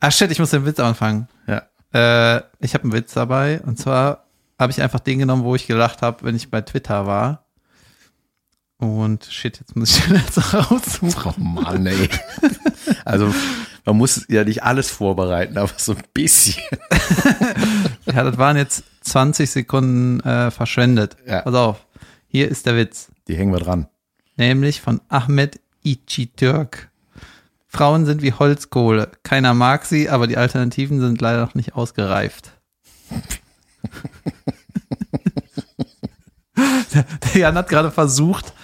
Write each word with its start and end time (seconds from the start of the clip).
Ah, 0.00 0.10
shit, 0.10 0.30
ich 0.30 0.38
muss 0.38 0.50
den 0.50 0.64
Witz 0.64 0.80
anfangen. 0.80 1.28
Ja. 1.46 1.62
Äh, 1.92 2.42
ich 2.60 2.74
habe 2.74 2.84
einen 2.84 2.92
Witz 2.92 3.14
dabei. 3.14 3.60
Und 3.62 3.78
zwar 3.78 4.24
habe 4.58 4.72
ich 4.72 4.82
einfach 4.82 5.00
den 5.00 5.18
genommen, 5.18 5.44
wo 5.44 5.54
ich 5.54 5.66
gelacht 5.66 6.02
habe, 6.02 6.24
wenn 6.24 6.36
ich 6.36 6.50
bei 6.50 6.60
Twitter 6.60 7.06
war. 7.06 7.44
Und 8.78 9.24
shit, 9.24 9.58
jetzt 9.58 9.74
muss 9.76 9.96
ich 9.96 10.04
den 10.06 10.16
jetzt 10.16 10.54
raussuchen. 10.54 11.34
Oh 11.36 11.40
Mann, 11.40 11.86
ey. 11.86 12.08
Also, 13.04 13.34
man 13.84 13.96
muss 13.96 14.26
ja 14.28 14.44
nicht 14.44 14.62
alles 14.62 14.90
vorbereiten, 14.90 15.58
aber 15.58 15.70
so 15.76 15.92
ein 15.92 16.02
bisschen. 16.12 16.62
Ja, 18.12 18.24
das 18.24 18.38
waren 18.38 18.56
jetzt 18.56 18.84
20 19.02 19.50
Sekunden 19.50 20.20
äh, 20.20 20.50
verschwendet. 20.50 21.16
Ja. 21.26 21.42
Pass 21.42 21.54
auf. 21.54 21.86
Hier 22.26 22.48
ist 22.48 22.66
der 22.66 22.76
Witz. 22.76 23.10
Die 23.28 23.36
hängen 23.36 23.52
wir 23.52 23.60
dran. 23.60 23.86
Nämlich 24.36 24.80
von 24.80 25.00
Ahmed 25.08 25.60
Türk. 26.36 26.90
Frauen 27.68 28.06
sind 28.06 28.22
wie 28.22 28.32
Holzkohle. 28.32 29.10
Keiner 29.22 29.52
mag 29.52 29.84
sie, 29.84 30.08
aber 30.08 30.26
die 30.26 30.38
Alternativen 30.38 31.00
sind 31.00 31.20
leider 31.20 31.42
noch 31.42 31.54
nicht 31.54 31.74
ausgereift. 31.74 32.52
der, 36.94 37.04
Jan 37.34 37.56
hat 37.56 37.68
gerade 37.68 37.90
versucht, 37.90 38.54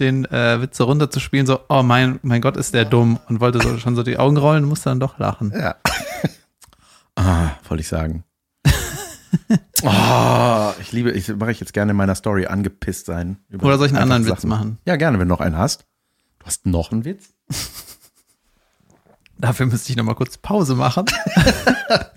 den 0.00 0.24
äh, 0.26 0.60
Witz 0.60 0.76
so 0.76 0.84
runterzuspielen, 0.84 1.46
so, 1.46 1.60
oh 1.68 1.84
mein, 1.84 2.18
mein 2.22 2.40
Gott, 2.40 2.56
ist 2.56 2.74
der 2.74 2.84
dumm 2.84 3.20
und 3.28 3.40
wollte 3.40 3.60
so, 3.62 3.78
schon 3.78 3.94
so 3.94 4.02
die 4.02 4.18
Augen 4.18 4.36
rollen 4.36 4.64
und 4.64 4.70
musste 4.70 4.90
dann 4.90 5.00
doch 5.00 5.18
lachen. 5.18 5.52
Ja. 5.54 5.76
ah, 7.16 7.50
wollte 7.68 7.80
ich 7.80 7.88
sagen. 7.88 8.24
oh, 9.82 10.72
ich 10.80 10.90
liebe, 10.90 11.12
ich 11.12 11.28
mache 11.36 11.52
ich 11.52 11.60
jetzt 11.60 11.72
gerne 11.72 11.92
in 11.92 11.96
meiner 11.96 12.16
Story 12.16 12.46
angepisst 12.46 13.06
sein. 13.06 13.38
über 13.48 13.68
Oder 13.68 13.78
soll 13.78 13.86
ich 13.86 13.92
einen 13.92 14.02
anderen 14.02 14.26
Witz 14.26 14.42
Sachen. 14.42 14.50
machen? 14.50 14.78
Ja, 14.84 14.96
gerne, 14.96 15.20
wenn 15.20 15.28
du 15.28 15.34
noch 15.34 15.40
einen 15.40 15.56
hast. 15.56 15.86
Du 16.40 16.46
hast 16.46 16.66
noch 16.66 16.90
einen 16.90 17.04
Witz? 17.04 17.34
Dafür 19.38 19.66
müsste 19.66 19.90
ich 19.92 19.96
noch 19.96 20.04
mal 20.04 20.14
kurz 20.14 20.36
Pause 20.36 20.74
machen. 20.74 21.06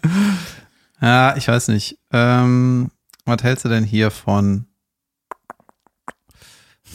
ja, 1.02 1.36
ich 1.38 1.48
weiß 1.48 1.68
nicht. 1.68 2.00
Ähm, 2.12 2.90
was 3.26 3.44
hältst 3.44 3.64
du 3.66 3.70
denn 3.70 3.84
hier 3.84 4.10
von 4.10 4.66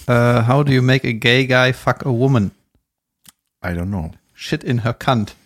äh, 0.08 0.46
How 0.46 0.64
do 0.64 0.72
you 0.72 0.82
make 0.82 1.06
a 1.06 1.12
gay 1.12 1.46
guy 1.46 1.72
fuck 1.72 2.04
a 2.04 2.10
woman? 2.10 2.50
I 3.64 3.68
don't 3.68 3.86
know. 3.86 4.10
Shit 4.34 4.64
in 4.64 4.82
her 4.82 4.94
cunt. 4.94 5.36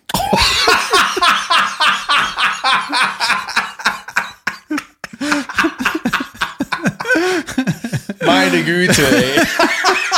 Meine 8.25 8.65
Güte, 8.65 9.07
ey. 9.07 9.47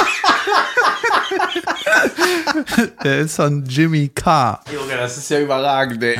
Der 3.05 3.21
ist 3.21 3.37
von 3.37 3.65
Jimmy 3.65 4.09
Carr. 4.09 4.63
Junge, 4.73 4.97
das 4.97 5.17
ist 5.19 5.31
ja 5.31 5.41
überragend, 5.41 6.03
ey. 6.03 6.19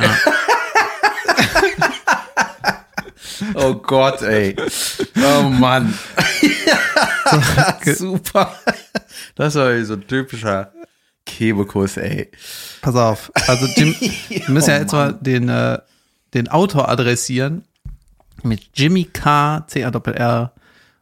oh 3.55 3.75
Gott, 3.75 4.21
ey. 4.21 4.55
Oh 5.17 5.43
Mann. 5.43 5.97
Super. 7.85 8.53
Das 9.35 9.55
war 9.55 9.83
so 9.83 9.93
ein 9.93 10.07
typischer 10.07 10.71
Kebekus, 11.25 11.97
ey. 11.97 12.29
Pass 12.81 12.95
auf. 12.95 13.31
Also 13.47 13.65
Jim, 13.75 13.95
wir 14.29 14.49
müssen 14.49 14.69
ja 14.69 14.77
Oh 14.77 14.79
jetzt 14.79 14.91
mal 14.93 15.13
den, 15.13 15.49
äh, 15.49 15.79
den 16.33 16.47
Autor 16.49 16.89
adressieren. 16.89 17.63
Mit 18.43 18.61
Jimmy 18.73 19.05
Carr, 19.05 19.67
C-A-R-R. 19.67 20.51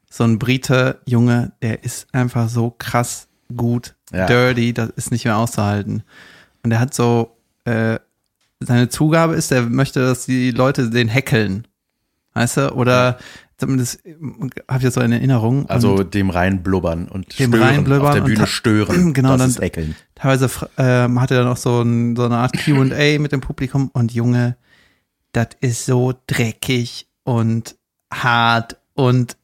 So 0.09 0.23
ein 0.25 0.37
Brite, 0.37 0.99
Junge, 1.05 1.53
der 1.61 1.83
ist 1.83 2.07
einfach 2.13 2.49
so 2.49 2.75
krass 2.77 3.27
gut, 3.51 3.95
Ja. 4.11 4.25
dirty, 4.25 4.73
das 4.73 4.89
ist 4.91 5.11
nicht 5.11 5.25
mehr 5.25 5.37
auszuhalten. 5.37 6.03
Und 6.63 6.69
der 6.69 6.79
hat 6.79 6.93
so, 6.93 7.37
äh, 7.65 7.99
seine 8.59 8.89
Zugabe 8.89 9.33
ist, 9.35 9.51
er 9.51 9.63
möchte, 9.63 10.01
dass 10.01 10.25
die 10.25 10.51
Leute 10.51 10.89
den 10.89 11.07
heckeln. 11.07 11.67
Weißt 12.33 12.57
du? 12.57 12.73
Oder 12.73 13.17
zumindest 13.57 13.99
habe 14.67 14.77
ich 14.77 14.83
das 14.83 14.93
so 14.93 15.01
in 15.01 15.11
Erinnerung. 15.11 15.67
Also 15.69 15.95
Und 15.95 16.13
dem 16.13 16.29
reinblubbern 16.29 17.07
und 17.09 17.37
Dem 17.39 17.49
stören, 17.51 17.63
reinblubbern 17.67 18.07
auf 18.07 18.13
der 18.13 18.21
Bühne 18.21 18.47
stören. 18.47 19.13
Genau, 19.13 19.29
das 19.31 19.39
dann- 19.39 19.49
ist 19.49 19.59
Eckeln. 19.59 19.95
teilweise 20.15 20.49
ähm, 20.77 21.19
hatte 21.19 21.35
er 21.35 21.43
noch 21.43 21.57
so, 21.57 21.81
ein, 21.81 22.15
so 22.15 22.23
eine 22.25 22.37
Art 22.37 22.53
Q&A 22.57 23.19
mit 23.19 23.31
dem 23.31 23.41
Publikum 23.41 23.89
und 23.93 24.13
Junge, 24.13 24.55
das 25.33 25.47
ist 25.59 25.85
so 25.85 26.13
dreckig 26.27 27.07
und 27.23 27.75
hart 28.13 28.77
und 28.93 29.37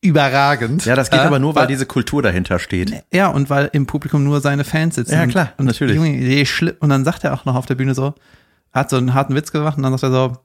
überragend. 0.00 0.84
Ja, 0.84 0.94
das 0.94 1.10
geht 1.10 1.20
Äh, 1.20 1.24
aber 1.24 1.38
nur, 1.38 1.54
weil 1.54 1.64
wa- 1.64 1.66
diese 1.66 1.86
Kultur 1.86 2.22
dahinter 2.22 2.58
steht. 2.58 2.92
ja, 3.12 3.28
und 3.28 3.50
weil 3.50 3.68
im 3.72 3.86
Publikum 3.86 4.24
nur 4.24 4.40
seine 4.40 4.64
Fans 4.64 4.94
sitzen. 4.94 5.12
Ja, 5.14 5.26
klar, 5.26 5.52
und 5.56 5.66
natürlich. 5.66 5.96
Junge, 5.96 6.74
und 6.80 6.88
dann 6.88 7.04
sagt 7.04 7.24
er 7.24 7.34
auch 7.34 7.44
noch 7.44 7.54
auf 7.56 7.66
der 7.66 7.74
Bühne 7.74 7.94
so, 7.94 8.14
hat 8.72 8.90
so 8.90 8.96
einen 8.96 9.14
harten 9.14 9.34
Witz 9.34 9.50
gemacht 9.52 9.76
und 9.76 9.82
dann 9.82 9.92
sagt 9.96 10.04
er 10.04 10.12
so, 10.12 10.36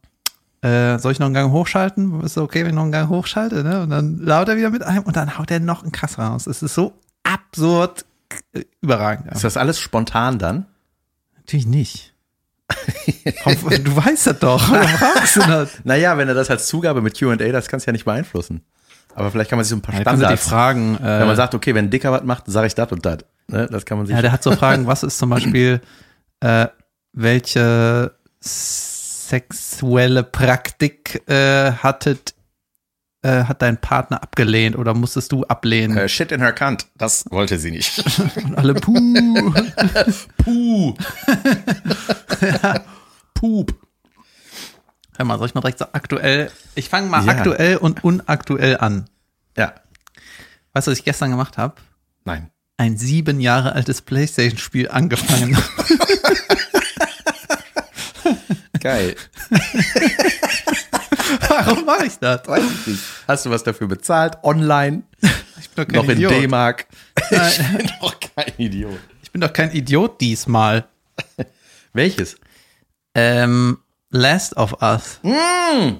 äh, 0.68 0.98
soll 1.00 1.12
ich 1.12 1.20
noch 1.20 1.26
einen 1.26 1.34
Gang 1.36 1.52
hochschalten? 1.52 2.22
Ist 2.22 2.38
okay, 2.38 2.62
wenn 2.62 2.70
ich 2.70 2.76
noch 2.76 2.84
einen 2.84 2.92
Gang 2.94 3.10
hochschalte? 3.10 3.64
Ne? 3.64 3.82
Und 3.84 3.90
dann 3.90 4.18
laut 4.20 4.48
er 4.48 4.56
wieder 4.58 4.70
mit 4.70 4.82
einem 4.82 5.04
und 5.04 5.16
dann 5.18 5.38
haut 5.38 5.52
er 5.52 5.60
noch 5.60 5.84
einen 5.84 5.92
krass 5.92 6.18
raus. 6.18 6.48
Es 6.48 6.64
ist 6.64 6.74
so 6.74 6.94
absurd 7.24 8.06
äh, 8.54 8.62
überragend. 8.82 9.32
Ist 9.34 9.44
das 9.44 9.58
alles 9.58 9.78
spontan 9.80 10.40
dann? 10.40 10.66
Natürlich 11.38 11.66
nicht. 11.68 12.14
Du 13.84 13.96
weißt 13.96 14.28
das 14.28 14.40
doch. 14.40 14.70
Warum 14.72 14.88
fragst 14.88 15.36
du 15.36 15.40
das? 15.42 15.70
Naja, 15.84 16.18
wenn 16.18 16.28
er 16.28 16.34
das 16.34 16.50
als 16.50 16.68
Zugabe 16.68 17.02
mit 17.02 17.20
Q&A, 17.20 17.36
das 17.36 17.68
kannst 17.68 17.86
du 17.86 17.90
ja 17.90 17.94
nicht 17.94 18.06
beeinflussen. 18.06 18.62
Aber 19.16 19.32
vielleicht 19.32 19.50
kann 19.50 19.58
man 19.58 19.64
sich 19.64 19.70
so 19.72 19.76
ein 19.78 19.82
paar 19.82 19.94
Ja, 19.96 20.00
die 20.02 20.10
Standards, 20.10 20.48
Fragen. 20.50 20.98
wenn 21.02 21.20
man 21.20 21.30
Äh, 21.30 21.36
sagt, 21.36 21.54
okay, 21.56 21.76
wenn 21.76 21.86
ein 21.86 21.90
Dicker 21.92 22.12
was 22.12 22.24
macht, 22.24 22.44
sage 22.48 22.68
ich 22.68 22.76
das 22.76 22.92
und 22.92 23.06
das. 23.06 23.20
Ne? 23.48 23.68
Das 23.72 23.86
kann 23.86 23.98
man 23.98 24.08
sich 24.08 24.16
ja, 24.16 24.22
der 24.22 24.32
hat 24.32 24.42
so 24.44 24.52
Fragen, 24.56 24.88
was 24.88 25.04
ist 25.04 25.18
zum 25.18 25.30
Beispiel, 25.30 25.82
äh, 26.40 26.68
welche 27.14 28.16
sexuelle 28.42 30.24
Praktik 30.24 31.22
äh, 31.30 31.72
hattet, 31.74 32.34
äh, 33.22 33.44
hat 33.46 33.62
dein 33.62 33.78
Partner 33.80 34.22
abgelehnt 34.22 34.76
oder 34.78 34.94
musstest 34.94 35.32
du 35.32 35.44
ablehnen? 35.46 35.96
äh, 35.98 36.10
Shit 36.10 36.32
in 36.32 36.42
her 36.42 36.52
cunt. 36.54 36.88
Das 36.98 37.26
wollte 37.30 37.58
sie 37.60 37.72
nicht. 37.72 38.04
Und 38.44 38.58
alle 38.58 38.74
puh. 38.74 39.54
Puh. 40.38 40.94
Pup. 43.34 43.74
Hör 45.18 45.26
mal, 45.26 45.38
soll 45.38 45.48
ich 45.48 45.54
mal 45.54 45.62
direkt 45.62 45.80
so 45.80 45.86
aktuell? 45.92 46.52
Ich 46.76 46.90
fange 46.90 47.08
mal 47.10 47.24
Ja. 47.26 47.32
aktuell 47.34 47.78
und 47.78 48.04
unaktuell 48.04 48.78
an. 48.78 49.06
Ja. 49.58 49.74
Weißt 50.74 50.88
du, 50.88 50.92
was 50.92 50.98
ich 51.00 51.06
gestern 51.06 51.30
gemacht 51.32 51.58
habe? 51.58 51.76
Nein. 52.26 52.50
Ein 52.78 52.98
sieben 52.98 53.40
Jahre 53.40 53.74
altes 53.74 54.02
Playstation-Spiel 54.02 54.90
angefangen. 54.90 55.56
Geil. 58.80 59.16
Warum 61.48 61.86
mache 61.86 62.06
ich 62.08 62.18
das? 62.20 62.48
Weiß 62.48 62.64
ich 62.64 62.88
nicht. 62.88 63.04
Hast 63.28 63.46
du 63.46 63.50
was 63.50 63.64
dafür 63.64 63.88
bezahlt? 63.88 64.38
Online? 64.44 65.04
Ich 65.60 65.70
bin 65.70 65.86
doch 65.86 65.88
kein 65.88 65.96
Noch 65.96 66.04
in 66.06 66.18
Idiot. 66.18 66.32
D-Mark? 66.32 66.88
Nein. 67.32 67.52
Ich 67.52 67.78
bin 67.78 67.92
doch 68.02 68.20
kein 68.20 68.54
Idiot. 68.58 69.00
Ich 69.22 69.32
bin 69.32 69.42
doch 69.42 69.54
kein 69.54 69.72
Idiot 69.72 70.20
diesmal. 70.20 70.86
Welches? 71.94 72.36
Ähm, 73.16 73.78
Last 74.14 74.56
of 74.58 74.76
Us. 74.82 75.20
Mm. 75.24 75.98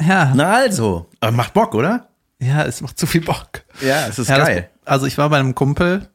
Ja, 0.00 0.32
Na 0.34 0.52
also. 0.54 1.08
Aber 1.20 1.32
macht 1.32 1.54
Bock, 1.54 1.74
oder? 1.74 2.08
ja, 2.40 2.64
es 2.64 2.80
macht 2.80 2.98
zu 2.98 3.06
viel 3.06 3.22
Bock. 3.22 3.64
Ja, 3.80 4.06
es 4.06 4.18
ist 4.18 4.28
Ja, 4.28 4.38
das- 4.38 4.46
geil. 4.48 4.70
Also 4.84 5.06
ich 5.06 5.18
war 5.18 5.28
bei 5.28 5.38
einem 5.38 5.54
Kumpel. 5.54 6.08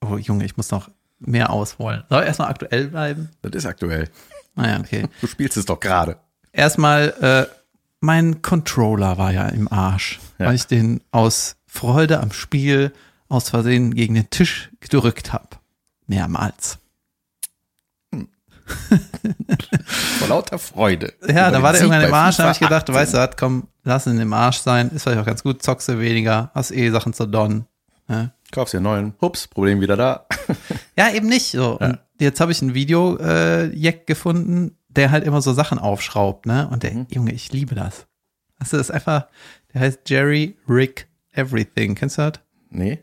Oh 0.00 0.16
Junge, 0.16 0.44
ich 0.44 0.56
muss 0.56 0.70
noch 0.70 0.90
mehr 1.18 1.50
ausholen. 1.50 2.04
Soll 2.08 2.22
ich 2.22 2.28
erstmal 2.28 2.50
aktuell 2.50 2.88
bleiben? 2.88 3.30
Das 3.42 3.52
ist 3.52 3.66
aktuell. 3.66 4.08
Naja, 4.54 4.78
okay. 4.78 5.06
Du 5.20 5.26
spielst 5.26 5.56
es 5.56 5.64
doch 5.66 5.80
gerade. 5.80 6.18
Erstmal, 6.52 7.08
äh, 7.20 7.52
mein 8.00 8.42
Controller 8.42 9.18
war 9.18 9.32
ja 9.32 9.48
im 9.48 9.70
Arsch, 9.72 10.20
Ja. 10.38 10.46
weil 10.46 10.54
ich 10.54 10.66
den 10.66 11.00
aus 11.10 11.56
Freude 11.66 12.20
am 12.20 12.30
Spiel 12.32 12.92
aus 13.28 13.50
Versehen 13.50 13.94
gegen 13.94 14.14
den 14.14 14.30
Tisch 14.30 14.70
gedrückt 14.80 15.32
habe. 15.32 15.48
Mehrmals. 16.06 16.78
Vor 20.18 20.28
lauter 20.28 20.58
Freude. 20.58 21.12
Ja, 21.26 21.50
da 21.50 21.62
war 21.62 21.72
der 21.72 21.80
Sieg 21.80 21.90
irgendwann 21.90 22.08
im 22.08 22.14
Arsch, 22.14 22.36
da 22.36 22.44
habe 22.44 22.52
ich 22.52 22.58
gedacht, 22.58 22.82
18. 22.90 22.94
weißt 22.94 23.14
du 23.14 23.18
was, 23.18 23.36
komm, 23.36 23.68
lass 23.84 24.06
ihn 24.06 24.20
im 24.20 24.32
Arsch 24.32 24.58
sein, 24.58 24.90
ist 24.90 25.04
vielleicht 25.04 25.20
auch 25.20 25.26
ganz 25.26 25.42
gut, 25.42 25.62
zockst 25.62 25.88
du 25.88 26.00
weniger, 26.00 26.50
hast 26.54 26.72
eh 26.72 26.90
Sachen 26.90 27.12
zu 27.12 27.26
donnen. 27.26 27.66
Ne? 28.08 28.32
Kaufst 28.52 28.74
dir 28.74 28.78
einen 28.78 28.84
neuen. 28.84 29.14
Hups, 29.20 29.48
Problem 29.48 29.80
wieder 29.80 29.96
da. 29.96 30.26
Ja, 30.98 31.10
eben 31.12 31.28
nicht 31.28 31.50
so. 31.50 31.78
Und 31.78 31.98
jetzt 32.18 32.40
habe 32.40 32.52
ich 32.52 32.62
ein 32.62 32.72
Video 32.72 33.18
äh, 33.18 33.66
Jack 33.76 34.06
gefunden, 34.06 34.78
der 34.88 35.10
halt 35.10 35.24
immer 35.24 35.42
so 35.42 35.52
Sachen 35.52 35.78
aufschraubt, 35.78 36.46
ne? 36.46 36.68
Und 36.68 36.82
der 36.84 36.92
Mhm. 36.94 37.06
Junge, 37.10 37.32
ich 37.32 37.52
liebe 37.52 37.74
das. 37.74 38.06
Das 38.58 38.72
ist 38.72 38.90
einfach, 38.90 39.26
der 39.74 39.82
heißt 39.82 40.08
Jerry 40.08 40.56
Rick 40.66 41.06
Everything. 41.32 41.94
Kennst 41.94 42.16
du 42.16 42.30
das? 42.30 42.40
Nee. 42.70 43.00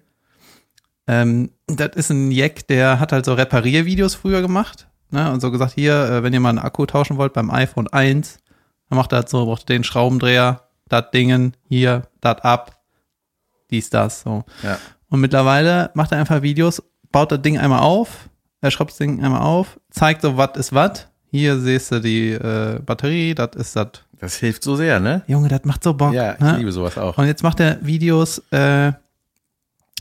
Ähm, 1.06 1.52
das 1.68 1.96
ist 1.96 2.10
ein 2.10 2.32
Jack, 2.32 2.66
der 2.68 3.00
hat 3.00 3.12
halt 3.12 3.26
so 3.26 3.34
Repariervideos 3.36 4.16
früher 4.16 4.42
gemacht, 4.42 4.88
ne? 5.14 5.32
Und 5.32 5.40
so 5.40 5.52
gesagt, 5.52 5.74
hier, 5.74 5.94
äh, 5.94 6.24
wenn 6.24 6.34
ihr 6.34 6.40
mal 6.40 6.50
einen 6.50 6.60
Akku 6.60 6.86
tauschen 6.86 7.18
wollt 7.18 7.34
beim 7.34 7.50
iPhone 7.50 7.88
1, 7.88 8.40
dann 8.90 8.98
macht 8.98 9.14
er 9.14 9.20
halt 9.20 9.30
so, 9.30 9.46
braucht 9.46 9.70
den 9.70 9.84
Schraubendreher, 9.84 10.64
das 10.90 11.12
Dingen, 11.12 11.56
hier, 11.70 12.04
das 12.22 12.42
ab, 12.42 12.82
dies, 13.72 13.90
das, 13.90 14.22
so. 14.22 14.44
Ja. 14.62 14.78
Und 15.10 15.22
mittlerweile 15.22 15.92
macht 15.94 16.12
er 16.12 16.20
einfach 16.20 16.42
Videos, 16.42 16.84
baut 17.12 17.32
das 17.32 17.42
Ding 17.42 17.58
einmal 17.58 17.80
auf, 17.80 18.30
er 18.62 18.72
schraubt 18.72 18.92
das 18.92 18.98
Ding 18.98 19.24
einmal 19.24 19.42
auf, 19.42 19.80
zeigt 19.92 20.22
so, 20.22 20.38
was 20.38 20.58
ist 20.58 20.74
was. 20.74 21.08
Hier 21.32 21.60
siehst 21.60 21.92
du 21.92 22.00
die 22.00 22.32
äh, 22.32 22.80
Batterie, 22.86 23.34
das 23.34 23.56
ist 23.56 23.76
das. 23.76 23.88
Das 24.20 24.36
hilft 24.36 24.64
so 24.64 24.76
sehr, 24.76 25.00
ne? 25.00 25.24
Junge, 25.28 25.50
das 25.50 25.66
macht 25.66 25.84
so 25.84 25.94
Bock. 25.94 26.14
Ja, 26.14 26.34
ich 26.34 26.40
ne? 26.40 26.58
liebe 26.58 26.72
sowas 26.72 26.98
auch. 26.98 27.18
Und 27.18 27.26
jetzt 27.26 27.44
macht 27.44 27.60
er 27.60 27.86
Videos, 27.86 28.42
äh, 28.52 28.94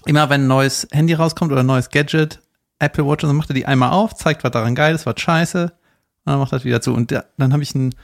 immer 0.04 0.30
wenn 0.30 0.42
ein 0.42 0.46
neues 0.46 0.86
Handy 0.92 1.14
rauskommt 1.14 1.50
oder 1.50 1.62
ein 1.62 1.66
neues 1.66 1.90
Gadget, 1.90 2.40
Apple 2.82 3.06
Watch, 3.06 3.24
und 3.24 3.30
dann 3.30 3.36
macht 3.36 3.50
er 3.50 3.54
die 3.54 3.66
einmal 3.66 3.90
auf, 3.90 4.14
zeigt, 4.14 4.44
was 4.44 4.50
daran 4.50 4.74
geil 4.74 4.94
ist, 4.94 5.06
was 5.06 5.20
scheiße, 5.20 5.64
und 5.64 5.72
dann 6.30 6.38
macht 6.38 6.52
er 6.52 6.58
das 6.58 6.64
wieder 6.64 6.80
zu. 6.80 6.92
Und 6.94 7.10
der, 7.10 7.26
dann 7.38 7.52
habe 7.52 7.62
ich 7.62 7.74
ein 7.74 7.94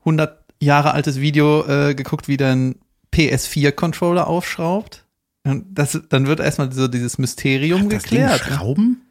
100 0.00 0.38
Jahre 0.60 0.92
altes 0.92 1.20
Video 1.20 1.66
äh, 1.66 1.94
geguckt, 1.94 2.28
wie 2.28 2.36
der 2.36 2.52
einen 2.52 2.76
PS4-Controller 3.12 4.26
aufschraubt. 4.26 5.04
Und 5.44 5.66
das, 5.70 6.00
dann 6.08 6.26
wird 6.26 6.40
erstmal 6.40 6.72
so 6.72 6.88
dieses 6.88 7.18
Mysterium 7.18 7.80
Ding 7.88 7.88
geklärt. 7.90 8.48
ne? 8.48 8.56
Schrauben? 8.56 9.02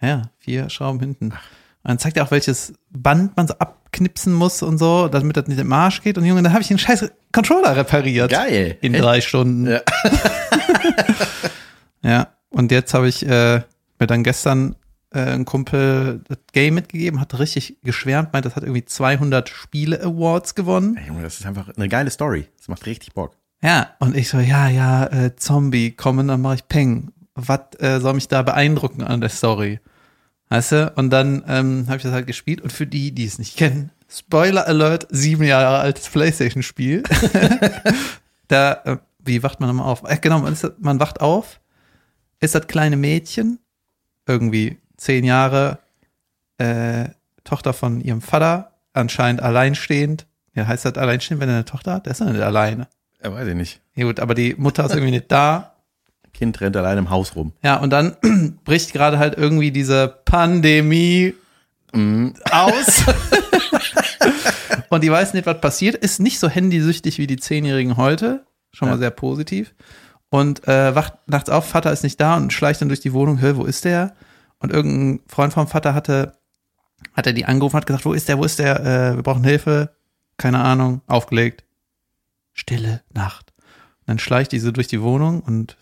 Ja, 0.00 0.30
vier 0.38 0.68
Schrauben 0.70 1.00
hinten. 1.00 1.26
Und 1.30 1.34
dann 1.82 1.98
zeigt 1.98 2.16
er 2.18 2.24
auch, 2.24 2.30
welches 2.30 2.74
Band 2.90 3.36
man 3.36 3.46
so 3.48 3.54
abknipsen 3.54 4.32
muss 4.32 4.62
und 4.62 4.78
so, 4.78 5.08
damit 5.08 5.36
das 5.36 5.46
nicht 5.46 5.58
im 5.58 5.68
Marsch 5.68 6.02
geht. 6.02 6.18
Und 6.18 6.24
Junge, 6.24 6.42
dann 6.42 6.52
habe 6.52 6.62
ich 6.62 6.68
den 6.68 6.78
scheiß 6.78 7.10
Controller 7.32 7.74
repariert. 7.76 8.30
Geil. 8.30 8.76
In 8.80 8.92
drei 8.92 9.20
Stunden. 9.20 9.66
Ja. 9.66 9.80
Ja, 12.02 12.28
und 12.50 12.70
jetzt 12.70 12.94
habe 12.94 13.08
ich 13.08 13.26
äh, 13.26 13.62
mir 14.00 14.06
dann 14.06 14.22
gestern 14.22 14.76
äh, 15.10 15.20
ein 15.20 15.44
Kumpel 15.44 16.22
das 16.28 16.38
Game 16.52 16.74
mitgegeben, 16.74 17.20
hat 17.20 17.38
richtig 17.38 17.78
geschwärmt, 17.82 18.32
meint, 18.32 18.44
das 18.44 18.56
hat 18.56 18.62
irgendwie 18.62 18.84
200 18.84 19.48
Spiele-Awards 19.48 20.54
gewonnen. 20.54 20.96
Ey, 20.96 21.08
Junge, 21.08 21.22
das 21.22 21.40
ist 21.40 21.46
einfach 21.46 21.68
eine 21.76 21.88
geile 21.88 22.10
Story. 22.10 22.46
Das 22.58 22.68
macht 22.68 22.86
richtig 22.86 23.12
Bock. 23.14 23.36
Ja, 23.62 23.90
und 23.98 24.16
ich 24.16 24.28
so, 24.28 24.38
ja, 24.38 24.68
ja, 24.68 25.06
äh, 25.06 25.36
Zombie, 25.36 25.92
komm, 25.92 26.18
und 26.18 26.28
dann 26.28 26.40
mache 26.40 26.56
ich 26.56 26.68
Peng. 26.68 27.12
Was 27.34 27.60
äh, 27.78 28.00
soll 28.00 28.14
mich 28.14 28.28
da 28.28 28.42
beeindrucken 28.42 29.02
an 29.02 29.20
der 29.20 29.30
Story? 29.30 29.80
Weißt 30.48 30.72
du? 30.72 30.92
Und 30.96 31.10
dann 31.10 31.44
ähm, 31.46 31.84
habe 31.86 31.98
ich 31.98 32.02
das 32.02 32.12
halt 32.12 32.26
gespielt 32.26 32.60
und 32.60 32.72
für 32.72 32.86
die, 32.86 33.12
die 33.12 33.24
es 33.24 33.38
nicht 33.38 33.56
kennen, 33.56 33.90
Spoiler 34.10 34.66
Alert, 34.66 35.06
sieben 35.10 35.44
Jahre 35.44 35.78
altes 35.78 36.08
Playstation-Spiel. 36.08 37.02
da, 38.48 38.72
äh, 38.84 38.96
wie 39.22 39.42
wacht 39.42 39.60
man 39.60 39.68
nochmal 39.68 39.86
auf? 39.86 40.02
Äh, 40.04 40.16
genau, 40.18 40.38
man, 40.38 40.54
ist, 40.54 40.66
man 40.78 40.98
wacht 40.98 41.20
auf, 41.20 41.60
ist 42.40 42.54
das 42.54 42.66
kleine 42.66 42.96
Mädchen, 42.96 43.58
irgendwie 44.28 44.78
zehn 44.96 45.24
Jahre, 45.24 45.78
äh, 46.58 47.06
Tochter 47.44 47.72
von 47.72 48.00
ihrem 48.00 48.20
Vater, 48.20 48.72
anscheinend 48.92 49.42
alleinstehend. 49.42 50.26
Ja, 50.54 50.66
heißt 50.66 50.84
das 50.84 50.94
alleinstehend, 50.94 51.40
wenn 51.40 51.48
er 51.48 51.56
eine 51.56 51.64
Tochter 51.64 51.94
hat? 51.94 52.06
Der 52.06 52.12
ist 52.12 52.20
ja 52.20 52.26
nicht 52.26 52.40
alleine. 52.42 52.88
Ja, 53.22 53.32
weiß 53.32 53.48
ich 53.48 53.54
nicht. 53.54 53.80
Ja 53.94 54.04
gut, 54.04 54.20
aber 54.20 54.34
die 54.34 54.54
Mutter 54.58 54.84
ist 54.84 54.92
irgendwie 54.92 55.12
nicht 55.12 55.30
da. 55.30 55.74
Kind 56.34 56.60
rennt 56.60 56.76
allein 56.76 56.98
im 56.98 57.10
Haus 57.10 57.34
rum. 57.36 57.52
Ja, 57.62 57.76
und 57.76 57.90
dann 57.90 58.16
bricht 58.64 58.92
gerade 58.92 59.18
halt 59.18 59.36
irgendwie 59.36 59.70
diese 59.72 60.08
Pandemie 60.24 61.34
aus. 61.92 63.04
und 64.90 65.02
die 65.02 65.10
weiß 65.10 65.34
nicht, 65.34 65.46
was 65.46 65.60
passiert. 65.60 65.94
Ist 65.96 66.20
nicht 66.20 66.38
so 66.38 66.48
handysüchtig 66.48 67.18
wie 67.18 67.26
die 67.26 67.38
Zehnjährigen 67.38 67.96
heute. 67.96 68.44
Schon 68.72 68.88
mal 68.88 68.94
Ja. 68.94 68.98
sehr 68.98 69.10
positiv. 69.10 69.74
Und 70.30 70.68
äh, 70.68 70.94
wacht 70.94 71.14
nachts 71.26 71.48
auf, 71.48 71.66
Vater 71.66 71.92
ist 71.92 72.02
nicht 72.02 72.20
da 72.20 72.36
und 72.36 72.52
schleicht 72.52 72.80
dann 72.80 72.88
durch 72.88 73.00
die 73.00 73.12
Wohnung, 73.12 73.40
hör, 73.40 73.56
wo 73.56 73.64
ist 73.64 73.84
der? 73.84 74.14
Und 74.58 74.72
irgendein 74.72 75.20
Freund 75.26 75.52
vom 75.52 75.68
Vater 75.68 75.94
hatte, 75.94 76.34
hat 77.14 77.26
er 77.26 77.32
die 77.32 77.46
angerufen, 77.46 77.76
hat 77.76 77.86
gesagt, 77.86 78.04
wo 78.04 78.12
ist 78.12 78.28
der, 78.28 78.38
wo 78.38 78.44
ist 78.44 78.58
der? 78.58 78.80
Äh, 78.80 79.16
wir 79.16 79.22
brauchen 79.22 79.44
Hilfe. 79.44 79.94
Keine 80.36 80.60
Ahnung, 80.60 81.00
aufgelegt. 81.06 81.64
Stille 82.52 83.02
Nacht. 83.12 83.52
Und 84.00 84.08
dann 84.08 84.18
schleicht 84.18 84.52
die 84.52 84.60
so 84.60 84.70
durch 84.70 84.86
die 84.86 85.02
Wohnung 85.02 85.40
und 85.40 85.76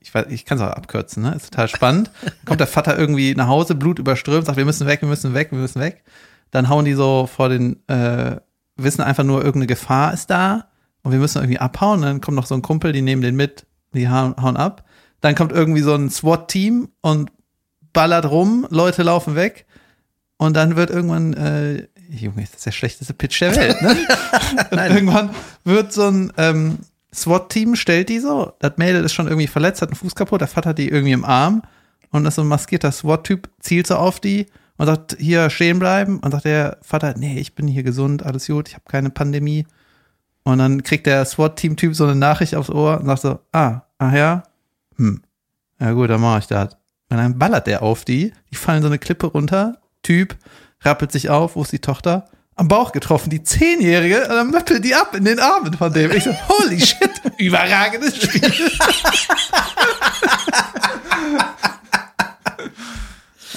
ich, 0.00 0.14
weiß, 0.14 0.26
ich 0.30 0.44
kann 0.44 0.58
es 0.58 0.64
auch 0.64 0.70
abkürzen, 0.70 1.22
ne? 1.22 1.34
Ist 1.34 1.50
total 1.50 1.68
spannend. 1.68 2.10
Kommt 2.46 2.60
der 2.60 2.66
Vater 2.66 2.98
irgendwie 2.98 3.34
nach 3.34 3.46
Hause, 3.46 3.74
Blut 3.74 3.98
überströmt, 3.98 4.46
sagt, 4.46 4.56
wir 4.56 4.64
müssen 4.64 4.86
weg, 4.86 5.02
wir 5.02 5.08
müssen 5.08 5.34
weg, 5.34 5.50
wir 5.52 5.58
müssen 5.58 5.80
weg. 5.80 6.02
Dann 6.50 6.68
hauen 6.68 6.84
die 6.84 6.94
so 6.94 7.26
vor 7.26 7.48
den, 7.48 7.86
äh, 7.88 8.36
wissen 8.76 9.02
einfach 9.02 9.24
nur, 9.24 9.38
irgendeine 9.38 9.66
Gefahr 9.66 10.12
ist 10.14 10.30
da 10.30 10.71
und 11.02 11.12
wir 11.12 11.18
müssen 11.18 11.38
irgendwie 11.38 11.58
abhauen. 11.58 12.00
Und 12.00 12.06
dann 12.06 12.20
kommt 12.20 12.36
noch 12.36 12.46
so 12.46 12.54
ein 12.54 12.62
Kumpel, 12.62 12.92
die 12.92 13.02
nehmen 13.02 13.22
den 13.22 13.36
mit, 13.36 13.66
die 13.92 14.08
hauen, 14.08 14.34
hauen 14.40 14.56
ab. 14.56 14.84
Dann 15.20 15.34
kommt 15.34 15.52
irgendwie 15.52 15.82
so 15.82 15.94
ein 15.94 16.10
SWAT-Team 16.10 16.88
und 17.00 17.30
ballert 17.92 18.30
rum, 18.30 18.66
Leute 18.70 19.02
laufen 19.02 19.34
weg. 19.34 19.66
Und 20.36 20.56
dann 20.56 20.76
wird 20.76 20.90
irgendwann, 20.90 21.34
äh, 21.34 21.86
Junge, 22.08 22.42
das 22.42 22.54
ist 22.54 22.66
der 22.66 22.72
schlechteste 22.72 23.14
Pitch 23.14 23.40
der 23.40 23.54
Welt, 23.54 23.80
ne? 23.80 23.96
und 24.70 24.78
irgendwann 24.78 25.30
wird 25.64 25.92
so 25.92 26.08
ein 26.08 26.32
ähm, 26.36 26.78
SWAT-Team, 27.14 27.76
stellt 27.76 28.08
die 28.08 28.18
so, 28.18 28.52
das 28.58 28.72
Mädel 28.76 29.04
ist 29.04 29.12
schon 29.12 29.28
irgendwie 29.28 29.46
verletzt, 29.46 29.82
hat 29.82 29.90
einen 29.90 29.96
Fuß 29.96 30.14
kaputt, 30.14 30.40
der 30.40 30.48
Vater 30.48 30.70
hat 30.70 30.78
die 30.78 30.88
irgendwie 30.88 31.12
im 31.12 31.24
Arm 31.24 31.62
und 32.10 32.24
das 32.24 32.32
ist 32.32 32.36
so 32.36 32.42
ein 32.42 32.48
maskierter 32.48 32.92
SWAT-Typ, 32.92 33.48
zielt 33.60 33.86
so 33.86 33.96
auf 33.96 34.20
die 34.20 34.46
und 34.76 34.86
sagt, 34.86 35.16
hier 35.18 35.48
stehen 35.50 35.78
bleiben. 35.78 36.18
Und 36.18 36.30
sagt 36.32 36.44
der 36.44 36.78
Vater, 36.82 37.14
nee, 37.16 37.38
ich 37.38 37.54
bin 37.54 37.66
hier 37.66 37.82
gesund, 37.82 38.24
alles 38.24 38.46
gut, 38.46 38.68
ich 38.68 38.74
habe 38.74 38.84
keine 38.86 39.10
Pandemie. 39.10 39.66
Und 40.44 40.58
dann 40.58 40.82
kriegt 40.82 41.06
der 41.06 41.24
SWAT-Team-Typ 41.24 41.94
so 41.94 42.04
eine 42.04 42.16
Nachricht 42.16 42.54
aufs 42.54 42.70
Ohr 42.70 42.98
und 43.00 43.06
sagt 43.06 43.22
so, 43.22 43.38
ah, 43.52 43.82
ach 43.98 44.12
ja, 44.12 44.42
hm, 44.96 45.22
ja 45.80 45.92
gut, 45.92 46.10
dann 46.10 46.20
mache 46.20 46.40
ich 46.40 46.46
das. 46.46 46.76
Und 47.10 47.18
dann 47.18 47.38
ballert 47.38 47.66
der 47.66 47.82
auf 47.82 48.04
die, 48.04 48.32
die 48.50 48.56
fallen 48.56 48.82
so 48.82 48.88
eine 48.88 48.98
Klippe 48.98 49.26
runter, 49.26 49.78
Typ 50.02 50.36
rappelt 50.80 51.12
sich 51.12 51.30
auf, 51.30 51.56
wo 51.56 51.62
ist 51.62 51.72
die 51.72 51.78
Tochter? 51.78 52.28
Am 52.54 52.68
Bauch 52.68 52.92
getroffen, 52.92 53.30
die 53.30 53.42
Zehnjährige, 53.42 54.22
und 54.22 54.28
dann 54.30 54.50
möppelt 54.50 54.84
die 54.84 54.94
ab 54.94 55.14
in 55.14 55.24
den 55.24 55.40
Armen 55.40 55.72
von 55.74 55.92
dem. 55.92 56.10
Ich 56.12 56.24
so, 56.24 56.34
holy 56.48 56.80
shit, 56.80 57.10
überragendes 57.38 58.16
Spiel. 58.16 58.42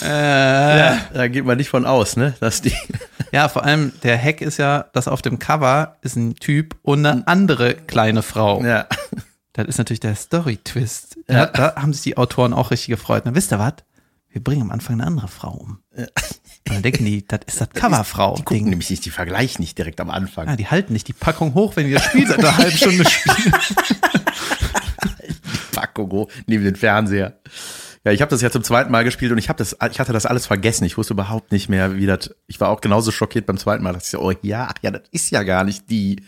äh, 0.06 0.80
ja. 0.80 1.02
Da 1.13 1.28
geht 1.28 1.46
man 1.46 1.57
nicht 1.57 1.69
von 1.69 1.86
aus, 1.86 2.18
ne? 2.18 2.34
Dass 2.40 2.62
die. 2.62 2.74
ja, 3.31 3.50
vor 3.50 3.63
allem 3.63 3.94
der 4.04 4.22
Hack 4.22 4.42
ist 4.42 4.57
ja, 4.57 4.86
dass 4.94 5.07
auf 5.07 5.22
dem 5.22 5.40
Cover 5.40 5.98
ist 6.02 6.16
ein 6.16 6.36
Typ 6.36 6.75
und 6.81 7.06
eine 7.06 7.28
andere 7.28 7.75
kleine 7.75 8.22
Frau. 8.22 8.63
Ja. 8.63 8.88
Das 9.54 9.68
ist 9.68 9.78
natürlich 9.78 10.02
der 10.02 10.16
Story-Twist. 10.16 11.18
Ja. 11.28 11.36
Ja. 11.36 11.46
Da 11.46 11.75
haben 11.75 11.94
sich 11.94 12.04
die 12.04 12.18
Autoren 12.18 12.54
auch 12.54 12.72
richtig 12.72 12.90
gefreut. 12.90 13.24
Na, 13.25 13.36
wisst 13.36 13.52
ihr 13.54 13.60
was? 13.60 13.75
Wir 14.30 14.44
bringen 14.44 14.63
am 14.63 14.72
Anfang 14.72 14.96
eine 15.00 15.07
andere 15.07 15.30
Frau 15.30 15.52
um. 15.52 15.80
Und 15.96 16.10
dann 16.66 16.81
denken 16.81 17.06
die, 17.06 17.25
das 17.25 17.40
ist 17.48 17.62
das 17.62 17.69
Coverfrau. 17.74 18.36
Die 18.36 18.44
gucken 18.44 18.69
nämlich 18.69 18.90
nicht, 18.90 19.06
die 19.06 19.12
vergleichen 19.12 19.62
nicht 19.62 19.78
direkt 19.78 20.01
am 20.01 20.10
Anfang. 20.10 20.48
Ja, 20.48 20.56
die 20.58 20.68
halten 20.68 20.92
nicht 20.92 21.08
die 21.08 21.13
Packung 21.13 21.54
hoch, 21.54 21.78
wenn 21.78 21.86
die 21.88 21.94
das 21.94 22.04
Spiel 22.04 22.28
seit 22.28 22.40
einer 22.40 22.58
halben 22.58 22.75
Stunde 22.75 23.10
spielen. 23.10 23.54
Packung 25.72 26.12
hoch, 26.12 26.30
neben 26.48 26.66
den 26.66 26.75
Fernseher. 26.75 27.40
Ja, 28.06 28.12
ich 28.12 28.22
habe 28.22 28.30
das 28.30 28.42
ja 28.42 28.52
zum 28.52 28.63
zweiten 28.63 28.92
Mal 28.92 29.04
gespielt 29.04 29.31
und 29.31 29.40
ich 29.40 29.50
habe 29.50 29.57
das, 29.57 29.75
ich 29.92 30.00
hatte 30.00 30.13
das 30.13 30.28
alles 30.28 30.46
vergessen. 30.46 30.86
Ich 30.86 30.96
wusste 30.96 31.13
überhaupt 31.13 31.52
nicht 31.52 31.69
mehr, 31.69 31.96
wie 31.98 32.06
das. 32.06 32.30
Ich 32.46 32.62
war 32.62 32.69
auch 32.69 32.80
genauso 32.80 33.12
schockiert 33.12 33.48
beim 33.48 33.57
zweiten 33.57 33.84
Mal. 33.84 33.94
dass 33.94 34.06
ich 34.06 34.12
so, 34.12 34.22
oh 34.22 34.32
ja, 34.44 34.68
ach 34.70 34.75
ja, 34.84 34.91
das 34.91 35.01
ist 35.12 35.32
ja 35.32 35.41
gar 35.41 35.63
nicht 35.63 35.89
die. 35.89 36.24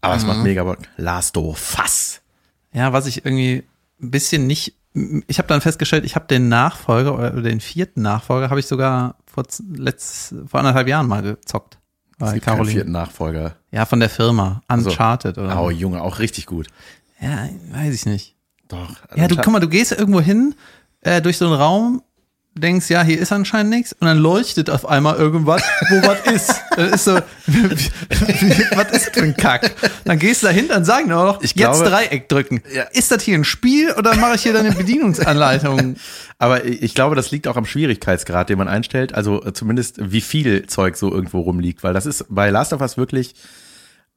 Aber 0.00 0.14
es 0.14 0.24
macht 0.24 0.44
mega 0.44 0.62
Bock. 0.62 0.78
Last 0.96 1.36
of 1.36 1.58
Fass. 1.58 2.20
Ja, 2.72 2.92
was 2.92 3.06
ich 3.06 3.24
irgendwie 3.24 3.64
ein 4.00 4.10
bisschen 4.12 4.46
nicht. 4.46 4.74
Ich 5.26 5.38
habe 5.38 5.48
dann 5.48 5.60
festgestellt, 5.60 6.04
ich 6.04 6.14
habe 6.14 6.28
den 6.28 6.48
Nachfolger 6.48 7.14
oder 7.14 7.42
den 7.42 7.60
vierten 7.60 8.02
Nachfolger 8.02 8.48
habe 8.50 8.60
ich 8.60 8.66
sogar 8.66 9.16
vor 9.26 9.44
letzt, 9.74 10.34
vor 10.46 10.60
anderthalb 10.60 10.86
Jahren 10.86 11.08
mal 11.08 11.22
gezockt. 11.22 11.78
Es 12.20 12.32
gibt 12.32 12.44
keinen 12.44 12.54
Caroline. 12.54 12.72
vierten 12.72 12.92
Nachfolger. 12.92 13.56
Ja, 13.72 13.84
von 13.86 13.98
der 13.98 14.10
Firma. 14.10 14.62
Uncharted 14.68 15.38
oder. 15.38 15.60
Oh, 15.60 15.70
Junge, 15.70 16.00
auch 16.00 16.20
richtig 16.20 16.46
gut. 16.46 16.68
Ja, 17.20 17.48
weiß 17.72 17.92
ich 17.92 18.06
nicht. 18.06 18.36
Doch. 18.68 18.94
Ja, 19.16 19.26
du 19.26 19.34
guck 19.34 19.52
mal, 19.52 19.58
du 19.58 19.68
gehst 19.68 19.90
irgendwo 19.90 20.20
hin, 20.20 20.54
äh, 21.04 21.22
durch 21.22 21.38
so 21.38 21.46
einen 21.46 21.54
Raum, 21.54 22.02
denkst, 22.56 22.88
ja, 22.88 23.02
hier 23.02 23.18
ist 23.18 23.32
anscheinend 23.32 23.70
nichts, 23.72 23.92
und 23.94 24.06
dann 24.06 24.18
leuchtet 24.18 24.70
auf 24.70 24.86
einmal 24.88 25.16
irgendwas, 25.16 25.62
wo 25.90 26.06
was 26.06 26.20
ist. 26.32 26.54
Dann 26.76 26.92
ist 26.92 27.04
so, 27.04 27.18
was 28.76 28.90
ist 28.92 29.18
ein 29.18 29.36
Kack? 29.36 29.72
Dann 30.04 30.18
gehst 30.18 30.42
du 30.42 30.46
dahin, 30.46 30.68
dann 30.68 30.84
sagen 30.84 31.08
die 31.08 31.14
auch 31.14 31.24
noch, 31.24 31.42
Ich 31.42 31.54
jetzt 31.56 31.80
glaube- 31.80 31.90
Dreieck 31.90 32.28
drücken. 32.28 32.62
Ja. 32.72 32.84
Ist 32.92 33.10
das 33.10 33.22
hier 33.22 33.36
ein 33.36 33.44
Spiel 33.44 33.90
oder 33.92 34.14
mache 34.16 34.36
ich 34.36 34.42
hier 34.42 34.52
dann 34.52 34.66
eine 34.66 34.74
Bedienungsanleitung? 34.74 35.96
Aber 36.38 36.64
ich 36.64 36.94
glaube, 36.94 37.16
das 37.16 37.30
liegt 37.30 37.48
auch 37.48 37.56
am 37.56 37.64
Schwierigkeitsgrad, 37.66 38.48
den 38.48 38.58
man 38.58 38.68
einstellt. 38.68 39.14
Also 39.14 39.42
äh, 39.44 39.52
zumindest 39.52 39.96
wie 40.12 40.20
viel 40.20 40.66
Zeug 40.66 40.96
so 40.96 41.12
irgendwo 41.12 41.40
rumliegt. 41.40 41.82
Weil 41.82 41.94
das 41.94 42.06
ist 42.06 42.26
bei 42.28 42.50
Last 42.50 42.72
of 42.72 42.80
Us 42.80 42.96
wirklich, 42.96 43.34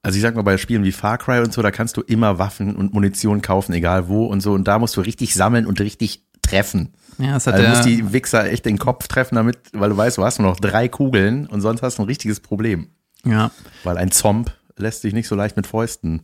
also 0.04 0.16
ich 0.16 0.22
sag 0.22 0.36
mal, 0.36 0.42
bei 0.44 0.58
Spielen 0.58 0.84
wie 0.84 0.92
Far 0.92 1.18
Cry 1.18 1.40
und 1.40 1.54
so, 1.54 1.62
da 1.62 1.72
kannst 1.72 1.98
du 1.98 2.02
immer 2.02 2.38
Waffen 2.38 2.76
und 2.76 2.94
Munition 2.94 3.42
kaufen, 3.42 3.74
egal 3.74 4.08
wo 4.10 4.26
und 4.26 4.42
so. 4.42 4.54
Und 4.54 4.68
da 4.68 4.78
musst 4.80 4.96
du 4.98 5.02
richtig 5.02 5.34
sammeln 5.34 5.66
und 5.66 5.80
richtig 5.80 6.24
treffen. 6.50 6.94
Ja, 7.18 7.34
das 7.34 7.48
hat 7.48 7.56
Also 7.56 7.66
du 7.66 7.70
musst 7.72 7.86
die 7.86 8.14
Wichser 8.14 8.46
echt 8.52 8.66
den 8.66 8.78
Kopf 8.78 9.08
treffen, 9.08 9.36
damit, 9.36 9.58
weil 9.74 9.90
du 9.90 9.98
weißt, 9.98 10.18
du 10.18 10.24
hast 10.24 10.40
nur 10.40 10.50
noch 10.50 10.60
drei 10.60 10.88
Kugeln 10.88 11.48
und 11.48 11.62
sonst 11.62 11.82
hast 11.82 11.98
du 11.98 12.04
ein 12.04 12.08
richtiges 12.08 12.40
Problem. 12.40 12.90
ja. 13.24 13.52
Weil 13.84 13.98
ein 13.98 14.12
Zomb 14.12 14.52
lässt 14.76 15.02
sich 15.02 15.14
nicht 15.14 15.28
so 15.28 15.36
leicht 15.36 15.56
mit 15.58 15.66
Fäusten 15.66 16.22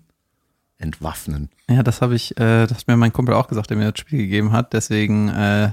entwaffnen. 0.77 1.49
ja, 1.69 1.81
das 1.81 2.01
habe 2.01 2.15
ich, 2.15 2.37
äh, 2.37 2.67
das 2.67 2.79
hat 2.79 2.87
mir 2.87 2.97
mein 2.97 3.13
Kumpel 3.13 3.33
auch 3.33 3.47
gesagt, 3.47 3.69
der 3.69 3.77
mir 3.77 3.91
das 3.91 3.99
Spiel 3.99 4.19
gegeben 4.19 4.51
hat. 4.51 4.73
Deswegen 4.73 5.29
äh, 5.29 5.71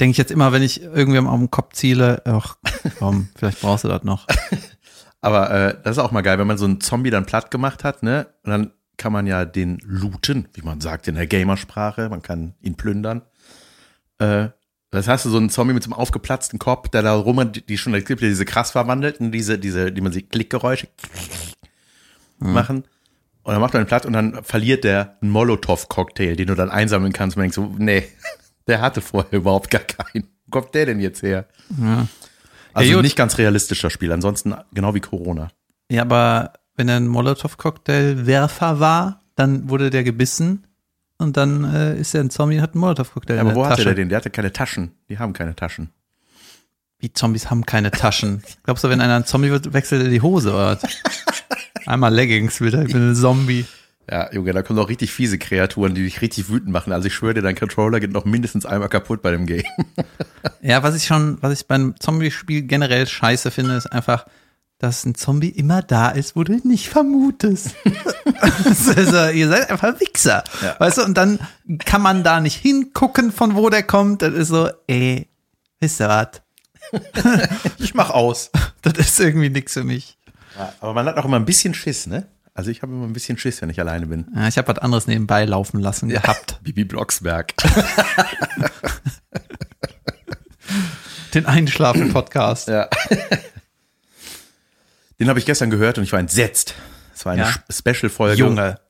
denke 0.00 0.12
ich 0.12 0.16
jetzt 0.16 0.30
immer, 0.30 0.52
wenn 0.52 0.62
ich 0.62 0.82
irgendwem 0.82 1.26
auf 1.26 1.38
den 1.38 1.50
Kopf 1.50 1.74
ziele, 1.74 2.22
ach 2.24 2.56
komm, 2.98 3.28
vielleicht 3.36 3.60
brauchst 3.60 3.84
du 3.84 3.88
das 3.88 4.02
noch. 4.02 4.26
Aber 5.20 5.50
äh, 5.50 5.76
das 5.84 5.96
ist 5.96 6.02
auch 6.02 6.12
mal 6.12 6.22
geil, 6.22 6.38
wenn 6.38 6.46
man 6.46 6.58
so 6.58 6.64
einen 6.64 6.80
Zombie 6.80 7.10
dann 7.10 7.26
platt 7.26 7.50
gemacht 7.50 7.84
hat, 7.84 8.02
ne? 8.02 8.28
Und 8.44 8.50
dann 8.50 8.70
kann 8.98 9.12
man 9.12 9.26
ja 9.26 9.44
den 9.46 9.78
looten, 9.84 10.48
wie 10.54 10.62
man 10.62 10.80
sagt 10.82 11.08
in 11.08 11.14
der 11.14 11.26
Gamersprache. 11.26 12.08
Man 12.10 12.20
kann 12.22 12.54
ihn 12.60 12.74
plündern. 12.76 13.22
Äh, 14.18 14.48
Das 14.90 15.06
hast 15.08 15.24
du 15.24 15.30
so 15.30 15.36
einen 15.38 15.50
Zombie 15.50 15.74
mit 15.74 15.82
so 15.82 15.88
einem 15.90 15.98
aufgeplatzten 16.00 16.58
Kopf, 16.58 16.88
der 16.88 17.02
da 17.02 17.14
rum, 17.14 17.52
die 17.52 17.78
schon, 17.78 17.94
es 17.94 18.04
gibt 18.06 18.20
ja 18.22 18.28
diese 18.28 18.44
krass 18.44 18.70
verwandelten, 18.72 19.30
diese, 19.32 19.58
diese, 19.58 19.92
die 19.92 20.00
man 20.00 20.12
sieht, 20.12 20.30
Klickgeräusche 20.30 20.88
machen. 22.38 22.84
Und 23.42 23.52
dann 23.52 23.60
macht 23.60 23.74
er 23.74 23.80
einen 23.80 23.86
Platt 23.86 24.04
und 24.06 24.12
dann 24.12 24.42
verliert 24.44 24.84
der 24.84 25.16
einen 25.22 25.30
Molotow-Cocktail, 25.30 26.36
den 26.36 26.46
du 26.48 26.54
dann 26.54 26.70
einsammeln 26.70 27.12
kannst. 27.12 27.36
Und 27.36 27.40
man 27.40 27.50
denkt 27.50 27.54
so, 27.54 27.74
nee, 27.78 28.04
der 28.66 28.80
hatte 28.80 29.00
vorher 29.00 29.32
überhaupt 29.38 29.70
gar 29.70 29.82
keinen. 29.82 30.28
Wo 30.46 30.50
kommt 30.60 30.74
der 30.74 30.86
denn 30.86 31.00
jetzt 31.00 31.22
her? 31.22 31.46
Also 32.72 32.90
Ja, 32.90 33.02
nicht 33.02 33.16
ganz 33.16 33.38
realistischer 33.38 33.90
Spiel, 33.90 34.12
ansonsten 34.12 34.54
genau 34.72 34.94
wie 34.94 35.00
Corona. 35.00 35.48
Ja, 35.90 36.02
aber 36.02 36.52
wenn 36.78 36.88
er 36.88 36.96
ein 36.96 37.06
Molotow-Cocktail-Werfer 37.08 38.80
war, 38.80 39.20
dann 39.34 39.68
wurde 39.68 39.90
der 39.90 40.04
gebissen 40.04 40.66
und 41.18 41.36
dann 41.36 41.64
äh, 41.64 41.98
ist 41.98 42.14
er 42.14 42.22
ein 42.22 42.30
Zombie 42.30 42.56
und 42.56 42.62
hat 42.62 42.72
einen 42.74 42.80
Molotow-Cocktail 42.80 43.34
Ja, 43.36 43.40
aber 43.42 43.54
wo 43.54 43.62
Tasche. 43.62 43.72
hatte 43.72 43.84
der 43.84 43.94
den? 43.94 44.08
Der 44.08 44.18
hatte 44.18 44.30
keine 44.30 44.52
Taschen. 44.52 44.92
Die 45.08 45.18
haben 45.18 45.32
keine 45.32 45.54
Taschen. 45.54 45.90
Wie 47.00 47.12
Zombies 47.12 47.48
haben 47.50 47.64
keine 47.64 47.90
Taschen. 47.92 48.42
Glaubst 48.64 48.82
du, 48.82 48.88
wenn 48.88 49.00
einer 49.00 49.14
ein 49.16 49.24
Zombie 49.24 49.50
wird, 49.50 49.72
wechselt 49.72 50.02
er 50.02 50.08
die 50.08 50.20
Hose 50.20 50.52
oder? 50.52 50.78
Einmal 51.86 52.12
Leggings 52.12 52.60
wieder, 52.60 52.82
ich 52.82 52.92
bin 52.92 53.10
ein 53.10 53.14
Zombie. 53.14 53.66
Ja, 54.10 54.32
Junge, 54.32 54.52
da 54.52 54.62
kommen 54.62 54.78
auch 54.78 54.88
richtig 54.88 55.12
fiese 55.12 55.38
Kreaturen, 55.38 55.94
die 55.94 56.02
dich 56.02 56.22
richtig 56.22 56.48
wütend 56.48 56.72
machen. 56.72 56.92
Also 56.92 57.06
ich 57.08 57.14
schwöre 57.14 57.34
dir, 57.34 57.42
dein 57.42 57.54
Controller 57.56 58.00
geht 58.00 58.10
noch 58.10 58.24
mindestens 58.24 58.64
einmal 58.66 58.88
kaputt 58.88 59.20
bei 59.22 59.30
dem 59.30 59.44
Game. 59.46 59.62
Ja, 60.62 60.82
was 60.82 60.96
ich 60.96 61.04
schon, 61.04 61.36
was 61.42 61.52
ich 61.60 61.66
beim 61.66 61.94
Zombie-Spiel 62.00 62.62
generell 62.62 63.06
scheiße 63.06 63.50
finde, 63.50 63.74
ist 63.76 63.86
einfach, 63.86 64.24
dass 64.78 65.04
ein 65.04 65.16
Zombie 65.16 65.48
immer 65.48 65.82
da 65.82 66.08
ist, 66.10 66.36
wo 66.36 66.44
du 66.44 66.52
ihn 66.52 66.68
nicht 66.68 66.88
vermutest. 66.88 67.74
also, 68.40 69.28
ihr 69.28 69.48
seid 69.48 69.70
einfach 69.70 69.98
Wichser. 70.00 70.44
Ja. 70.62 70.76
Weißt 70.78 70.98
du, 70.98 71.02
und 71.02 71.18
dann 71.18 71.40
kann 71.84 72.00
man 72.00 72.22
da 72.22 72.40
nicht 72.40 72.56
hingucken, 72.56 73.32
von 73.32 73.56
wo 73.56 73.70
der 73.70 73.82
kommt. 73.82 74.22
Das 74.22 74.32
ist 74.34 74.48
so, 74.48 74.70
ey, 74.86 75.28
wisst 75.80 76.00
ihr 76.00 76.08
was? 76.08 76.28
Ich 77.78 77.94
mach 77.94 78.10
aus. 78.10 78.50
Das 78.82 78.94
ist 78.94 79.20
irgendwie 79.20 79.50
nix 79.50 79.74
für 79.74 79.84
mich. 79.84 80.16
Ja, 80.56 80.72
aber 80.80 80.94
man 80.94 81.06
hat 81.06 81.16
auch 81.16 81.24
immer 81.24 81.36
ein 81.36 81.44
bisschen 81.44 81.74
Schiss, 81.74 82.06
ne? 82.06 82.26
Also 82.54 82.70
ich 82.70 82.82
habe 82.82 82.92
immer 82.92 83.04
ein 83.04 83.12
bisschen 83.12 83.36
Schiss, 83.38 83.60
wenn 83.62 83.70
ich 83.70 83.78
alleine 83.78 84.06
bin. 84.06 84.26
Ja, 84.34 84.48
ich 84.48 84.58
habe 84.58 84.68
was 84.68 84.78
anderes 84.78 85.06
nebenbei 85.06 85.44
laufen 85.44 85.80
lassen 85.80 86.08
gehabt. 86.08 86.58
Bibi 86.64 86.84
Blocksberg. 86.84 87.54
Den 91.34 91.46
Einschlafen-Podcast. 91.46 92.68
Ja. 92.68 92.88
Den 95.20 95.28
habe 95.28 95.38
ich 95.38 95.46
gestern 95.46 95.70
gehört 95.70 95.98
und 95.98 96.04
ich 96.04 96.12
war 96.12 96.20
entsetzt. 96.20 96.74
Es 97.14 97.26
war 97.26 97.32
eine 97.32 97.42
Ja. 97.42 97.54
Special-Folge. 97.70 98.38
Junge. 98.38 98.80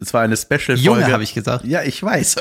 Es 0.00 0.12
war 0.12 0.22
eine 0.22 0.36
Special-Folge. 0.36 0.80
Junge, 0.80 1.12
habe 1.12 1.22
ich 1.22 1.34
gesagt. 1.34 1.64
Ja, 1.64 1.82
ich 1.82 2.02
weiß. 2.02 2.36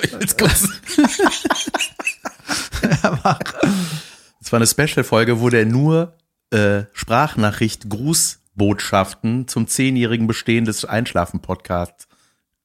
Es 4.42 4.52
war 4.54 4.58
eine 4.58 4.68
Special-Folge, 4.68 5.42
wo 5.42 5.50
der 5.50 5.66
nur 5.66 6.14
äh, 6.52 6.84
Sprachnachricht, 6.94 7.90
Grußbotschaften 7.90 9.48
zum 9.48 9.68
zehnjährigen 9.68 10.28
Bestehen 10.28 10.66
des 10.66 10.86
Einschlafen-Podcasts 10.86 12.08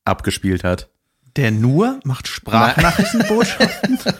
abgespielt 0.04 0.64
hat. 0.64 0.88
Der 1.36 1.50
nur 1.50 1.98
macht 2.04 2.28
Sprachnachrichtenbotschaften. 2.28 3.98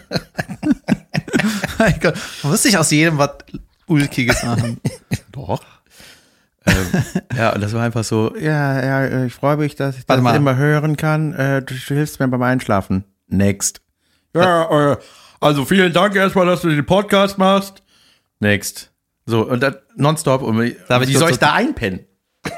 mein 1.78 2.00
Gott, 2.00 2.14
man 2.42 2.52
muss 2.52 2.62
sich 2.64 2.76
aus 2.76 2.90
jedem 2.90 3.18
was 3.18 3.30
Ulkiges 3.86 4.42
machen. 4.42 4.80
Doch. 5.32 5.62
Ähm, 6.66 6.86
ja, 7.36 7.52
und 7.54 7.60
das 7.60 7.72
war 7.74 7.82
einfach 7.82 8.04
so, 8.04 8.34
ja, 8.36 8.84
ja, 9.06 9.24
ich 9.24 9.34
freue 9.34 9.56
mich, 9.56 9.76
dass 9.76 9.96
ich 9.96 10.08
Warte 10.08 10.22
das 10.22 10.32
mal. 10.32 10.36
immer 10.36 10.56
hören 10.56 10.96
kann. 10.96 11.32
Äh, 11.34 11.62
du 11.62 11.74
hilfst 11.74 12.20
mir 12.20 12.28
beim 12.28 12.42
Einschlafen. 12.42 13.04
Next. 13.28 13.80
Ja, 14.34 14.92
äh, 14.92 14.96
also 15.40 15.64
vielen 15.64 15.92
Dank 15.92 16.16
erstmal, 16.16 16.46
dass 16.46 16.62
du 16.62 16.70
den 16.70 16.86
Podcast 16.86 17.38
machst. 17.38 17.82
Next. 18.40 18.90
So, 19.26 19.46
und 19.46 19.62
dann 19.62 19.76
nonstop. 19.96 20.42
Und 20.42 20.60
wie 20.60 20.76
ich 21.06 21.18
soll 21.18 21.30
ich 21.30 21.38
da 21.38 21.52
einpennen? 21.54 22.00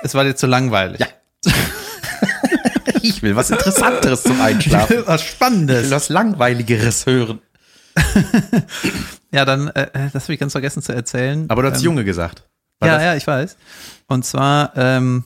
Es 0.02 0.14
war 0.14 0.24
dir 0.24 0.34
zu 0.36 0.46
langweilig. 0.46 1.00
Ja. 1.00 1.06
Ich 3.02 3.22
will 3.22 3.36
was 3.36 3.50
Interessanteres 3.52 4.24
zum 4.24 4.40
Einschlafen. 4.40 5.04
was 5.06 5.22
Ich 5.22 5.28
will 5.28 5.34
Spannendes. 5.36 5.90
was 5.92 6.08
Langweiligeres 6.08 7.06
hören. 7.06 7.40
Ja, 9.32 9.44
dann, 9.44 9.68
äh, 9.68 9.82
äh, 9.92 10.08
das 10.12 10.24
habe 10.24 10.34
ich 10.34 10.40
ganz 10.40 10.52
vergessen 10.52 10.82
zu 10.82 10.92
erzählen. 10.92 11.44
Aber 11.48 11.62
du 11.62 11.70
hast 11.70 11.78
ähm, 11.80 11.84
Junge 11.84 12.04
gesagt. 12.04 12.44
War 12.78 12.88
Ja, 12.88 12.94
das- 12.96 13.02
ja, 13.04 13.14
ich 13.16 13.26
weiß. 13.26 13.56
Und 14.08 14.24
zwar 14.24 14.76
ähm, 14.76 15.24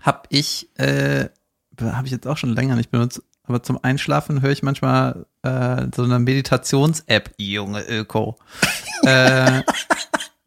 habe 0.00 0.22
ich, 0.30 0.68
äh, 0.78 1.28
habe 1.80 2.06
ich 2.06 2.12
jetzt 2.12 2.26
auch 2.26 2.36
schon 2.36 2.54
länger 2.54 2.76
nicht 2.76 2.90
benutzt, 2.90 3.22
aber 3.44 3.62
zum 3.62 3.82
Einschlafen 3.82 4.42
höre 4.42 4.50
ich 4.52 4.62
manchmal 4.62 5.26
äh, 5.42 5.86
so 5.94 6.04
eine 6.04 6.18
Meditations-App, 6.18 7.34
Junge 7.38 7.82
Öko. 7.88 8.38
äh, 9.02 9.62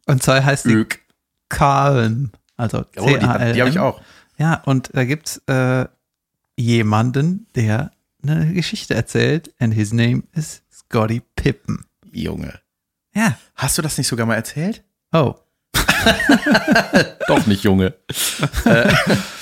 und 0.06 0.22
zwar 0.22 0.42
heißt 0.44 0.64
die 0.64 0.70
Glück. 0.70 1.00
Calm. 1.48 2.30
Also 2.56 2.84
Oh, 2.96 3.06
die, 3.06 3.18
die 3.18 3.26
habe 3.26 3.68
ich 3.68 3.78
auch. 3.78 4.00
Ja, 4.38 4.62
und 4.64 4.90
da 4.94 5.04
gibt's 5.04 5.38
äh, 5.46 5.86
jemanden, 6.56 7.46
der 7.54 7.92
eine 8.22 8.52
Geschichte 8.52 8.94
erzählt, 8.94 9.52
and 9.58 9.74
his 9.74 9.92
name 9.92 10.22
is 10.32 10.62
Scotty 10.72 11.22
Pippen. 11.36 11.84
Junge. 12.10 12.60
Ja. 13.14 13.36
Hast 13.54 13.76
du 13.78 13.82
das 13.82 13.98
nicht 13.98 14.06
sogar 14.08 14.24
mal 14.26 14.34
erzählt? 14.36 14.82
Oh. 15.12 15.34
Doch 17.28 17.46
nicht 17.46 17.64
Junge. 17.64 17.94
äh, 18.64 18.92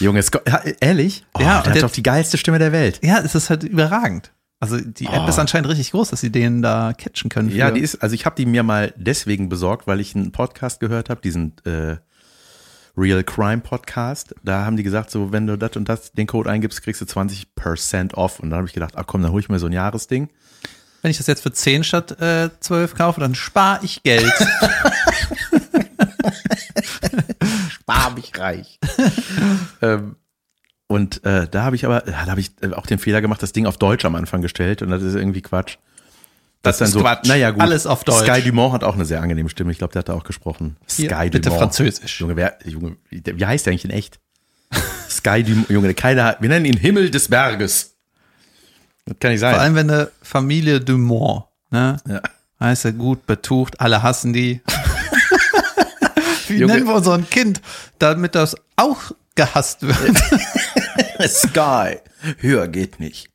Junge, 0.00 0.22
Scott, 0.22 0.42
ja, 0.48 0.60
ehrlich? 0.80 1.24
Oh, 1.34 1.40
Ja, 1.40 1.46
der 1.46 1.56
und 1.58 1.66
hat 1.68 1.74
der- 1.76 1.82
doch 1.82 1.90
die 1.90 2.02
geilste 2.02 2.38
Stimme 2.38 2.58
der 2.58 2.72
Welt. 2.72 3.00
Ja, 3.02 3.18
es 3.20 3.34
ist 3.34 3.50
halt 3.50 3.64
überragend. 3.64 4.30
Also 4.60 4.78
die 4.80 5.06
App 5.06 5.22
Oh. 5.24 5.28
ist 5.28 5.38
anscheinend 5.40 5.68
richtig 5.68 5.90
groß, 5.90 6.10
dass 6.10 6.20
sie 6.20 6.30
den 6.30 6.62
da 6.62 6.92
catchen 6.96 7.28
können. 7.30 7.50
Ja, 7.50 7.66
für- 7.68 7.72
die 7.74 7.80
ist, 7.80 7.96
also 8.02 8.14
ich 8.14 8.24
habe 8.26 8.36
die 8.36 8.46
mir 8.46 8.62
mal 8.62 8.92
deswegen 8.96 9.48
besorgt, 9.48 9.86
weil 9.88 9.98
ich 10.00 10.14
einen 10.14 10.30
Podcast 10.30 10.78
gehört 10.80 11.10
habe, 11.10 11.20
diesen 11.20 11.54
äh, 11.64 11.96
Real 12.96 13.24
Crime 13.24 13.62
Podcast. 13.62 14.34
Da 14.44 14.64
haben 14.64 14.76
die 14.76 14.82
gesagt, 14.84 15.10
so 15.10 15.32
wenn 15.32 15.46
du 15.48 15.56
das 15.58 15.76
und 15.76 15.88
das 15.88 16.12
den 16.12 16.26
Code 16.28 16.48
eingibst, 16.50 16.82
kriegst 16.82 17.00
du 17.00 17.06
20% 17.06 18.14
off. 18.14 18.38
Und 18.38 18.50
dann 18.50 18.58
habe 18.58 18.68
ich 18.68 18.74
gedacht, 18.74 18.94
ach 18.96 19.04
komm, 19.06 19.22
dann 19.22 19.32
hol 19.32 19.40
ich 19.40 19.48
mir 19.48 19.58
so 19.58 19.66
ein 19.66 19.72
Jahresding. 19.72 20.28
Wenn 21.00 21.10
ich 21.10 21.16
das 21.16 21.26
jetzt 21.26 21.42
für 21.42 21.52
10 21.52 21.82
statt 21.82 22.20
äh, 22.20 22.50
12 22.60 22.94
kaufe, 22.94 23.18
dann 23.20 23.34
spare 23.34 23.80
ich 23.82 24.04
Geld. 24.04 24.30
Spar 27.82 28.10
mich 28.12 28.32
reich. 28.38 28.78
ähm, 29.82 30.16
und 30.86 31.24
äh, 31.24 31.48
da 31.48 31.62
habe 31.62 31.74
ich 31.74 31.84
aber, 31.84 32.00
da 32.00 32.26
habe 32.26 32.40
ich 32.40 32.52
äh, 32.60 32.72
auch 32.74 32.86
den 32.86 32.98
Fehler 32.98 33.20
gemacht, 33.20 33.42
das 33.42 33.52
Ding 33.52 33.66
auf 33.66 33.78
Deutsch 33.78 34.04
am 34.04 34.14
Anfang 34.14 34.42
gestellt 34.42 34.82
und 34.82 34.90
das 34.90 35.02
ist 35.02 35.14
irgendwie 35.14 35.42
Quatsch. 35.42 35.78
Das 36.62 36.80
ist 36.80 36.96
Quatsch. 36.96 37.26
Naja, 37.26 37.50
gut. 37.50 37.60
Alles 37.60 37.86
auf 37.86 38.04
Deutsch. 38.04 38.28
Sky 38.28 38.40
Dumont 38.42 38.72
hat 38.72 38.84
auch 38.84 38.94
eine 38.94 39.04
sehr 39.04 39.20
angenehme 39.20 39.48
Stimme. 39.48 39.72
Ich 39.72 39.78
glaube, 39.78 39.92
der 39.92 40.00
hat 40.00 40.08
da 40.08 40.14
auch 40.14 40.22
gesprochen. 40.22 40.76
Hier, 40.88 41.10
Sky 41.10 41.30
bitte 41.30 41.48
Dumont. 41.48 41.60
Französisch. 41.60 42.20
Junge, 42.20 42.36
wer, 42.36 42.56
Junge, 42.64 42.96
wie 43.10 43.46
heißt 43.46 43.66
der 43.66 43.72
eigentlich 43.72 43.84
in 43.84 43.90
echt? 43.90 44.20
Sky 45.10 45.42
Dumont, 45.42 45.70
Junge, 45.70 45.92
keiner, 45.94 46.36
wir 46.38 46.48
nennen 46.48 46.66
ihn 46.66 46.76
Himmel 46.76 47.10
des 47.10 47.28
Berges. 47.28 47.96
Das 49.06 49.16
kann 49.18 49.32
nicht 49.32 49.40
sein. 49.40 49.54
Vor 49.54 49.62
allem, 49.62 49.74
wenn 49.74 49.90
eine 49.90 50.10
Familie 50.22 50.80
Dumont, 50.80 51.44
ne? 51.70 51.96
ja. 52.08 52.20
Heißt 52.60 52.84
er 52.84 52.92
gut, 52.92 53.26
betucht, 53.26 53.80
alle 53.80 54.04
hassen 54.04 54.32
die. 54.32 54.60
Wie 56.52 56.58
Junge. 56.58 56.74
nennen 56.74 56.86
wir 56.86 56.94
unseren 56.94 57.28
Kind, 57.28 57.60
damit 57.98 58.34
das 58.34 58.54
auch 58.76 59.12
gehasst 59.34 59.82
wird? 59.82 59.96
Sky. 61.28 61.96
Höher 62.38 62.68
geht 62.68 63.00
nicht. 63.00 63.28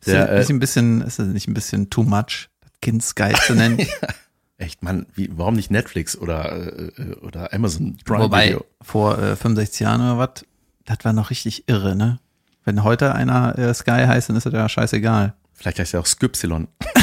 ist, 0.00 0.06
Der, 0.08 0.14
ja 0.14 0.24
äh, 0.26 0.38
nicht 0.40 0.50
ein 0.50 0.58
bisschen, 0.58 1.02
ist 1.02 1.18
das 1.18 1.26
nicht 1.28 1.48
ein 1.48 1.54
bisschen 1.54 1.90
too 1.90 2.02
much, 2.02 2.48
das 2.60 2.70
Kind 2.82 3.02
Sky 3.02 3.32
zu 3.46 3.54
nennen? 3.54 3.86
echt, 4.58 4.82
Mann, 4.82 5.06
wie, 5.14 5.30
warum 5.32 5.54
nicht 5.54 5.70
Netflix 5.70 6.16
oder, 6.16 6.72
äh, 6.98 7.14
oder 7.22 7.52
Amazon 7.52 7.96
Prime 8.04 8.24
Wobei, 8.24 8.48
Video? 8.48 8.64
vor 8.82 9.18
äh, 9.18 9.36
65 9.36 9.80
Jahren 9.80 10.00
oder 10.00 10.18
was, 10.18 10.44
das 10.84 10.98
war 11.02 11.12
noch 11.12 11.30
richtig 11.30 11.68
irre, 11.68 11.94
ne? 11.94 12.18
Wenn 12.64 12.84
heute 12.84 13.14
einer 13.14 13.58
äh, 13.58 13.72
Sky 13.72 14.04
heißt, 14.06 14.28
dann 14.28 14.36
ist 14.36 14.44
das 14.44 14.52
ja 14.52 14.68
scheißegal. 14.68 15.34
Vielleicht 15.54 15.78
heißt 15.78 15.94
er 15.94 16.00
auch 16.00 16.06
Skypsilon. 16.06 16.68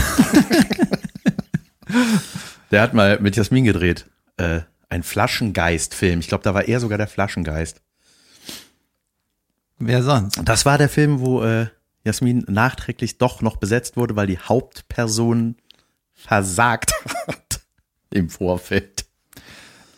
der 2.72 2.82
hat 2.82 2.94
mal 2.94 3.20
mit 3.20 3.36
Jasmin 3.36 3.64
gedreht. 3.64 4.06
Äh, 4.38 4.62
ein 4.96 5.04
Flaschengeist-Film. 5.04 6.20
Ich 6.22 6.28
glaube, 6.28 6.44
da 6.44 6.54
war 6.54 6.68
er 6.68 6.80
sogar 6.80 6.98
der 6.98 7.08
Flaschengeist. 7.08 7.82
Wer 9.78 10.02
sonst? 10.04 10.40
Das 10.46 10.66
war 10.66 10.78
der 10.78 10.90
Film, 10.90 11.20
wo 11.20 11.44
äh, 11.44 11.68
Jasmin 12.06 12.46
nachträglich 12.48 13.18
doch 13.18 13.42
noch 13.42 13.58
besetzt 13.58 13.98
wurde, 13.98 14.16
weil 14.16 14.28
die 14.28 14.40
Hauptperson 14.40 15.58
versagt 16.14 16.94
hat 17.28 17.60
im 18.10 18.30
Vorfeld. 18.30 19.06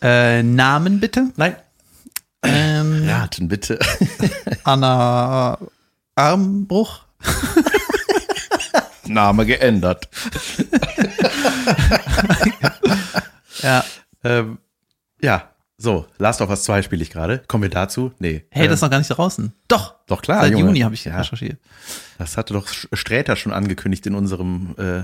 Äh, 0.01 0.41
Namen 0.41 0.99
bitte? 0.99 1.31
Nein. 1.35 1.55
Ähm, 2.41 3.07
Raten 3.07 3.47
bitte. 3.47 3.79
Anna 4.63 5.59
Armbruch? 6.15 7.05
Name 9.05 9.45
geändert. 9.45 10.09
Ja. 13.61 13.85
Ähm, 14.23 14.57
ja, 15.21 15.49
so, 15.79 16.07
Last 16.17 16.41
of 16.41 16.49
Us 16.49 16.63
2 16.63 16.81
spiele 16.81 17.03
ich 17.03 17.11
gerade. 17.11 17.43
Kommen 17.47 17.61
wir 17.63 17.69
dazu? 17.69 18.11
Nee. 18.17 18.45
Hey, 18.49 18.63
Ähm, 18.63 18.69
das 18.69 18.79
ist 18.79 18.81
noch 18.81 18.89
gar 18.89 18.97
nicht 18.97 19.09
draußen. 19.09 19.53
Doch. 19.67 19.93
doch 20.07 20.21
klar, 20.23 20.41
Seit 20.41 20.53
Junge. 20.53 20.65
Juni 20.65 20.79
habe 20.79 20.95
ich 20.95 21.05
ja, 21.05 21.15
recherchiert. 21.15 21.59
Das 22.17 22.35
hatte 22.35 22.53
doch 22.53 22.67
Sträter 22.67 23.35
schon 23.35 23.53
angekündigt 23.53 24.05
in 24.07 24.15
unserem 24.15 24.73
äh, 24.79 25.03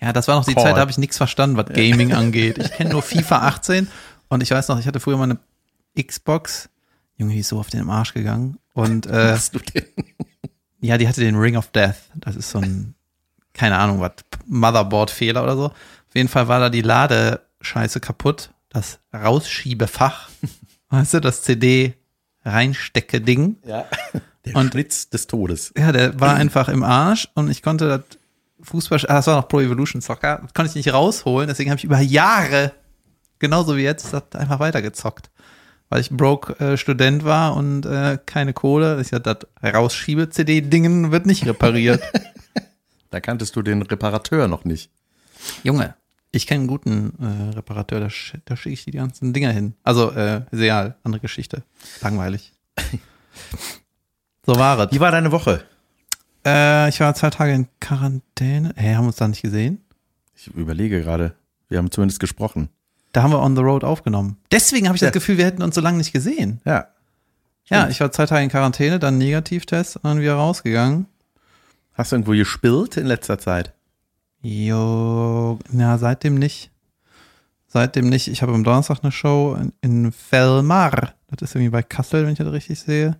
Ja, 0.00 0.12
das 0.12 0.28
war 0.28 0.36
noch 0.36 0.44
die 0.44 0.54
Call. 0.54 0.62
Zeit, 0.62 0.76
da 0.76 0.80
habe 0.80 0.92
ich 0.92 0.98
nichts 0.98 1.16
verstanden, 1.16 1.56
was 1.56 1.66
Gaming 1.66 2.12
angeht. 2.14 2.58
Ich 2.58 2.70
kenne 2.70 2.90
nur 2.90 3.02
FIFA 3.02 3.48
18 3.48 3.88
und 4.28 4.42
ich 4.44 4.50
weiß 4.52 4.68
noch, 4.68 4.78
ich 4.78 4.86
hatte 4.86 5.00
früher 5.00 5.16
mal 5.16 5.24
eine 5.24 5.38
Xbox. 6.00 6.68
Junge, 7.16 7.34
die 7.34 7.40
ist 7.40 7.48
so 7.48 7.58
auf 7.58 7.70
den 7.70 7.90
Arsch 7.90 8.14
gegangen. 8.14 8.58
Und 8.74 9.06
äh, 9.06 9.32
Hast 9.32 9.56
du 9.56 9.58
den? 9.58 9.84
ja, 10.80 10.98
die 10.98 11.08
hatte 11.08 11.20
den 11.20 11.36
Ring 11.36 11.56
of 11.56 11.72
Death. 11.72 11.96
Das 12.14 12.36
ist 12.36 12.50
so 12.50 12.58
ein, 12.60 12.94
keine 13.54 13.76
Ahnung, 13.76 14.00
was, 14.00 14.12
Motherboard-Fehler 14.46 15.42
oder 15.42 15.56
so. 15.56 15.64
Auf 15.66 16.14
jeden 16.14 16.28
Fall 16.28 16.46
war 16.46 16.60
da 16.60 16.70
die 16.70 16.82
Ladescheiße 16.82 17.98
kaputt. 17.98 18.51
Das 18.72 18.98
Rausschiebefach. 19.14 20.28
weißt 20.90 21.14
du, 21.14 21.20
das 21.20 21.42
CD-Reinstecke-Ding. 21.42 23.56
Ja. 23.66 23.86
Der 24.44 24.56
Und- 24.56 24.72
Schlitz 24.72 25.08
des 25.10 25.26
Todes. 25.26 25.72
Ja, 25.76 25.92
der 25.92 26.18
war 26.20 26.34
einfach 26.34 26.68
im 26.68 26.82
Arsch 26.82 27.28
und 27.34 27.50
ich 27.50 27.62
konnte 27.62 27.88
das 27.88 28.02
Fußball, 28.68 29.00
ah, 29.08 29.14
das 29.14 29.26
war 29.26 29.36
noch 29.36 29.48
Pro 29.48 29.60
Evolution 29.60 30.00
Soccer, 30.00 30.38
das 30.42 30.54
konnte 30.54 30.70
ich 30.70 30.76
nicht 30.76 30.92
rausholen, 30.94 31.48
deswegen 31.48 31.70
habe 31.70 31.78
ich 31.78 31.84
über 31.84 31.98
Jahre, 32.00 32.72
genauso 33.40 33.76
wie 33.76 33.82
jetzt, 33.82 34.12
das 34.12 34.22
einfach 34.34 34.60
weitergezockt. 34.60 35.30
Weil 35.88 36.00
ich 36.00 36.10
broke 36.10 36.58
äh, 36.58 36.76
Student 36.78 37.24
war 37.24 37.54
und 37.54 37.84
äh, 37.84 38.18
keine 38.24 38.54
Kohle. 38.54 38.98
Ich 39.02 39.10
dachte, 39.10 39.46
das 39.60 39.74
Rausschiebe-CD-Dingen 39.74 41.12
wird 41.12 41.26
nicht 41.26 41.46
repariert. 41.46 42.02
Da 43.10 43.20
kanntest 43.20 43.54
du 43.56 43.62
den 43.62 43.82
Reparateur 43.82 44.48
noch 44.48 44.64
nicht. 44.64 44.90
Junge, 45.62 45.94
ich 46.32 46.46
kenne 46.46 46.60
einen 46.60 46.68
guten 46.68 47.12
äh, 47.20 47.54
Reparateur, 47.54 48.00
da, 48.00 48.10
sch 48.10 48.34
da 48.46 48.56
schicke 48.56 48.72
ich 48.74 48.84
die 48.84 48.90
ganzen 48.92 49.32
Dinger 49.32 49.50
hin. 49.52 49.74
Also, 49.84 50.10
äh, 50.10 50.42
Real, 50.52 50.96
andere 51.04 51.20
Geschichte. 51.20 51.62
Langweilig. 52.00 52.52
so 54.46 54.56
war 54.56 54.78
es. 54.78 54.92
Wie 54.92 55.00
war 55.00 55.10
deine 55.10 55.30
Woche? 55.32 55.62
Äh, 56.44 56.88
ich 56.88 56.98
war 57.00 57.14
zwei 57.14 57.30
Tage 57.30 57.52
in 57.52 57.68
Quarantäne. 57.80 58.72
Hä, 58.76 58.94
haben 58.94 59.04
wir 59.04 59.08
uns 59.08 59.16
da 59.16 59.28
nicht 59.28 59.42
gesehen? 59.42 59.84
Ich 60.34 60.48
überlege 60.48 61.00
gerade. 61.02 61.34
Wir 61.68 61.78
haben 61.78 61.90
zumindest 61.90 62.18
gesprochen. 62.20 62.68
Da 63.12 63.22
haben 63.22 63.30
wir 63.32 63.40
On 63.40 63.54
the 63.54 63.62
Road 63.62 63.84
aufgenommen. 63.84 64.38
Deswegen 64.50 64.88
habe 64.88 64.96
ich 64.96 65.02
Ja. 65.02 65.08
das 65.08 65.12
Gefühl, 65.12 65.38
wir 65.38 65.44
hätten 65.44 65.62
uns 65.62 65.74
so 65.74 65.80
lange 65.80 65.98
nicht 65.98 66.12
gesehen. 66.12 66.60
Ja. 66.64 66.88
Ja, 67.66 67.88
ich 67.88 68.00
war 68.00 68.10
zwei 68.10 68.26
Tage 68.26 68.42
in 68.42 68.50
Quarantäne, 68.50 68.98
dann 68.98 69.18
Negativtest 69.18 69.96
und 69.96 70.04
dann 70.04 70.20
wieder 70.20 70.34
rausgegangen. 70.34 71.06
Hast 71.94 72.10
du 72.12 72.16
irgendwo 72.16 72.32
gespielt 72.32 72.96
in 72.96 73.06
letzter 73.06 73.38
Zeit? 73.38 73.72
Jo, 74.42 75.58
na, 75.70 75.98
seitdem 75.98 76.34
nicht. 76.34 76.70
Seitdem 77.68 78.08
nicht. 78.08 78.28
Ich 78.28 78.42
habe 78.42 78.52
am 78.52 78.64
Donnerstag 78.64 78.98
eine 79.02 79.12
Show 79.12 79.56
in, 79.58 79.72
in 79.80 80.12
Velmar. 80.30 81.14
Das 81.30 81.42
ist 81.50 81.54
irgendwie 81.54 81.70
bei 81.70 81.82
Kassel, 81.82 82.24
wenn 82.24 82.32
ich 82.32 82.38
das 82.38 82.52
richtig 82.52 82.80
sehe. 82.80 83.16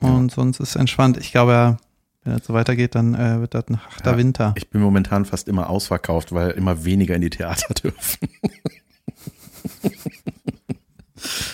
Und 0.00 0.30
sonst 0.30 0.60
ist 0.60 0.76
entspannt. 0.76 1.16
Ich 1.18 1.32
glaube, 1.32 1.52
ja, 1.52 1.76
wenn 2.24 2.36
das 2.36 2.46
so 2.46 2.54
weitergeht, 2.54 2.94
dann 2.94 3.14
äh, 3.14 3.40
wird 3.40 3.54
das 3.54 3.68
ein 3.68 3.82
harter 3.82 4.12
Ja. 4.12 4.16
Winter. 4.16 4.54
Ich 4.56 4.70
bin 4.70 4.80
momentan 4.80 5.24
fast 5.24 5.48
immer 5.48 5.68
ausverkauft, 5.68 6.32
weil 6.32 6.50
immer 6.52 6.84
weniger 6.84 7.14
in 7.14 7.20
die 7.22 7.30
Theater 7.30 7.74
dürfen. 7.82 8.28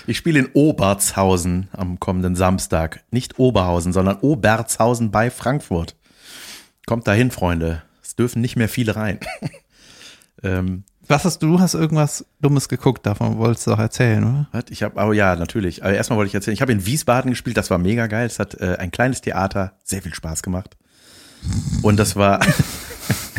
Ich 0.06 0.18
spiele 0.18 0.40
in 0.40 0.47
Obertshausen 0.52 1.68
am 1.73 1.99
kommenden 2.00 2.35
Samstag. 2.37 3.02
Nicht 3.11 3.38
Oberhausen, 3.38 3.92
sondern 3.92 4.18
Obertshausen 4.18 5.11
bei 5.11 5.30
Frankfurt. 5.30 5.97
Kommt 6.87 7.06
dahin, 7.06 7.30
Freunde. 7.30 7.82
Es 8.12 8.16
dürfen 8.16 8.42
nicht 8.42 8.57
mehr 8.57 8.69
viele 8.69 8.95
rein. 8.95 9.21
ähm, 10.42 10.85
Was 11.09 11.25
hast 11.25 11.38
du? 11.38 11.47
Du 11.47 11.61
hast 11.61 11.73
irgendwas 11.73 12.26
Dummes 12.42 12.69
geguckt, 12.69 13.07
davon 13.07 13.38
wolltest 13.38 13.66
du 13.66 13.71
doch 13.71 13.78
erzählen, 13.78 14.23
oder? 14.52 14.64
Ich 14.69 14.83
habe, 14.83 15.00
aber 15.00 15.14
ja, 15.14 15.35
natürlich. 15.35 15.83
Aber 15.83 15.95
erstmal 15.95 16.19
wollte 16.19 16.28
ich 16.28 16.35
erzählen, 16.35 16.52
ich 16.52 16.61
habe 16.61 16.73
in 16.73 16.85
Wiesbaden 16.85 17.31
gespielt, 17.31 17.57
das 17.57 17.71
war 17.71 17.78
mega 17.78 18.09
geil. 18.09 18.26
Es 18.26 18.38
hat 18.38 18.61
äh, 18.61 18.76
ein 18.78 18.90
kleines 18.90 19.23
Theater, 19.23 19.78
sehr 19.83 20.02
viel 20.02 20.12
Spaß 20.12 20.42
gemacht. 20.42 20.76
Und 21.81 21.97
das 21.97 22.14
war, 22.14 22.45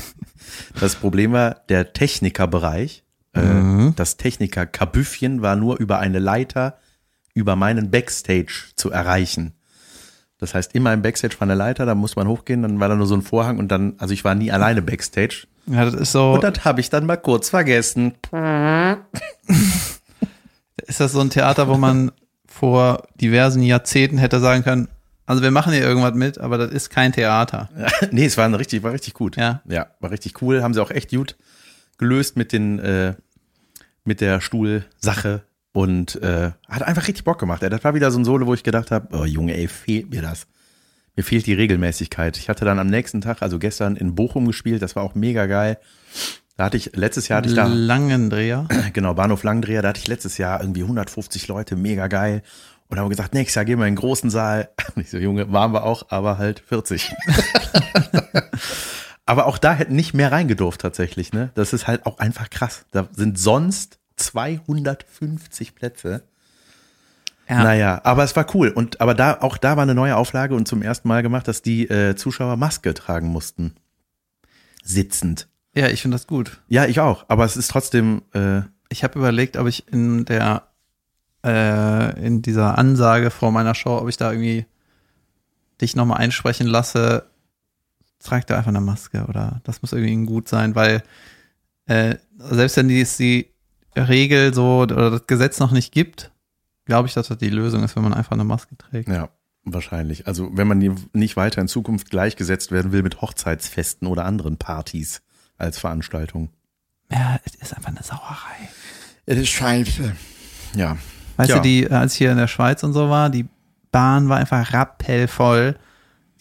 das 0.79 0.95
Problem 0.95 1.33
war, 1.33 1.61
der 1.69 1.93
Technikerbereich, 1.93 3.03
äh, 3.33 3.91
das 3.95 4.17
Techniker-Kabüffchen 4.17 5.43
war 5.43 5.55
nur 5.55 5.77
über 5.77 5.99
eine 5.99 6.17
Leiter 6.17 6.79
über 7.35 7.55
meinen 7.55 7.91
Backstage 7.91 8.71
zu 8.75 8.89
erreichen. 8.89 9.53
Das 10.43 10.53
heißt, 10.53 10.75
immer 10.75 10.91
im 10.91 11.01
Backstage 11.01 11.35
war 11.39 11.43
eine 11.43 11.55
Leiter, 11.55 11.85
da 11.85 11.95
muss 11.95 12.17
man 12.17 12.27
hochgehen, 12.27 12.63
dann 12.63 12.81
war 12.81 12.89
da 12.89 12.95
nur 12.95 13.07
so 13.07 13.15
ein 13.15 13.21
Vorhang 13.21 13.59
und 13.59 13.69
dann, 13.69 13.93
also 13.97 14.13
ich 14.13 14.25
war 14.25 14.35
nie 14.35 14.51
alleine 14.51 14.81
Backstage. 14.81 15.47
Ja, 15.67 15.85
das 15.85 15.93
ist 15.93 16.11
so. 16.11 16.33
Und 16.33 16.43
das 16.43 16.65
habe 16.65 16.81
ich 16.81 16.89
dann 16.89 17.05
mal 17.05 17.15
kurz 17.15 17.47
vergessen. 17.47 18.15
Ist 20.85 20.99
das 20.99 21.13
so 21.13 21.21
ein 21.21 21.29
Theater, 21.29 21.69
wo 21.69 21.77
man 21.77 22.11
vor 22.45 23.07
diversen 23.15 23.63
Jahrzehnten 23.63 24.17
hätte 24.17 24.41
sagen 24.41 24.65
können, 24.65 24.89
also 25.25 25.41
wir 25.41 25.51
machen 25.51 25.71
hier 25.71 25.83
irgendwas 25.83 26.13
mit, 26.13 26.39
aber 26.39 26.57
das 26.57 26.71
ist 26.71 26.89
kein 26.89 27.13
Theater. 27.13 27.69
nee, 28.11 28.25
es 28.25 28.35
war 28.35 28.43
ein 28.43 28.53
richtig, 28.53 28.83
war 28.83 28.91
richtig 28.91 29.13
gut. 29.13 29.37
Ja. 29.37 29.61
Ja, 29.65 29.87
war 30.01 30.11
richtig 30.11 30.41
cool. 30.41 30.61
Haben 30.61 30.73
sie 30.73 30.81
auch 30.81 30.91
echt 30.91 31.11
gut 31.11 31.37
gelöst 31.97 32.35
mit 32.35 32.51
den, 32.51 32.79
äh, 32.79 33.13
mit 34.03 34.19
der 34.19 34.41
Stuhlsache 34.41 35.43
und 35.73 36.21
äh, 36.21 36.51
hat 36.69 36.83
einfach 36.83 37.07
richtig 37.07 37.25
Bock 37.25 37.39
gemacht. 37.39 37.61
Das 37.63 37.83
war 37.83 37.95
wieder 37.95 38.11
so 38.11 38.19
ein 38.19 38.25
Solo, 38.25 38.47
wo 38.47 38.53
ich 38.53 38.63
gedacht 38.63 38.91
habe, 38.91 39.07
oh 39.17 39.25
Junge, 39.25 39.57
ey, 39.57 39.67
fehlt 39.67 40.11
mir 40.11 40.21
das. 40.21 40.47
Mir 41.15 41.23
fehlt 41.23 41.45
die 41.45 41.53
Regelmäßigkeit. 41.53 42.37
Ich 42.37 42.47
hatte 42.47 42.63
dann 42.63 42.79
am 42.79 42.87
nächsten 42.87 43.21
Tag, 43.21 43.41
also 43.41 43.59
gestern 43.59 43.95
in 43.95 44.15
Bochum 44.15 44.47
gespielt, 44.47 44.81
das 44.81 44.95
war 44.95 45.03
auch 45.03 45.15
mega 45.15 45.45
geil. 45.47 45.77
Da 46.55 46.65
hatte 46.65 46.77
ich, 46.77 46.95
letztes 46.95 47.27
Jahr 47.27 47.37
hatte 47.37 47.49
ich 47.49 47.55
da, 47.55 47.65
Langendreher. 47.65 48.67
genau, 48.93 49.15
Bahnhof 49.15 49.43
Langdreher, 49.43 49.81
da 49.81 49.89
hatte 49.89 49.99
ich 49.99 50.07
letztes 50.07 50.37
Jahr 50.37 50.61
irgendwie 50.61 50.83
150 50.83 51.47
Leute, 51.47 51.75
mega 51.75 52.07
geil. 52.07 52.43
Und 52.89 52.99
haben 52.99 53.09
gesagt, 53.09 53.33
nächstes 53.33 53.55
Jahr 53.55 53.65
gehen 53.65 53.79
wir 53.79 53.87
in 53.87 53.95
den 53.95 53.99
großen 53.99 54.29
Saal. 54.29 54.69
Und 54.95 55.01
ich 55.01 55.09
so, 55.09 55.17
Junge, 55.17 55.51
waren 55.51 55.73
wir 55.73 55.83
auch, 55.83 56.05
aber 56.09 56.37
halt 56.37 56.59
40. 56.59 57.11
aber 59.25 59.47
auch 59.47 59.57
da 59.57 59.73
hätten 59.73 59.95
nicht 59.95 60.13
mehr 60.13 60.31
reingedurft 60.31 60.81
tatsächlich, 60.81 61.33
ne? 61.33 61.49
Das 61.55 61.73
ist 61.73 61.87
halt 61.87 62.05
auch 62.05 62.19
einfach 62.19 62.51
krass. 62.51 62.85
Da 62.91 63.07
sind 63.11 63.39
sonst 63.39 63.99
250 64.23 65.75
Plätze. 65.75 66.23
Ja. 67.49 67.63
Naja, 67.63 68.01
aber 68.03 68.23
es 68.23 68.35
war 68.35 68.45
cool. 68.55 68.69
Und 68.69 69.01
aber 69.01 69.13
da, 69.13 69.39
auch 69.41 69.57
da 69.57 69.75
war 69.75 69.83
eine 69.83 69.95
neue 69.95 70.15
Auflage 70.15 70.55
und 70.55 70.67
zum 70.67 70.81
ersten 70.81 71.07
Mal 71.07 71.23
gemacht, 71.23 71.47
dass 71.47 71.61
die 71.61 71.89
äh, 71.89 72.15
Zuschauer 72.15 72.55
Maske 72.55 72.93
tragen 72.93 73.27
mussten. 73.27 73.75
Sitzend. 74.83 75.47
Ja, 75.75 75.87
ich 75.87 76.01
finde 76.01 76.15
das 76.15 76.27
gut. 76.27 76.61
Ja, 76.67 76.85
ich 76.85 76.99
auch. 76.99 77.25
Aber 77.27 77.45
es 77.45 77.57
ist 77.57 77.69
trotzdem, 77.69 78.21
äh, 78.33 78.61
Ich 78.89 79.03
habe 79.03 79.19
überlegt, 79.19 79.57
ob 79.57 79.67
ich 79.67 79.87
in 79.91 80.23
der 80.25 80.67
äh, 81.43 82.25
in 82.25 82.41
dieser 82.41 82.77
Ansage 82.77 83.29
vor 83.29 83.51
meiner 83.51 83.75
Show, 83.75 83.97
ob 83.97 84.07
ich 84.07 84.17
da 84.17 84.31
irgendwie 84.31 84.65
dich 85.81 85.95
nochmal 85.95 86.19
einsprechen 86.19 86.67
lasse, 86.67 87.25
trag 88.19 88.47
da 88.47 88.57
einfach 88.57 88.69
eine 88.69 88.81
Maske 88.81 89.25
oder 89.27 89.59
das 89.63 89.81
muss 89.81 89.91
irgendwie 89.91 90.25
gut 90.25 90.47
sein, 90.47 90.75
weil 90.75 91.03
äh, 91.85 92.15
selbst 92.37 92.77
wenn 92.77 92.87
die 92.87 93.05
die 93.19 93.52
Regel 93.95 94.53
so 94.53 94.79
oder 94.81 95.11
das 95.11 95.27
Gesetz 95.27 95.59
noch 95.59 95.71
nicht 95.71 95.91
gibt, 95.91 96.31
glaube 96.85 97.07
ich, 97.07 97.13
dass 97.13 97.27
das 97.27 97.37
die 97.37 97.49
Lösung 97.49 97.83
ist, 97.83 97.95
wenn 97.95 98.03
man 98.03 98.13
einfach 98.13 98.31
eine 98.33 98.43
Maske 98.43 98.77
trägt. 98.77 99.09
Ja, 99.09 99.29
wahrscheinlich. 99.63 100.27
Also 100.27 100.49
wenn 100.53 100.67
man 100.67 100.79
die 100.79 100.91
nicht 101.13 101.35
weiter 101.37 101.61
in 101.61 101.67
Zukunft 101.67 102.09
gleichgesetzt 102.09 102.71
werden 102.71 102.91
will 102.91 103.03
mit 103.03 103.21
Hochzeitsfesten 103.21 104.07
oder 104.07 104.25
anderen 104.25 104.57
Partys 104.57 105.21
als 105.57 105.79
Veranstaltung. 105.79 106.49
Ja, 107.11 107.39
es 107.45 107.55
ist 107.55 107.75
einfach 107.75 107.89
eine 107.89 108.03
Sauerei. 108.03 108.69
Es 109.25 109.37
ist 109.37 109.49
scheiße. 109.49 110.15
Ja. 110.75 110.97
Weißt 111.37 111.49
Ja. 111.49 111.55
du, 111.57 111.61
die, 111.61 111.89
als 111.89 112.13
ich 112.13 112.17
hier 112.19 112.31
in 112.31 112.37
der 112.37 112.47
Schweiz 112.47 112.83
und 112.83 112.93
so 112.93 113.09
war, 113.09 113.29
die 113.29 113.45
Bahn 113.91 114.27
war 114.29 114.37
einfach 114.37 114.73
rappellvoll. 114.73 115.77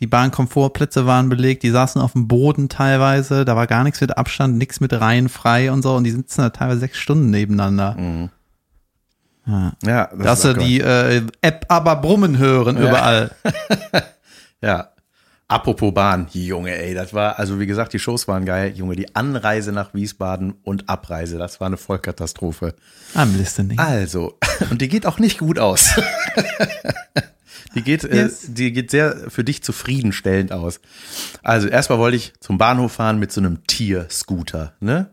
Die 0.02 0.08
Bahnkomfortplätze 0.08 1.06
waren 1.06 1.28
belegt, 1.28 1.62
die 1.62 1.70
saßen 1.70 2.02
auf 2.02 2.14
dem 2.14 2.26
Boden 2.26 2.68
teilweise, 2.68 3.44
da 3.44 3.54
war 3.54 3.68
gar 3.68 3.84
nichts 3.84 4.00
mit 4.00 4.18
Abstand, 4.18 4.58
nichts 4.58 4.80
mit 4.80 4.92
Reihen 4.92 5.28
frei 5.28 5.70
und 5.70 5.82
so 5.82 5.94
und 5.94 6.02
die 6.02 6.10
sitzen 6.10 6.40
da 6.40 6.50
teilweise 6.50 6.80
sechs 6.80 6.98
Stunden 6.98 7.30
nebeneinander. 7.30 7.94
Mhm. 7.94 8.30
Ja. 9.46 9.72
Ja, 9.84 10.10
das 10.12 10.42
Dass 10.42 10.56
geil. 10.56 10.64
die 10.64 10.80
äh, 10.80 11.22
App 11.40 11.66
aber 11.68 11.94
brummen 11.94 12.36
hören 12.36 12.76
überall. 12.76 13.30
Ja. 14.60 14.88
Apropos 15.48 15.92
Bahn, 15.92 16.28
Junge, 16.32 16.70
ey, 16.70 16.94
das 16.94 17.12
war, 17.12 17.38
also 17.38 17.58
wie 17.58 17.66
gesagt, 17.66 17.92
die 17.92 17.98
Shows 17.98 18.28
waren 18.28 18.44
geil. 18.44 18.72
Junge, 18.76 18.94
die 18.94 19.16
Anreise 19.16 19.72
nach 19.72 19.92
Wiesbaden 19.92 20.54
und 20.62 20.88
Abreise, 20.88 21.36
das 21.36 21.60
war 21.60 21.66
eine 21.66 21.76
Vollkatastrophe. 21.76 22.74
Am 23.14 23.36
Listening. 23.36 23.78
Also, 23.78 24.38
und 24.70 24.80
die 24.80 24.88
geht 24.88 25.04
auch 25.04 25.18
nicht 25.18 25.38
gut 25.38 25.58
aus. 25.58 25.90
Die 27.74 27.82
geht, 27.82 28.02
Yes. 28.04 28.44
äh, 28.44 28.52
die 28.52 28.72
geht 28.72 28.90
sehr 28.90 29.30
für 29.30 29.44
dich 29.44 29.62
zufriedenstellend 29.62 30.52
aus. 30.52 30.80
Also 31.42 31.68
erstmal 31.68 31.98
wollte 31.98 32.16
ich 32.16 32.32
zum 32.40 32.58
Bahnhof 32.58 32.92
fahren 32.92 33.18
mit 33.18 33.32
so 33.32 33.40
einem 33.40 33.66
Tierscooter, 33.66 34.74
ne? 34.80 35.10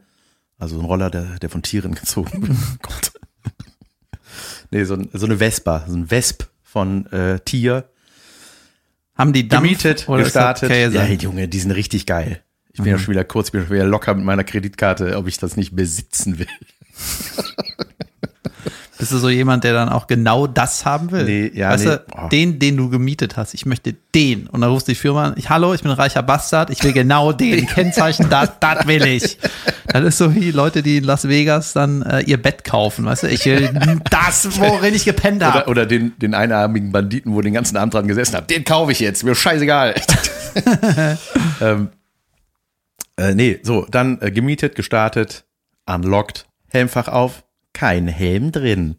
Also 0.57 0.77
ein 0.79 0.85
Roller, 0.85 1.09
der, 1.09 1.39
der 1.39 1.49
von 1.49 1.61
Tieren 1.61 1.95
gezogen 1.95 2.47
wird. 2.47 2.57
Oh 2.57 2.77
Gott. 2.81 3.11
Nee, 4.71 4.83
so, 4.83 4.93
ein, 4.95 5.09
so 5.13 5.25
eine 5.25 5.37
Vespa, 5.37 5.85
so 5.87 5.95
ein 5.95 6.07
Vesp 6.09 6.43
von 6.63 7.05
äh, 7.07 7.39
Tier. 7.39 7.89
Haben 9.15 9.33
die 9.33 9.47
Dampf 9.47 9.63
Gemietet, 9.63 10.05
gestartet. 10.07 10.69
Ja, 10.93 11.05
Junge, 11.07 11.47
die 11.47 11.59
sind 11.59 11.71
richtig 11.71 12.05
geil. 12.05 12.41
Ich 12.71 12.77
bin 12.83 12.91
ja 12.91 12.97
schon 12.99 13.11
wieder 13.13 13.25
kurz, 13.25 13.47
ich 13.47 13.51
bin 13.53 13.61
schon 13.63 13.71
wieder 13.71 13.85
locker 13.85 14.13
mit 14.13 14.23
meiner 14.23 14.43
Kreditkarte, 14.43 15.17
ob 15.17 15.27
ich 15.27 15.37
das 15.39 15.57
nicht 15.57 15.75
besitzen 15.75 16.39
will. 16.39 16.47
Bist 18.99 19.13
du 19.13 19.17
so 19.17 19.29
jemand, 19.29 19.63
der 19.63 19.71
dann 19.71 19.87
auch 19.87 20.07
genau 20.07 20.45
das 20.45 20.83
haben 20.85 21.11
will? 21.11 21.23
Nee, 21.23 21.51
ja, 21.57 21.69
weißt 21.69 21.85
nee. 21.85 21.91
du, 21.91 22.03
Oh. 22.17 22.27
den, 22.27 22.59
den 22.59 22.75
du 22.75 22.89
gemietet 22.89 23.37
hast. 23.37 23.53
Ich 23.53 23.65
möchte 23.65 23.95
den. 24.13 24.47
Und 24.47 24.59
dann 24.59 24.69
rufst 24.69 24.89
du 24.89 24.91
die 24.91 24.97
Firma 24.97 25.27
an. 25.27 25.33
Ich, 25.37 25.49
hallo, 25.49 25.73
ich 25.73 25.81
bin 25.81 25.89
ein 25.91 25.95
reicher 25.97 26.21
Bastard. 26.21 26.69
Ich 26.69 26.83
will 26.83 26.91
genau 26.91 27.31
den. 27.31 27.65
Kennzeichen, 27.65 28.29
das, 28.29 28.51
das 28.59 28.85
will 28.87 29.05
ich. 29.05 29.37
Das 29.87 30.03
ist 30.03 30.17
so 30.17 30.35
wie 30.35 30.51
Leute, 30.51 30.83
die 30.83 30.97
in 30.97 31.05
Las 31.05 31.29
Vegas 31.29 31.71
dann 31.71 32.01
äh, 32.01 32.19
ihr 32.23 32.41
Bett 32.41 32.65
kaufen. 32.65 33.05
Weißt 33.05 33.23
du, 33.23 33.27
ich 33.27 33.45
will 33.45 33.69
das, 34.11 34.59
worin 34.59 34.93
ich 34.93 35.05
gepennt 35.05 35.37
Oder, 35.37 35.53
habe. 35.53 35.69
oder 35.69 35.85
den, 35.85 36.19
den 36.19 36.33
einarmigen 36.33 36.91
Banditen, 36.91 37.33
wo 37.33 37.39
den 37.41 37.53
ganzen 37.53 37.77
Abend 37.77 37.93
dran 37.93 38.05
gesessen 38.05 38.35
hat. 38.35 38.49
Den 38.49 38.65
kaufe 38.65 38.91
ich 38.91 38.99
jetzt, 38.99 39.23
mir 39.23 39.33
scheißegal. 39.33 39.95
ähm, 41.61 41.89
äh, 43.17 43.33
nee, 43.33 43.59
so, 43.63 43.85
dann 43.89 44.19
äh, 44.21 44.29
gemietet, 44.31 44.75
gestartet, 44.75 45.45
unlocked, 45.85 46.47
Helmfach 46.67 47.07
auf, 47.07 47.43
kein 47.79 48.09
Helm 48.09 48.51
drin. 48.51 48.97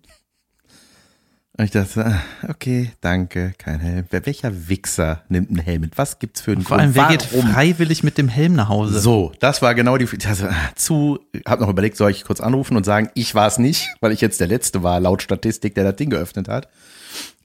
Und 1.58 1.64
ich 1.66 1.70
dachte, 1.70 2.06
ah, 2.06 2.22
okay, 2.48 2.92
danke, 3.02 3.52
kein 3.58 3.78
Helm. 3.78 4.06
Welcher 4.08 4.70
Wichser 4.70 5.22
nimmt 5.28 5.50
einen 5.50 5.58
Helm 5.58 5.82
mit? 5.82 5.98
Was 5.98 6.18
gibt's 6.18 6.40
für 6.40 6.52
einen 6.52 6.62
Vor 6.62 6.78
allem, 6.78 6.94
wer 6.94 7.08
geht 7.08 7.30
Warum? 7.30 7.50
freiwillig 7.50 8.02
mit 8.02 8.16
dem 8.16 8.28
Helm 8.28 8.54
nach 8.54 8.70
Hause? 8.70 8.98
So, 9.00 9.32
das 9.38 9.60
war 9.60 9.74
genau 9.74 9.98
die, 9.98 10.08
also, 10.26 10.48
zu, 10.76 11.18
hab 11.46 11.60
noch 11.60 11.68
überlegt, 11.68 11.98
soll 11.98 12.10
ich 12.10 12.24
kurz 12.24 12.40
anrufen 12.40 12.74
und 12.74 12.84
sagen, 12.84 13.10
ich 13.12 13.34
war 13.34 13.46
es 13.46 13.58
nicht, 13.58 13.86
weil 14.00 14.12
ich 14.12 14.22
jetzt 14.22 14.40
der 14.40 14.46
Letzte 14.46 14.82
war, 14.82 14.98
laut 14.98 15.20
Statistik, 15.20 15.74
der 15.74 15.84
das 15.84 15.96
Ding 15.96 16.08
geöffnet 16.08 16.48
hat. 16.48 16.70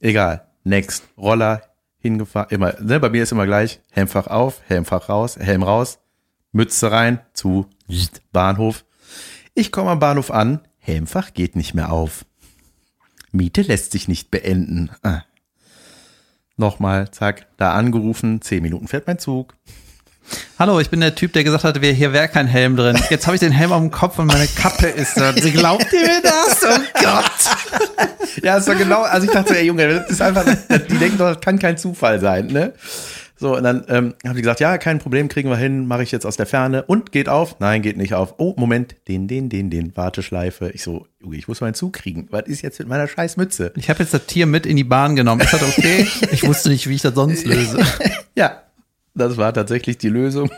Egal, 0.00 0.46
next, 0.64 1.04
Roller, 1.18 1.60
hingefahren, 1.98 2.48
immer, 2.48 2.80
ne, 2.80 2.98
bei 2.98 3.10
mir 3.10 3.24
ist 3.24 3.32
immer 3.32 3.44
gleich, 3.44 3.80
Helmfach 3.90 4.28
auf, 4.28 4.62
Helmfach 4.68 5.10
raus, 5.10 5.36
Helm 5.38 5.62
raus, 5.62 5.98
Mütze 6.52 6.90
rein, 6.90 7.20
zu, 7.34 7.66
Bahnhof. 8.32 8.86
Ich 9.52 9.70
komme 9.70 9.90
am 9.90 9.98
Bahnhof 9.98 10.30
an, 10.30 10.60
Helmfach 10.90 11.34
geht 11.34 11.56
nicht 11.56 11.74
mehr 11.74 11.90
auf. 11.90 12.24
Miete 13.32 13.62
lässt 13.62 13.90
sich 13.90 14.06
nicht 14.06 14.30
beenden. 14.30 14.90
Ah. 15.02 15.22
Nochmal, 16.56 17.10
zack, 17.10 17.46
da 17.56 17.72
angerufen, 17.72 18.40
zehn 18.40 18.62
Minuten 18.62 18.86
fährt 18.86 19.06
mein 19.08 19.18
Zug. 19.18 19.54
Hallo, 20.60 20.78
ich 20.80 20.88
bin 20.88 21.00
der 21.00 21.14
Typ, 21.16 21.32
der 21.32 21.42
gesagt 21.44 21.80
wir- 21.82 21.92
hier 21.92 22.12
wäre 22.12 22.28
kein 22.28 22.46
Helm 22.46 22.76
drin. 22.76 22.98
Jetzt 23.10 23.26
habe 23.26 23.34
ich 23.36 23.40
den 23.40 23.52
Helm 23.52 23.72
auf 23.72 23.80
dem 23.80 23.90
Kopf 23.90 24.18
und 24.20 24.26
meine 24.26 24.46
Kappe 24.46 24.86
ist 24.86 25.16
da. 25.16 25.32
Sie 25.32 25.50
glaubt 25.52 25.92
ihr 25.92 26.00
mir 26.00 26.22
das? 26.22 26.62
Oh 26.64 26.80
Gott. 27.02 28.42
Ja, 28.42 28.56
ist 28.56 28.68
doch 28.68 28.78
genau, 28.78 29.02
also 29.02 29.26
ich 29.26 29.32
dachte, 29.32 29.58
ey 29.58 29.66
Junge, 29.66 29.86
das 30.00 30.10
ist 30.10 30.22
einfach, 30.22 30.44
die 30.44 30.98
denken 30.98 31.18
doch, 31.18 31.32
das 31.34 31.40
kann 31.40 31.58
kein 31.58 31.76
Zufall 31.76 32.20
sein, 32.20 32.46
ne? 32.46 32.72
So, 33.38 33.54
und 33.56 33.64
dann 33.64 33.84
ähm, 33.88 34.14
haben 34.24 34.34
die 34.34 34.40
gesagt, 34.40 34.60
ja, 34.60 34.78
kein 34.78 34.98
Problem, 34.98 35.28
kriegen 35.28 35.50
wir 35.50 35.58
hin, 35.58 35.86
mache 35.86 36.02
ich 36.02 36.10
jetzt 36.10 36.24
aus 36.24 36.38
der 36.38 36.46
Ferne. 36.46 36.84
Und 36.84 37.12
geht 37.12 37.28
auf? 37.28 37.60
Nein, 37.60 37.82
geht 37.82 37.98
nicht 37.98 38.14
auf. 38.14 38.34
Oh, 38.38 38.54
Moment, 38.56 38.96
den, 39.08 39.28
den, 39.28 39.50
den, 39.50 39.68
den, 39.68 39.94
Warteschleife. 39.94 40.70
Ich 40.70 40.82
so, 40.82 41.06
Junge, 41.20 41.36
ich 41.36 41.46
muss 41.46 41.60
meinen 41.60 41.74
Zug 41.74 41.92
kriegen. 41.92 42.28
Was 42.30 42.46
ist 42.46 42.62
jetzt 42.62 42.78
mit 42.78 42.88
meiner 42.88 43.06
scheiß 43.06 43.36
Mütze? 43.36 43.72
Ich 43.76 43.90
habe 43.90 44.02
jetzt 44.02 44.14
das 44.14 44.24
Tier 44.24 44.46
mit 44.46 44.64
in 44.64 44.76
die 44.76 44.84
Bahn 44.84 45.16
genommen. 45.16 45.42
Ist 45.42 45.52
das 45.52 45.62
okay? 45.62 46.06
Ich 46.32 46.46
wusste 46.46 46.70
nicht, 46.70 46.88
wie 46.88 46.94
ich 46.94 47.02
das 47.02 47.14
sonst 47.14 47.46
löse. 47.46 47.78
Ja, 48.34 48.62
das 49.14 49.38
war 49.38 49.54
tatsächlich 49.54 49.96
die 49.96 50.10
Lösung, 50.10 50.50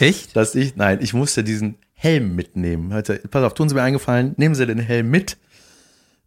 Echt? 0.00 0.34
dass 0.34 0.56
ich, 0.56 0.74
nein, 0.74 0.98
ich 1.00 1.14
musste 1.14 1.44
diesen 1.44 1.76
Helm 1.94 2.34
mitnehmen. 2.34 2.92
Heute, 2.92 3.20
pass 3.30 3.44
auf, 3.44 3.54
tun 3.54 3.68
Sie 3.68 3.76
mir 3.76 3.82
eingefallen, 3.82 4.34
nehmen 4.36 4.56
Sie 4.56 4.66
den 4.66 4.80
Helm 4.80 5.10
mit. 5.10 5.36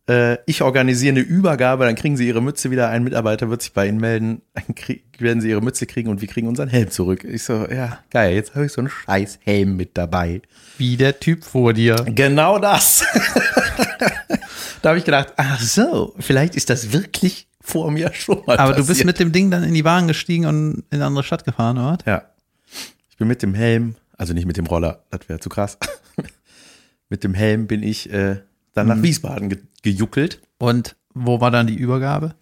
Äh, 0.09 0.37
ich 0.45 0.61
organisiere 0.61 1.15
eine 1.15 1.19
Übergabe, 1.19 1.85
dann 1.85 1.95
kriegen 1.95 2.15
Sie 2.15 2.27
Ihre 2.27 2.41
Mütze 2.41 2.71
wieder. 2.71 2.89
Ein 2.89 3.03
Mitarbeiter 3.03 3.49
wird 3.49 3.61
sich 3.61 3.73
bei 3.73 3.87
Ihnen 3.87 3.99
melden, 3.99 4.41
dann 4.53 4.73
krieg, 4.75 5.03
werden 5.19 5.41
Sie 5.41 5.49
Ihre 5.49 5.61
Mütze 5.61 5.85
kriegen 5.85 6.09
und 6.09 6.21
wir 6.21 6.27
kriegen 6.27 6.47
unseren 6.47 6.69
Helm 6.69 6.89
zurück. 6.89 7.23
Ich 7.25 7.43
so, 7.43 7.67
ja, 7.67 7.99
geil, 8.09 8.35
jetzt 8.35 8.55
habe 8.55 8.65
ich 8.65 8.71
so 8.71 8.81
einen 8.81 8.89
scheiß 8.89 9.39
Helm 9.43 9.75
mit 9.75 9.97
dabei. 9.97 10.41
Wie 10.77 10.95
der 10.95 11.19
Typ 11.19 11.43
vor 11.43 11.73
dir. 11.73 11.95
Genau 12.07 12.57
das. 12.57 13.05
da 14.81 14.89
habe 14.89 14.99
ich 14.99 15.05
gedacht, 15.05 15.33
ach 15.35 15.59
so, 15.59 16.15
vielleicht 16.19 16.55
ist 16.55 16.69
das 16.69 16.93
wirklich 16.93 17.47
vor 17.59 17.91
mir 17.91 18.13
schon 18.13 18.43
mal 18.45 18.57
Aber 18.57 18.71
du 18.71 18.77
bist 18.77 18.89
passiert. 18.89 19.07
mit 19.07 19.19
dem 19.19 19.33
Ding 19.33 19.51
dann 19.51 19.63
in 19.63 19.73
die 19.73 19.83
Bahn 19.83 20.07
gestiegen 20.07 20.45
und 20.45 20.83
in 20.89 20.97
eine 20.97 21.05
andere 21.05 21.23
Stadt 21.23 21.43
gefahren, 21.43 21.77
oder? 21.77 21.97
Ja. 22.05 22.21
Ich 23.09 23.17
bin 23.17 23.27
mit 23.27 23.41
dem 23.41 23.53
Helm, 23.53 23.95
also 24.15 24.33
nicht 24.33 24.45
mit 24.45 24.55
dem 24.55 24.67
Roller, 24.67 25.03
das 25.09 25.27
wäre 25.27 25.39
zu 25.39 25.49
krass. 25.49 25.77
mit 27.09 27.25
dem 27.25 27.33
Helm 27.33 27.67
bin 27.67 27.83
ich 27.83 28.09
äh, 28.13 28.37
dann 28.77 28.87
Mhm. 28.87 28.95
nach 28.95 29.03
Wiesbaden 29.03 29.49
ge 29.49 29.59
gejuckelt. 29.83 30.41
Und 30.57 30.95
wo 31.13 31.39
war 31.41 31.51
dann 31.51 31.67
die 31.67 31.75
Übergabe? 31.75 32.35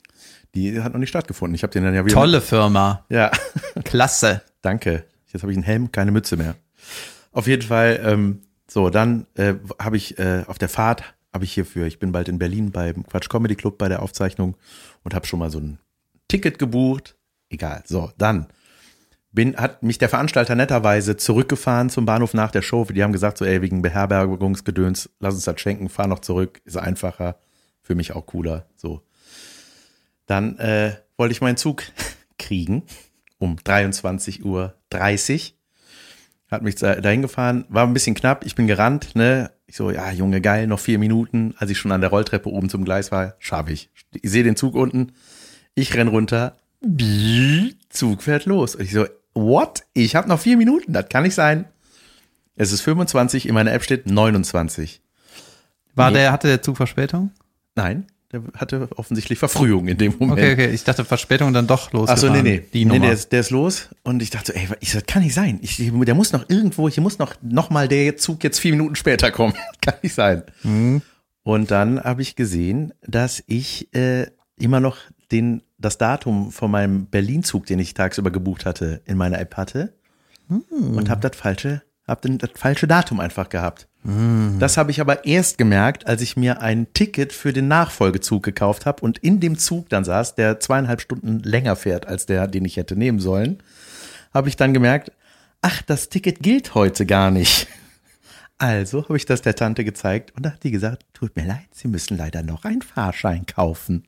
Die 0.54 0.82
hat 0.82 0.94
noch 0.94 1.00
nicht 1.00 1.10
stattgefunden. 1.10 1.54
Ich 1.56 1.64
habe 1.64 1.72
den 1.74 1.84
dann 1.84 1.94
ja 1.94 2.06
wieder. 2.06 2.14
Tolle 2.16 2.42
Firma. 2.42 3.06
Ja, 3.10 3.32
Klasse. 3.84 4.42
danke. 4.62 5.06
Jetzt 5.28 5.42
habe 5.42 5.52
ich 5.52 5.58
einen 5.58 5.66
Helm, 5.66 5.92
keine 5.92 6.12
Mütze 6.12 6.38
mehr. 6.38 6.56
Auf 7.34 7.48
jeden 7.48 7.62
Fall, 7.64 8.00
ähm, 8.04 8.42
so, 8.70 8.90
dann 8.90 9.28
äh, 9.36 9.56
habe 9.80 9.98
ich 9.98 10.18
äh, 10.18 10.44
auf 10.48 10.58
der 10.58 10.70
Fahrt, 10.70 11.04
habe 11.34 11.44
ich 11.44 11.54
hierfür, 11.54 11.86
ich 11.88 12.00
bin 12.00 12.12
bald 12.14 12.30
in 12.30 12.40
Berlin 12.40 12.72
beim 12.72 13.06
Quatsch 13.06 13.28
Comedy 13.30 13.56
Club 13.56 13.78
bei 13.78 13.90
der 13.90 14.02
Aufzeichnung 14.02 14.56
und 15.04 15.14
habe 15.14 15.28
schon 15.28 15.40
mal 15.40 15.50
so 15.52 15.60
ein 15.60 15.78
Ticket 16.30 16.58
gebucht. 16.58 17.16
Egal, 17.50 17.84
so, 17.86 18.12
dann 18.18 18.48
bin, 19.36 19.58
hat 19.58 19.84
mich 19.84 19.98
der 19.98 20.10
Veranstalter 20.10 20.56
netterweise 20.56 21.18
zurückgefahren 21.18 21.90
zum 21.90 22.06
Bahnhof 22.06 22.34
nach 22.34 22.52
der 22.52 22.62
Show. 22.62 22.86
Die 22.86 23.04
haben 23.04 23.14
gesagt, 23.14 23.38
so, 23.38 23.46
ey, 23.46 23.62
wegen 23.62 23.82
Beherbergungsgedöns, 23.82 25.10
lass 25.20 25.36
uns 25.36 25.44
das 25.46 25.60
schenken, 25.62 25.90
fahr 25.90 26.08
noch 26.08 26.20
zurück, 26.20 26.62
ist 26.66 26.78
einfacher, 26.78 27.38
für 27.82 27.96
mich 27.96 28.14
auch 28.14 28.26
cooler, 28.26 28.66
so. 28.76 29.02
Dann 30.26 30.58
äh, 30.58 30.96
wollte 31.18 31.34
ich 31.34 31.42
meinen 31.42 31.58
Zug 31.58 31.84
kriegen 32.40 32.84
um 33.38 33.58
23.30 33.58 34.44
Uhr. 34.44 34.74
Hat 36.50 36.62
mich 36.64 36.76
da- 36.76 36.96
dahin 36.96 37.22
gefahren, 37.22 37.66
war 37.70 37.86
ein 37.86 37.94
bisschen 37.94 38.16
knapp, 38.16 38.46
ich 38.46 38.56
bin 38.56 38.68
gerannt, 38.68 39.16
ne? 39.16 39.52
Ich 39.68 39.76
so, 39.76 39.90
ja, 39.92 40.12
Junge, 40.12 40.42
geil, 40.42 40.68
noch 40.68 40.80
vier 40.80 41.00
Minuten. 41.00 41.56
Als 41.58 41.72
ich 41.72 41.78
schon 41.80 41.92
an 41.92 42.02
der 42.02 42.12
Rolltreppe 42.12 42.50
oben 42.50 42.70
zum 42.70 42.86
Gleis 42.86 43.12
war, 43.12 43.36
schaffe 43.40 43.72
ich. 43.74 43.90
Ich 44.14 44.30
sehe 44.30 44.44
den 44.44 44.56
Zug 44.56 44.76
unten, 44.76 45.14
ich 45.74 45.96
renn 45.96 46.08
runter, 46.08 46.56
Zug 47.90 48.22
fährt 48.22 48.46
los. 48.46 48.76
Und 48.76 48.84
ich 48.84 48.92
so, 48.92 49.06
what? 49.36 49.84
Ich 49.94 50.16
habe 50.16 50.28
noch 50.28 50.40
vier 50.40 50.58
Minuten, 50.58 50.94
das 50.94 51.08
kann 51.10 51.24
nicht 51.24 51.36
sein. 51.36 51.66
Es 52.56 52.72
ist 52.72 52.82
25, 52.82 53.48
in 53.48 53.54
meiner 53.54 53.74
App 53.74 53.84
steht 53.84 54.10
29. 54.10 55.02
War 55.94 56.10
Nee. 56.10 56.18
der, 56.18 56.32
hatte 56.32 56.48
der 56.48 56.62
Zug 56.62 56.78
Verspätung? 56.78 57.32
Nein, 57.76 58.08
der 58.32 58.42
hatte 58.56 58.90
offensichtlich 58.96 59.38
Verfrühung 59.40 59.88
in 59.88 59.98
dem 59.98 60.14
Moment. 60.18 60.40
Okay, 60.40 60.54
okay. 60.54 60.70
Ich 60.74 60.84
dachte 60.84 61.04
Verspätung 61.06 61.54
dann 61.54 61.68
doch 61.68 61.92
los. 61.92 62.10
Ach 62.10 62.18
so, 62.18 62.30
nee, 62.30 62.42
nee. 62.42 62.64
Die 62.74 62.86
nee, 62.86 63.00
der, 63.00 63.12
ist, 63.12 63.32
der 63.34 63.42
ist 63.42 63.50
los 63.50 63.90
und 64.04 64.22
ich 64.22 64.30
dachte, 64.30 64.56
ey, 64.56 64.68
ich, 64.80 64.94
das 64.94 65.06
kann 65.06 65.22
nicht 65.24 65.34
sein. 65.34 65.60
Ich, 65.62 65.78
der 65.78 66.16
muss 66.16 66.32
noch 66.32 66.50
irgendwo, 66.50 66.88
hier 66.90 67.04
muss 67.04 67.20
noch, 67.20 67.36
noch 67.42 67.70
mal 67.70 67.88
der 67.88 68.16
Zug 68.18 68.44
jetzt 68.44 68.60
vier 68.60 68.72
Minuten 68.72 68.96
später 68.96 69.32
kommen. 69.32 69.54
kann 69.82 69.96
nicht 70.02 70.16
sein. 70.16 70.44
Mhm. 70.64 71.02
Und 71.44 71.72
dann 71.72 72.02
habe 72.02 72.22
ich 72.22 72.36
gesehen, 72.36 72.94
dass 73.06 73.44
ich 73.48 73.94
äh, 73.94 74.28
immer 74.58 74.80
noch 74.80 74.98
den, 75.32 75.62
das 75.78 75.98
Datum 75.98 76.52
von 76.52 76.72
meinem 76.72 77.08
Berlin-Zug, 77.08 77.66
den 77.66 77.80
ich 77.80 77.94
tagsüber 77.94 78.32
gebucht 78.32 78.66
hatte, 78.66 79.02
in 79.06 79.18
meiner 79.18 79.40
App 79.40 79.58
hatte 79.58 79.94
Hm. 80.48 80.98
und 80.98 81.10
habe 81.10 81.28
das 81.28 81.38
falsche, 81.38 81.82
habe 82.08 82.38
das 82.38 82.50
falsche 82.56 82.88
Datum 82.88 83.20
einfach 83.20 83.50
gehabt. 83.50 83.88
Hm. 84.04 84.58
Das 84.60 84.78
habe 84.78 84.92
ich 84.92 85.02
aber 85.02 85.26
erst 85.26 85.58
gemerkt, 85.58 86.08
als 86.08 86.22
ich 86.22 86.38
mir 86.38 86.62
ein 86.62 86.94
Ticket 86.94 87.34
für 87.34 87.54
den 87.54 87.68
Nachfolgezug 87.68 88.44
gekauft 88.44 88.86
habe 88.86 89.02
und 89.02 89.18
in 89.20 89.40
dem 89.40 89.58
Zug 89.58 89.90
dann 89.90 90.06
saß, 90.06 90.36
der 90.36 90.60
zweieinhalb 90.60 91.02
Stunden 91.02 91.40
länger 91.40 91.76
fährt 91.76 92.08
als 92.08 92.26
der, 92.26 92.48
den 92.48 92.66
ich 92.66 92.78
hätte 92.78 92.96
nehmen 92.96 93.20
sollen, 93.20 93.64
habe 94.34 94.50
ich 94.50 94.56
dann 94.56 94.74
gemerkt, 94.74 95.12
ach, 95.62 95.82
das 95.82 96.10
Ticket 96.10 96.42
gilt 96.42 96.76
heute 96.76 97.06
gar 97.06 97.32
nicht. 97.32 97.68
Also 98.58 99.04
habe 99.04 99.18
ich 99.18 99.26
das 99.26 99.42
der 99.42 99.56
Tante 99.56 99.84
gezeigt 99.84 100.32
und 100.36 100.46
da 100.46 100.52
hat 100.52 100.64
die 100.64 100.72
gesagt, 100.72 101.04
tut 101.14 101.36
mir 101.36 101.46
leid, 101.46 101.68
Sie 101.72 101.90
müssen 101.90 102.18
leider 102.18 102.42
noch 102.42 102.64
einen 102.64 102.82
Fahrschein 102.82 103.46
kaufen. 103.46 104.06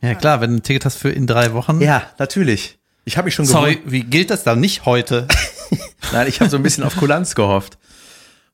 Ja, 0.00 0.14
klar, 0.14 0.40
wenn 0.40 0.50
du 0.50 0.56
ein 0.56 0.62
Ticket 0.62 0.84
hast 0.84 0.96
für 0.96 1.10
in 1.10 1.26
drei 1.26 1.52
Wochen. 1.52 1.80
Ja, 1.80 2.02
natürlich. 2.18 2.78
Ich 3.04 3.16
habe 3.16 3.26
mich 3.26 3.34
schon 3.34 3.46
Sorry, 3.46 3.80
wie 3.86 4.02
gilt 4.02 4.30
das 4.30 4.44
dann 4.44 4.60
nicht 4.60 4.84
heute? 4.84 5.26
Nein, 6.12 6.28
ich 6.28 6.40
habe 6.40 6.50
so 6.50 6.56
ein 6.56 6.62
bisschen 6.62 6.84
auf 6.84 6.96
Kulanz 6.96 7.34
gehofft. 7.34 7.78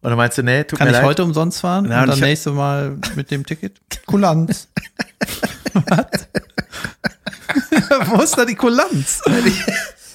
Und 0.00 0.10
dann 0.10 0.16
meinst 0.16 0.38
du, 0.38 0.42
nee, 0.42 0.64
tut 0.64 0.78
Kann 0.78 0.86
mir 0.86 0.92
ich 0.92 0.98
leid. 0.98 1.06
heute 1.06 1.24
umsonst 1.24 1.60
fahren? 1.60 1.90
Ja, 1.90 2.02
und 2.02 2.10
und 2.10 2.20
dann 2.20 2.28
nächste 2.28 2.50
Mal 2.50 2.98
mit 3.16 3.30
dem 3.30 3.44
Ticket? 3.44 3.80
Kulanz. 4.06 4.68
Was? 5.72 6.06
Wo 8.08 8.20
ist 8.22 8.36
da 8.36 8.44
die 8.44 8.54
Kulanz? 8.54 9.22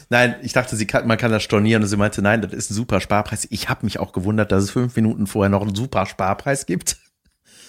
Nein, 0.10 0.36
ich 0.42 0.54
dachte, 0.54 0.76
sie 0.76 0.88
kann, 0.88 1.08
man 1.08 1.18
kann 1.18 1.32
das 1.32 1.44
stornieren 1.44 1.84
und 1.84 1.90
sie 1.90 1.98
meinte, 1.98 2.22
nein, 2.22 2.42
das 2.42 2.54
ist 2.54 2.72
ein 2.72 2.76
super 2.76 3.02
Sparpreis. 3.02 3.48
Ich 3.50 3.70
habe 3.70 3.86
mich 3.86 4.00
auch 4.00 4.14
gewundert, 4.14 4.52
dass 4.52 4.64
es 4.64 4.72
fünf 4.72 4.96
Minuten 4.96 5.28
vorher 5.28 5.50
noch 5.50 5.62
einen 5.62 5.76
super 5.76 6.06
Sparpreis 6.06 6.66
gibt. 6.66 6.98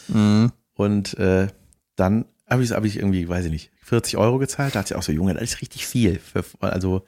Mhm. 0.09 0.53
Und 0.75 1.18
äh, 1.18 1.49
dann 1.96 2.27
habe 2.50 2.62
ich, 2.62 2.72
hab 2.72 2.84
ich 2.84 2.96
irgendwie, 2.96 3.28
weiß 3.28 3.44
ich 3.46 3.50
nicht, 3.50 3.70
40 3.84 4.16
Euro 4.16 4.38
gezahlt. 4.38 4.74
Da 4.74 4.80
hat 4.80 4.88
sie 4.88 4.94
auch 4.96 5.02
so, 5.02 5.12
Junge, 5.12 5.34
das 5.34 5.42
ist 5.42 5.60
richtig 5.62 5.86
viel. 5.86 6.18
Für, 6.18 6.44
also 6.60 7.04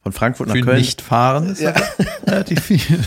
von 0.00 0.12
Frankfurt 0.12 0.48
nach 0.48 0.54
Für 0.54 0.62
Köln. 0.62 0.78
nicht 0.78 1.00
fahren 1.02 1.50
ist 1.50 1.60
Ja. 1.60 1.74
relativ 2.26 2.62
viel. 2.62 2.80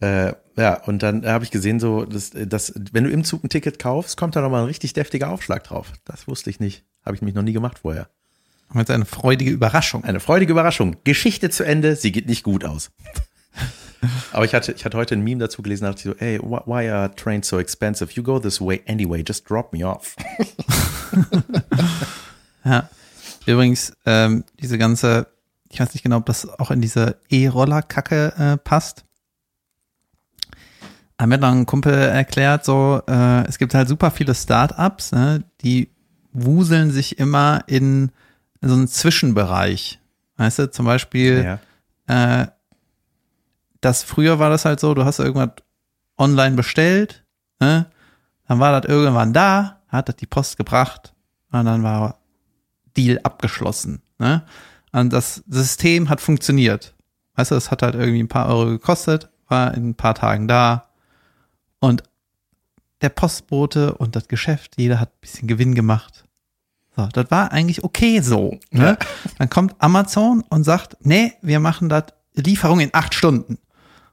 Äh, 0.00 0.32
ja, 0.56 0.82
und 0.84 1.02
dann 1.02 1.24
habe 1.24 1.44
ich 1.44 1.50
gesehen, 1.50 1.78
so, 1.78 2.04
dass, 2.04 2.30
dass, 2.30 2.72
wenn 2.92 3.04
du 3.04 3.10
im 3.10 3.22
Zug 3.24 3.44
ein 3.44 3.48
Ticket 3.48 3.78
kaufst, 3.78 4.16
kommt 4.16 4.34
da 4.34 4.40
noch 4.40 4.50
mal 4.50 4.60
ein 4.62 4.66
richtig 4.66 4.92
deftiger 4.94 5.30
Aufschlag 5.30 5.62
drauf. 5.64 5.92
Das 6.04 6.26
wusste 6.26 6.50
ich 6.50 6.58
nicht. 6.60 6.84
Habe 7.06 7.14
ich 7.14 7.22
mich 7.22 7.34
noch 7.34 7.42
nie 7.42 7.52
gemacht 7.52 7.78
vorher. 7.80 8.08
Jetzt 8.74 8.90
eine 8.90 9.04
freudige 9.04 9.50
Überraschung. 9.50 10.02
Eine 10.02 10.18
freudige 10.18 10.52
Überraschung. 10.52 10.96
Geschichte 11.04 11.50
zu 11.50 11.62
Ende, 11.62 11.94
sie 11.94 12.10
geht 12.10 12.26
nicht 12.26 12.42
gut 12.42 12.64
aus. 12.64 12.90
Aber 14.32 14.44
ich 14.44 14.54
hatte, 14.54 14.72
ich 14.72 14.84
hatte 14.84 14.96
heute 14.96 15.14
ein 15.14 15.22
Meme 15.22 15.40
dazu 15.40 15.62
gelesen, 15.62 15.84
da 15.84 15.90
dachte 15.90 16.08
ich 16.10 16.14
so, 16.18 16.24
ey, 16.24 16.38
why- 16.40 16.90
are 16.90 17.14
trains 17.14 17.48
so 17.48 17.58
expensive? 17.58 18.12
You 18.14 18.22
go 18.22 18.38
this 18.38 18.60
way 18.60 18.82
anyway, 18.88 19.22
just 19.26 19.48
drop 19.48 19.72
me 19.72 19.86
off. 19.86 20.16
Ja. 22.64 22.88
Übrigens, 23.46 23.92
ähm, 24.06 24.44
diese 24.60 24.78
ganze, 24.78 25.26
ich 25.68 25.80
weiß 25.80 25.92
nicht 25.94 26.02
genau, 26.04 26.18
ob 26.18 26.26
das 26.26 26.48
auch 26.60 26.70
in 26.70 26.80
diese 26.80 27.16
E-Roller-Kacke 27.28 28.32
äh, 28.38 28.56
passt. 28.58 29.04
Aber 31.16 31.26
mir 31.26 31.38
noch 31.38 31.50
ein 31.50 31.66
Kumpel 31.66 31.92
erklärt, 31.92 32.64
so, 32.64 33.02
äh, 33.08 33.44
es 33.48 33.58
gibt 33.58 33.74
halt 33.74 33.88
super 33.88 34.10
viele 34.12 34.34
Startups, 34.34 35.10
ne, 35.12 35.42
die 35.60 35.90
wuseln 36.32 36.90
sich 36.92 37.18
immer 37.18 37.64
in 37.66 38.12
so 38.60 38.74
einen 38.74 38.86
Zwischenbereich. 38.88 39.98
Weißt 40.36 40.60
du, 40.60 40.70
zum 40.70 40.86
Beispiel, 40.86 41.58
Ja. 42.08 42.42
äh, 42.42 42.46
das 43.82 44.02
früher 44.02 44.38
war 44.38 44.48
das 44.48 44.64
halt 44.64 44.80
so, 44.80 44.94
du 44.94 45.04
hast 45.04 45.18
irgendwas 45.18 45.50
online 46.16 46.56
bestellt, 46.56 47.24
ne? 47.60 47.90
dann 48.48 48.60
war 48.60 48.80
das 48.80 48.90
irgendwann 48.90 49.32
da, 49.32 49.80
hat 49.88 50.08
das 50.08 50.16
die 50.16 50.26
Post 50.26 50.56
gebracht 50.56 51.14
und 51.50 51.66
dann 51.66 51.82
war 51.82 52.18
Deal 52.96 53.20
abgeschlossen. 53.22 54.00
Ne? 54.18 54.42
Und 54.92 55.12
das 55.12 55.42
System 55.48 56.08
hat 56.08 56.20
funktioniert. 56.20 56.94
Weißt 57.34 57.50
du, 57.50 57.54
es 57.56 57.70
hat 57.70 57.82
halt 57.82 57.94
irgendwie 57.94 58.22
ein 58.22 58.28
paar 58.28 58.48
Euro 58.48 58.66
gekostet, 58.66 59.30
war 59.48 59.74
in 59.74 59.90
ein 59.90 59.94
paar 59.94 60.14
Tagen 60.14 60.48
da 60.48 60.88
und 61.80 62.04
der 63.00 63.08
Postbote 63.08 63.94
und 63.94 64.14
das 64.14 64.28
Geschäft, 64.28 64.74
jeder 64.76 65.00
hat 65.00 65.10
ein 65.10 65.20
bisschen 65.20 65.48
Gewinn 65.48 65.74
gemacht. 65.74 66.24
So, 66.96 67.06
das 67.06 67.30
war 67.30 67.50
eigentlich 67.50 67.82
okay 67.82 68.20
so. 68.20 68.58
Ne? 68.70 68.96
Dann 69.38 69.50
kommt 69.50 69.74
Amazon 69.78 70.44
und 70.50 70.62
sagt, 70.62 70.98
nee, 71.00 71.32
wir 71.42 71.58
machen 71.58 71.88
das 71.88 72.04
Lieferung 72.34 72.80
in 72.80 72.90
acht 72.92 73.14
Stunden. 73.14 73.58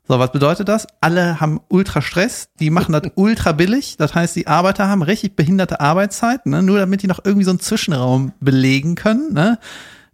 So, 0.10 0.18
was 0.18 0.32
bedeutet 0.32 0.68
das? 0.68 0.88
Alle 1.02 1.40
haben 1.40 1.62
ultra 1.68 2.02
Stress, 2.02 2.50
die 2.60 2.72
machen 2.72 2.94
das 2.94 3.04
ultra 3.16 3.52
billig. 3.52 3.96
Das 3.96 4.16
heißt, 4.16 4.36
die 4.36 4.48
Arbeiter 4.48 4.88
haben 4.88 5.04
richtig 5.04 5.36
behinderte 5.36 5.80
Arbeitszeit, 5.80 6.48
ne? 6.48 6.64
nur 6.64 6.80
damit 6.80 7.04
die 7.04 7.08
noch 7.08 7.24
irgendwie 7.24 7.44
so 7.44 7.52
einen 7.52 7.60
Zwischenraum 7.60 8.34
belegen 8.40 8.96
können. 8.96 9.34
Ne? 9.34 9.60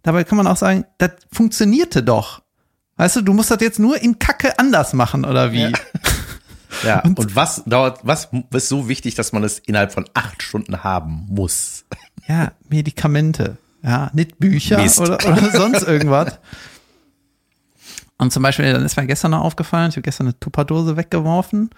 Dabei 0.02 0.24
kann 0.24 0.36
man 0.36 0.46
auch 0.48 0.58
sagen, 0.58 0.84
das 0.98 1.12
funktionierte 1.32 2.02
doch. 2.02 2.42
Weißt 2.98 3.16
du, 3.16 3.22
du 3.22 3.32
musst 3.32 3.50
das 3.50 3.62
jetzt 3.62 3.78
nur 3.78 3.98
in 3.98 4.18
Kacke 4.18 4.58
anders 4.58 4.92
machen, 4.92 5.24
oder 5.24 5.50
wie? 5.52 5.62
Ja. 5.62 5.72
Ja, 6.84 7.00
und, 7.00 7.34
was 7.34 7.62
dauert, 7.64 8.00
was 8.02 8.28
ist 8.52 8.68
so 8.68 8.86
wichtig, 8.86 9.14
dass 9.14 9.32
man 9.32 9.42
es 9.42 9.60
innerhalb 9.60 9.92
von 9.92 10.04
acht 10.12 10.42
Stunden 10.42 10.84
haben 10.84 11.24
muss? 11.30 11.86
Ja, 12.28 12.52
Medikamente, 12.68 13.56
ja, 13.82 14.10
nicht 14.12 14.38
Bücher 14.38 14.82
Mist. 14.82 15.00
oder, 15.00 15.14
oder 15.26 15.52
sonst 15.52 15.84
irgendwas. 15.84 16.38
Und 18.18 18.32
zum 18.32 18.42
Beispiel, 18.42 18.72
dann 18.72 18.84
ist 18.84 18.96
mir 18.96 19.06
gestern 19.06 19.32
noch 19.32 19.42
aufgefallen, 19.42 19.90
ich 19.90 19.96
habe 19.96 20.02
gestern 20.02 20.26
eine 20.28 20.38
Tupperdose 20.40 20.96
weggeworfen. 20.96 21.70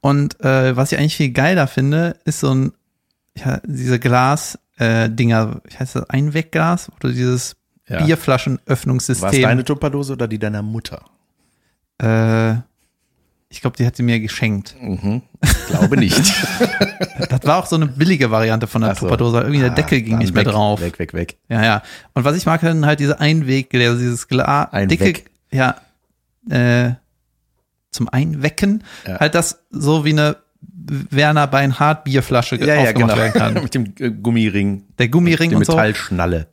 Und 0.00 0.38
äh, 0.44 0.76
was 0.76 0.92
ich 0.92 0.98
eigentlich 0.98 1.16
viel 1.16 1.30
geiler 1.32 1.66
finde, 1.66 2.16
ist 2.24 2.40
so 2.40 2.54
ein, 2.54 2.72
ja, 3.36 3.60
diese 3.64 3.98
Glas-Dinger, 3.98 5.60
ich 5.68 5.80
heißt 5.80 5.96
das 5.96 6.10
Einwegglas, 6.10 6.90
du 7.00 7.08
dieses 7.08 7.56
Ja. 7.86 7.94
War 7.94 8.00
es 8.02 8.06
Bierflaschenöffnungssystem. 8.06 9.42
deine 9.42 9.64
Tupperdose 9.64 10.12
oder 10.12 10.28
die 10.28 10.38
deiner 10.38 10.62
Mutter? 10.62 11.02
äh, 12.02 12.54
ich 13.50 13.62
glaube, 13.62 13.78
die 13.78 13.86
hat 13.86 13.96
sie 13.96 14.02
mir 14.02 14.20
geschenkt. 14.20 14.76
Mhm. 14.78 15.22
Ich 15.42 15.66
glaube 15.68 15.96
nicht. 15.96 16.20
Das 17.30 17.40
war 17.44 17.56
auch 17.58 17.66
so 17.66 17.74
eine 17.76 17.86
billige 17.86 18.30
Variante 18.30 18.66
von 18.68 18.80
der 18.82 18.94
so. 18.94 19.00
Tupperdose. 19.00 19.38
Irgendwie 19.40 19.58
der 19.60 19.72
Ah, 19.72 19.74
Deckel 19.74 20.02
ging 20.02 20.18
nicht 20.18 20.32
mehr 20.34 20.44
weg, 20.46 20.52
drauf. 20.52 20.80
Weg, 20.80 20.98
weg, 21.00 21.14
weg. 21.14 21.36
Ja, 21.48 21.64
ja. 21.64 21.82
Und 22.14 22.24
was 22.24 22.36
ich 22.36 22.46
mag, 22.46 22.60
dann 22.60 22.86
halt 22.86 23.00
diese 23.00 23.18
Einweggläser, 23.20 23.96
dieses 23.98 24.28
Glas, 24.28 24.72
Ein 24.72 24.88
dicke, 24.88 25.04
Weg. 25.06 25.30
Ja, 25.50 25.76
äh, 26.50 26.92
zum 27.90 28.08
Einwecken, 28.08 28.84
Ja. 29.06 29.20
halt 29.20 29.34
das 29.34 29.64
so 29.70 30.04
wie 30.04 30.10
eine 30.10 30.36
Werner 31.10 31.46
Beinhardt 31.46 32.04
Bierflasche 32.04 32.56
Ja, 32.56 32.74
ja, 32.74 32.92
genau. 32.92 33.16
werden 33.16 33.32
kann. 33.32 33.54
Mit 33.62 33.74
dem 33.74 33.94
äh, 33.98 34.10
Gummiring. 34.10 34.84
Der 34.98 35.08
Gummiring 35.08 35.50
Die 35.50 35.56
und 35.56 35.64
so. 35.64 35.72
Metallschnalle. 35.72 36.48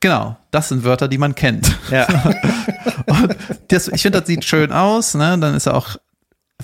Genau, 0.00 0.36
das 0.50 0.70
sind 0.70 0.82
Wörter, 0.84 1.08
die 1.08 1.18
man 1.18 1.34
kennt. 1.34 1.76
Ja. 1.90 2.06
Und 3.06 3.36
das, 3.68 3.88
ich 3.88 4.00
finde, 4.00 4.20
das 4.20 4.26
sieht 4.28 4.44
schön 4.46 4.72
aus, 4.72 5.14
ne? 5.14 5.36
Dann 5.38 5.54
ist 5.54 5.66
er 5.66 5.74
auch, 5.74 5.96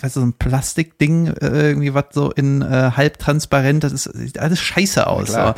weißt 0.01 0.17
du, 0.17 0.21
so 0.21 0.27
ein 0.27 0.33
Plastikding, 0.33 1.27
äh, 1.27 1.69
irgendwie 1.69 1.93
was 1.93 2.07
so 2.13 2.31
in 2.31 2.63
äh, 2.63 2.93
halbtransparent, 2.97 3.85
das 3.85 3.93
ist, 3.93 4.05
sieht 4.05 4.39
alles 4.39 4.61
scheiße 4.61 5.07
aus. 5.07 5.27
klar. 5.29 5.55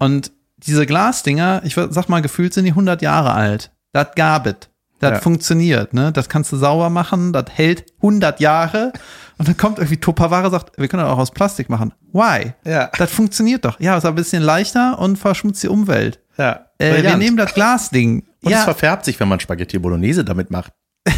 So. 0.00 0.04
Und 0.04 0.32
diese 0.58 0.84
Glasdinger, 0.84 1.62
ich 1.64 1.74
sag 1.74 2.08
mal, 2.08 2.22
gefühlt 2.22 2.54
sind 2.54 2.64
die 2.64 2.72
100 2.72 3.02
Jahre 3.02 3.32
alt. 3.34 3.70
Das 3.92 4.08
gab 4.16 4.46
es. 4.48 4.56
Das 5.02 5.10
Ja. 5.14 5.20
funktioniert, 5.20 5.94
ne? 5.94 6.12
Das 6.12 6.28
kannst 6.28 6.52
du 6.52 6.56
sauber 6.56 6.88
machen, 6.88 7.32
das 7.32 7.46
hält 7.52 7.84
100 8.00 8.38
Jahre. 8.38 8.92
Und 9.36 9.48
dann 9.48 9.56
kommt 9.56 9.78
irgendwie 9.78 9.96
Tupperware, 9.96 10.48
sagt, 10.48 10.78
wir 10.78 10.86
können 10.86 11.02
das 11.02 11.12
auch 11.12 11.18
aus 11.18 11.32
Plastik 11.32 11.68
machen. 11.68 11.92
Why? 12.12 12.52
Ja. 12.64 12.88
Das 12.96 13.10
funktioniert 13.10 13.64
doch. 13.64 13.80
Ja, 13.80 13.96
ist 13.96 14.04
ein 14.06 14.14
bisschen 14.14 14.44
leichter 14.44 15.00
und 15.00 15.16
verschmutzt 15.18 15.60
die 15.64 15.68
Umwelt. 15.68 16.20
Ja. 16.38 16.66
Äh, 16.78 17.02
wir 17.02 17.16
nehmen 17.16 17.36
das 17.36 17.52
Glasding. 17.52 18.20
Und 18.44 18.52
es 18.52 18.58
ja, 18.58 18.62
verfärbt 18.62 19.04
sich, 19.04 19.18
wenn 19.18 19.26
man 19.26 19.40
Spaghetti 19.40 19.78
Bolognese 19.80 20.24
damit 20.24 20.50
macht. 20.50 20.72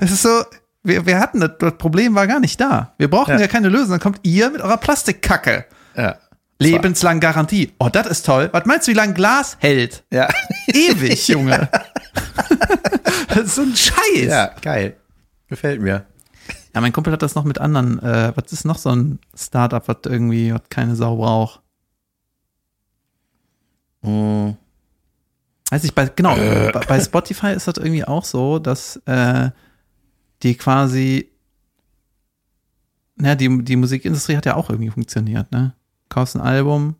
Es 0.00 0.10
ist 0.10 0.22
so, 0.22 0.42
wir, 0.82 1.06
wir 1.06 1.20
hatten 1.20 1.40
das, 1.40 1.52
das 1.58 1.76
Problem 1.78 2.14
war 2.16 2.26
gar 2.26 2.40
nicht 2.40 2.60
da. 2.60 2.94
Wir 2.98 3.08
brauchten 3.08 3.32
ja. 3.32 3.40
Ja. 3.40 3.46
keine 3.46 3.68
Lösung. 3.68 3.90
Dann 3.90 4.00
kommt 4.00 4.20
ihr 4.24 4.50
mit 4.50 4.60
eurer 4.60 4.76
Plastikkacke. 4.76 5.66
Ja. 5.96 6.16
Lebenslang 6.58 7.20
Garantie. 7.20 7.72
Oh, 7.78 7.88
das 7.90 8.06
ist 8.08 8.26
toll. 8.26 8.48
Was 8.52 8.64
meinst 8.66 8.88
du, 8.88 8.90
wie 8.90 8.96
lange 8.96 9.12
Glas 9.14 9.56
hält? 9.60 10.02
Ja. 10.12 10.28
Ewig, 10.66 11.28
Junge. 11.28 11.68
das 13.28 13.38
ist 13.38 13.54
so 13.54 13.62
ein 13.62 13.74
Scheiß. 13.74 14.26
Ja, 14.26 14.54
geil. 14.60 14.96
Gefällt 15.48 15.80
mir. 15.80 16.06
Ja, 16.74 16.80
mein 16.80 16.92
Kumpel 16.92 17.12
hat 17.12 17.22
das 17.22 17.34
noch 17.34 17.44
mit 17.44 17.58
anderen. 17.58 17.98
Äh, 18.02 18.32
was 18.34 18.52
ist 18.52 18.64
noch 18.64 18.78
so 18.78 18.90
ein 18.90 19.18
Startup, 19.34 19.86
was 19.86 19.98
irgendwie, 20.04 20.52
was 20.52 20.62
keine 20.68 20.96
Sau 20.96 21.16
braucht? 21.16 21.60
Mm, 24.02 24.50
Weiß 25.70 25.84
ich, 25.84 25.94
bei, 25.94 26.06
genau, 26.06 26.34
bei, 26.34 26.80
bei 26.88 27.00
Spotify 27.00 27.48
ist 27.48 27.68
das 27.68 27.76
irgendwie 27.76 28.04
auch 28.04 28.24
so, 28.24 28.58
dass 28.58 28.96
äh, 29.04 29.50
die 30.42 30.54
quasi, 30.54 31.30
ja, 33.20 33.34
die, 33.34 33.64
die 33.64 33.76
Musikindustrie 33.76 34.36
hat 34.36 34.46
ja 34.46 34.56
auch 34.56 34.70
irgendwie 34.70 34.90
funktioniert, 34.90 35.52
ne? 35.52 35.74
Kaufst 36.08 36.36
ein 36.36 36.40
Album, 36.40 36.96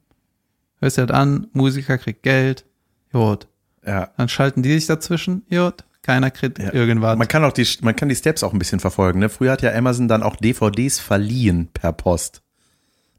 hörst 0.81 0.98
dir 0.98 1.07
das 1.07 1.16
an, 1.16 1.46
Musiker 1.52 1.96
kriegt 1.96 2.22
Geld, 2.22 2.66
Jod. 3.11 3.48
Ja. 3.88 4.11
Dann 4.16 4.29
schalten 4.29 4.62
die 4.62 4.72
sich 4.74 4.87
dazwischen, 4.87 5.44
Jod, 5.48 5.85
keiner 6.03 6.31
kriegt 6.31 6.59
Ja. 6.59 6.72
irgendwas. 6.72 7.16
Man 7.18 7.27
kann 7.29 7.44
auch 7.44 7.53
die, 7.53 7.66
man 7.81 7.96
kann 7.96 8.09
die 8.09 8.14
Steps 8.16 8.42
auch 8.42 8.53
ein 8.53 8.59
bisschen 8.59 8.81
verfolgen. 8.81 9.18
Ne? 9.20 9.29
Früher 9.29 9.53
hat 9.53 9.62
ja 9.62 9.74
Amazon 9.74 10.09
dann 10.09 10.22
auch 10.22 10.37
DVDs 10.37 11.01
verliehen 11.01 11.68
per 11.72 11.92
Post. 11.92 12.42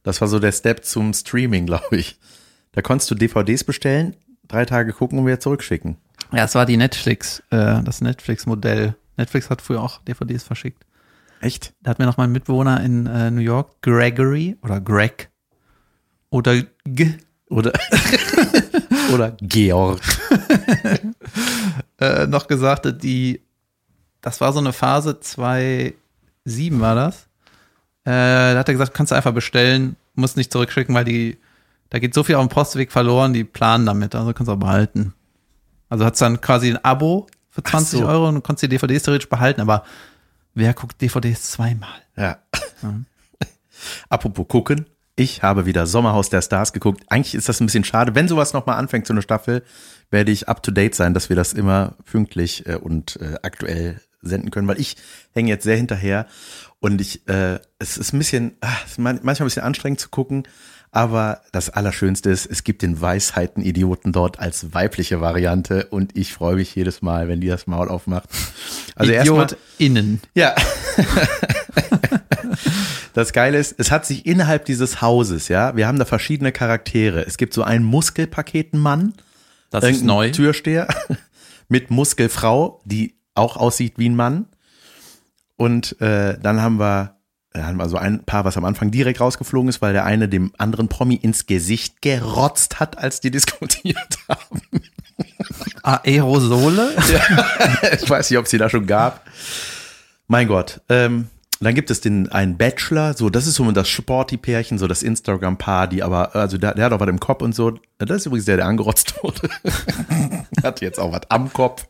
Das 0.04 0.22
war 0.22 0.28
so 0.28 0.40
der 0.40 0.52
Step 0.52 0.86
zum 0.86 1.14
Streaming, 1.14 1.66
glaube 1.68 1.98
ich. 1.98 2.20
Da 2.72 2.82
konntest 2.82 3.10
du 3.12 3.16
DVDs 3.16 3.64
bestellen, 3.64 4.16
drei 4.48 4.66
Tage 4.66 4.94
gucken 4.94 5.20
und 5.20 5.26
wieder 5.26 5.40
zurückschicken. 5.40 5.98
Ja, 6.32 6.44
es 6.46 6.54
war 6.56 6.66
die 6.68 6.78
Netflix, 6.78 7.42
äh, 7.50 7.82
das 7.84 8.02
Netflix-Modell. 8.02 8.96
Netflix 9.18 9.50
hat 9.50 9.62
früher 9.62 9.82
auch 9.82 10.02
DVDs 10.04 10.44
verschickt. 10.44 10.86
Echt? 11.42 11.74
Da 11.82 11.92
hat 11.92 12.00
mir 12.00 12.06
noch 12.06 12.18
mein 12.18 12.32
Mitbewohner 12.32 12.82
in 12.84 13.08
äh, 13.08 13.32
New 13.32 13.42
York, 13.42 13.82
Gregory 13.82 14.58
oder 14.62 14.80
Greg 14.80 15.30
oder 16.30 16.62
G, 16.86 17.14
Oder, 17.50 17.74
oder 19.14 19.32
Georg. 19.42 20.00
äh, 22.00 22.28
noch 22.28 22.48
gesagt, 22.48 22.86
hat, 22.86 23.04
die, 23.04 23.42
das 24.22 24.42
war 24.42 24.54
so 24.54 24.60
eine 24.60 24.74
Phase 24.74 25.20
2007 25.20 25.94
war 26.80 26.96
das. 26.96 27.28
Äh, 28.06 28.54
da 28.54 28.60
hat 28.60 28.68
er 28.68 28.74
gesagt, 28.74 28.94
kannst 28.94 29.12
du 29.12 29.16
einfach 29.16 29.34
bestellen, 29.34 29.96
musst 30.16 30.38
nicht 30.38 30.52
zurückschicken, 30.52 30.96
weil 30.96 31.06
die, 31.06 31.38
da 31.90 32.00
geht 32.00 32.14
so 32.14 32.24
viel 32.24 32.36
auf 32.36 32.46
dem 32.46 32.50
Postweg 32.50 32.92
verloren, 32.92 33.34
die 33.34 33.44
planen 33.44 33.86
damit, 33.86 34.16
also 34.16 34.34
kannst 34.34 34.50
du 34.50 34.54
auch 34.54 34.60
behalten. 34.60 35.14
Also 35.90 36.06
hat's 36.06 36.20
dann 36.20 36.40
quasi 36.42 36.70
ein 36.70 36.84
Abo 36.84 37.28
für 37.50 37.64
20 37.64 38.00
so. 38.00 38.08
Euro 38.08 38.28
und 38.28 38.36
du 38.36 38.42
konntest 38.42 38.64
die 38.64 38.70
DVDs 38.70 39.04
theoretisch 39.04 39.30
behalten, 39.30 39.62
aber 39.62 39.84
wer 40.54 40.74
guckt 40.74 41.02
DVDs 41.02 41.52
zweimal? 41.52 41.90
Ja. 42.16 42.38
Apropos 44.10 44.48
gucken. 44.48 44.86
Ich 45.20 45.44
habe 45.44 45.66
wieder 45.66 45.86
Sommerhaus 45.86 46.30
der 46.30 46.42
Stars 46.42 46.72
geguckt. 46.72 47.04
Eigentlich 47.10 47.36
ist 47.36 47.50
das 47.50 47.60
ein 47.60 47.66
bisschen 47.66 47.84
schade. 47.84 48.16
Wenn 48.16 48.30
sowas 48.30 48.54
nochmal 48.54 48.78
anfängt, 48.78 49.06
so 49.06 49.14
eine 49.14 49.22
Staffel, 49.22 49.64
werde 50.12 50.32
ich 50.32 50.48
up 50.48 50.64
to 50.64 50.72
date 50.72 50.96
sein, 50.96 51.14
dass 51.14 51.28
wir 51.28 51.36
das 51.36 51.52
immer 51.52 51.96
pünktlich 52.06 52.66
äh, 52.68 52.76
und 52.76 53.18
äh, 53.22 53.36
aktuell 53.44 54.00
senden 54.22 54.50
können, 54.50 54.68
weil 54.70 54.80
ich 54.80 54.96
hänge 55.34 55.50
jetzt 55.50 55.66
sehr 55.66 55.76
hinterher 55.76 56.26
und 56.80 57.02
ich, 57.02 57.28
äh, 57.28 57.60
es 57.80 57.98
ist 57.98 58.14
ein 58.14 58.20
bisschen, 58.20 58.54
man- 58.98 59.20
manchmal 59.24 59.46
ein 59.46 59.48
bisschen 59.50 59.64
anstrengend 59.64 60.00
zu 60.00 60.08
gucken, 60.08 60.44
aber 60.92 61.42
das 61.52 61.70
Allerschönste 61.70 62.30
ist, 62.30 62.46
es 62.46 62.64
gibt 62.64 62.82
den 62.82 63.00
Weisheiten-Idioten 63.02 64.12
dort 64.14 64.40
als 64.40 64.74
weibliche 64.74 65.20
Variante 65.22 65.86
und 65.88 66.18
ich 66.18 66.34
freue 66.34 66.56
mich 66.56 66.74
jedes 66.76 67.02
Mal, 67.02 67.28
wenn 67.28 67.42
die 67.42 67.48
das 67.48 67.68
Maul 67.68 67.90
aufmacht. 67.90 68.30
Also 68.96 69.12
erstmal, 69.12 69.46
Idiot 69.46 69.58
innen. 69.80 70.22
ja. 70.34 70.56
Das 73.14 73.34
Geile 73.34 73.58
ist, 73.58 73.76
es 73.78 73.92
hat 73.92 74.06
sich 74.06 74.26
innerhalb 74.26 74.66
dieses 74.66 75.02
Hauses, 75.02 75.48
ja, 75.48 75.76
wir 75.76 75.88
haben 75.88 76.00
da 76.00 76.06
verschiedene 76.06 76.52
Charaktere. 76.52 77.26
Es 77.26 77.38
gibt 77.38 77.54
so 77.54 77.64
einen 77.64 77.84
Muskelpaketenmann, 77.84 79.14
Das 79.72 79.84
ist 79.84 80.04
neu. 80.04 80.32
Türsteher 80.32 80.88
mit 81.68 81.92
Muskelfrau, 81.92 82.82
die 82.86 83.16
auch 83.36 83.58
aussieht 83.58 83.94
wie 83.98 84.10
ein 84.10 84.16
Mann. 84.16 84.46
Und 85.58 86.00
äh, 86.02 86.38
dann 86.40 86.62
haben 86.62 86.80
wir, 86.80 87.18
haben 87.56 87.78
wir 87.78 87.90
so 87.90 87.98
ein 87.98 88.24
Paar, 88.24 88.46
was 88.46 88.58
am 88.58 88.66
Anfang 88.66 88.92
direkt 88.92 89.20
rausgeflogen 89.20 89.70
ist, 89.70 89.82
weil 89.82 89.94
der 89.94 90.06
eine 90.06 90.30
dem 90.30 90.54
anderen 90.58 90.88
Promi 90.88 91.16
ins 91.16 91.48
Gesicht 91.48 92.02
gerotzt 92.02 92.80
hat, 92.80 92.98
als 92.98 93.20
die 93.20 93.32
diskutiert 93.32 94.18
haben. 94.30 94.62
Aerosole? 95.84 96.96
ich 98.02 98.10
weiß 98.10 98.30
nicht, 98.30 98.38
ob 98.38 98.46
es 98.46 98.52
die 98.52 98.58
da 98.58 98.70
schon 98.70 98.86
gab. 98.88 99.26
Mein 100.28 100.48
Gott. 100.48 100.82
Ähm, 100.90 101.28
dann 101.62 101.76
gibt 101.76 101.92
es 101.92 102.00
den 102.00 102.32
einen 102.32 102.58
Bachelor, 102.58 103.16
so 103.16 103.30
das 103.30 103.46
ist 103.46 103.56
so 103.56 103.70
das 103.72 103.90
Sporty-Pärchen, 103.90 104.78
so 104.78 104.88
das 104.88 105.04
Instagram-Paar, 105.04 105.88
die 105.88 106.04
aber, 106.04 106.36
also 106.36 106.58
der, 106.58 106.74
der 106.74 106.86
hat 106.86 106.94
auch 106.94 107.02
was 107.02 107.10
im 107.10 107.20
Kopf 107.20 107.42
und 107.42 107.54
so. 107.54 107.74
Das 107.98 108.18
ist 108.18 108.26
übrigens 108.28 108.46
der, 108.46 108.58
der 108.58 108.66
angerotzt 108.66 109.22
wurde. 109.22 109.50
hat 110.64 110.80
jetzt 110.80 111.00
auch 111.00 111.12
was 111.12 111.30
am 111.30 111.52
Kopf. 111.52 111.88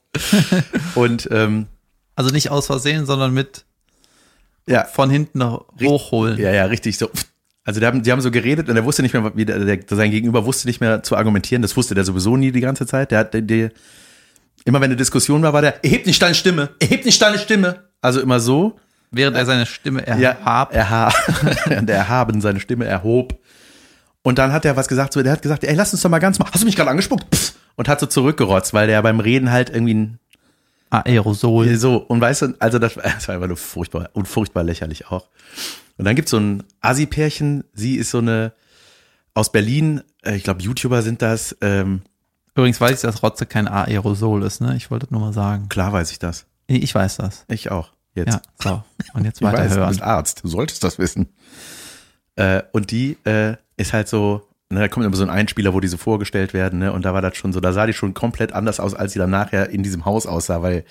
Und 0.95 1.29
ähm, 1.31 1.67
Also 2.15 2.31
nicht 2.31 2.49
aus 2.49 2.65
Versehen, 2.65 3.05
sondern 3.05 3.33
mit 3.33 3.65
ja, 4.67 4.85
von 4.85 5.09
hinten 5.09 5.43
hochholen. 5.43 6.39
ja, 6.39 6.51
ja, 6.51 6.65
richtig 6.65 6.97
so. 6.97 7.09
Also 7.63 7.79
die 7.79 7.85
haben, 7.85 8.01
die 8.01 8.11
haben 8.11 8.21
so 8.21 8.31
geredet 8.31 8.69
und 8.69 8.75
er 8.75 8.85
wusste 8.85 9.03
nicht 9.03 9.13
mehr, 9.13 9.31
wie 9.35 9.45
der, 9.45 9.59
der, 9.59 9.79
sein 9.89 10.09
Gegenüber 10.09 10.45
wusste 10.45 10.67
nicht 10.67 10.81
mehr 10.81 11.03
zu 11.03 11.15
argumentieren. 11.15 11.61
Das 11.61 11.77
wusste 11.77 11.93
der 11.93 12.03
sowieso 12.03 12.37
nie 12.37 12.51
die 12.51 12.61
ganze 12.61 12.87
Zeit. 12.87 13.11
Der 13.11 13.19
hat, 13.19 13.33
der, 13.35 13.41
der 13.41 13.71
immer 14.65 14.79
wenn 14.79 14.85
eine 14.85 14.95
Diskussion 14.95 15.43
war, 15.43 15.53
war 15.53 15.61
der, 15.61 15.83
erhebt 15.83 16.07
nicht 16.07 16.21
deine 16.21 16.33
Stimme, 16.33 16.71
erhebt 16.79 17.05
nicht 17.05 17.21
deine 17.21 17.37
Stimme. 17.37 17.89
Also 18.01 18.21
immer 18.21 18.39
so. 18.39 18.79
Während 19.11 19.35
er 19.35 19.45
seine 19.45 19.65
Stimme 19.65 20.05
erhabt. 20.05 20.73
erha 20.73 21.11
der 21.81 21.95
erhaben 21.95 22.41
seine 22.41 22.59
Stimme 22.59 22.85
erhob. 22.85 23.39
Und 24.21 24.37
dann 24.37 24.51
hat 24.51 24.65
er 24.65 24.75
was 24.75 24.87
gesagt, 24.87 25.13
so, 25.13 25.23
der 25.23 25.31
hat 25.31 25.41
gesagt, 25.41 25.63
ey, 25.63 25.73
lass 25.75 25.93
uns 25.93 26.01
doch 26.01 26.09
mal 26.09 26.19
ganz 26.19 26.37
mal, 26.39 26.47
hast 26.51 26.61
du 26.61 26.65
mich 26.65 26.75
gerade 26.75 26.89
angespuckt? 26.89 27.33
Pff, 27.33 27.53
und 27.75 27.87
hat 27.87 27.99
so 27.99 28.05
zurückgerotzt, 28.05 28.73
weil 28.73 28.87
der 28.87 29.01
beim 29.01 29.19
Reden 29.19 29.51
halt 29.51 29.69
irgendwie 29.69 29.95
ein, 29.95 30.19
Aerosol. 30.91 31.75
so, 31.77 31.97
und 31.97 32.19
weißt 32.19 32.41
du, 32.41 32.53
also 32.59 32.79
das, 32.79 32.93
das 33.03 33.27
war 33.27 33.35
einfach 33.35 33.47
nur 33.47 33.57
furchtbar 33.57 34.09
und 34.13 34.27
furchtbar 34.27 34.63
lächerlich 34.63 35.07
auch. 35.07 35.27
Und 35.97 36.05
dann 36.05 36.15
gibt's 36.15 36.31
so 36.31 36.37
ein 36.37 36.63
Assi-Pärchen, 36.81 37.63
sie 37.73 37.95
ist 37.95 38.11
so 38.11 38.19
eine 38.19 38.53
aus 39.33 39.51
Berlin, 39.51 40.01
äh, 40.23 40.35
ich 40.35 40.43
glaube 40.43 40.61
YouTuber 40.61 41.01
sind 41.01 41.21
das, 41.21 41.55
ähm, 41.61 42.01
Übrigens 42.55 42.81
weiß 42.81 42.91
ich, 42.91 43.01
dass 43.01 43.23
Rotze 43.23 43.45
kein 43.45 43.69
Aerosol 43.69 44.43
ist, 44.43 44.59
ne? 44.59 44.75
Ich 44.75 44.91
wollte 44.91 45.05
das 45.05 45.11
nur 45.11 45.21
mal 45.21 45.31
sagen. 45.31 45.69
klar 45.69 45.93
weiß 45.93 46.11
ich 46.11 46.19
das. 46.19 46.45
Ich 46.67 46.93
weiß 46.93 47.17
das. 47.17 47.45
Ich 47.47 47.71
auch. 47.71 47.91
Jetzt. 48.19 48.33
Ja, 48.33 48.41
so. 48.63 48.83
Und 49.13 49.25
jetzt 49.25 49.37
Ich 49.41 49.45
weiß, 49.45 49.53
du 49.53 49.57
weiterhören. 49.63 49.89
bist 49.89 50.01
Arzt, 50.01 50.43
du 50.43 50.47
solltest 50.47 50.83
das 50.83 50.99
wissen. 50.99 51.29
Äh, 52.35 52.61
und 52.71 52.91
die 52.91 53.17
äh, 53.25 53.55
ist 53.77 53.93
halt 53.93 54.07
so, 54.07 54.47
ne, 54.69 54.79
da 54.79 54.87
kommt 54.87 55.05
immer 55.05 55.15
so 55.15 55.23
ein 55.23 55.29
Einspieler, 55.29 55.73
wo 55.73 55.79
diese 55.79 55.97
vorgestellt 55.97 56.53
werden, 56.53 56.79
ne? 56.79 56.93
Und 56.93 57.03
da 57.05 57.13
war 57.13 57.21
das 57.21 57.35
schon 57.37 57.51
so, 57.53 57.59
da 57.59 57.73
sah 57.73 57.85
die 57.85 57.93
schon 57.93 58.13
komplett 58.13 58.53
anders 58.53 58.79
aus, 58.79 58.93
als 58.93 59.13
sie 59.13 59.19
dann 59.19 59.29
nachher 59.29 59.69
in 59.69 59.83
diesem 59.83 60.05
Haus 60.05 60.25
aussah, 60.25 60.61
weil 60.61 60.85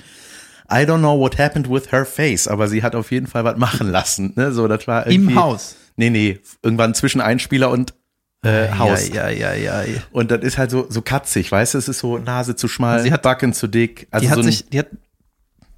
I 0.71 0.85
don't 0.85 0.99
know 0.99 1.19
what 1.19 1.39
happened 1.39 1.71
with 1.71 1.91
her 1.93 2.05
face, 2.05 2.47
aber 2.47 2.69
sie 2.69 2.83
hat 2.83 2.95
auf 2.95 3.11
jeden 3.11 3.27
Fall 3.27 3.45
was 3.45 3.57
machen 3.57 3.91
lassen, 3.91 4.33
ne? 4.37 4.53
So, 4.53 4.69
das 4.69 4.87
war 4.87 5.07
irgendwie, 5.07 5.33
Im 5.33 5.41
Haus. 5.41 5.77
Nee, 5.97 6.11
nee, 6.11 6.39
irgendwann 6.63 6.95
zwischen 6.95 7.21
Einspieler 7.23 7.71
und 7.71 7.95
äh, 8.43 8.69
Haus. 8.79 9.09
Ja, 9.09 9.29
ja, 9.31 9.53
ja, 9.55 9.83
ja. 9.83 10.01
Und 10.13 10.31
das 10.31 10.43
ist 10.43 10.59
halt 10.59 10.71
so, 10.71 10.87
so 10.91 11.01
katzig, 11.03 11.51
weißt 11.51 11.75
du? 11.75 11.79
Es 11.79 11.89
ist 11.89 11.99
so 12.01 12.19
Nase 12.19 12.55
zu 12.55 12.69
schmal, 12.69 13.03
Sie 13.03 13.11
hat- 13.13 13.23
Backen 13.23 13.53
zu 13.53 13.67
dick. 13.67 14.07
Also 14.11 14.25
Die 14.27 14.31
hat 14.31 14.37
so 14.37 14.43
sich, 14.43 14.69
die 14.69 14.79
hat 14.79 14.89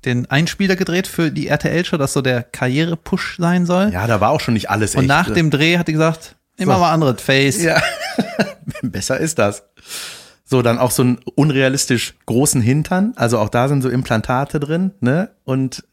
den 0.04 0.30
Einspieler 0.30 0.76
gedreht 0.76 1.06
für 1.06 1.30
die 1.30 1.48
RTL-Show, 1.48 1.96
dass 1.96 2.12
so 2.12 2.22
der 2.22 2.42
Karriere-Push 2.42 3.36
sein 3.38 3.66
soll. 3.66 3.90
ja, 3.92 4.06
da 4.06 4.20
war 4.20 4.30
auch 4.30 4.40
schon 4.40 4.54
nicht 4.54 4.70
alles 4.70 4.94
Und 4.94 5.02
echt. 5.02 5.08
nach 5.08 5.28
ne? 5.28 5.34
dem 5.34 5.50
Dreh 5.50 5.78
hat 5.78 5.88
die 5.88 5.92
gesagt, 5.92 6.36
immer 6.56 6.74
So. 6.74 6.80
mal 6.80 6.92
anderes 6.92 7.20
Face. 7.20 7.62
Ja, 7.62 7.82
besser 8.82 9.18
ist 9.18 9.38
das. 9.38 9.64
So, 10.44 10.62
dann 10.62 10.78
auch 10.78 10.90
so 10.90 11.02
einen 11.02 11.18
unrealistisch 11.36 12.14
großen 12.26 12.60
Hintern. 12.60 13.12
Also 13.16 13.38
auch 13.38 13.48
da 13.50 13.68
sind 13.68 13.82
so 13.82 13.88
Implantate 13.88 14.58
drin, 14.58 14.90
ne? 15.00 15.30
Und 15.44 15.84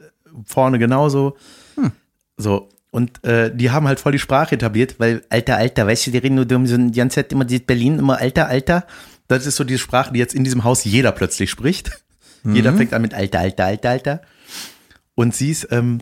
vorne 0.46 0.80
genauso. 0.80 1.38
Hm. 1.76 1.92
So. 2.38 2.70
Und 2.90 3.24
äh, 3.24 3.56
die 3.56 3.70
haben 3.70 3.88
halt 3.88 4.00
voll 4.00 4.14
die 4.14 4.20
Sprache 4.20 4.56
etabliert, 4.56 4.96
weil, 4.98 5.22
alter, 5.30 5.58
alter, 5.58 5.86
weißt 5.86 6.08
du, 6.08 6.12
die 6.12 6.18
reden 6.18 6.36
nur 6.36 6.48
so 6.68 6.78
die 6.78 6.92
ganze 6.98 7.16
Zeit 7.16 7.32
immer 7.32 7.46
dieses 7.46 7.66
Berlin, 7.66 8.00
immer 8.00 8.20
alter, 8.20 8.48
alter. 8.48 8.86
Das 9.28 9.46
ist 9.46 9.58
so 9.58 9.64
die 9.64 9.78
Sprache, 9.78 10.14
die 10.14 10.20
jetzt 10.20 10.34
in 10.34 10.44
diesem 10.44 10.64
Haus 10.64 10.84
jeder 10.86 11.12
plötzlich 11.12 11.52
spricht. 11.52 11.92
Jeder 12.54 12.74
fängt 12.74 12.94
an 12.94 13.02
mit 13.02 13.14
alter, 13.14 13.40
alter, 13.40 13.66
alter, 13.66 13.90
alter. 13.90 14.22
Und 15.16 15.36
sie 15.36 15.52
ist, 15.52 15.68
ähm, 15.72 16.00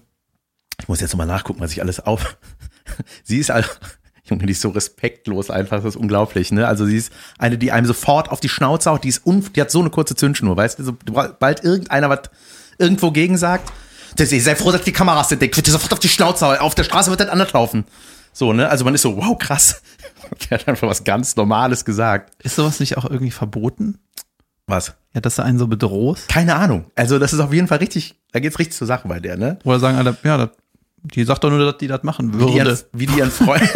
ich 0.79 0.88
muss 0.88 1.01
jetzt 1.01 1.12
nochmal 1.12 1.27
nachgucken, 1.27 1.62
was 1.62 1.71
ich 1.71 1.81
alles 1.81 1.99
auf. 1.99 2.38
sie 3.23 3.38
ist 3.38 3.51
also, 3.51 3.69
Junge, 4.25 4.45
die 4.45 4.51
ist 4.51 4.62
so 4.62 4.69
respektlos 4.69 5.49
einfach, 5.49 5.77
das 5.77 5.95
ist 5.95 5.95
unglaublich, 5.95 6.51
ne? 6.51 6.67
Also 6.67 6.86
sie 6.86 6.97
ist 6.97 7.12
eine, 7.38 7.58
die 7.58 7.71
einem 7.71 7.86
sofort 7.86 8.31
auf 8.31 8.39
die 8.39 8.49
Schnauze 8.49 8.89
haut, 8.89 9.03
die 9.03 9.10
ist 9.10 9.25
un, 9.25 9.45
die 9.55 9.62
hat 9.62 9.71
so 9.71 9.79
eine 9.79 9.91
kurze 9.91 10.15
Zündschnur, 10.15 10.58
weißt 10.58 10.79
du, 10.79 10.84
so, 10.84 10.93
bald 11.39 11.63
irgendeiner 11.63 12.10
was 12.10 12.29
irgendwo 12.79 13.12
gegen 13.12 13.38
sagt, 13.38 13.71
sei 14.17 14.55
froh, 14.55 14.71
dass 14.71 14.84
die 14.84 14.91
Kameras 14.91 15.29
sind, 15.29 15.41
der 15.41 15.55
wird 15.55 15.67
dir 15.67 15.71
sofort 15.71 15.93
auf 15.93 15.99
die 15.99 16.10
Schnauze 16.10 16.45
hauen, 16.45 16.58
auf 16.58 16.75
der 16.75 16.84
Straße 16.84 17.10
wird 17.10 17.19
das 17.19 17.29
anders 17.29 17.53
laufen. 17.53 17.86
So, 18.34 18.51
ne? 18.51 18.67
Also 18.67 18.84
man 18.84 18.93
ist 18.93 19.01
so, 19.01 19.15
wow, 19.15 19.38
krass. 19.38 19.81
Der 20.49 20.60
hat 20.60 20.67
einfach 20.67 20.89
was 20.89 21.05
ganz 21.05 21.38
Normales 21.38 21.86
gesagt. 21.86 22.34
Ist 22.43 22.58
sowas 22.58 22.81
nicht 22.81 22.97
auch 22.97 23.05
irgendwie 23.05 23.31
verboten? 23.31 23.97
Was? 24.67 24.95
Ja, 25.13 25.21
dass 25.21 25.36
du 25.36 25.43
einen 25.43 25.60
so 25.60 25.67
bedrohst? 25.67 26.28
Keine 26.28 26.56
Ahnung. 26.56 26.86
Also 26.95 27.19
das 27.19 27.34
ist 27.34 27.39
auf 27.39 27.54
jeden 27.54 27.67
Fall 27.67 27.78
richtig, 27.78 28.15
da 28.32 28.39
geht's 28.39 28.60
richtig 28.60 28.75
zur 28.78 28.88
Sache 28.88 29.08
bei 29.08 29.19
der, 29.19 29.38
ne? 29.38 29.60
Oder 29.63 29.80
sagen 29.80 29.97
alle, 29.97 30.17
ja, 30.23 30.38
das, 30.38 30.49
die 31.04 31.23
sagt 31.23 31.43
doch 31.43 31.49
nur, 31.49 31.63
dass 31.63 31.78
die 31.78 31.88
das 31.88 32.04
machen 32.04 32.34
Wie 32.34 32.45
die 32.45 32.58
würde. 32.58 32.80
wie 32.93 33.06
die 33.06 33.17
ihren 33.19 33.32
Freund. 33.32 33.62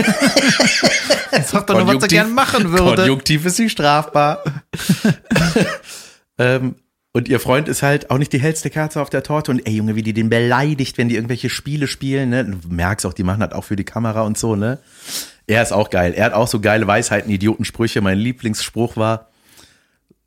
Sagt 1.45 1.69
doch 1.69 1.75
nur, 1.75 1.87
was 1.87 2.03
sie 2.03 2.09
gern 2.09 2.33
machen 2.33 2.71
würde. 2.71 3.03
Konjunktiv 3.03 3.45
ist 3.45 3.57
sie 3.57 3.69
strafbar. 3.69 4.43
ähm, 6.37 6.75
und 7.11 7.27
ihr 7.27 7.39
Freund 7.39 7.67
ist 7.67 7.81
halt 7.81 8.11
auch 8.11 8.17
nicht 8.17 8.33
die 8.33 8.39
hellste 8.39 8.69
Kerze 8.69 9.01
auf 9.01 9.09
der 9.09 9.23
Torte. 9.23 9.51
Und 9.51 9.65
ey, 9.65 9.75
Junge, 9.75 9.95
wie 9.95 10.03
die 10.03 10.13
den 10.13 10.29
beleidigt, 10.29 10.97
wenn 10.97 11.09
die 11.09 11.15
irgendwelche 11.15 11.49
Spiele 11.49 11.87
spielen, 11.87 12.29
ne? 12.29 12.45
Du 12.45 12.69
merkst 12.69 13.05
auch, 13.05 13.13
die 13.13 13.23
machen 13.23 13.39
das 13.39 13.51
auch 13.51 13.63
für 13.63 13.75
die 13.75 13.83
Kamera 13.83 14.21
und 14.21 14.37
so, 14.37 14.55
ne? 14.55 14.79
Er 15.47 15.63
ist 15.63 15.71
auch 15.71 15.89
geil. 15.89 16.13
Er 16.15 16.25
hat 16.25 16.33
auch 16.33 16.47
so 16.47 16.59
geile 16.59 16.85
Weisheiten, 16.85 17.31
Idiotensprüche. 17.31 18.01
Mein 18.01 18.19
Lieblingsspruch 18.19 18.97
war 18.97 19.28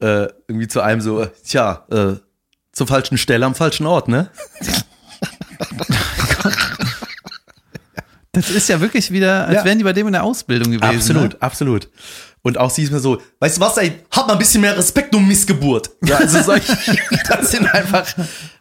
äh, 0.03 0.29
irgendwie 0.49 0.69
zu 0.69 0.81
einem 0.83 1.01
so, 1.01 1.25
tja, 1.47 1.87
äh, 1.91 2.15
zur 2.73 2.87
falschen 2.87 3.17
Stelle 3.19 3.47
am 3.47 3.55
falschen 3.55 3.87
Ort, 3.87 4.09
ne? 4.09 4.31
Das 8.35 8.49
ist 8.51 8.69
ja 8.71 8.81
wirklich 8.81 9.11
wieder, 9.11 9.47
als 9.47 9.57
Ja. 9.57 9.65
wären 9.67 9.77
die 9.79 9.85
bei 9.85 9.93
dem 9.93 10.07
in 10.07 10.15
der 10.15 10.25
Ausbildung 10.25 10.73
gewesen. 10.73 10.95
Absolut, 10.97 11.33
Ne? 11.35 11.43
absolut. 11.43 11.89
Und 12.41 12.57
auch 12.59 12.71
sie 12.71 12.83
ist 12.83 12.91
mir 12.91 12.99
so, 12.99 13.21
weißt 13.41 13.59
du 13.59 13.61
was, 13.61 13.77
ey, 13.77 13.93
hab 14.11 14.27
mal 14.27 14.33
ein 14.33 14.39
bisschen 14.39 14.63
mehr 14.63 14.77
Respekt 14.77 15.15
um 15.15 15.29
Missgeburt. 15.29 15.91
Ja, 16.03 16.17
also 16.17 16.43
solche, 16.43 16.77
das 17.29 17.51
sind 17.51 17.73
einfach, 17.73 18.07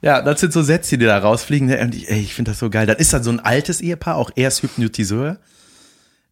ja, 0.02 0.22
das 0.22 0.42
sind 0.42 0.52
so 0.54 0.62
Sätze, 0.62 0.98
die 0.98 1.06
da 1.06 1.18
rausfliegen. 1.18 1.68
ne? 1.70 1.80
Und 1.80 1.96
ich, 1.96 2.10
ey, 2.12 2.20
ich 2.20 2.34
finde 2.34 2.52
das 2.52 2.60
so 2.60 2.70
geil. 2.70 2.86
Das 2.86 2.98
ist 2.98 3.14
dann 3.14 3.24
so 3.24 3.32
ein 3.32 3.40
altes 3.40 3.80
Ehepaar, 3.82 4.18
auch 4.18 4.30
er 4.36 4.50
ist 4.50 4.62
Hypnotiseur. 4.62 5.38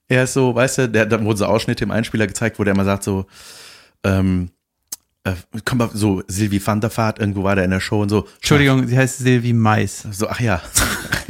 Er 0.10 0.24
ist 0.26 0.34
so, 0.34 0.54
weißt 0.54 0.78
du, 0.80 0.90
der, 0.90 1.06
da 1.06 1.24
wurden 1.24 1.38
so 1.38 1.46
Ausschnitte 1.46 1.86
im 1.86 1.92
Einspieler 1.92 2.28
gezeigt, 2.28 2.60
wo 2.60 2.64
der 2.66 2.74
immer 2.74 2.86
sagt 2.86 3.04
so, 3.04 3.26
ähm, 4.04 4.52
äh, 5.24 5.34
komm 5.66 5.80
mal, 5.80 5.90
so, 5.94 6.24
Sylvie 6.28 6.66
van 6.66 6.82
der 6.82 6.96
Vaart, 6.96 7.20
irgendwo 7.20 7.44
war 7.44 7.56
der 7.56 7.66
in 7.66 7.72
der 7.72 7.80
Show 7.80 8.02
und 8.02 8.10
so. 8.10 8.28
Entschuldigung, 8.36 8.88
sie 8.88 8.98
heißt 8.98 9.20
Silvi 9.20 9.54
Mais. 9.54 10.08
So, 10.12 10.30
ach 10.30 10.40
ja. 10.40 10.62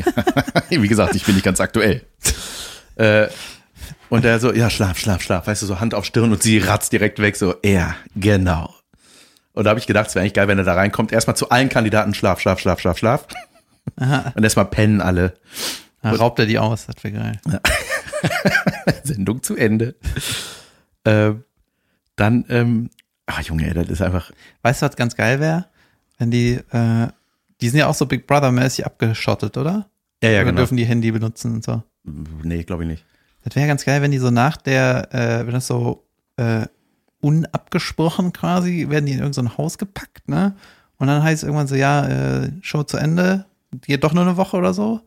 Wie 0.69 0.87
gesagt, 0.87 1.15
ich 1.15 1.25
bin 1.25 1.35
nicht 1.35 1.43
ganz 1.43 1.59
aktuell. 1.59 2.03
Äh, 2.95 3.27
und 4.09 4.25
er 4.25 4.39
so, 4.39 4.53
ja, 4.53 4.69
schlaf, 4.69 4.97
schlaf, 4.97 5.21
schlaf, 5.21 5.47
weißt 5.47 5.61
du, 5.61 5.65
so 5.65 5.79
Hand 5.79 5.93
auf 5.93 6.05
Stirn 6.05 6.31
und 6.31 6.41
sie 6.43 6.59
ratzt 6.59 6.91
direkt 6.91 7.19
weg, 7.19 7.35
so, 7.35 7.55
ja, 7.63 7.95
genau. 8.15 8.73
Und 9.53 9.65
da 9.65 9.71
habe 9.71 9.79
ich 9.79 9.87
gedacht, 9.87 10.07
es 10.07 10.15
wäre 10.15 10.21
eigentlich 10.21 10.33
geil, 10.33 10.47
wenn 10.47 10.57
er 10.57 10.63
da 10.63 10.73
reinkommt, 10.73 11.11
erstmal 11.11 11.35
zu 11.35 11.49
allen 11.49 11.69
Kandidaten 11.69 12.13
schlaf, 12.13 12.39
schlaf, 12.39 12.59
schlaf, 12.59 12.79
schlaf, 12.79 12.97
schlaf. 12.97 13.27
Und 14.35 14.43
erstmal 14.43 14.65
pennen 14.65 15.01
alle. 15.01 15.33
Da 16.01 16.11
raubt 16.11 16.39
er 16.39 16.45
die 16.45 16.59
aus, 16.59 16.85
das 16.85 17.03
wäre 17.03 17.15
geil. 17.15 17.39
Sendung 19.03 19.43
zu 19.43 19.55
Ende. 19.55 19.95
ähm, 21.05 21.43
dann, 22.15 22.45
ähm, 22.49 22.89
ach 23.29 23.41
Junge, 23.41 23.73
das 23.73 23.87
ist 23.89 24.01
einfach, 24.01 24.31
Weißt 24.61 24.81
du, 24.81 24.85
was 24.87 24.95
ganz 24.95 25.15
geil 25.15 25.39
wäre? 25.39 25.65
Wenn 26.17 26.31
die, 26.31 26.59
äh, 26.71 27.07
die 27.61 27.69
sind 27.69 27.79
ja 27.79 27.87
auch 27.87 27.93
so 27.95 28.05
Big 28.05 28.27
Brother-mäßig 28.27 28.85
abgeschottet, 28.85 29.57
oder? 29.57 29.89
ja, 30.23 30.29
ja, 30.29 30.37
Oder 30.41 30.45
genau. 30.45 30.57
dürfen 30.57 30.77
die 30.77 30.85
Handy 30.85 31.11
benutzen 31.11 31.53
und 31.55 31.63
so. 31.63 31.81
Nee, 32.43 32.63
glaube 32.63 32.83
ich 32.83 32.89
nicht. 32.89 33.05
Das 33.43 33.55
wäre 33.55 33.67
ganz 33.67 33.85
geil, 33.85 34.01
wenn 34.01 34.11
die 34.11 34.17
so 34.17 34.31
nach 34.31 34.57
der, 34.57 35.13
äh, 35.13 35.45
wenn 35.45 35.53
das 35.53 35.67
so 35.67 36.05
äh, 36.37 36.65
unabgesprochen 37.21 38.33
quasi, 38.33 38.87
werden 38.89 39.05
die 39.05 39.13
in 39.13 39.19
irgendein 39.19 39.45
so 39.47 39.57
Haus 39.57 39.77
gepackt, 39.77 40.27
ne? 40.27 40.55
Und 40.97 41.07
dann 41.07 41.23
heißt 41.23 41.43
es 41.43 41.47
irgendwann 41.47 41.67
so, 41.67 41.75
ja, 41.75 42.07
äh, 42.43 42.51
Show 42.61 42.83
zu 42.83 42.97
Ende, 42.97 43.45
geht 43.81 44.03
doch 44.03 44.13
nur 44.13 44.23
eine 44.23 44.35
Woche 44.35 44.57
oder 44.57 44.73
so. 44.73 45.01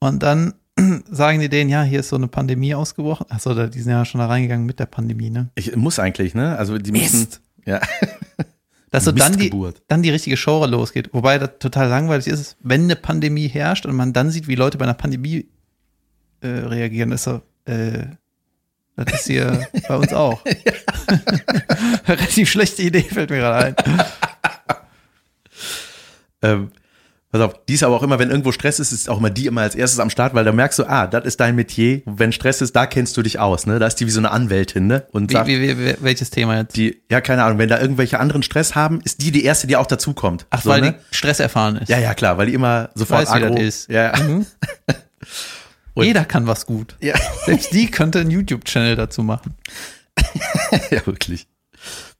Und 0.00 0.22
dann 0.24 0.54
sagen 1.10 1.38
die 1.40 1.48
denen, 1.48 1.70
ja, 1.70 1.82
hier 1.82 2.00
ist 2.00 2.08
so 2.08 2.16
eine 2.16 2.26
Pandemie 2.26 2.74
ausgebrochen. 2.74 3.26
Achso, 3.30 3.54
da- 3.54 3.68
die 3.68 3.80
sind 3.80 3.92
ja 3.92 4.04
schon 4.04 4.18
da 4.20 4.26
reingegangen 4.26 4.66
mit 4.66 4.80
der 4.80 4.86
Pandemie, 4.86 5.30
ne? 5.30 5.50
Ich 5.54 5.76
muss 5.76 5.98
eigentlich, 6.00 6.34
ne? 6.34 6.56
Also 6.58 6.78
die 6.78 6.90
müssen, 6.90 7.20
Mist. 7.20 7.40
Ja. 7.64 7.80
Dass 8.90 9.04
so 9.04 9.12
dann 9.12 9.36
die, 9.36 9.52
dann 9.86 10.02
die 10.02 10.10
richtige 10.10 10.36
Show 10.36 10.64
losgeht. 10.66 11.10
Wobei 11.12 11.38
das 11.38 11.50
total 11.60 11.88
langweilig 11.88 12.26
ist, 12.26 12.56
wenn 12.60 12.84
eine 12.84 12.96
Pandemie 12.96 13.46
herrscht 13.46 13.86
und 13.86 13.94
man 13.94 14.12
dann 14.12 14.30
sieht, 14.30 14.48
wie 14.48 14.56
Leute 14.56 14.78
bei 14.78 14.84
einer 14.84 14.94
Pandemie 14.94 15.46
äh, 16.40 16.48
reagieren, 16.48 17.12
ist 17.12 17.22
so, 17.22 17.40
äh, 17.66 18.06
das 18.96 19.14
ist 19.14 19.26
hier 19.28 19.64
bei 19.88 19.96
uns 19.96 20.12
auch. 20.12 20.44
Relativ 22.08 22.50
schlechte 22.50 22.82
Idee 22.82 23.02
fällt 23.02 23.30
mir 23.30 23.38
gerade 23.38 23.66
ein. 23.66 23.76
Ähm, 26.42 26.72
Pass 27.32 27.42
auf, 27.42 27.54
die 27.68 27.74
ist 27.74 27.84
aber 27.84 27.94
auch 27.94 28.02
immer, 28.02 28.18
wenn 28.18 28.28
irgendwo 28.28 28.50
Stress 28.50 28.80
ist, 28.80 28.90
ist 28.90 29.08
auch 29.08 29.18
immer 29.18 29.30
die 29.30 29.46
immer 29.46 29.60
als 29.60 29.76
erstes 29.76 30.00
am 30.00 30.10
Start, 30.10 30.34
weil 30.34 30.44
da 30.44 30.50
merkst 30.50 30.80
du, 30.80 30.84
ah, 30.84 31.06
das 31.06 31.24
ist 31.24 31.38
dein 31.38 31.54
Metier. 31.54 32.02
Wenn 32.04 32.32
Stress 32.32 32.60
ist, 32.60 32.74
da 32.74 32.86
kennst 32.86 33.16
du 33.16 33.22
dich 33.22 33.38
aus, 33.38 33.66
ne? 33.66 33.78
Da 33.78 33.86
ist 33.86 33.96
die 33.96 34.06
wie 34.06 34.10
so 34.10 34.18
eine 34.18 34.32
Anwältin, 34.32 34.88
ne? 34.88 35.06
Und 35.12 35.30
Wie, 35.30 35.34
sagt, 35.34 35.46
wie, 35.46 35.78
wie, 35.78 35.94
welches 36.00 36.30
Thema 36.30 36.56
jetzt? 36.58 36.76
die, 36.76 37.00
ja, 37.08 37.20
keine 37.20 37.44
Ahnung, 37.44 37.58
wenn 37.58 37.68
da 37.68 37.80
irgendwelche 37.80 38.18
anderen 38.18 38.42
Stress 38.42 38.74
haben, 38.74 39.00
ist 39.04 39.22
die 39.22 39.30
die 39.30 39.44
erste, 39.44 39.68
die 39.68 39.76
auch 39.76 39.86
dazukommt. 39.86 40.46
Ach, 40.50 40.60
so, 40.62 40.70
weil 40.70 40.80
ne? 40.80 40.98
die 41.12 41.16
Stress 41.16 41.38
erfahren 41.38 41.76
ist. 41.76 41.88
Ja, 41.88 41.98
ja, 41.98 42.14
klar, 42.14 42.36
weil 42.36 42.46
die 42.46 42.54
immer 42.54 42.90
sofort 42.96 43.28
weiß, 43.28 43.36
wie 43.36 43.40
das 43.40 43.50
aggro- 43.52 43.60
ist. 43.60 43.88
Ja. 43.90 44.12
Mhm. 44.18 44.46
Jeder 45.94 46.24
kann 46.24 46.46
was 46.48 46.66
gut. 46.66 46.96
ja. 47.00 47.14
Selbst 47.44 47.72
die 47.72 47.90
könnte 47.90 48.20
einen 48.20 48.30
YouTube-Channel 48.30 48.96
dazu 48.96 49.22
machen. 49.22 49.54
ja, 50.90 51.06
wirklich. 51.06 51.46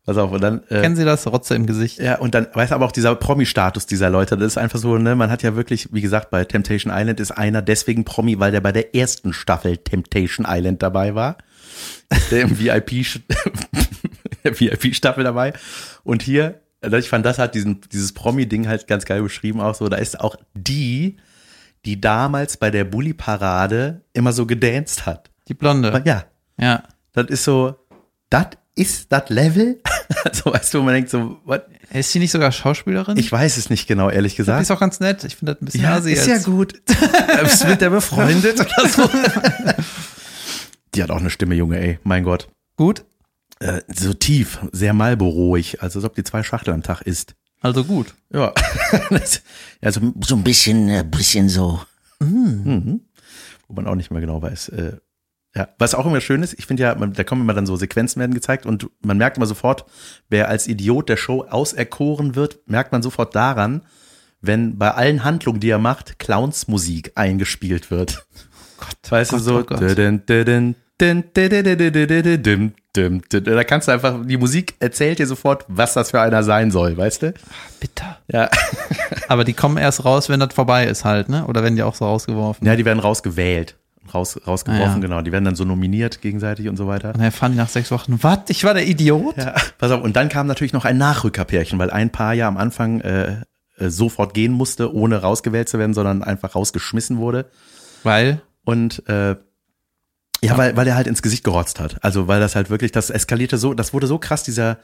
Pass 0.07 0.16
auf, 0.16 0.32
und 0.32 0.40
dann, 0.40 0.62
äh, 0.70 0.80
Kennen 0.80 0.96
Sie 0.96 1.05
das? 1.05 1.26
Rotze 1.26 1.55
im 1.55 1.66
Gesicht. 1.66 1.98
ja, 1.98 2.18
und 2.18 2.34
dann, 2.34 2.46
weiß 2.53 2.72
aber 2.72 2.86
auch 2.86 2.92
dieser 2.92 3.14
Promi-Status 3.14 3.86
dieser 3.86 4.09
Leute, 4.11 4.36
das 4.36 4.53
ist 4.53 4.59
einfach 4.59 4.78
so, 4.78 4.96
ne, 4.98 5.14
man 5.14 5.30
hat 5.30 5.42
ja 5.42 5.55
wirklich, 5.57 5.88
wie 5.92 6.01
gesagt, 6.01 6.30
bei 6.30 6.44
Temptation 6.44 6.92
Island 6.94 7.20
ist 7.20 7.32
einer 7.32 7.61
deswegen 7.62 8.05
Promi, 8.05 8.38
weil 8.40 8.51
der 8.51 8.61
bei 8.62 8.72
der 8.72 8.94
ersten 8.94 9.32
Staffel 9.32 9.76
Temptation 9.76 10.46
Island 10.48 10.82
dabei 10.82 11.14
war. 11.14 11.36
Der 12.30 12.42
im 12.42 12.59
VIP, 12.59 12.90
der 14.44 14.59
VIP-Staffel 14.59 15.22
dabei. 15.24 15.53
Und 16.03 16.22
hier, 16.22 16.61
also 16.80 16.96
ich 16.96 17.09
fand, 17.09 17.26
das 17.26 17.38
hat 17.38 17.55
diesen, 17.55 17.82
dieses 17.92 18.12
Promi-Ding 18.12 18.66
halt 18.68 18.86
ganz 18.86 19.05
geil 19.05 19.22
beschrieben 19.22 19.61
auch 19.61 19.74
so, 19.74 19.88
da 19.88 19.96
ist 19.98 20.18
auch 20.18 20.36
die, 20.55 21.18
die 21.84 22.01
damals 22.01 22.57
bei 22.57 22.70
der 22.70 22.84
Bully-Parade 22.84 24.01
immer 24.12 24.32
so 24.32 24.46
gedanced 24.46 25.05
hat. 25.07 25.30
Die 25.48 25.55
Blonde. 25.55 26.03
Ja, 26.07 26.24
Ja. 26.59 26.82
das 27.12 27.26
ist 27.26 27.44
so, 27.44 27.76
das 28.30 28.46
ist 28.75 29.11
das 29.12 29.29
Level? 29.29 29.81
also 30.25 30.53
weißt 30.53 30.75
du, 30.75 30.83
man 30.83 30.95
denkt 30.95 31.11
so, 31.11 31.39
what? 31.45 31.66
Ist 31.93 32.12
sie 32.12 32.18
nicht 32.21 32.31
sogar 32.31 32.53
Schauspielerin? 32.53 33.16
Ich 33.16 33.31
weiß 33.33 33.57
es 33.57 33.68
nicht 33.68 33.87
genau, 33.89 34.11
ehrlich 34.11 34.35
die 34.35 34.39
gesagt. 34.39 34.62
ist 34.62 34.71
auch 34.71 34.79
ganz 34.79 35.01
nett. 35.01 35.25
Ich 35.25 35.37
finde 35.37 35.55
das 35.55 35.62
ein 35.62 35.64
bisschen 35.66 35.83
ja, 35.83 35.97
ist 35.97 36.27
ja 36.27 36.35
jetzt. 36.35 36.45
gut. 36.45 36.75
Bist 37.43 37.66
mit 37.66 37.81
der 37.81 37.91
befreundet 37.91 38.61
oder 38.79 38.89
so? 38.89 39.11
Die 40.95 41.03
hat 41.03 41.11
auch 41.11 41.18
eine 41.21 41.31
Stimme, 41.31 41.55
Junge, 41.55 41.79
ey, 41.79 41.99
mein 42.05 42.25
Gott. 42.25 42.49
Gut? 42.77 43.05
Äh, 43.61 43.81
so 43.89 44.12
tief, 44.14 44.59
sehr 44.73 44.93
malberuhig, 44.93 45.83
also 45.83 45.99
als 45.99 46.07
ob 46.07 46.14
die 46.14 46.25
zwei 46.25 46.43
Schachteln 46.43 46.75
am 46.75 46.83
Tag 46.83 47.03
isst. 47.03 47.35
Also 47.61 47.85
gut. 47.85 48.14
Ja. 48.33 48.53
Also, 49.81 50.01
So 50.21 50.37
ein 50.37 50.45
bisschen, 50.45 50.89
äh, 50.89 51.05
bisschen 51.09 51.49
so. 51.49 51.81
mhm. 52.21 53.01
wo 53.68 53.75
man 53.75 53.87
auch 53.87 53.95
nicht 53.95 54.11
mehr 54.11 54.21
genau 54.21 54.41
weiß. 54.43 54.68
Äh, 54.71 54.97
ja, 55.55 55.68
was 55.78 55.94
auch 55.94 56.07
immer 56.07 56.20
schön 56.20 56.44
ist, 56.44 56.55
ich 56.59 56.66
finde 56.66 56.84
ja, 56.84 56.94
da 56.94 57.24
kommen 57.24 57.42
immer 57.42 57.55
dann 57.55 57.66
so 57.66 57.74
Sequenzen 57.74 58.20
werden 58.20 58.34
gezeigt 58.34 58.66
und 58.66 58.88
man 59.05 59.18
merkt 59.18 59.36
immer 59.36 59.46
sofort, 59.46 59.84
wer 60.28 60.48
als 60.48 60.68
Idiot 60.68 61.09
der 61.09 61.16
Show 61.16 61.44
auserkoren 61.48 62.36
wird, 62.36 62.61
merkt 62.66 62.92
man 62.92 63.03
sofort 63.03 63.34
daran, 63.34 63.82
wenn 64.40 64.78
bei 64.78 64.92
allen 64.92 65.24
Handlungen, 65.24 65.59
die 65.59 65.70
er 65.70 65.78
macht, 65.78 66.20
Clowns 66.20 66.68
Musik 66.68 67.12
eingespielt 67.16 67.90
wird. 67.90 68.24
Oh 68.32 68.84
Gott, 68.84 69.11
weißt 69.11 69.30
Gott, 69.32 69.40
du 69.40 69.44
so, 69.44 69.59
oh 69.59 69.64
da 73.40 73.64
kannst 73.64 73.88
du 73.88 73.92
einfach, 73.92 74.24
die 74.24 74.36
Musik 74.36 74.74
erzählt 74.80 75.18
dir 75.18 75.26
sofort, 75.26 75.64
was 75.68 75.94
das 75.94 76.11
für 76.11 76.20
einer 76.20 76.42
sein 76.42 76.70
soll, 76.70 76.96
weißt 76.96 77.22
du? 77.22 77.34
Bitter. 77.78 78.18
Ja. 78.28 78.51
Aber 79.28 79.44
die 79.44 79.53
kommen 79.53 79.76
erst 79.76 80.05
raus, 80.05 80.28
wenn 80.28 80.40
das 80.40 80.55
vorbei 80.55 80.86
ist 80.86 81.05
halt, 81.05 81.28
ne? 81.28 81.46
Oder 81.46 81.62
werden 81.62 81.76
die 81.76 81.82
auch 81.82 81.94
so 81.94 82.05
rausgeworfen? 82.05 82.66
Ja, 82.66 82.76
die 82.76 82.84
werden 82.84 82.98
rausgewählt. 82.98 83.76
Raus, 84.12 84.40
rausgeworfen, 84.46 84.84
Ah, 84.88 84.94
ja. 84.94 84.98
genau. 84.98 85.22
Die 85.22 85.30
werden 85.30 85.44
dann 85.44 85.55
so 85.55 85.64
nominiert 85.64 86.20
gegenseitig 86.20 86.68
und 86.68 86.76
so 86.76 86.86
weiter. 86.86 87.14
Und 87.14 87.20
erfahren 87.20 87.53
die 87.53 87.59
nach 87.59 87.68
sechs 87.68 87.90
Wochen, 87.90 88.18
was? 88.22 88.40
Ich 88.48 88.64
war 88.64 88.74
der 88.74 88.86
Idiot? 88.88 89.36
Ja, 89.36 89.55
pass 89.78 89.90
auf, 89.92 90.03
und 90.03 90.16
dann 90.16 90.28
kam 90.28 90.46
natürlich 90.46 90.72
noch 90.72 90.84
ein 90.84 90.98
Nachrückerpärchen, 90.98 91.78
weil 91.78 91.90
ein 91.90 92.11
Paar 92.11 92.34
ja 92.34 92.48
am 92.48 92.57
Anfang 92.57 93.01
äh, 93.03 93.36
äh, 93.76 93.88
sofort 93.90 94.34
gehen 94.34 94.53
musste, 94.53 94.92
ohne 94.94 95.18
rausgewählt 95.22 95.68
zu 95.68 95.78
werden, 95.78 95.94
sondern 95.94 96.22
einfach 96.24 96.55
rausgeschmissen 96.55 97.18
wurde. 97.18 97.51
Weil, 98.03 98.40
Und 98.64 99.07
äh, 99.09 99.36
ja, 100.42 100.57
weil, 100.57 100.74
weil 100.76 100.86
er 100.88 100.96
halt 100.96 101.07
ins 101.07 101.20
Gesicht 101.22 101.44
gerotzt 101.44 101.78
hat. 101.80 102.03
Also 102.03 102.26
weil 102.26 102.40
das 102.40 102.57
halt 102.57 102.70
wirklich, 102.70 102.92
das 102.92 103.11
eskalierte 103.11 103.59
so, 103.59 103.74
das 103.74 103.92
wurde 103.92 104.07
so 104.07 104.18
krass, 104.18 104.42
dieser 104.42 104.78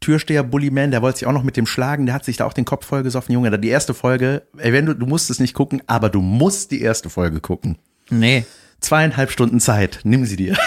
Türsteher 0.00 0.44
Bullyman, 0.44 0.92
der 0.92 1.02
wollte 1.02 1.18
sich 1.18 1.26
auch 1.26 1.32
noch 1.32 1.42
mit 1.42 1.56
dem 1.56 1.66
schlagen, 1.66 2.06
der 2.06 2.14
hat 2.14 2.24
sich 2.24 2.36
da 2.38 2.46
auch 2.46 2.52
den 2.54 2.64
Kopf 2.64 2.86
vollgesoffen. 2.86 3.32
Junge, 3.34 3.50
da 3.50 3.56
die 3.58 3.68
erste 3.68 3.92
Folge, 3.92 4.42
ey, 4.56 4.72
wenn 4.72 4.86
du, 4.86 4.94
du 4.94 5.04
musst 5.06 5.28
es 5.28 5.40
nicht 5.40 5.52
gucken, 5.52 5.82
aber 5.88 6.08
du 6.08 6.22
musst 6.22 6.70
die 6.70 6.80
erste 6.80 7.10
Folge 7.10 7.40
gucken. 7.40 7.76
Nee. 8.10 8.44
Zweieinhalb 8.80 9.30
Stunden 9.30 9.60
Zeit, 9.60 10.00
nimm 10.04 10.24
sie 10.24 10.36
dir. 10.36 10.56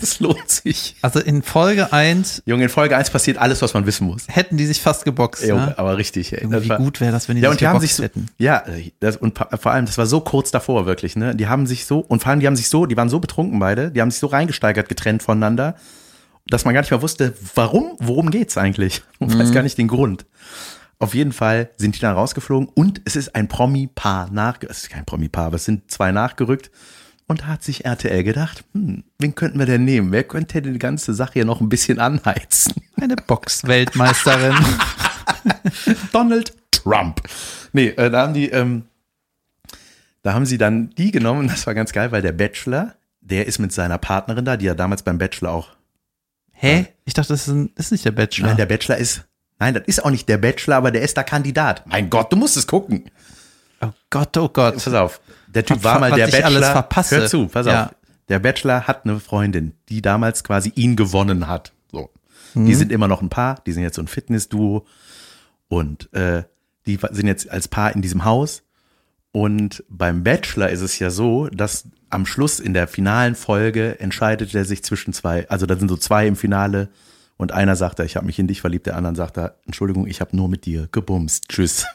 Das 0.00 0.20
lohnt 0.20 0.48
sich. 0.50 0.96
Also 1.02 1.20
in 1.20 1.42
Folge 1.42 1.92
1 1.92 2.44
Junge, 2.46 2.62
in 2.64 2.68
Folge 2.70 2.96
1 2.96 3.10
passiert 3.10 3.36
alles, 3.36 3.60
was 3.60 3.74
man 3.74 3.84
wissen 3.84 4.06
muss. 4.06 4.22
hätten 4.26 4.56
die 4.56 4.64
sich 4.64 4.80
fast 4.80 5.04
geboxt. 5.04 5.44
Junge, 5.44 5.66
ne? 5.66 5.78
aber 5.78 5.98
richtig, 5.98 6.32
ey. 6.32 6.46
Wie 6.50 6.68
war- 6.70 6.78
gut 6.78 7.02
wäre 7.02 7.12
das, 7.12 7.28
wenn 7.28 7.36
die 7.36 7.42
ja, 7.42 7.50
sich 7.50 7.56
und 7.56 7.60
die 7.60 7.66
haben 7.66 7.80
sich 7.80 7.94
so, 7.94 8.02
hätten. 8.02 8.28
ja, 8.38 8.64
das, 9.00 9.18
und 9.18 9.36
vor 9.38 9.70
allem, 9.72 9.84
das 9.84 9.98
war 9.98 10.06
so 10.06 10.20
kurz 10.22 10.50
davor, 10.50 10.86
wirklich, 10.86 11.14
ne? 11.14 11.36
Die 11.36 11.46
haben 11.46 11.66
sich 11.66 11.84
so, 11.84 11.98
und 11.98 12.22
vor 12.22 12.30
allem, 12.30 12.40
die 12.40 12.46
haben 12.46 12.56
sich 12.56 12.70
so, 12.70 12.86
die 12.86 12.96
waren 12.96 13.10
so 13.10 13.20
betrunken 13.20 13.58
beide, 13.58 13.90
die 13.90 14.00
haben 14.00 14.10
sich 14.10 14.18
so 14.20 14.28
reingesteigert, 14.28 14.88
getrennt 14.88 15.22
voneinander, 15.22 15.74
dass 16.48 16.64
man 16.64 16.72
gar 16.72 16.80
nicht 16.80 16.90
mehr 16.90 17.02
wusste, 17.02 17.34
warum, 17.54 17.96
worum 17.98 18.30
geht's 18.30 18.56
eigentlich? 18.56 19.02
Und 19.18 19.34
Mhm. 19.34 19.38
weiß 19.40 19.52
gar 19.52 19.62
nicht 19.62 19.76
den 19.76 19.88
Grund. 19.88 20.24
Auf 20.98 21.14
jeden 21.14 21.32
Fall 21.32 21.70
sind 21.76 21.94
die 21.94 22.00
dann 22.00 22.14
rausgeflogen 22.14 22.68
und 22.68 23.02
es 23.04 23.16
ist 23.16 23.34
ein 23.34 23.48
Promi-Paar 23.48 24.30
nach, 24.30 24.58
es 24.62 24.84
ist 24.84 24.90
kein 24.90 25.04
Promi-Paar, 25.04 25.46
aber 25.46 25.56
es 25.56 25.64
sind 25.64 25.90
zwei 25.90 26.10
nachgerückt. 26.10 26.70
Und 27.28 27.42
da 27.42 27.46
hat 27.48 27.64
sich 27.64 27.84
RTL 27.84 28.22
gedacht, 28.22 28.64
hm, 28.72 29.02
wen 29.18 29.34
könnten 29.34 29.58
wir 29.58 29.66
denn 29.66 29.84
nehmen? 29.84 30.12
Wer 30.12 30.24
könnte 30.24 30.62
denn 30.62 30.72
die 30.72 30.78
ganze 30.78 31.12
Sache 31.12 31.34
hier 31.34 31.44
noch 31.44 31.60
ein 31.60 31.68
bisschen 31.68 31.98
anheizen? 31.98 32.74
Eine 33.00 33.16
Boxweltmeisterin. 33.16 34.54
Donald 36.12 36.54
Trump. 36.70 37.20
Nee, 37.72 37.88
äh, 37.88 38.10
da 38.10 38.22
haben 38.22 38.34
die, 38.34 38.48
ähm, 38.50 38.84
da 40.22 40.34
haben 40.34 40.46
sie 40.46 40.56
dann 40.56 40.90
die 40.90 41.10
genommen, 41.10 41.48
das 41.48 41.66
war 41.66 41.74
ganz 41.74 41.92
geil, 41.92 42.12
weil 42.12 42.22
der 42.22 42.32
Bachelor, 42.32 42.94
der 43.20 43.46
ist 43.46 43.58
mit 43.58 43.72
seiner 43.72 43.98
Partnerin 43.98 44.44
da, 44.44 44.56
die 44.56 44.66
ja 44.66 44.74
damals 44.74 45.02
beim 45.02 45.18
Bachelor 45.18 45.50
auch. 45.50 45.68
Hä? 46.52 46.86
Ich 47.04 47.14
dachte, 47.14 47.28
das 47.28 47.48
ist, 47.48 47.52
ein, 47.52 47.70
das 47.74 47.86
ist 47.86 47.92
nicht 47.92 48.04
der 48.04 48.12
Bachelor. 48.12 48.48
Nein, 48.48 48.56
der 48.56 48.66
Bachelor 48.66 48.96
ist, 48.96 49.24
nein, 49.58 49.74
das 49.74 49.84
ist 49.86 50.04
auch 50.04 50.10
nicht 50.10 50.28
der 50.28 50.38
Bachelor, 50.38 50.76
aber 50.76 50.90
der 50.90 51.02
ist 51.02 51.16
da 51.16 51.22
Kandidat. 51.22 51.86
Mein 51.86 52.10
Gott, 52.10 52.32
du 52.32 52.36
musst 52.36 52.56
es 52.56 52.66
gucken. 52.66 53.04
oh 53.80 53.90
Gott, 54.10 54.36
oh 54.36 54.48
Gott. 54.48 54.74
Pass 54.74 54.88
auf, 54.94 55.20
der 55.48 55.64
Typ 55.64 55.82
war 55.84 55.98
mal 55.98 56.10
was 56.10 56.16
der 56.16 56.28
ich 56.28 56.32
Bachelor. 56.34 56.56
alles 56.56 56.68
verpasse. 56.68 57.16
Hör 57.16 57.26
zu, 57.26 57.46
pass 57.48 57.66
Ja. 57.66 57.86
auf. 57.86 57.94
Der 58.28 58.38
Bachelor 58.40 58.86
hat 58.88 59.04
eine 59.04 59.20
Freundin, 59.20 59.72
die 59.88 60.02
damals 60.02 60.42
quasi 60.42 60.72
ihn 60.74 60.96
gewonnen 60.96 61.46
hat. 61.46 61.72
So. 61.92 62.10
Die 62.54 62.60
Mhm. 62.60 62.74
sind 62.74 62.92
immer 62.92 63.06
noch 63.08 63.22
ein 63.22 63.28
Paar, 63.28 63.60
die 63.66 63.72
sind 63.72 63.82
jetzt 63.82 63.96
so 63.96 64.02
ein 64.02 64.08
Fitnessduo 64.08 64.84
und 65.68 66.12
äh, 66.12 66.42
die 66.86 66.98
sind 67.10 67.26
jetzt 67.26 67.50
als 67.50 67.68
Paar 67.68 67.94
in 67.94 68.02
diesem 68.02 68.24
Haus. 68.24 68.62
Und 69.32 69.84
beim 69.88 70.24
Bachelor 70.24 70.70
ist 70.70 70.80
es 70.80 70.98
ja 70.98 71.10
so, 71.10 71.48
dass 71.48 71.84
am 72.08 72.24
Schluss 72.24 72.58
in 72.58 72.72
der 72.72 72.88
finalen 72.88 73.34
Folge 73.34 74.00
entscheidet 74.00 74.54
er 74.54 74.64
sich 74.64 74.82
zwischen 74.82 75.12
zwei, 75.12 75.48
also 75.50 75.66
da 75.66 75.76
sind 75.76 75.88
so 75.88 75.96
zwei 75.96 76.26
im 76.26 76.36
Finale 76.36 76.88
und 77.36 77.52
einer 77.52 77.76
sagt, 77.76 77.98
er, 77.98 78.04
ich 78.04 78.16
habe 78.16 78.26
mich 78.26 78.38
in 78.38 78.46
dich 78.46 78.60
verliebt, 78.60 78.86
der 78.86 78.96
andere 78.96 79.14
sagt, 79.14 79.36
er, 79.36 79.56
Entschuldigung, 79.66 80.06
ich 80.06 80.20
habe 80.20 80.34
nur 80.36 80.48
mit 80.48 80.64
dir 80.64 80.88
gebumst. 80.90 81.48
Tschüss. 81.48 81.86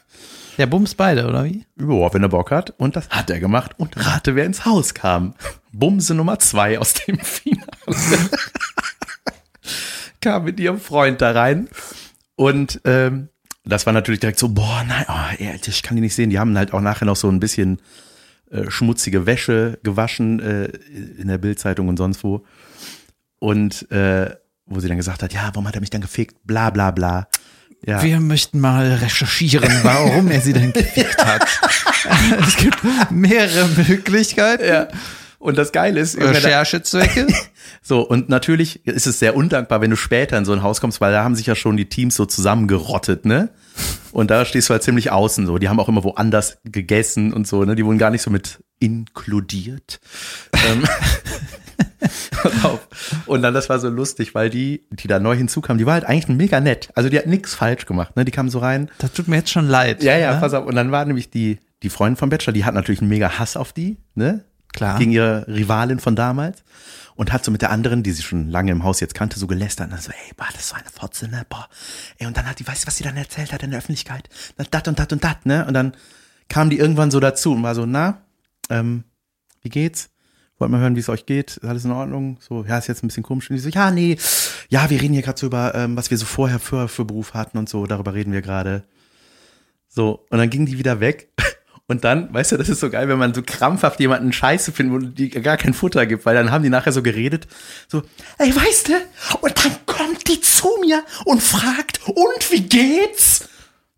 Der 0.58 0.66
bumst 0.66 0.96
beide, 0.96 1.26
oder 1.26 1.44
wie? 1.44 1.64
Ja, 1.78 2.14
wenn 2.14 2.22
er 2.22 2.28
Bock 2.28 2.50
hat. 2.50 2.74
Und 2.78 2.94
das 2.94 3.08
hat 3.08 3.30
er 3.30 3.40
gemacht. 3.40 3.72
Und 3.78 3.96
rate, 3.96 4.36
wer 4.36 4.44
ins 4.44 4.64
Haus 4.64 4.94
kam. 4.94 5.34
Bumse 5.72 6.14
Nummer 6.14 6.38
zwei 6.38 6.78
aus 6.78 6.94
dem 6.94 7.18
Finale. 7.18 7.66
kam 10.20 10.44
mit 10.44 10.60
ihrem 10.60 10.78
Freund 10.78 11.20
da 11.20 11.32
rein. 11.32 11.68
Und 12.36 12.80
ähm, 12.84 13.28
das 13.64 13.86
war 13.86 13.92
natürlich 13.92 14.20
direkt 14.20 14.38
so, 14.38 14.48
boah, 14.48 14.84
nein, 14.86 15.04
oh, 15.08 15.58
ich 15.66 15.82
kann 15.82 15.96
die 15.96 16.02
nicht 16.02 16.14
sehen. 16.14 16.30
Die 16.30 16.38
haben 16.38 16.56
halt 16.56 16.72
auch 16.72 16.80
nachher 16.80 17.04
noch 17.04 17.16
so 17.16 17.28
ein 17.28 17.40
bisschen 17.40 17.80
äh, 18.50 18.70
schmutzige 18.70 19.26
Wäsche 19.26 19.78
gewaschen 19.82 20.40
äh, 20.40 20.64
in 20.66 21.28
der 21.28 21.38
Bildzeitung 21.38 21.88
und 21.88 21.96
sonst 21.96 22.24
wo. 22.24 22.44
Und 23.38 23.90
äh, 23.90 24.36
wo 24.66 24.80
sie 24.80 24.88
dann 24.88 24.96
gesagt 24.96 25.22
hat, 25.22 25.32
ja, 25.32 25.50
warum 25.52 25.66
hat 25.68 25.74
er 25.74 25.80
mich 25.80 25.90
dann 25.90 26.00
gefickt? 26.00 26.36
Bla 26.44 26.70
bla 26.70 26.90
bla. 26.90 27.28
Ja. 27.84 28.02
Wir 28.02 28.20
möchten 28.20 28.60
mal 28.60 28.92
recherchieren, 28.94 29.70
warum 29.82 30.30
er 30.30 30.40
sie 30.40 30.52
denn 30.52 30.72
gefickt 30.72 31.24
hat. 31.24 31.46
es 32.46 32.56
gibt 32.56 32.78
mehrere 33.10 33.68
Möglichkeiten. 33.68 34.64
ja. 34.64 34.88
Und 35.42 35.58
das 35.58 35.72
Geile 35.72 35.98
ist, 35.98 36.16
Recherchezwecke. 36.16 37.26
So, 37.84 38.02
und 38.02 38.28
natürlich 38.28 38.86
ist 38.86 39.08
es 39.08 39.18
sehr 39.18 39.34
undankbar, 39.34 39.80
wenn 39.80 39.90
du 39.90 39.96
später 39.96 40.38
in 40.38 40.44
so 40.44 40.52
ein 40.52 40.62
Haus 40.62 40.80
kommst, 40.80 41.00
weil 41.00 41.10
da 41.10 41.24
haben 41.24 41.34
sich 41.34 41.46
ja 41.46 41.56
schon 41.56 41.76
die 41.76 41.88
Teams 41.88 42.14
so 42.14 42.26
zusammengerottet, 42.26 43.24
ne? 43.24 43.48
Und 44.12 44.30
da 44.30 44.44
stehst 44.44 44.68
du 44.68 44.72
halt 44.72 44.84
ziemlich 44.84 45.10
außen 45.10 45.46
so. 45.46 45.58
Die 45.58 45.68
haben 45.68 45.80
auch 45.80 45.88
immer 45.88 46.04
woanders 46.04 46.58
gegessen 46.64 47.32
und 47.32 47.48
so, 47.48 47.64
ne? 47.64 47.74
Die 47.74 47.84
wurden 47.84 47.98
gar 47.98 48.10
nicht 48.10 48.22
so 48.22 48.30
mit 48.30 48.62
inkludiert. 48.78 50.00
Pass 52.30 52.64
auf. 52.64 52.88
und 53.26 53.42
dann, 53.42 53.54
das 53.54 53.68
war 53.68 53.78
so 53.78 53.88
lustig, 53.88 54.34
weil 54.34 54.50
die, 54.50 54.84
die 54.90 55.08
da 55.08 55.18
neu 55.18 55.36
hinzukamen, 55.36 55.78
die 55.78 55.86
war 55.86 55.94
halt 55.94 56.04
eigentlich 56.04 56.28
mega 56.28 56.60
nett. 56.60 56.90
Also 56.94 57.08
die 57.08 57.18
hat 57.18 57.26
nichts 57.26 57.54
falsch 57.54 57.86
gemacht, 57.86 58.16
ne? 58.16 58.24
Die 58.24 58.32
kamen 58.32 58.50
so 58.50 58.58
rein. 58.58 58.90
Das 58.98 59.12
tut 59.12 59.28
mir 59.28 59.36
jetzt 59.36 59.50
schon 59.50 59.68
leid. 59.68 60.02
Ja, 60.02 60.16
ja, 60.16 60.34
ne? 60.34 60.40
pass 60.40 60.54
auf. 60.54 60.66
Und 60.66 60.74
dann 60.74 60.92
war 60.92 61.04
nämlich 61.04 61.30
die, 61.30 61.58
die 61.82 61.90
Freundin 61.90 62.16
vom 62.16 62.30
Bachelor, 62.30 62.52
die 62.52 62.64
hat 62.64 62.74
natürlich 62.74 63.00
einen 63.00 63.10
mega 63.10 63.38
Hass 63.38 63.56
auf 63.56 63.72
die, 63.72 63.98
ne? 64.14 64.44
Klar. 64.72 64.98
Gegen 64.98 65.12
ihre 65.12 65.46
Rivalin 65.48 65.98
von 65.98 66.16
damals. 66.16 66.64
Und 67.14 67.30
hat 67.30 67.44
so 67.44 67.50
mit 67.50 67.60
der 67.60 67.70
anderen, 67.70 68.02
die 68.02 68.12
sie 68.12 68.22
schon 68.22 68.48
lange 68.48 68.72
im 68.72 68.84
Haus 68.84 69.00
jetzt 69.00 69.14
kannte, 69.14 69.38
so 69.38 69.46
gelästert. 69.46 69.88
Und 69.88 69.92
dann 69.92 70.00
so, 70.00 70.10
ey, 70.10 70.32
boah, 70.34 70.46
das 70.50 70.62
ist 70.62 70.68
so 70.70 70.76
eine 70.76 70.88
Fotze, 70.90 71.28
ne? 71.28 71.44
Boah. 71.48 71.68
Ey, 72.18 72.26
und 72.26 72.36
dann 72.36 72.48
hat 72.48 72.58
die, 72.58 72.66
weißt 72.66 72.84
du, 72.84 72.86
was 72.86 72.96
sie 72.96 73.04
dann 73.04 73.16
erzählt 73.16 73.52
hat 73.52 73.62
in 73.62 73.70
der 73.70 73.80
Öffentlichkeit? 73.80 74.30
Dat 74.70 74.88
und 74.88 74.98
dat 74.98 75.12
und 75.12 75.22
dat, 75.22 75.44
ne? 75.44 75.66
Und 75.66 75.74
dann, 75.74 75.92
kam 76.52 76.68
die 76.68 76.78
irgendwann 76.78 77.10
so 77.10 77.18
dazu 77.18 77.52
und 77.54 77.62
war 77.62 77.74
so, 77.74 77.86
na, 77.86 78.20
ähm, 78.68 79.04
wie 79.62 79.70
geht's? 79.70 80.10
Wollt 80.62 80.70
mal 80.70 80.80
hören, 80.80 80.94
wie 80.94 81.00
es 81.00 81.08
euch 81.08 81.26
geht? 81.26 81.56
Ist 81.56 81.64
alles 81.64 81.84
in 81.84 81.90
Ordnung? 81.90 82.36
So, 82.38 82.64
ja, 82.64 82.78
ist 82.78 82.86
jetzt 82.86 83.02
ein 83.02 83.08
bisschen 83.08 83.24
komisch. 83.24 83.50
Und 83.50 83.56
die 83.56 83.60
so, 83.60 83.68
ja, 83.68 83.90
nee, 83.90 84.16
ja, 84.68 84.88
wir 84.90 85.02
reden 85.02 85.12
hier 85.12 85.22
gerade 85.24 85.36
so 85.36 85.46
über, 85.46 85.74
ähm, 85.74 85.96
was 85.96 86.12
wir 86.12 86.18
so 86.18 86.24
vorher 86.24 86.60
für, 86.60 86.86
für 86.86 87.04
Beruf 87.04 87.34
hatten 87.34 87.58
und 87.58 87.68
so, 87.68 87.84
darüber 87.86 88.14
reden 88.14 88.32
wir 88.32 88.42
gerade. 88.42 88.84
So, 89.88 90.24
und 90.30 90.38
dann 90.38 90.50
ging 90.50 90.64
die 90.64 90.78
wieder 90.78 91.00
weg. 91.00 91.30
Und 91.88 92.04
dann, 92.04 92.32
weißt 92.32 92.52
du, 92.52 92.56
das 92.56 92.68
ist 92.70 92.80
so 92.80 92.88
geil, 92.88 93.08
wenn 93.08 93.18
man 93.18 93.34
so 93.34 93.42
krampfhaft 93.44 93.98
jemanden 94.00 94.32
scheiße 94.32 94.72
findet 94.72 94.94
und 94.94 95.18
die 95.18 95.28
gar 95.28 95.58
kein 95.58 95.74
Futter 95.74 96.06
gibt, 96.06 96.24
weil 96.24 96.34
dann 96.34 96.50
haben 96.50 96.62
die 96.62 96.70
nachher 96.70 96.92
so 96.92 97.02
geredet, 97.02 97.48
so, 97.88 98.02
ey, 98.38 98.54
weißt 98.54 98.88
du, 98.88 98.92
und 99.40 99.62
dann 99.62 99.72
kommt 99.84 100.26
die 100.28 100.40
zu 100.40 100.68
mir 100.80 101.02
und 101.26 101.42
fragt, 101.42 102.00
und 102.06 102.50
wie 102.50 102.62
geht's? 102.62 103.48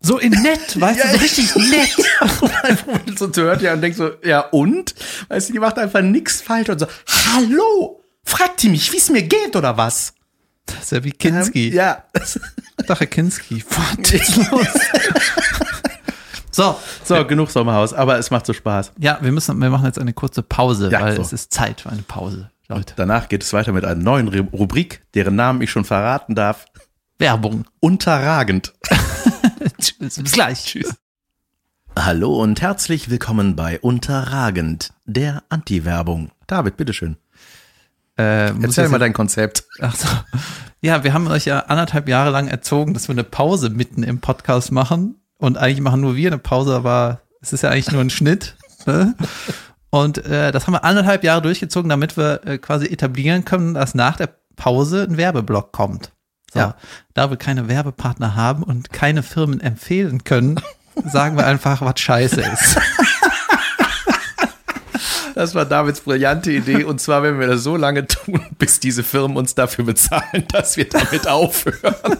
So 0.05 0.19
in 0.19 0.33
nett, 0.43 0.79
weißt 0.79 1.03
du, 1.03 1.07
so 1.07 1.17
richtig 1.17 1.55
nett. 1.55 1.95
Einfach 2.63 2.99
so 3.17 3.31
hört 3.41 3.63
ja 3.63 3.73
und 3.73 3.81
denkt 3.81 3.97
so, 3.97 4.11
ja 4.23 4.41
und? 4.41 4.93
Weißt 5.29 5.49
du, 5.49 5.53
die 5.53 5.59
macht 5.59 5.79
einfach 5.79 6.03
nix 6.03 6.41
falsch 6.43 6.69
und 6.69 6.77
so, 6.77 6.85
hallo, 7.33 8.03
fragt 8.23 8.61
die 8.61 8.69
mich, 8.69 8.93
wie 8.93 8.97
es 8.97 9.09
mir 9.09 9.23
geht 9.23 9.55
oder 9.55 9.77
was? 9.77 10.13
Das 10.67 10.77
ist 10.83 10.91
ja 10.91 11.03
wie 11.03 11.11
Kinski. 11.11 11.73
Ja. 11.73 12.03
Sache 12.87 13.07
Kinski. 13.07 13.65
Was 13.67 14.11
ist 14.11 14.51
los? 14.51 14.67
so, 16.51 16.79
So, 17.03 17.25
genug 17.25 17.49
Sommerhaus, 17.49 17.91
aber 17.91 18.19
es 18.19 18.29
macht 18.29 18.45
so 18.45 18.53
Spaß. 18.53 18.91
ja, 18.99 19.17
wir 19.21 19.31
müssen, 19.31 19.57
wir 19.57 19.71
machen 19.71 19.85
jetzt 19.85 19.97
eine 19.97 20.13
kurze 20.13 20.43
Pause, 20.43 20.89
Ja, 20.91 21.01
weil 21.01 21.15
so. 21.15 21.23
es 21.23 21.33
ist 21.33 21.51
Zeit 21.51 21.81
für 21.81 21.89
eine 21.89 22.03
Pause, 22.03 22.51
Leute. 22.67 22.93
Danach 22.95 23.27
geht 23.27 23.41
es 23.41 23.53
weiter 23.53 23.71
mit 23.71 23.83
einer 23.83 23.99
neuen 23.99 24.27
Rubrik, 24.27 25.01
deren 25.15 25.35
Namen 25.35 25.61
ich 25.63 25.71
schon 25.71 25.83
verraten 25.83 26.35
darf. 26.35 26.65
Werbung. 27.17 27.65
Unterragend. 27.79 28.71
Tschüss, 29.85 30.15
bis 30.15 30.31
gleich. 30.31 30.65
Tschüss. 30.65 30.95
Hallo 31.95 32.41
und 32.41 32.59
herzlich 32.59 33.11
willkommen 33.11 33.55
bei 33.55 33.79
Unterragend, 33.79 34.93
der 35.05 35.43
Anti-Werbung. 35.49 36.31
David, 36.47 36.75
bitteschön. 36.75 37.17
Äh, 38.17 38.47
Erzähl 38.63 38.89
mal 38.89 38.97
dein 38.97 39.13
Konzept. 39.13 39.63
Ach 39.79 39.95
so. 39.95 40.07
Ja, 40.81 41.03
wir 41.03 41.13
haben 41.13 41.27
euch 41.27 41.45
ja 41.45 41.59
anderthalb 41.59 42.09
Jahre 42.09 42.31
lang 42.31 42.47
erzogen, 42.47 42.95
dass 42.95 43.07
wir 43.07 43.13
eine 43.13 43.23
Pause 43.23 43.69
mitten 43.69 44.01
im 44.01 44.21
Podcast 44.21 44.71
machen. 44.71 45.21
Und 45.37 45.57
eigentlich 45.59 45.81
machen 45.81 46.01
nur 46.01 46.15
wir 46.15 46.31
eine 46.31 46.39
Pause, 46.39 46.75
aber 46.75 47.21
es 47.41 47.53
ist 47.53 47.61
ja 47.61 47.69
eigentlich 47.69 47.91
nur 47.91 48.01
ein 48.01 48.09
Schnitt. 48.09 48.55
Ne? 48.87 49.13
Und 49.91 50.25
äh, 50.25 50.51
das 50.51 50.65
haben 50.65 50.73
wir 50.73 50.83
anderthalb 50.83 51.23
Jahre 51.23 51.43
durchgezogen, 51.43 51.89
damit 51.89 52.17
wir 52.17 52.41
äh, 52.45 52.57
quasi 52.57 52.87
etablieren 52.87 53.45
können, 53.45 53.75
dass 53.75 53.93
nach 53.93 54.17
der 54.17 54.29
Pause 54.55 55.03
ein 55.03 55.17
Werbeblock 55.17 55.71
kommt. 55.71 56.11
So, 56.55 56.61
Ja. 56.61 56.75
Da 57.13 57.29
wir 57.29 57.37
keine 57.37 57.67
Werbepartner 57.67 58.35
haben 58.35 58.63
und 58.63 58.91
keine 58.91 59.21
Firmen 59.23 59.61
empfehlen 59.61 60.23
können, 60.23 60.59
sagen 61.05 61.37
wir 61.37 61.45
einfach, 61.45 61.81
was 61.81 61.99
scheiße 61.99 62.41
ist. 62.41 62.77
Das 65.35 65.53
war 65.53 65.65
Davids 65.65 65.99
brillante 65.99 66.49
Idee. 66.49 66.85
Und 66.85 67.01
zwar, 67.01 67.21
wenn 67.21 67.41
wir 67.41 67.47
das 67.47 67.61
so 67.61 67.75
lange 67.75 68.07
tun, 68.07 68.39
bis 68.57 68.79
diese 68.79 69.03
Firmen 69.03 69.35
uns 69.35 69.53
dafür 69.53 69.83
bezahlen, 69.83 70.45
dass 70.53 70.77
wir 70.77 70.87
damit 70.87 71.27
aufhören. 71.27 71.75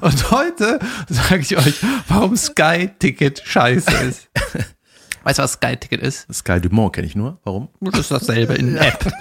Und 0.00 0.30
heute 0.30 0.78
sage 1.08 1.40
ich 1.40 1.58
euch, 1.58 1.74
warum 2.08 2.38
Sky 2.38 2.90
Ticket 2.98 3.42
scheiße 3.44 3.90
ist. 4.08 4.28
Weißt 5.24 5.38
du, 5.38 5.42
was 5.42 5.52
Sky 5.52 5.76
Ticket 5.76 6.00
ist? 6.00 6.26
Sky 6.32 6.58
Dumont 6.58 6.94
kenne 6.94 7.06
ich 7.06 7.14
nur. 7.14 7.38
Warum? 7.44 7.68
Das 7.80 8.00
ist 8.00 8.10
dasselbe 8.10 8.54
in 8.54 8.78
App. 8.78 9.12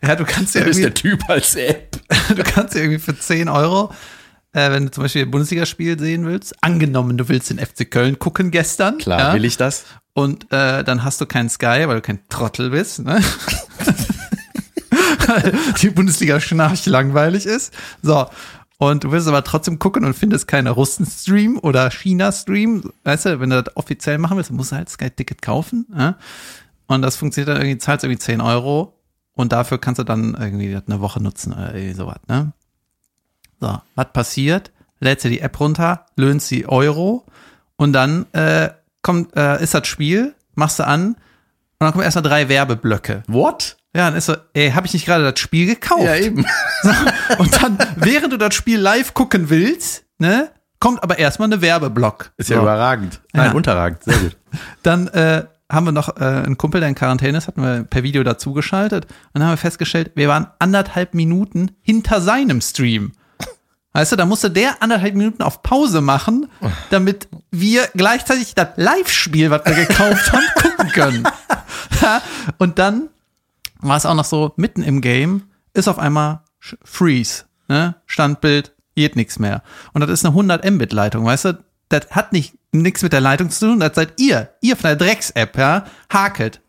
ja, 0.06 0.16
du 0.16 0.24
kannst 0.24 0.54
ja 0.54 0.62
Das 0.62 0.70
ist 0.70 0.78
irgendwie, 0.78 1.02
der 1.02 1.18
Typ 1.18 1.28
als 1.28 1.54
App. 1.56 1.98
du 2.28 2.42
kannst 2.42 2.74
ja 2.74 2.80
irgendwie 2.80 2.98
für 2.98 3.18
10 3.18 3.48
Euro, 3.48 3.92
äh, 4.52 4.70
wenn 4.70 4.86
du 4.86 4.90
zum 4.90 5.04
Beispiel 5.04 5.22
ein 5.22 5.30
Bundesligaspiel 5.30 5.98
sehen 5.98 6.26
willst, 6.26 6.54
angenommen, 6.62 7.16
du 7.16 7.28
willst 7.28 7.50
den 7.50 7.58
FC 7.58 7.90
Köln 7.90 8.18
gucken 8.18 8.50
gestern. 8.50 8.98
Klar, 8.98 9.18
ja, 9.20 9.34
will 9.34 9.44
ich 9.44 9.56
das? 9.56 9.84
Und 10.12 10.52
äh, 10.52 10.82
dann 10.82 11.04
hast 11.04 11.20
du 11.20 11.26
keinen 11.26 11.48
Sky, 11.48 11.84
weil 11.86 11.96
du 11.96 12.02
kein 12.02 12.20
Trottel 12.28 12.70
bist. 12.70 13.00
Ne? 13.00 13.22
Die 15.80 15.90
Bundesliga 15.90 16.40
schnarch 16.40 16.86
langweilig 16.86 17.46
ist. 17.46 17.72
So. 18.02 18.26
Und 18.78 19.04
du 19.04 19.12
willst 19.12 19.28
aber 19.28 19.44
trotzdem 19.44 19.78
gucken 19.78 20.04
und 20.04 20.14
findest 20.14 20.48
keine 20.48 20.70
Russen-Stream 20.70 21.58
oder 21.58 21.90
China-Stream. 21.90 22.90
Weißt 23.04 23.26
du, 23.26 23.38
wenn 23.38 23.50
du 23.50 23.62
das 23.62 23.76
offiziell 23.76 24.18
machen 24.18 24.36
willst, 24.36 24.50
dann 24.50 24.56
musst 24.56 24.72
du 24.72 24.76
halt 24.76 24.88
Sky-Ticket 24.88 25.42
kaufen. 25.42 25.86
Ja? 25.96 26.16
Und 26.86 27.02
das 27.02 27.16
funktioniert 27.16 27.48
dann 27.48 27.58
irgendwie, 27.58 27.78
zahlst 27.78 28.04
irgendwie 28.04 28.18
10 28.18 28.40
Euro 28.40 28.99
und 29.40 29.52
dafür 29.52 29.78
kannst 29.78 29.98
du 29.98 30.04
dann 30.04 30.34
irgendwie 30.38 30.76
eine 30.86 31.00
Woche 31.00 31.22
nutzen 31.22 31.52
oder 31.52 31.74
irgendwie 31.74 31.94
sowas, 31.94 32.18
ne? 32.28 32.52
So, 33.60 33.78
was 33.94 34.12
passiert? 34.12 34.70
Lädst 35.00 35.24
dir 35.24 35.30
die 35.30 35.40
App 35.40 35.58
runter, 35.60 36.06
löhnst 36.16 36.50
die 36.50 36.66
Euro 36.68 37.24
und 37.76 37.92
dann 37.92 38.26
äh, 38.32 38.70
kommt, 39.02 39.36
äh, 39.36 39.62
ist 39.62 39.74
das 39.74 39.86
Spiel, 39.86 40.34
machst 40.54 40.78
du 40.78 40.86
an 40.86 41.08
und 41.14 41.16
dann 41.80 41.92
kommen 41.92 42.04
erstmal 42.04 42.22
drei 42.22 42.48
Werbeblöcke. 42.48 43.22
What? 43.26 43.76
Ja, 43.94 44.06
dann 44.08 44.16
ist 44.16 44.26
so, 44.26 44.36
ey, 44.54 44.70
habe 44.70 44.86
ich 44.86 44.92
nicht 44.92 45.04
gerade 45.06 45.24
das 45.30 45.40
Spiel 45.40 45.66
gekauft? 45.66 46.04
Ja, 46.04 46.14
eben. 46.14 46.46
Und 47.38 47.60
dann, 47.60 47.76
während 47.96 48.32
du 48.32 48.36
das 48.36 48.54
Spiel 48.54 48.78
live 48.78 49.14
gucken 49.14 49.50
willst, 49.50 50.04
ne, 50.18 50.48
kommt 50.78 51.02
aber 51.02 51.18
erstmal 51.18 51.48
eine 51.48 51.60
Werbeblock. 51.60 52.30
Ist 52.36 52.50
ja 52.50 52.56
So. 52.56 52.62
überragend. 52.62 53.20
Nein, 53.32 53.46
Ja. 53.46 53.52
unterragend. 53.52 54.04
Sehr 54.04 54.16
gut. 54.18 54.36
Dann 54.84 55.08
äh, 55.08 55.44
haben 55.70 55.86
wir 55.86 55.92
noch 55.92 56.16
äh, 56.16 56.24
einen 56.24 56.58
Kumpel, 56.58 56.80
der 56.80 56.88
in 56.88 56.94
Quarantäne 56.94 57.38
ist, 57.38 57.46
hatten 57.46 57.62
wir 57.62 57.84
per 57.84 58.02
Video 58.02 58.22
dazugeschaltet. 58.22 59.04
Und 59.04 59.12
dann 59.34 59.44
haben 59.44 59.52
wir 59.52 59.56
festgestellt, 59.56 60.12
wir 60.14 60.28
waren 60.28 60.48
anderthalb 60.58 61.14
Minuten 61.14 61.70
hinter 61.80 62.20
seinem 62.20 62.60
Stream. 62.60 63.12
Weißt 63.92 64.12
du, 64.12 64.16
da 64.16 64.24
musste 64.24 64.50
der 64.50 64.82
anderthalb 64.82 65.14
Minuten 65.14 65.42
auf 65.42 65.62
Pause 65.62 66.00
machen, 66.00 66.48
damit 66.90 67.28
wir 67.50 67.88
gleichzeitig 67.94 68.54
das 68.54 68.68
Live-Spiel, 68.76 69.50
was 69.50 69.64
wir 69.64 69.74
gekauft 69.74 70.32
haben, 70.32 70.44
gucken 70.62 70.92
können. 70.92 71.24
Ja, 72.00 72.22
und 72.58 72.78
dann 72.78 73.08
war 73.80 73.96
es 73.96 74.06
auch 74.06 74.14
noch 74.14 74.24
so, 74.24 74.52
mitten 74.56 74.82
im 74.82 75.00
Game 75.00 75.44
ist 75.74 75.88
auf 75.88 75.98
einmal 75.98 76.42
Freeze, 76.84 77.44
ne? 77.68 77.96
Standbild, 78.06 78.72
geht 78.94 79.16
nichts 79.16 79.38
mehr. 79.38 79.62
Und 79.92 80.02
das 80.02 80.10
ist 80.10 80.24
eine 80.24 80.32
100 80.34 80.68
Mbit 80.70 80.92
Leitung, 80.92 81.24
weißt 81.24 81.46
du? 81.46 81.64
Das 81.90 82.06
hat 82.10 82.32
nicht 82.32 82.54
nichts 82.72 83.02
mit 83.02 83.12
der 83.12 83.20
Leitung 83.20 83.50
zu 83.50 83.66
tun, 83.66 83.80
das 83.80 83.94
seid 83.94 84.14
ihr, 84.18 84.50
ihr 84.60 84.76
von 84.76 84.88
der 84.88 84.96
Drecks-App, 84.96 85.58
ja? 85.58 85.84
Hakelt. 86.10 86.60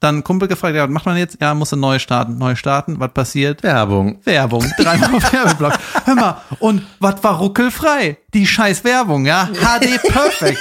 Dann 0.00 0.22
Kumpel 0.22 0.46
gefragt, 0.48 0.76
ja, 0.76 0.84
was 0.84 0.90
macht 0.90 1.06
man 1.06 1.16
jetzt? 1.16 1.38
Ja, 1.40 1.54
muss 1.54 1.72
er 1.72 1.78
neu 1.78 1.98
starten, 1.98 2.36
neu 2.36 2.54
starten, 2.54 3.00
was 3.00 3.12
passiert? 3.12 3.62
Werbung. 3.62 4.20
Werbung, 4.24 4.70
dreimal 4.78 5.10
Werbeblock. 5.32 5.72
Hör 6.04 6.14
mal, 6.14 6.42
und 6.58 6.82
was 7.00 7.24
war 7.24 7.38
ruckelfrei? 7.38 8.18
Die 8.34 8.46
scheiß 8.46 8.84
Werbung, 8.84 9.24
ja? 9.24 9.46
HD 9.46 10.02
Perfect. 10.02 10.58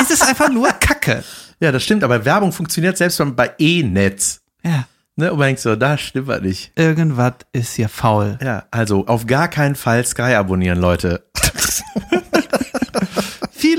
es 0.00 0.10
ist 0.10 0.26
einfach 0.26 0.48
nur 0.48 0.68
Kacke. 0.72 1.22
Ja, 1.60 1.70
das 1.70 1.84
stimmt, 1.84 2.02
aber 2.02 2.24
Werbung 2.24 2.52
funktioniert 2.52 2.96
selbst 2.96 3.18
schon 3.18 3.36
bei 3.36 3.52
E-Netz. 3.58 4.40
Ja, 4.64 4.86
Ne? 5.16 5.30
Und 5.32 5.38
man 5.38 5.48
denkt 5.48 5.60
so, 5.60 5.76
da 5.76 5.98
stimmt 5.98 6.28
was 6.28 6.40
nicht. 6.40 6.72
irgendwas 6.76 7.34
ist 7.52 7.74
hier 7.74 7.90
faul. 7.90 8.38
Ja, 8.42 8.64
also 8.70 9.06
auf 9.06 9.26
gar 9.26 9.48
keinen 9.48 9.74
Fall 9.74 10.06
Sky 10.06 10.34
abonnieren, 10.34 10.80
Leute. 10.80 11.24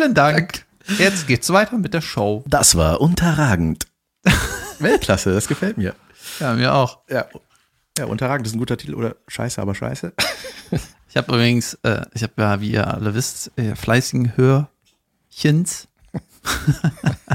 Vielen 0.01 0.15
Dank. 0.15 0.65
Jetzt 0.97 1.27
geht's 1.27 1.51
weiter 1.53 1.77
mit 1.77 1.93
der 1.93 2.01
Show. 2.01 2.43
Das 2.47 2.75
war 2.75 3.01
unterragend. 3.01 3.85
Weltklasse, 4.79 5.31
das 5.31 5.47
gefällt 5.47 5.77
mir. 5.77 5.93
Ja, 6.39 6.55
mir 6.55 6.73
auch. 6.73 7.01
Ja. 7.07 7.27
Ja, 7.99 8.05
unterragend 8.05 8.47
ist 8.47 8.55
ein 8.55 8.57
guter 8.57 8.77
Titel 8.77 8.95
oder 8.95 9.15
scheiße, 9.27 9.61
aber 9.61 9.75
scheiße. 9.75 10.13
Ich 11.09 11.17
habe 11.17 11.33
übrigens, 11.33 11.73
äh, 11.83 12.05
ich 12.13 12.23
habe 12.23 12.33
ja, 12.37 12.61
wie 12.61 12.71
ihr 12.71 12.87
alle 12.87 13.13
wisst, 13.13 13.51
äh, 13.57 13.75
fleißigen 13.75 14.37
Hörchens, 14.37 15.89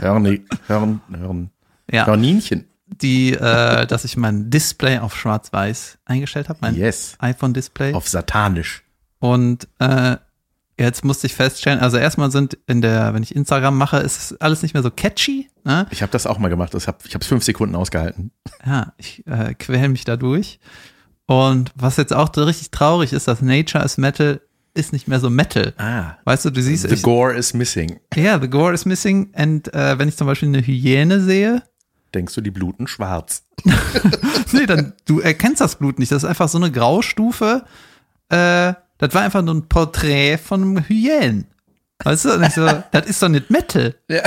Hörni, 0.00 0.46
Hörn, 0.66 1.02
Hörn, 1.10 1.50
ja, 1.92 2.06
Hörninchen. 2.06 2.64
die, 2.86 3.34
äh, 3.34 3.86
dass 3.86 4.06
ich 4.06 4.16
mein 4.16 4.48
Display 4.48 4.98
auf 4.98 5.14
Schwarz-Weiß 5.14 5.98
eingestellt 6.06 6.48
habe, 6.48 6.60
mein 6.62 6.74
Yes. 6.74 7.16
iPhone-Display. 7.18 7.92
Auf 7.92 8.08
satanisch. 8.08 8.82
Und 9.18 9.68
äh, 9.78 10.16
jetzt 10.78 11.04
musste 11.04 11.26
ich 11.26 11.34
feststellen, 11.34 11.80
also 11.80 11.96
erstmal 11.96 12.30
sind 12.30 12.58
in 12.66 12.80
der, 12.80 13.14
wenn 13.14 13.22
ich 13.22 13.34
Instagram 13.34 13.76
mache, 13.76 13.98
ist 13.98 14.18
es 14.32 14.40
alles 14.40 14.62
nicht 14.62 14.74
mehr 14.74 14.82
so 14.82 14.90
catchy. 14.90 15.48
Ne? 15.64 15.86
Ich 15.90 16.02
habe 16.02 16.12
das 16.12 16.26
auch 16.26 16.38
mal 16.38 16.48
gemacht. 16.48 16.74
Das 16.74 16.86
hab, 16.86 17.04
ich 17.06 17.14
habe 17.14 17.22
es 17.22 17.28
fünf 17.28 17.44
Sekunden 17.44 17.74
ausgehalten. 17.74 18.30
Ja, 18.64 18.92
ich 18.98 19.26
äh, 19.26 19.54
quäl 19.54 19.88
mich 19.88 20.04
da 20.04 20.16
durch. 20.16 20.58
Und 21.26 21.72
was 21.74 21.96
jetzt 21.96 22.12
auch 22.12 22.30
richtig 22.36 22.70
traurig 22.70 23.12
ist, 23.12 23.26
dass 23.26 23.42
Nature 23.42 23.84
is 23.84 23.98
Metal 23.98 24.40
ist 24.74 24.92
nicht 24.92 25.08
mehr 25.08 25.20
so 25.20 25.30
Metal. 25.30 25.72
Ah. 25.78 26.18
Weißt 26.24 26.44
du, 26.44 26.50
du 26.50 26.62
siehst, 26.62 26.88
The 26.88 26.94
ich, 26.94 27.02
gore 27.02 27.34
is 27.34 27.54
missing. 27.54 27.98
ja, 28.14 28.38
the 28.38 28.48
gore 28.48 28.74
is 28.74 28.84
missing. 28.84 29.32
Und 29.34 29.72
äh, 29.72 29.98
wenn 29.98 30.08
ich 30.08 30.16
zum 30.16 30.26
Beispiel 30.26 30.48
eine 30.48 30.60
Hyäne 30.60 31.20
sehe, 31.20 31.62
Denkst 32.14 32.34
du, 32.34 32.40
die 32.40 32.50
bluten 32.50 32.86
schwarz? 32.86 33.42
nee, 34.52 34.64
dann 34.64 34.94
du 35.04 35.20
erkennst 35.20 35.60
das 35.60 35.76
Blut 35.76 35.98
nicht. 35.98 36.12
Das 36.12 36.22
ist 36.22 36.28
einfach 36.28 36.48
so 36.48 36.56
eine 36.56 36.70
Graustufe. 36.70 37.64
Äh, 38.30 38.74
das 38.98 39.14
war 39.14 39.22
einfach 39.22 39.42
nur 39.42 39.54
ein 39.54 39.68
Porträt 39.68 40.38
von 40.38 40.62
einem 40.62 40.84
Hyänen. 40.84 41.46
Weißt 42.04 42.24
du? 42.26 42.50
So, 42.50 42.66
das 42.92 43.06
ist 43.06 43.22
doch 43.22 43.28
nicht 43.28 43.50
Metal. 43.50 43.94
Ja. 44.08 44.22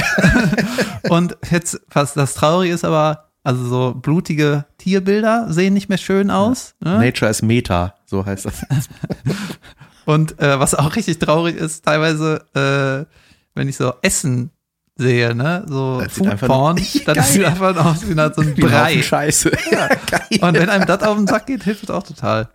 Und 1.09 1.37
jetzt, 1.49 1.79
was 1.89 2.13
das 2.13 2.33
Traurige 2.33 2.73
ist, 2.73 2.85
aber, 2.85 3.29
also 3.43 3.65
so 3.65 3.93
blutige 3.93 4.65
Tierbilder 4.77 5.47
sehen 5.49 5.73
nicht 5.73 5.89
mehr 5.89 5.97
schön 5.97 6.29
aus. 6.31 6.75
Ne? 6.79 6.99
Nature 6.99 7.29
is 7.29 7.41
Meta, 7.41 7.95
so 8.05 8.25
heißt 8.25 8.45
das. 8.45 8.61
Und 10.05 10.39
äh, 10.39 10.59
was 10.59 10.73
auch 10.73 10.95
richtig 10.95 11.19
traurig 11.19 11.55
ist, 11.55 11.85
teilweise, 11.85 12.45
äh, 12.55 13.05
wenn 13.53 13.67
ich 13.67 13.77
so 13.77 13.93
Essen 14.01 14.51
sehe, 14.95 15.33
ne, 15.35 15.63
so 15.67 16.01
Das 16.01 16.15
dann 16.15 17.15
Geil. 17.15 17.23
sieht 17.23 17.45
einfach 17.45 17.85
aus 17.85 18.07
wie 18.07 18.13
so 18.13 18.41
ein 18.41 18.55
Brei. 18.55 19.01
Scheiße. 19.01 19.51
Geil. 19.51 20.39
Und 20.41 20.53
wenn 20.55 20.69
einem 20.69 20.85
das 20.85 21.03
auf 21.03 21.15
den 21.15 21.27
Sack 21.27 21.45
geht, 21.45 21.63
hilft 21.63 21.83
es 21.83 21.89
auch 21.89 22.03
total. 22.03 22.49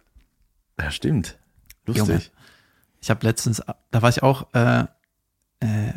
Ja, 0.78 0.90
stimmt. 0.90 1.38
Junge. 1.86 2.14
Lustig. 2.14 2.32
Ich 3.00 3.10
habe 3.10 3.26
letztens, 3.26 3.62
da 3.90 4.02
war 4.02 4.08
ich 4.08 4.22
auch, 4.22 4.46
äh, 4.54 4.80
äh, 5.60 5.92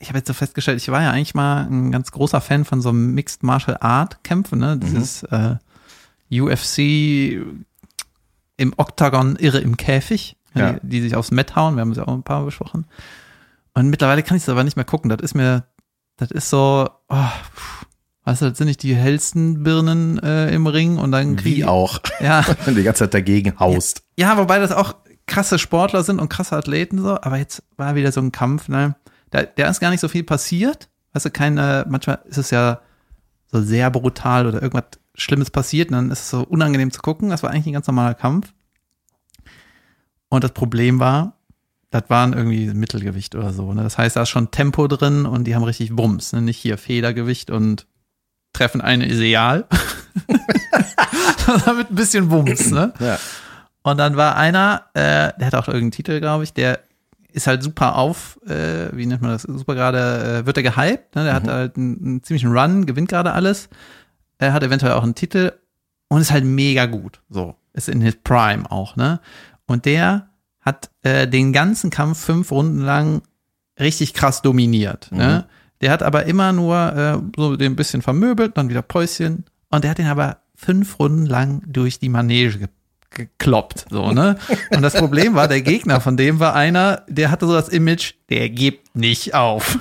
ich 0.00 0.08
habe 0.08 0.18
jetzt 0.18 0.26
so 0.28 0.34
festgestellt, 0.34 0.78
ich 0.80 0.88
war 0.88 1.00
ja 1.02 1.10
eigentlich 1.12 1.34
mal 1.34 1.62
ein 1.70 1.90
ganz 1.92 2.10
großer 2.10 2.40
Fan 2.40 2.64
von 2.64 2.80
so 2.82 2.92
Mixed 2.92 3.42
Martial 3.42 3.78
Art 3.80 4.22
Kämpfen, 4.24 4.58
ne? 4.58 4.76
Dieses 4.76 5.22
äh, 5.24 5.56
UFC 6.30 6.78
im 8.56 8.74
Oktagon 8.76 9.36
irre 9.36 9.58
im 9.60 9.76
Käfig, 9.76 10.36
Ja. 10.54 10.72
die, 10.74 10.88
die 10.88 11.00
sich 11.02 11.16
aufs 11.16 11.30
Met 11.30 11.56
hauen, 11.56 11.76
wir 11.76 11.80
haben 11.82 11.90
es 11.92 11.96
ja 11.98 12.04
auch 12.06 12.12
ein 12.14 12.22
paar 12.22 12.40
Mal 12.40 12.46
besprochen. 12.46 12.86
Und 13.74 13.88
mittlerweile 13.90 14.22
kann 14.22 14.36
ich 14.36 14.42
es 14.44 14.48
aber 14.48 14.62
nicht 14.64 14.76
mehr 14.76 14.84
gucken. 14.84 15.08
Das 15.08 15.20
ist 15.20 15.34
mir, 15.34 15.64
das 16.16 16.30
ist 16.30 16.50
so, 16.50 16.88
oh, 17.08 17.14
pff, 17.56 17.86
weißt 18.24 18.42
du, 18.42 18.48
das 18.50 18.58
sind 18.58 18.68
nicht 18.68 18.82
die 18.82 18.94
hellsten 18.94 19.62
Birnen 19.64 20.18
äh, 20.22 20.50
im 20.54 20.66
Ring 20.66 20.98
und 20.98 21.10
dann 21.12 21.36
kriege 21.36 21.56
Wie 21.56 21.64
auch. 21.64 21.98
Ja. 22.20 22.44
Wenn 22.64 22.74
du 22.74 22.80
die 22.80 22.84
ganze 22.84 23.00
Zeit 23.04 23.14
dagegen 23.14 23.58
haust. 23.58 24.02
Ja, 24.16 24.36
wobei 24.36 24.58
das 24.58 24.70
auch 24.70 24.94
krasse 25.26 25.58
Sportler 25.58 26.02
sind 26.02 26.20
und 26.20 26.28
krasse 26.28 26.56
Athleten 26.56 27.00
so, 27.00 27.20
aber 27.20 27.38
jetzt 27.38 27.62
war 27.76 27.94
wieder 27.94 28.12
so 28.12 28.20
ein 28.20 28.32
Kampf, 28.32 28.68
ne? 28.68 28.96
Da, 29.30 29.42
da 29.42 29.68
ist 29.68 29.80
gar 29.80 29.90
nicht 29.90 30.00
so 30.00 30.08
viel 30.08 30.22
passiert. 30.22 30.88
Weißt 31.12 31.26
du, 31.26 31.30
keine, 31.30 31.84
manchmal 31.88 32.20
ist 32.26 32.38
es 32.38 32.50
ja 32.50 32.80
so 33.46 33.60
sehr 33.60 33.90
brutal 33.90 34.46
oder 34.46 34.62
irgendwas 34.62 35.00
Schlimmes 35.14 35.50
passiert 35.50 35.90
und 35.90 35.94
dann 35.94 36.10
ist 36.10 36.20
es 36.20 36.30
so 36.30 36.42
unangenehm 36.42 36.90
zu 36.90 37.00
gucken. 37.00 37.30
Das 37.30 37.42
war 37.42 37.50
eigentlich 37.50 37.66
ein 37.66 37.72
ganz 37.72 37.86
normaler 37.86 38.14
Kampf. 38.14 38.52
Und 40.28 40.44
das 40.44 40.52
Problem 40.52 40.98
war, 40.98 41.38
das 41.90 42.04
waren 42.08 42.32
irgendwie 42.32 42.66
Mittelgewicht 42.74 43.36
oder 43.36 43.52
so. 43.52 43.72
Ne? 43.72 43.84
Das 43.84 43.96
heißt, 43.96 44.16
da 44.16 44.22
ist 44.22 44.28
schon 44.28 44.50
Tempo 44.50 44.88
drin 44.88 45.26
und 45.26 45.44
die 45.44 45.54
haben 45.54 45.62
richtig 45.62 45.94
Bums. 45.94 46.32
Ne? 46.32 46.42
Nicht 46.42 46.58
hier 46.58 46.76
Federgewicht 46.76 47.50
und 47.50 47.86
treffen 48.52 48.80
eine 48.80 49.06
Ideal. 49.06 49.66
Sondern 51.46 51.76
mit 51.76 51.90
ein 51.90 51.94
bisschen 51.94 52.28
Bums, 52.28 52.70
ne? 52.70 52.92
Ja. 52.98 53.18
Und 53.84 53.98
dann 53.98 54.16
war 54.16 54.36
einer, 54.36 54.86
äh, 54.94 55.32
der 55.38 55.46
hat 55.46 55.54
auch 55.54 55.68
irgendeinen 55.68 55.90
Titel, 55.90 56.18
glaube 56.18 56.42
ich, 56.42 56.54
der 56.54 56.80
ist 57.32 57.46
halt 57.46 57.62
super 57.62 57.96
auf, 57.96 58.40
äh, 58.46 58.88
wie 58.96 59.04
nennt 59.04 59.20
man 59.20 59.32
das, 59.32 59.42
super 59.42 59.74
gerade, 59.74 60.40
äh, 60.42 60.46
wird 60.46 60.56
er 60.56 60.62
gehypt, 60.62 61.14
ne? 61.14 61.24
der 61.24 61.34
hat 61.34 61.46
halt 61.46 61.76
einen, 61.76 61.98
einen 62.02 62.22
ziemlichen 62.22 62.56
Run, 62.56 62.86
gewinnt 62.86 63.10
gerade 63.10 63.32
alles, 63.32 63.68
er 64.38 64.54
hat 64.54 64.62
eventuell 64.62 64.92
auch 64.92 65.02
einen 65.02 65.14
Titel 65.14 65.52
und 66.08 66.22
ist 66.22 66.32
halt 66.32 66.44
mega 66.44 66.86
gut, 66.86 67.20
so, 67.28 67.56
ist 67.74 67.90
in 67.90 68.00
his 68.00 68.16
Prime 68.24 68.70
auch, 68.70 68.96
ne? 68.96 69.20
Und 69.66 69.84
der 69.84 70.28
hat 70.60 70.90
äh, 71.02 71.28
den 71.28 71.52
ganzen 71.52 71.90
Kampf 71.90 72.20
fünf 72.20 72.52
Runden 72.52 72.80
lang 72.80 73.20
richtig 73.78 74.14
krass 74.14 74.40
dominiert, 74.40 75.10
ne? 75.12 75.46
Der 75.82 75.90
hat 75.90 76.02
aber 76.02 76.24
immer 76.24 76.52
nur 76.52 76.96
äh, 76.96 77.18
so 77.36 77.56
den 77.56 77.76
bisschen 77.76 78.00
vermöbelt, 78.00 78.56
dann 78.56 78.70
wieder 78.70 78.82
Päuschen 78.82 79.44
und 79.68 79.84
der 79.84 79.90
hat 79.90 79.98
den 79.98 80.06
aber 80.06 80.38
fünf 80.54 80.98
Runden 80.98 81.26
lang 81.26 81.62
durch 81.66 81.98
die 81.98 82.08
Manege 82.08 82.58
ge 82.58 82.68
gekloppt, 83.14 83.86
so, 83.90 84.12
ne? 84.12 84.36
Und 84.70 84.82
das 84.82 84.94
Problem 84.94 85.34
war, 85.34 85.48
der 85.48 85.62
Gegner 85.62 86.00
von 86.00 86.16
dem 86.16 86.40
war 86.40 86.54
einer, 86.54 87.02
der 87.08 87.30
hatte 87.30 87.46
so 87.46 87.52
das 87.52 87.68
Image, 87.68 88.14
der 88.30 88.48
gibt 88.48 88.96
nicht 88.96 89.34
auf. 89.34 89.78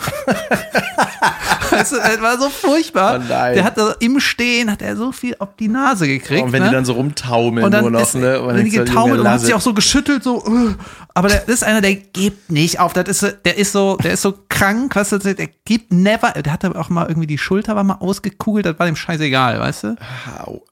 Weißt 1.71 1.91
du, 1.91 1.95
das 1.97 2.21
war 2.21 2.39
so 2.39 2.49
furchtbar. 2.49 3.19
Oh 3.23 3.27
der 3.27 3.63
hat 3.63 3.77
so 3.77 3.91
im 3.99 4.19
Stehen, 4.19 4.71
hat 4.71 4.81
er 4.81 4.95
so 4.95 5.11
viel 5.11 5.35
auf 5.39 5.55
die 5.57 5.67
Nase 5.67 6.07
gekriegt. 6.07 6.43
Und 6.43 6.51
wenn 6.51 6.63
ne? 6.63 6.69
die 6.69 6.75
dann 6.75 6.85
so 6.85 6.93
rumtaumeln 6.93 7.65
und 7.65 7.71
dann 7.71 7.81
nur 7.81 7.91
noch, 7.91 8.01
ist, 8.01 8.15
ne? 8.15 8.41
Und 8.41 8.55
wenn 8.55 8.65
die 8.65 8.71
getaumelt 8.71 9.19
und 9.19 9.27
hat 9.27 9.41
sich 9.41 9.53
auch 9.53 9.61
so 9.61 9.73
geschüttelt, 9.73 10.23
so, 10.23 10.43
uh. 10.45 10.73
aber 11.13 11.27
der, 11.27 11.39
das 11.39 11.55
ist 11.55 11.63
einer, 11.63 11.81
der 11.81 11.95
gibt 11.95 12.51
nicht 12.51 12.79
auf. 12.79 12.93
Das 12.93 13.07
ist, 13.07 13.37
der 13.45 13.57
ist 13.57 13.71
so, 13.71 13.97
der 13.97 14.13
ist 14.13 14.21
so 14.21 14.37
krank, 14.49 14.95
weißt 14.95 15.13
du, 15.13 15.17
der 15.19 15.49
gibt 15.65 15.91
never, 15.91 16.31
der 16.31 16.53
hatte 16.53 16.75
auch 16.75 16.89
mal 16.89 17.07
irgendwie 17.07 17.27
die 17.27 17.37
Schulter 17.37 17.75
war 17.75 17.83
mal 17.83 17.97
ausgekugelt, 17.99 18.65
das 18.65 18.79
war 18.79 18.85
dem 18.85 18.95
scheißegal, 18.95 19.59
weißt 19.59 19.83
du? 19.83 19.95
Au. 20.43 20.63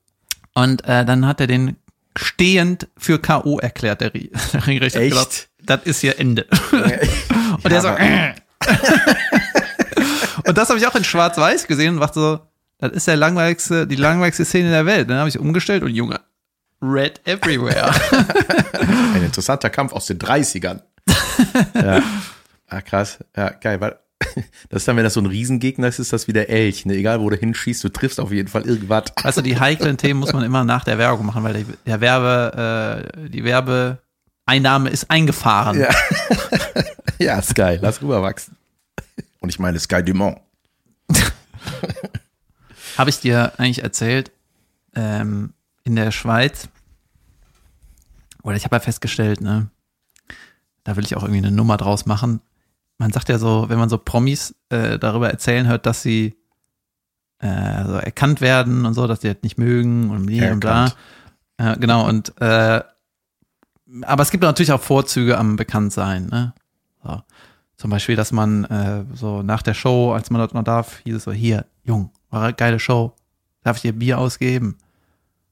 Und 0.53 0.83
äh, 0.85 1.05
dann 1.05 1.25
hat 1.25 1.39
er 1.39 1.47
den 1.47 1.77
stehend 2.17 2.87
für 2.97 3.19
K.O. 3.19 3.59
erklärt, 3.59 4.01
der, 4.01 4.13
Rie- 4.13 4.31
der 4.53 4.67
Ringrichter. 4.67 4.99
Echt? 5.01 5.11
gesagt, 5.11 5.49
Das 5.63 5.81
ist 5.83 6.01
hier 6.01 6.19
Ende. 6.19 6.45
und 7.63 7.71
der 7.71 7.81
so, 7.81 7.87
äh. 7.89 8.33
und 10.45 10.57
das 10.57 10.69
habe 10.69 10.79
ich 10.79 10.87
auch 10.87 10.95
in 10.95 11.03
Schwarz-Weiß 11.03 11.67
gesehen 11.67 11.95
und 11.95 11.99
dachte 12.01 12.19
so, 12.19 12.39
das 12.79 12.91
ist 12.93 13.07
der 13.07 13.15
langweiligste, 13.15 13.85
die 13.87 13.95
langweiligste 13.95 14.45
Szene 14.45 14.69
der 14.71 14.85
Welt. 14.85 15.09
Dann 15.09 15.17
habe 15.17 15.29
ich 15.29 15.37
umgestellt 15.39 15.83
und 15.83 15.93
Junge, 15.93 16.19
Red 16.81 17.21
everywhere. 17.25 17.91
Ein 19.13 19.23
interessanter 19.23 19.69
Kampf 19.69 19.93
aus 19.93 20.07
den 20.07 20.17
30ern. 20.17 20.81
ja. 21.75 22.01
Ah, 22.67 22.81
krass. 22.81 23.19
Ja, 23.37 23.49
geil. 23.51 23.79
Weil 23.81 23.97
das 24.69 24.81
ist 24.81 24.87
dann, 24.87 24.97
wenn 24.97 25.03
das 25.03 25.13
so 25.13 25.21
ein 25.21 25.25
Riesengegner 25.25 25.87
ist, 25.87 25.99
ist 25.99 26.13
das 26.13 26.27
wie 26.27 26.33
der 26.33 26.49
Elch. 26.49 26.85
Ne? 26.85 26.95
Egal, 26.95 27.21
wo 27.21 27.29
du 27.29 27.35
hinschießt, 27.35 27.83
du 27.83 27.89
triffst 27.89 28.19
auf 28.19 28.31
jeden 28.31 28.47
Fall 28.47 28.63
irgendwas. 28.63 29.05
Weißt 29.21 29.37
du, 29.37 29.41
die 29.41 29.59
heiklen 29.59 29.97
Themen 29.97 30.19
muss 30.19 30.33
man 30.33 30.43
immer 30.43 30.63
nach 30.63 30.83
der 30.83 30.97
Werbung 30.97 31.25
machen, 31.25 31.43
weil 31.43 31.63
die, 31.63 31.65
der 31.85 32.01
Werbe, 32.01 33.09
äh, 33.15 33.29
die 33.29 33.43
Werbeeinnahme 33.43 34.89
ist 34.89 35.09
eingefahren. 35.09 35.79
Ja. 35.79 35.89
ja, 37.19 37.41
Sky, 37.41 37.77
lass 37.81 38.01
rüberwachsen. 38.01 38.55
Und 39.39 39.49
ich 39.49 39.59
meine 39.59 39.79
Sky 39.79 40.03
Dumont. 40.03 40.37
Habe 42.97 43.09
ich 43.09 43.19
dir 43.19 43.53
eigentlich 43.57 43.83
erzählt, 43.83 44.31
ähm, 44.95 45.53
in 45.83 45.95
der 45.95 46.11
Schweiz, 46.11 46.67
oder 48.43 48.55
ich 48.55 48.65
habe 48.65 48.75
ja 48.75 48.79
festgestellt, 48.79 49.41
ne, 49.41 49.69
da 50.83 50.95
will 50.95 51.05
ich 51.05 51.15
auch 51.15 51.23
irgendwie 51.23 51.45
eine 51.45 51.51
Nummer 51.51 51.77
draus 51.77 52.05
machen. 52.05 52.41
Man 53.01 53.11
sagt 53.11 53.29
ja 53.29 53.39
so, 53.39 53.65
wenn 53.67 53.79
man 53.79 53.89
so 53.89 53.97
Promis 53.97 54.53
äh, 54.69 54.99
darüber 54.99 55.27
erzählen 55.27 55.67
hört, 55.67 55.87
dass 55.87 56.03
sie 56.03 56.37
äh, 57.39 57.83
so 57.83 57.93
erkannt 57.93 58.41
werden 58.41 58.85
und 58.85 58.93
so, 58.93 59.07
dass 59.07 59.21
die 59.21 59.27
das 59.27 59.41
nicht 59.41 59.57
mögen 59.57 60.11
und 60.11 60.27
bla 60.27 60.51
und 60.51 60.59
bla. 60.59 60.93
Äh, 61.57 61.79
genau, 61.79 62.07
und 62.07 62.39
äh, 62.39 62.83
aber 64.03 64.21
es 64.21 64.29
gibt 64.29 64.43
natürlich 64.43 64.71
auch 64.71 64.81
Vorzüge 64.81 65.39
am 65.39 65.55
Bekanntsein, 65.55 66.27
ne? 66.27 66.53
So. 67.03 67.23
Zum 67.75 67.89
Beispiel, 67.89 68.15
dass 68.15 68.31
man 68.31 68.65
äh, 68.65 69.03
so 69.15 69.41
nach 69.41 69.63
der 69.63 69.73
Show, 69.73 70.13
als 70.13 70.29
man 70.29 70.37
dort 70.37 70.53
noch 70.53 70.63
darf, 70.63 70.99
hieß 70.99 71.15
es 71.15 71.23
so, 71.23 71.31
hier, 71.31 71.65
Jung, 71.83 72.11
war 72.29 72.43
eine 72.43 72.53
geile 72.53 72.77
Show, 72.77 73.15
darf 73.63 73.77
ich 73.77 73.81
dir 73.81 73.93
Bier 73.93 74.19
ausgeben? 74.19 74.77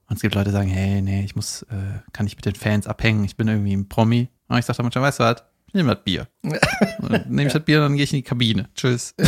Und 0.08 0.18
es 0.18 0.22
gibt 0.22 0.36
Leute, 0.36 0.52
die 0.52 0.56
sagen, 0.56 0.70
hey, 0.70 1.02
nee, 1.02 1.24
ich 1.24 1.36
muss, 1.36 1.64
äh, 1.64 2.00
kann 2.14 2.28
ich 2.28 2.36
mit 2.36 2.45
den 2.45 2.54
Fans 2.54 2.86
abhängen, 2.86 3.24
ich 3.24 3.38
bin 3.38 3.47
irgendwie 3.47 3.74
ein 3.74 3.89
Promi. 3.89 4.30
Und 4.47 4.60
ich 4.60 4.66
sage 4.66 4.78
dann 4.78 4.86
manchmal, 4.86 5.06
weißt 5.06 5.20
du 5.20 5.24
was, 5.24 5.43
ich 5.70 5.74
nehme 5.74 5.95
das 5.95 6.03
Bier. 6.03 6.28
Nehme 7.30 7.47
ich 7.47 7.53
das 7.53 7.63
Bier, 7.63 7.80
dann 7.80 7.95
gehe 7.95 8.03
ich 8.03 8.11
in 8.13 8.17
die 8.17 8.24
Kabine. 8.24 8.67
Tschüss. 8.76 9.13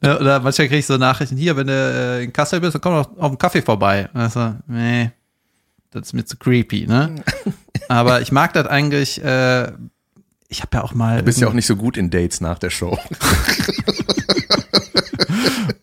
oder 0.02 0.40
manchmal 0.40 0.52
kriege 0.68 0.76
ich 0.78 0.86
so 0.86 0.96
Nachrichten, 0.96 1.36
hier, 1.36 1.56
wenn 1.56 1.66
du 1.66 1.72
äh, 1.72 2.24
in 2.24 2.32
Kassel 2.32 2.60
bist, 2.60 2.74
dann 2.74 2.80
komm 2.82 2.94
doch 2.94 3.16
auf 3.18 3.30
den 3.32 3.38
Kaffee 3.38 3.62
vorbei. 3.62 4.08
Und 4.14 4.26
ich 4.26 4.32
so, 4.32 4.54
nee, 4.66 5.10
das 5.90 6.02
ist 6.08 6.12
mir 6.12 6.24
zu 6.24 6.36
creepy, 6.36 6.86
ne? 6.86 7.16
Aber 7.88 8.20
ich 8.20 8.30
mag 8.32 8.52
das 8.52 8.66
eigentlich, 8.66 9.22
äh, 9.24 9.72
ich 10.48 10.60
habe 10.60 10.76
ja 10.76 10.82
auch 10.82 10.94
mal. 10.94 11.18
Du 11.18 11.24
bist 11.24 11.40
ja 11.40 11.48
auch 11.48 11.52
nicht 11.54 11.66
so 11.66 11.76
gut 11.76 11.96
in 11.96 12.10
Dates 12.10 12.40
nach 12.40 12.58
der 12.58 12.70
Show. 12.70 12.98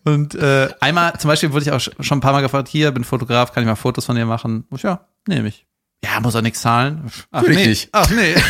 Und 0.04 0.34
äh, 0.36 0.68
einmal, 0.80 1.18
zum 1.18 1.28
Beispiel 1.28 1.52
wurde 1.52 1.64
ich 1.64 1.72
auch 1.72 1.80
sch- 1.80 1.90
schon 2.02 2.18
ein 2.18 2.20
paar 2.20 2.32
Mal 2.32 2.40
gefragt, 2.42 2.68
hier, 2.68 2.92
bin 2.92 3.02
Fotograf, 3.02 3.52
kann 3.52 3.64
ich 3.64 3.66
mal 3.68 3.74
Fotos 3.74 4.04
von 4.04 4.14
dir 4.14 4.24
machen? 4.24 4.64
Und 4.70 4.76
ich, 4.76 4.84
ja, 4.84 5.00
nehme 5.26 5.48
ich. 5.48 5.66
Ja, 6.06 6.20
muss 6.20 6.36
auch 6.36 6.42
nichts 6.42 6.60
zahlen. 6.60 7.10
Ach 7.32 7.42
Will 7.42 7.56
nee. 7.56 7.66
nicht. 7.66 7.88
Ach 7.92 8.08
nee. 8.10 8.36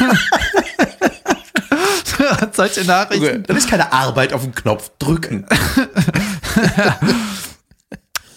Solche 2.52 2.84
Nachrichten. 2.84 3.44
Das 3.44 3.56
ist 3.56 3.70
keine 3.70 3.92
Arbeit 3.92 4.32
auf 4.32 4.42
den 4.42 4.54
Knopf 4.54 4.90
drücken. 4.98 5.46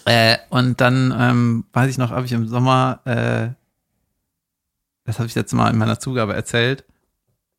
Äh, 0.06 0.38
und 0.48 0.80
dann 0.80 1.14
ähm, 1.16 1.66
weiß 1.74 1.90
ich 1.90 1.98
noch, 1.98 2.10
habe 2.10 2.24
ich 2.24 2.32
im 2.32 2.48
Sommer, 2.48 3.00
äh, 3.04 3.50
das 5.04 5.18
habe 5.18 5.28
ich 5.28 5.34
jetzt 5.34 5.52
mal 5.52 5.70
in 5.70 5.76
meiner 5.78 6.00
Zugabe 6.00 6.34
erzählt, 6.34 6.84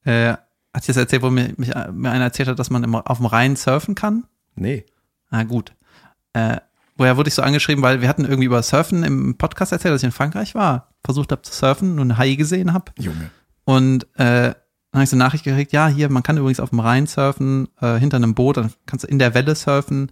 äh, 0.03 0.31
hat 0.31 0.81
ich 0.81 0.87
das 0.87 0.97
erzählt, 0.97 1.21
wo 1.21 1.29
mir, 1.29 1.53
mich, 1.55 1.69
mir 1.69 2.11
einer 2.11 2.25
erzählt 2.25 2.49
hat, 2.49 2.59
dass 2.59 2.71
man 2.71 2.83
im, 2.83 2.95
auf 2.95 3.17
dem 3.17 3.27
Rhein 3.27 3.55
surfen 3.55 3.95
kann? 3.95 4.25
Nee. 4.55 4.85
Na 5.29 5.43
gut. 5.43 5.73
Äh, 6.33 6.57
woher 7.01 7.17
wurde 7.17 7.29
ich 7.29 7.33
so 7.33 7.41
angeschrieben, 7.41 7.83
weil 7.83 8.01
wir 8.01 8.07
hatten 8.07 8.25
irgendwie 8.25 8.45
über 8.45 8.61
Surfen 8.61 9.03
im 9.03 9.35
Podcast 9.35 9.71
erzählt, 9.71 9.91
dass 9.95 10.01
ich 10.03 10.05
in 10.05 10.11
Frankreich 10.11 10.53
war, 10.53 10.93
versucht 11.03 11.31
habe 11.31 11.41
zu 11.41 11.51
surfen, 11.51 11.95
nur 11.95 12.03
einen 12.03 12.17
Hai 12.19 12.35
gesehen 12.35 12.73
habe. 12.73 12.91
Junge. 12.99 13.31
Und 13.65 14.03
äh, 14.19 14.53
dann 14.53 14.99
habe 14.99 15.03
ich 15.03 15.09
so 15.09 15.15
eine 15.15 15.23
Nachricht 15.23 15.43
gekriegt, 15.43 15.71
ja, 15.71 15.87
hier, 15.87 16.11
man 16.11 16.21
kann 16.21 16.37
übrigens 16.37 16.59
auf 16.59 16.69
dem 16.69 16.79
Rhein 16.79 17.07
surfen, 17.07 17.69
äh, 17.81 17.97
hinter 17.97 18.17
einem 18.17 18.35
Boot, 18.35 18.57
dann 18.57 18.71
kannst 18.85 19.03
du 19.03 19.07
in 19.07 19.17
der 19.17 19.33
Welle 19.33 19.55
surfen. 19.55 20.11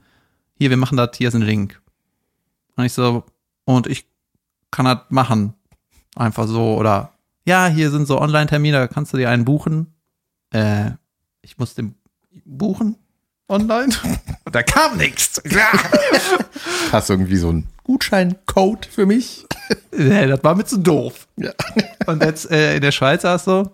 Hier, 0.56 0.72
wir 0.72 0.78
machen 0.78 0.98
das, 0.98 1.12
hier 1.16 1.28
ist 1.28 1.36
ein 1.36 1.44
Link. 1.44 1.80
Und 2.76 2.86
ich 2.86 2.94
so, 2.94 3.24
und 3.66 3.86
ich 3.86 4.08
kann 4.72 4.86
das 4.86 5.02
machen. 5.10 5.54
Einfach 6.16 6.48
so, 6.48 6.76
oder 6.76 7.12
ja, 7.46 7.68
hier 7.68 7.92
sind 7.92 8.08
so 8.08 8.20
Online-Termine, 8.20 8.78
da 8.78 8.88
kannst 8.88 9.14
du 9.14 9.18
dir 9.18 9.30
einen 9.30 9.46
buchen. 9.46 9.94
Äh, 10.50 10.92
ich 11.44 11.60
muss 11.60 11.76
den 11.76 11.94
buchen 12.46 12.98
online. 13.50 13.94
Und 14.46 14.56
da 14.56 14.64
kam 14.64 14.98
nichts. 14.98 15.42
Ja. 15.46 15.72
Hast 16.92 17.10
irgendwie 17.10 17.38
so 17.38 17.52
ein 17.52 17.68
Gutscheincode 17.84 18.86
für 18.86 19.06
mich? 19.06 19.46
Nee, 19.92 20.26
das 20.28 20.44
war 20.44 20.56
mir 20.56 20.66
zu 20.66 20.78
doof. 20.78 21.28
Ja. 21.36 21.52
Und 22.08 22.24
jetzt 22.24 22.50
äh, 22.50 22.76
in 22.76 22.82
der 22.82 22.92
Schweiz 22.92 23.24
es 23.24 23.44
so, 23.44 23.70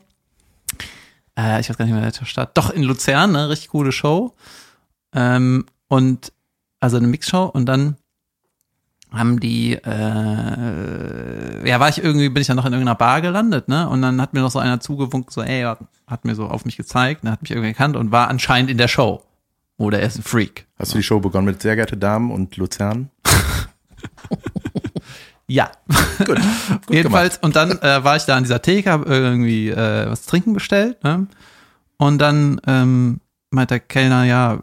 äh, 1.37 1.61
ich 1.61 1.69
weiß 1.69 1.77
gar 1.77 1.85
nicht 1.85 1.93
mehr, 1.93 2.01
in 2.01 2.05
welcher 2.05 2.25
Stadt, 2.25 2.57
doch 2.57 2.69
in 2.69 2.83
Luzern, 2.83 3.31
ne, 3.31 3.49
richtig 3.49 3.69
coole 3.69 3.91
Show. 3.91 4.33
Ähm, 5.13 5.65
und 5.87 6.33
also 6.79 6.97
eine 6.97 7.07
Mixshow 7.07 7.45
und 7.45 7.65
dann 7.67 7.97
haben 9.11 9.39
die, 9.39 9.73
äh, 9.73 11.69
ja, 11.69 11.79
war 11.79 11.89
ich 11.89 12.03
irgendwie, 12.03 12.29
bin 12.29 12.41
ich 12.41 12.47
dann 12.47 12.57
noch 12.57 12.65
in 12.65 12.73
irgendeiner 12.73 12.97
Bar 12.97 13.21
gelandet, 13.21 13.67
ne? 13.67 13.87
Und 13.87 14.01
dann 14.01 14.21
hat 14.21 14.33
mir 14.33 14.41
noch 14.41 14.51
so 14.51 14.59
einer 14.59 14.79
zugewunken, 14.79 15.31
so, 15.31 15.41
ey, 15.41 15.63
hat, 15.63 15.79
hat 16.07 16.25
mir 16.25 16.35
so 16.35 16.47
auf 16.47 16.65
mich 16.65 16.75
gezeigt, 16.75 17.23
ne, 17.23 17.31
hat 17.31 17.41
mich 17.41 17.51
irgendwie 17.51 17.69
erkannt 17.69 17.95
und 17.95 18.11
war 18.11 18.27
anscheinend 18.27 18.69
in 18.69 18.77
der 18.77 18.87
Show. 18.87 19.23
Oder 19.77 19.99
er 19.99 20.07
ist 20.07 20.17
ein 20.17 20.23
Freak. 20.23 20.67
Hast 20.79 20.93
du 20.93 20.97
die 20.97 21.03
Show 21.03 21.19
begonnen 21.19 21.45
mit 21.45 21.61
sehr 21.61 21.75
geehrte 21.75 21.97
Damen 21.97 22.31
und 22.31 22.55
Luzern? 22.57 23.09
Ja. 25.47 25.71
Gut. 26.25 26.27
Gut 26.87 26.89
Jedenfalls, 26.89 27.37
und 27.37 27.55
dann 27.55 27.79
äh, 27.81 28.03
war 28.03 28.15
ich 28.15 28.23
da 28.23 28.35
an 28.35 28.43
dieser 28.43 28.61
Theke, 28.61 28.89
habe 28.91 29.05
irgendwie 29.13 29.69
äh, 29.69 30.09
was 30.09 30.25
trinken 30.25 30.53
bestellt, 30.53 31.03
ne? 31.03 31.27
Und 31.97 32.17
dann 32.19 32.59
ähm, 32.67 33.21
meint 33.51 33.69
der 33.71 33.79
Kellner, 33.79 34.23
ja, 34.25 34.59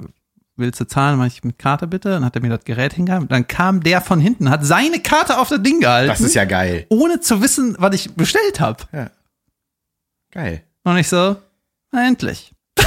willst 0.56 0.80
du 0.80 0.84
zahlen? 0.86 1.18
Mach 1.18 1.26
ich 1.26 1.44
mit 1.44 1.58
Karte 1.58 1.86
bitte. 1.86 2.10
Dann 2.10 2.24
hat 2.24 2.34
er 2.36 2.42
mir 2.42 2.50
das 2.50 2.64
Gerät 2.64 2.92
hingehalten. 2.92 3.28
Dann 3.28 3.46
kam 3.48 3.80
der 3.82 4.00
von 4.00 4.20
hinten, 4.20 4.50
hat 4.50 4.66
seine 4.66 5.00
Karte 5.00 5.38
auf 5.38 5.48
das 5.48 5.62
Ding 5.62 5.80
gehalten, 5.80 6.08
Das 6.08 6.20
ist 6.20 6.34
ja 6.34 6.44
geil. 6.44 6.84
ohne 6.88 7.20
zu 7.20 7.40
wissen, 7.40 7.76
was 7.78 7.94
ich 7.94 8.14
bestellt 8.14 8.60
habe. 8.60 8.82
Ja. 8.92 9.10
Geil. 10.32 10.62
Und 10.82 10.96
ich 10.98 11.08
so, 11.08 11.36
na, 11.92 12.06
endlich. 12.06 12.52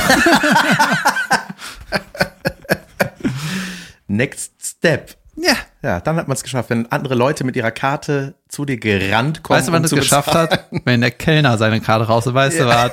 Next 4.08 4.54
Step. 4.62 5.16
Ja. 5.36 5.56
Ja, 5.82 6.00
dann 6.00 6.16
hat 6.16 6.28
man 6.28 6.36
es 6.36 6.44
geschafft, 6.44 6.70
wenn 6.70 6.92
andere 6.92 7.16
Leute 7.16 7.44
mit 7.44 7.56
ihrer 7.56 7.72
Karte 7.72 8.36
zu 8.48 8.66
dir 8.66 8.78
gerannt 8.78 9.44
kommen. 9.44 9.60
Weißt 9.60 9.68
du, 9.68 9.74
wann 9.74 9.84
um 9.84 9.88
zu 9.88 9.96
geschafft 9.96 10.34
hat? 10.34 10.68
Wenn 10.86 11.02
der 11.02 11.12
Kellner 11.12 11.58
seine 11.58 11.82
Karte 11.82 12.08
raus, 12.08 12.34
weißt 12.34 12.60
du 12.60 12.66
was? 12.66 12.92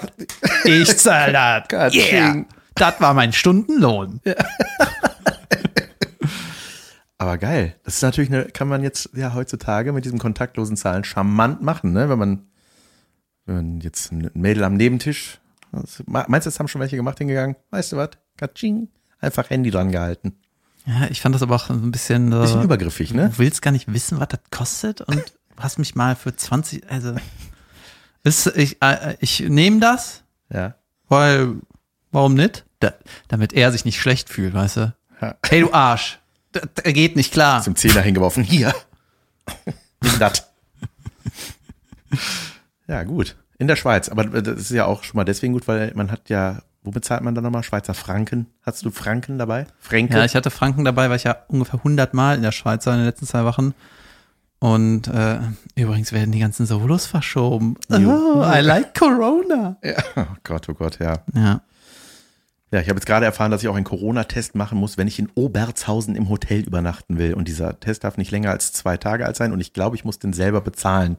Ich 0.64 0.98
zahl 0.98 1.32
das. 1.32 1.62
Yeah. 1.94 2.10
Katsching. 2.10 2.46
Das 2.74 3.00
war 3.00 3.14
mein 3.14 3.32
Stundenlohn. 3.32 4.20
Aber 7.18 7.38
geil. 7.38 7.76
Das 7.84 7.94
ist 7.94 8.02
natürlich 8.02 8.30
eine, 8.30 8.46
kann 8.46 8.68
man 8.68 8.82
jetzt 8.82 9.10
ja 9.14 9.34
heutzutage 9.34 9.92
mit 9.92 10.04
diesem 10.04 10.18
kontaktlosen 10.18 10.76
Zahlen 10.76 11.04
charmant 11.04 11.62
machen, 11.62 11.92
ne? 11.92 12.08
Wenn 12.08 12.18
man, 12.18 12.46
wenn 13.46 13.54
man 13.54 13.80
jetzt 13.80 14.10
ein 14.10 14.30
Mädel 14.34 14.64
am 14.64 14.74
Nebentisch, 14.74 15.38
meinst 15.70 16.46
du, 16.46 16.50
das 16.50 16.58
haben 16.58 16.68
schon 16.68 16.80
welche 16.80 16.96
gemacht, 16.96 17.18
hingegangen? 17.18 17.56
Weißt 17.70 17.92
du 17.92 17.96
was? 17.96 18.10
Katsching. 18.42 18.88
Einfach 19.20 19.50
Handy 19.50 19.70
dran 19.70 19.92
gehalten. 19.92 20.34
Ja, 20.84 21.06
ich 21.10 21.20
fand 21.20 21.32
das 21.34 21.42
aber 21.42 21.54
auch 21.54 21.70
ein 21.70 21.92
bisschen, 21.92 22.30
Bisschen 22.30 22.46
so, 22.58 22.62
übergriffig, 22.62 23.14
ne? 23.14 23.28
du 23.28 23.38
willst 23.38 23.62
gar 23.62 23.70
nicht 23.70 23.92
wissen, 23.92 24.18
was 24.18 24.28
das 24.28 24.40
kostet 24.50 25.00
und 25.00 25.22
hast 25.56 25.78
mich 25.78 25.94
mal 25.94 26.16
für 26.16 26.34
20, 26.34 26.90
also 26.90 27.14
ist, 28.24 28.48
ich, 28.56 28.82
äh, 28.82 29.16
ich 29.20 29.38
nehme 29.40 29.78
das, 29.78 30.24
Ja. 30.52 30.74
weil, 31.08 31.54
warum 32.10 32.34
nicht? 32.34 32.64
Da, 32.80 32.94
damit 33.28 33.52
er 33.52 33.70
sich 33.70 33.84
nicht 33.84 34.00
schlecht 34.00 34.28
fühlt, 34.28 34.54
weißt 34.54 34.76
du? 34.78 34.92
Ja. 35.20 35.36
Hey, 35.46 35.60
du 35.60 35.72
Arsch, 35.72 36.18
das, 36.50 36.64
das 36.74 36.92
geht 36.92 37.14
nicht 37.14 37.32
klar. 37.32 37.62
Zum 37.62 37.76
Zehner 37.76 38.00
hingeworfen. 38.00 38.42
Hier. 38.42 38.74
Nimm 40.02 40.18
das. 40.18 40.48
Ja, 42.88 43.04
gut. 43.04 43.36
In 43.58 43.68
der 43.68 43.76
Schweiz. 43.76 44.08
Aber 44.08 44.24
das 44.24 44.58
ist 44.58 44.70
ja 44.70 44.86
auch 44.86 45.04
schon 45.04 45.16
mal 45.16 45.24
deswegen 45.24 45.52
gut, 45.52 45.68
weil 45.68 45.92
man 45.94 46.10
hat 46.10 46.28
ja, 46.28 46.62
wo 46.82 46.90
bezahlt 46.90 47.22
man 47.22 47.34
dann 47.34 47.44
nochmal? 47.44 47.62
Schweizer 47.62 47.94
Franken. 47.94 48.46
Hast 48.62 48.84
du 48.84 48.90
Franken 48.90 49.38
dabei? 49.38 49.66
Fränke? 49.78 50.16
Ja, 50.16 50.24
ich 50.24 50.34
hatte 50.34 50.50
Franken 50.50 50.84
dabei, 50.84 51.08
weil 51.10 51.16
ich 51.16 51.24
ja 51.24 51.36
ungefähr 51.48 51.78
100 51.78 52.12
Mal 52.14 52.36
in 52.36 52.42
der 52.42 52.52
Schweiz 52.52 52.86
war 52.86 52.94
in 52.94 53.00
den 53.00 53.06
letzten 53.06 53.26
zwei 53.26 53.44
Wochen. 53.44 53.74
Und 54.58 55.08
äh, 55.08 55.38
übrigens 55.74 56.12
werden 56.12 56.30
die 56.30 56.38
ganzen 56.38 56.66
Solos 56.66 57.06
verschoben. 57.06 57.76
Oh, 57.90 58.44
I 58.44 58.60
like 58.60 58.94
Corona. 58.94 59.76
ja. 59.82 59.94
Oh 60.16 60.24
Gott, 60.44 60.68
oh 60.68 60.74
Gott, 60.74 60.98
ja. 61.00 61.18
Ja. 61.34 61.62
Ja, 62.72 62.80
ich 62.80 62.88
habe 62.88 62.98
jetzt 62.98 63.06
gerade 63.06 63.26
erfahren, 63.26 63.50
dass 63.50 63.62
ich 63.62 63.68
auch 63.68 63.74
einen 63.74 63.84
Corona-Test 63.84 64.54
machen 64.54 64.78
muss, 64.78 64.96
wenn 64.96 65.06
ich 65.06 65.18
in 65.18 65.28
Obertshausen 65.34 66.16
im 66.16 66.30
Hotel 66.30 66.60
übernachten 66.60 67.18
will. 67.18 67.34
Und 67.34 67.46
dieser 67.46 67.78
Test 67.80 68.04
darf 68.04 68.16
nicht 68.16 68.30
länger 68.30 68.50
als 68.50 68.72
zwei 68.72 68.96
Tage 68.96 69.26
alt 69.26 69.36
sein. 69.36 69.52
Und 69.52 69.60
ich 69.60 69.74
glaube, 69.74 69.94
ich 69.94 70.04
muss 70.06 70.18
den 70.18 70.32
selber 70.32 70.62
bezahlen. 70.62 71.18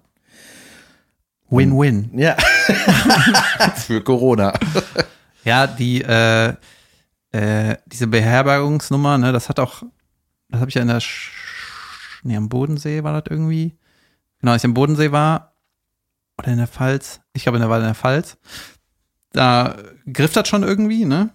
Win-win. 1.49 2.09
Ja. 2.18 2.36
Für 3.76 4.01
Corona. 4.03 4.53
Ja, 5.44 5.68
die 5.68 6.02
äh, 6.02 6.54
äh, 7.32 7.78
diese 7.86 8.08
Beherbergungsnummer, 8.08 9.18
ne, 9.18 9.32
das 9.32 9.50
hat 9.50 9.60
auch, 9.60 9.84
das 10.50 10.60
habe 10.60 10.70
ich 10.70 10.76
ja 10.76 10.82
in 10.82 10.88
der, 10.88 11.00
Sch 11.00 12.22
nee, 12.24 12.38
am 12.38 12.50
Bodensee 12.50 13.04
war 13.04 13.20
das 13.20 13.32
irgendwie. 13.32 13.76
Genau, 14.39 14.54
als 14.54 14.64
ich 14.64 14.68
am 14.68 14.74
Bodensee 14.74 15.12
war 15.12 15.56
oder 16.38 16.50
in 16.50 16.58
der 16.58 16.68
Pfalz, 16.68 17.22
ich 17.34 17.44
glaube, 17.44 17.58
in 17.58 17.62
der 17.62 17.70
war 17.70 17.80
in 17.80 17.86
der 17.86 17.96
Pfalz, 17.96 18.38
da 19.32 19.76
griff 20.12 20.34
das 20.34 20.48
schon 20.48 20.64
irgendwie, 20.64 21.06
ne? 21.06 21.32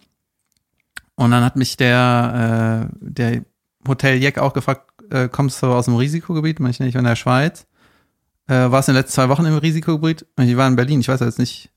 Und 1.17 1.33
dann 1.33 1.45
hat 1.45 1.57
mich 1.57 1.77
der 1.77 2.89
äh, 2.93 2.97
der 3.01 3.43
Hoteljeck 3.87 4.39
auch 4.39 4.53
gefragt, 4.53 4.93
äh, 5.11 5.29
kommst 5.29 5.63
du 5.63 5.67
aus 5.67 5.87
dem 5.87 5.97
Risikogebiet? 5.97 6.61
Ich 6.61 6.81
nicht, 6.81 6.95
in 6.95 7.05
der 7.05 7.17
Schweiz. 7.17 7.67
Äh, 8.47 8.71
warst 8.71 8.89
du 8.89 8.93
in 8.93 8.95
den 8.95 9.03
letzten 9.03 9.15
zwei 9.15 9.29
Wochen 9.29 9.45
im 9.47 9.59
Risikogebiet? 9.59 10.27
Und 10.37 10.49
ich 10.49 10.57
war 10.57 10.69
in 10.69 10.77
Berlin. 10.77 11.01
Ich 11.01 11.09
weiß 11.09 11.21
jetzt 11.21 11.39
nicht, 11.39 11.71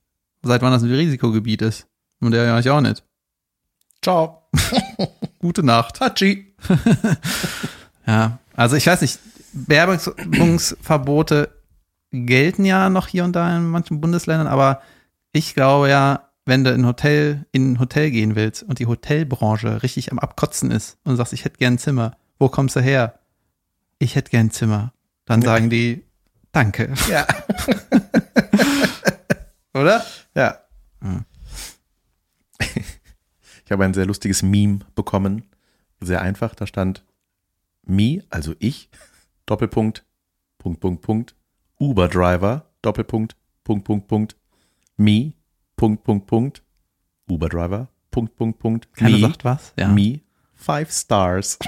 seit 0.43 0.61
wann 0.61 0.71
das 0.71 0.83
ein 0.83 0.91
Risikogebiet 0.91 1.61
ist. 1.63 1.87
Und 2.21 2.31
der 2.31 2.45
ja 2.45 2.59
ich 2.59 2.69
auch 2.69 2.81
nicht. 2.81 3.03
Ciao. 4.01 4.47
Gute 5.39 5.63
Nacht. 5.63 5.99
Hatschi. 5.99 6.55
Ja, 8.07 8.39
also 8.55 8.75
ich 8.75 8.87
weiß 8.87 9.01
nicht, 9.01 9.19
Beherbergungsverbote 9.53 11.49
gelten 12.11 12.65
ja 12.65 12.89
noch 12.89 13.07
hier 13.07 13.23
und 13.23 13.33
da 13.33 13.55
in 13.55 13.67
manchen 13.67 14.01
Bundesländern, 14.01 14.47
aber 14.47 14.81
ich 15.31 15.53
glaube 15.53 15.89
ja, 15.89 16.29
wenn 16.45 16.63
du 16.63 16.71
in 16.71 16.81
ein 16.81 16.87
Hotel, 16.87 17.45
in 17.51 17.73
ein 17.73 17.79
Hotel 17.79 18.11
gehen 18.11 18.35
willst 18.35 18.63
und 18.63 18.79
die 18.79 18.87
Hotelbranche 18.87 19.83
richtig 19.83 20.11
am 20.11 20.19
Abkotzen 20.19 20.71
ist 20.71 20.97
und 21.03 21.15
sagst, 21.15 21.33
ich 21.33 21.45
hätte 21.45 21.57
gern 21.57 21.75
ein 21.75 21.77
Zimmer, 21.77 22.17
wo 22.39 22.49
kommst 22.49 22.75
du 22.75 22.81
her? 22.81 23.19
Ich 23.99 24.15
hätte 24.15 24.31
gern 24.31 24.47
ein 24.47 24.51
Zimmer. 24.51 24.93
Dann 25.25 25.41
sagen 25.41 25.69
die, 25.69 26.03
danke. 26.51 26.91
Ja. 27.09 27.27
Oder? 29.73 30.03
Ja. 30.35 30.57
Hm. 31.01 31.23
Ich 33.63 33.71
habe 33.71 33.85
ein 33.85 33.93
sehr 33.93 34.05
lustiges 34.05 34.43
Meme 34.43 34.79
bekommen. 34.95 35.43
Sehr 36.01 36.21
einfach. 36.21 36.55
Da 36.55 36.67
stand 36.67 37.05
me, 37.83 38.21
also 38.29 38.53
ich, 38.59 38.89
Doppelpunkt, 39.45 40.03
Punkt, 40.57 40.81
Punkt, 40.81 41.01
Punkt, 41.01 41.35
Uber-Driver, 41.79 42.65
Doppelpunkt, 42.81 43.37
Punkt, 43.63 43.85
Punkt, 43.85 44.07
Punkt, 44.07 44.35
me, 44.97 45.33
Punkt, 45.77 46.03
Punkt, 46.03 46.27
Punkt, 46.27 46.63
Uber-Driver, 47.29 47.87
Punkt, 48.09 48.35
Punkt, 48.35 48.59
Punkt, 48.59 48.93
Keiner 48.93 49.17
me, 49.17 49.21
sagt 49.21 49.45
was. 49.45 49.73
Ja. 49.77 49.87
me, 49.87 50.19
five 50.53 50.91
stars. 50.91 51.57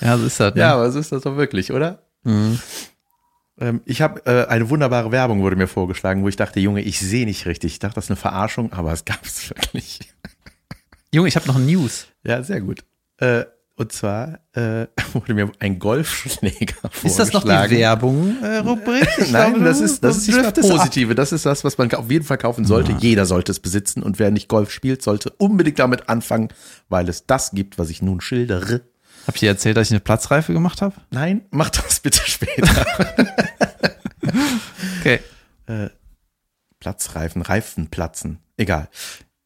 Ja, 0.00 0.16
so 0.16 0.26
ist 0.26 0.40
das. 0.40 0.54
Ne? 0.54 0.60
Ja, 0.60 0.74
aber 0.74 0.90
so 0.90 0.98
ist 0.98 1.12
das 1.12 1.22
doch 1.22 1.36
wirklich, 1.36 1.72
oder? 1.72 2.02
Mhm. 2.24 2.58
Ähm, 3.60 3.80
ich 3.84 4.02
habe 4.02 4.24
äh, 4.26 4.46
eine 4.46 4.70
wunderbare 4.70 5.10
Werbung 5.10 5.42
wurde 5.42 5.56
mir 5.56 5.66
vorgeschlagen, 5.66 6.22
wo 6.22 6.28
ich 6.28 6.36
dachte, 6.36 6.60
Junge, 6.60 6.82
ich 6.82 7.00
sehe 7.00 7.26
nicht 7.26 7.46
richtig. 7.46 7.72
Ich 7.72 7.78
dachte, 7.78 7.96
das 7.96 8.04
ist 8.04 8.10
eine 8.10 8.16
Verarschung, 8.16 8.72
aber 8.72 8.92
es 8.92 9.04
gab 9.04 9.24
es 9.24 9.50
wirklich. 9.56 10.00
Junge, 11.12 11.28
ich 11.28 11.36
habe 11.36 11.46
noch 11.46 11.58
News. 11.58 12.06
Ja, 12.24 12.42
sehr 12.42 12.60
gut. 12.60 12.84
Äh, 13.18 13.44
und 13.78 13.92
zwar 13.92 14.40
äh, 14.54 14.86
wurde 15.12 15.34
mir 15.34 15.50
ein 15.60 15.78
Golfschläger 15.78 16.74
vorgeschlagen. 16.82 17.06
Ist 17.06 17.18
das 17.18 17.32
noch 17.32 17.44
die 17.44 17.76
Werbung-Rubrik? 17.76 19.08
Nein, 19.30 19.62
das 19.62 19.80
ist, 19.80 20.02
das 20.02 20.28
ist 20.28 20.56
das. 20.56 20.68
Positive. 20.68 21.14
Das 21.14 21.32
ist 21.32 21.46
das, 21.46 21.62
was 21.62 21.78
man 21.78 21.92
auf 21.92 22.10
jeden 22.10 22.24
Fall 22.24 22.38
kaufen 22.38 22.64
sollte. 22.64 22.96
Jeder 22.98 23.24
sollte 23.24 23.52
es 23.52 23.60
besitzen. 23.60 24.02
Und 24.02 24.18
wer 24.18 24.32
nicht 24.32 24.48
Golf 24.48 24.72
spielt, 24.72 25.02
sollte 25.02 25.30
unbedingt 25.38 25.78
damit 25.78 26.08
anfangen, 26.08 26.48
weil 26.88 27.08
es 27.08 27.26
das 27.26 27.52
gibt, 27.52 27.78
was 27.78 27.88
ich 27.88 28.02
nun 28.02 28.20
schildere. 28.20 28.82
Hab 29.28 29.34
ich 29.34 29.40
dir 29.40 29.50
erzählt, 29.50 29.76
dass 29.76 29.88
ich 29.88 29.92
eine 29.92 30.00
Platzreife 30.00 30.54
gemacht 30.54 30.80
habe? 30.80 30.94
Nein, 31.10 31.42
mach 31.50 31.68
das 31.68 32.00
bitte 32.00 32.20
später. 32.24 32.86
Okay. 35.00 35.20
Platzreifen, 36.80 37.40
Reifen 37.40 37.88
platzen. 37.88 38.40
Egal. 38.58 38.88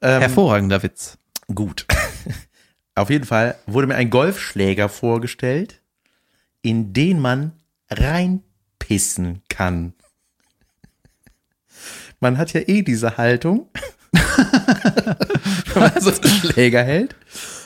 Ähm, 0.01 0.21
Hervorragender 0.21 0.83
Witz. 0.83 1.19
Gut. 1.55 1.87
Auf 2.97 3.11
jeden 3.11 3.25
Fall 3.27 3.57
wurde 3.67 3.87
mir 3.87 3.95
ein 3.95 4.11
Golfschläger 4.11 4.89
vorgestellt, 4.89 5.83
in 6.63 6.93
den 6.93 7.21
man 7.21 7.53
reinpissen 7.91 9.43
kann. 9.49 9.95
Man 12.19 12.39
hat 12.39 12.53
ja 12.55 12.63
eh 12.67 12.83
diese 12.83 13.19
Haltung, 13.19 13.69
wenn 15.75 15.83
man 15.83 15.93
so 16.01 16.11
einen 16.11 16.31
Schläger 16.53 16.83
hält. 16.83 17.17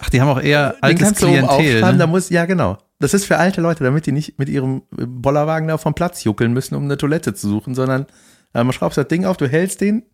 Ach, 0.02 0.10
die 0.10 0.20
haben 0.20 0.28
auch 0.28 0.40
eher 0.40 0.70
Den 0.74 0.82
altes 0.82 1.12
du 1.14 1.26
Klientel. 1.26 1.48
auffahren, 1.76 1.98
da 1.98 2.06
Ne? 2.06 2.10
muss, 2.10 2.30
ja 2.30 2.44
genau. 2.46 2.78
Das 2.98 3.12
ist 3.14 3.26
für 3.26 3.36
alte 3.38 3.60
Leute, 3.60 3.84
damit 3.84 4.06
die 4.06 4.12
nicht 4.12 4.38
mit 4.38 4.48
ihrem 4.48 4.82
Bollerwagen 4.90 5.68
da 5.68 5.76
vom 5.78 5.94
Platz 5.94 6.24
juckeln 6.24 6.52
müssen, 6.52 6.74
um 6.76 6.84
eine 6.84 6.96
Toilette 6.96 7.34
zu 7.34 7.48
suchen, 7.48 7.74
sondern 7.74 8.06
äh, 8.54 8.62
man 8.64 8.72
schraubst 8.72 8.96
das 8.96 9.08
Ding 9.08 9.24
auf, 9.24 9.36
du 9.36 9.48
hältst 9.48 9.80
den, 9.80 10.04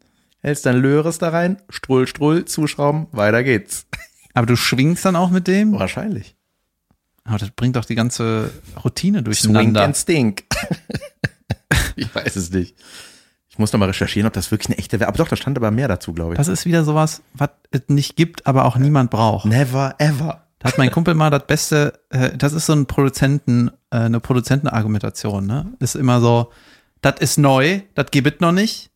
hältst 0.40 0.66
dann 0.66 0.80
Löres 0.80 1.18
da 1.18 1.28
rein, 1.28 1.58
Strull, 1.68 2.06
Strull, 2.08 2.44
zuschrauben, 2.44 3.06
weiter 3.12 3.44
geht's. 3.44 3.86
Aber 4.34 4.46
du 4.46 4.56
schwingst 4.56 5.04
dann 5.04 5.14
auch 5.16 5.30
mit 5.30 5.46
dem? 5.46 5.72
Wahrscheinlich. 5.78 6.34
Aber 7.24 7.38
das 7.38 7.50
bringt 7.50 7.76
doch 7.76 7.84
die 7.84 7.94
ganze 7.94 8.50
Routine 8.82 9.18
Swing 9.18 9.24
durcheinander. 9.24 9.82
and 9.84 9.96
stink. 9.96 10.44
ich 11.96 12.12
weiß 12.12 12.34
es 12.36 12.50
nicht. 12.50 12.74
Ich 13.52 13.58
muss 13.58 13.70
noch 13.70 13.78
mal 13.78 13.86
recherchieren, 13.86 14.26
ob 14.26 14.32
das 14.32 14.50
wirklich 14.50 14.70
eine 14.70 14.78
echte 14.78 14.98
wäre. 14.98 15.08
Aber 15.08 15.18
doch, 15.18 15.28
da 15.28 15.36
stand 15.36 15.58
aber 15.58 15.70
mehr 15.70 15.86
dazu, 15.86 16.14
glaube 16.14 16.32
ich. 16.32 16.38
Das 16.38 16.48
ist 16.48 16.64
wieder 16.64 16.84
sowas, 16.84 17.20
was 17.34 17.50
es 17.70 17.82
nicht 17.88 18.16
gibt, 18.16 18.46
aber 18.46 18.64
auch 18.64 18.76
niemand 18.76 19.10
braucht. 19.10 19.44
Never 19.44 19.94
ever. 19.98 20.46
Da 20.58 20.68
hat 20.68 20.78
mein 20.78 20.90
Kumpel 20.90 21.12
mal 21.12 21.28
das 21.28 21.46
Beste, 21.46 22.00
äh, 22.08 22.34
das 22.34 22.54
ist 22.54 22.64
so 22.64 22.72
ein 22.72 22.86
Produzenten, 22.86 23.68
äh, 23.90 23.98
eine 23.98 24.20
Produzentenargumentation, 24.20 25.46
ne? 25.46 25.70
Ist 25.80 25.96
immer 25.96 26.20
so, 26.20 26.50
das 27.02 27.16
ist 27.20 27.36
neu, 27.36 27.82
das 27.94 28.06
gibt 28.10 28.32
es 28.36 28.40
noch 28.40 28.52
nicht, 28.52 28.90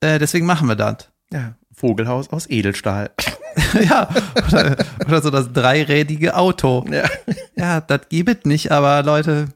äh, 0.00 0.18
deswegen 0.18 0.46
machen 0.46 0.68
wir 0.68 0.76
das. 0.76 1.08
Ja, 1.30 1.56
Vogelhaus 1.74 2.30
aus 2.30 2.48
Edelstahl. 2.48 3.10
ja, 3.82 4.08
oder, 4.48 4.76
oder 5.06 5.20
so 5.20 5.30
das 5.30 5.52
dreirädige 5.52 6.34
Auto. 6.34 6.86
Ja. 6.90 7.04
Ja, 7.56 7.80
das 7.82 8.08
gibt 8.08 8.30
es 8.30 8.44
nicht, 8.46 8.72
aber 8.72 9.02
Leute, 9.02 9.48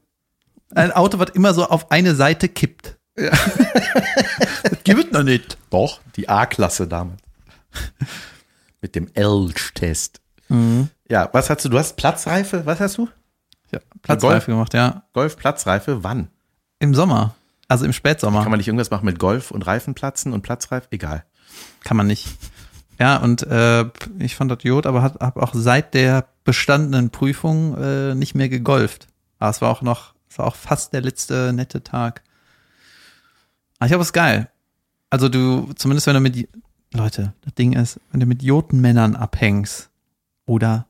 ein 0.74 0.92
Auto, 0.92 1.18
was 1.18 1.30
immer 1.30 1.54
so 1.54 1.66
auf 1.66 1.90
eine 1.90 2.14
Seite 2.14 2.48
kippt. 2.48 2.95
Ja. 3.18 3.30
das 4.62 4.84
gibt 4.84 5.04
es 5.04 5.12
noch 5.12 5.22
nicht. 5.22 5.58
Doch, 5.70 6.00
die 6.16 6.28
A-Klasse 6.28 6.86
damals. 6.86 7.20
Mit 8.80 8.94
dem 8.94 9.08
Elch-Test. 9.14 10.20
Mhm. 10.48 10.88
Ja, 11.08 11.28
was 11.32 11.50
hast 11.50 11.64
du? 11.64 11.68
Du 11.68 11.78
hast 11.78 11.96
Platzreife, 11.96 12.66
was 12.66 12.80
hast 12.80 12.98
du? 12.98 13.08
Ja, 13.72 13.80
Platzreife 14.02 14.50
gemacht, 14.50 14.74
ja. 14.74 15.02
Golf, 15.12 15.36
Platzreife, 15.36 16.04
wann? 16.04 16.28
Im 16.78 16.94
Sommer, 16.94 17.34
also 17.68 17.84
im 17.84 17.92
Spätsommer. 17.92 18.42
Kann 18.42 18.50
man 18.50 18.58
nicht 18.58 18.68
irgendwas 18.68 18.90
machen 18.90 19.06
mit 19.06 19.18
Golf 19.18 19.50
und 19.50 19.66
Reifenplatzen 19.66 20.32
und 20.32 20.42
Platzreife? 20.42 20.88
Egal. 20.90 21.24
Kann 21.82 21.96
man 21.96 22.06
nicht. 22.06 22.28
Ja, 22.98 23.16
und 23.16 23.42
äh, 23.42 23.84
ich 24.18 24.36
fand 24.36 24.50
das 24.50 24.62
Jod, 24.62 24.86
aber 24.86 25.02
habe 25.02 25.18
hab 25.20 25.36
auch 25.36 25.52
seit 25.54 25.94
der 25.94 26.28
bestandenen 26.44 27.10
Prüfung 27.10 27.76
äh, 27.76 28.14
nicht 28.14 28.34
mehr 28.34 28.48
gegolft. 28.48 29.08
Aber 29.38 29.50
es 29.50 29.60
war 29.60 29.70
auch 29.70 29.82
noch, 29.82 30.14
es 30.28 30.38
war 30.38 30.46
auch 30.46 30.56
fast 30.56 30.92
der 30.92 31.02
letzte 31.02 31.52
nette 31.52 31.82
Tag. 31.82 32.22
Aber 33.78 33.86
ich 33.86 33.90
glaube, 33.90 34.02
es 34.02 34.08
ist 34.08 34.12
geil. 34.12 34.48
Also 35.10 35.28
du, 35.28 35.72
zumindest 35.76 36.06
wenn 36.06 36.14
du 36.14 36.20
mit, 36.20 36.48
Leute, 36.94 37.32
das 37.42 37.54
Ding 37.54 37.72
ist, 37.74 38.00
wenn 38.10 38.20
du 38.20 38.26
mit 38.26 38.42
Jotenmännern 38.42 39.16
abhängst 39.16 39.90
oder 40.46 40.86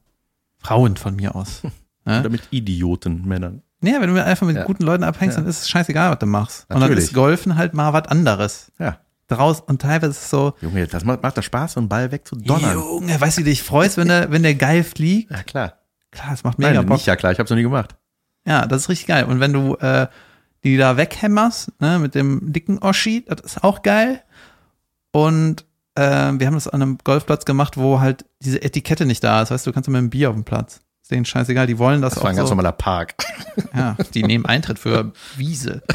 Frauen 0.59 0.97
von 0.97 1.16
mir 1.16 1.34
aus. 1.37 1.62
ne? 2.05 2.20
Oder 2.20 2.28
mit 2.30 2.43
Idiotenmännern. 2.51 3.62
Nee, 3.80 3.95
wenn 4.01 4.12
du 4.14 4.24
einfach 4.24 4.47
mit 4.47 4.57
Ja. 4.57 4.64
guten 4.64 4.84
Leuten 4.84 5.05
abhängst, 5.05 5.37
Ja. 5.37 5.43
dann 5.43 5.51
ist 5.51 5.62
es 5.62 5.68
scheißegal, 5.68 6.11
was 6.11 6.18
du 6.18 6.26
machst. 6.26 6.62
Und 6.62 6.74
dann 6.74 6.80
Natürlich. 6.80 7.05
ist 7.05 7.14
Golfen 7.14 7.57
halt 7.57 7.74
mal 7.74 7.93
was 7.93 8.09
anderes. 8.09 8.72
Ja. 8.78 8.99
Draus, 9.28 9.61
und 9.61 9.82
teilweise 9.82 10.12
ist 10.12 10.22
es 10.22 10.30
so, 10.30 10.55
Junge, 10.61 10.87
das 10.87 11.05
macht, 11.05 11.22
macht 11.22 11.37
das 11.37 11.45
Spaß, 11.45 11.72
so 11.72 11.80
einen 11.80 11.89
Ball 11.89 12.12
wegzudonnern. 12.12 12.74
Junge, 12.74 13.20
weißt 13.20 13.37
du, 13.39 13.41
wie 13.41 13.45
du 13.45 13.51
dich 13.51 13.62
freust, 13.62 13.97
wenn 13.97 14.07
der, 14.09 14.30
wenn 14.30 14.45
der 14.45 14.55
geil 14.55 14.84
fliegt? 14.84 15.30
Ja, 15.32 15.43
klar. 15.43 15.74
Klar, 16.12 16.30
das 16.30 16.45
macht 16.45 16.59
mega 16.59 16.72
Nein, 16.74 16.87
Bock. 16.87 16.97
nicht 16.99 17.07
ja 17.07 17.16
klar, 17.16 17.32
ich 17.32 17.39
hab's 17.41 17.51
noch 17.51 17.57
nie 17.57 17.64
gemacht. 17.64 17.97
Ja, 18.47 18.66
das 18.66 18.82
ist 18.82 18.89
richtig 18.89 19.09
geil. 19.09 19.24
Und 19.24 19.41
wenn 19.41 19.53
du 19.53 19.74
äh, 19.76 20.07
die 20.67 20.77
da 20.77 20.97
weghämmerst, 20.97 21.81
ne, 21.81 22.01
mit 22.01 22.17
dem 22.17 22.53
dicken 22.53 22.79
Oschi, 22.81 23.25
das 23.25 23.41
ist 23.41 23.62
auch 23.62 23.83
geil. 23.83 24.23
Und 25.12 25.64
äh, 25.95 26.03
wir 26.03 26.47
haben 26.47 26.55
das 26.55 26.67
an 26.67 26.83
einem 26.83 26.99
Golfplatz 27.05 27.45
gemacht, 27.45 27.77
wo 27.77 28.01
halt 28.01 28.25
diese 28.43 28.61
Etikette 28.62 29.07
nicht 29.07 29.23
da 29.23 29.43
ist. 29.43 29.53
Weißt 29.53 29.64
du, 29.64 29.71
du 29.71 29.75
kannst 29.75 29.89
mit 29.89 29.97
einem 29.97 30.11
Bier 30.11 30.29
auf 30.29 30.35
dem 30.35 30.43
Platz. 30.45 30.81
Ist 31.03 31.12
denen 31.12 31.25
scheißegal, 31.25 31.69
die 31.69 31.79
wollen 31.79 32.03
das, 32.03 32.14
Das 32.14 32.23
war 32.23 32.27
auch 32.27 32.31
ein 32.31 32.37
ganz 32.37 32.49
so. 32.49 32.55
normaler 32.57 32.73
Park. 32.73 33.14
Ja, 33.75 33.97
die 34.12 34.25
nehmen 34.25 34.45
Eintritt 34.45 34.79
für 34.79 35.12
Wiese. 35.37 35.83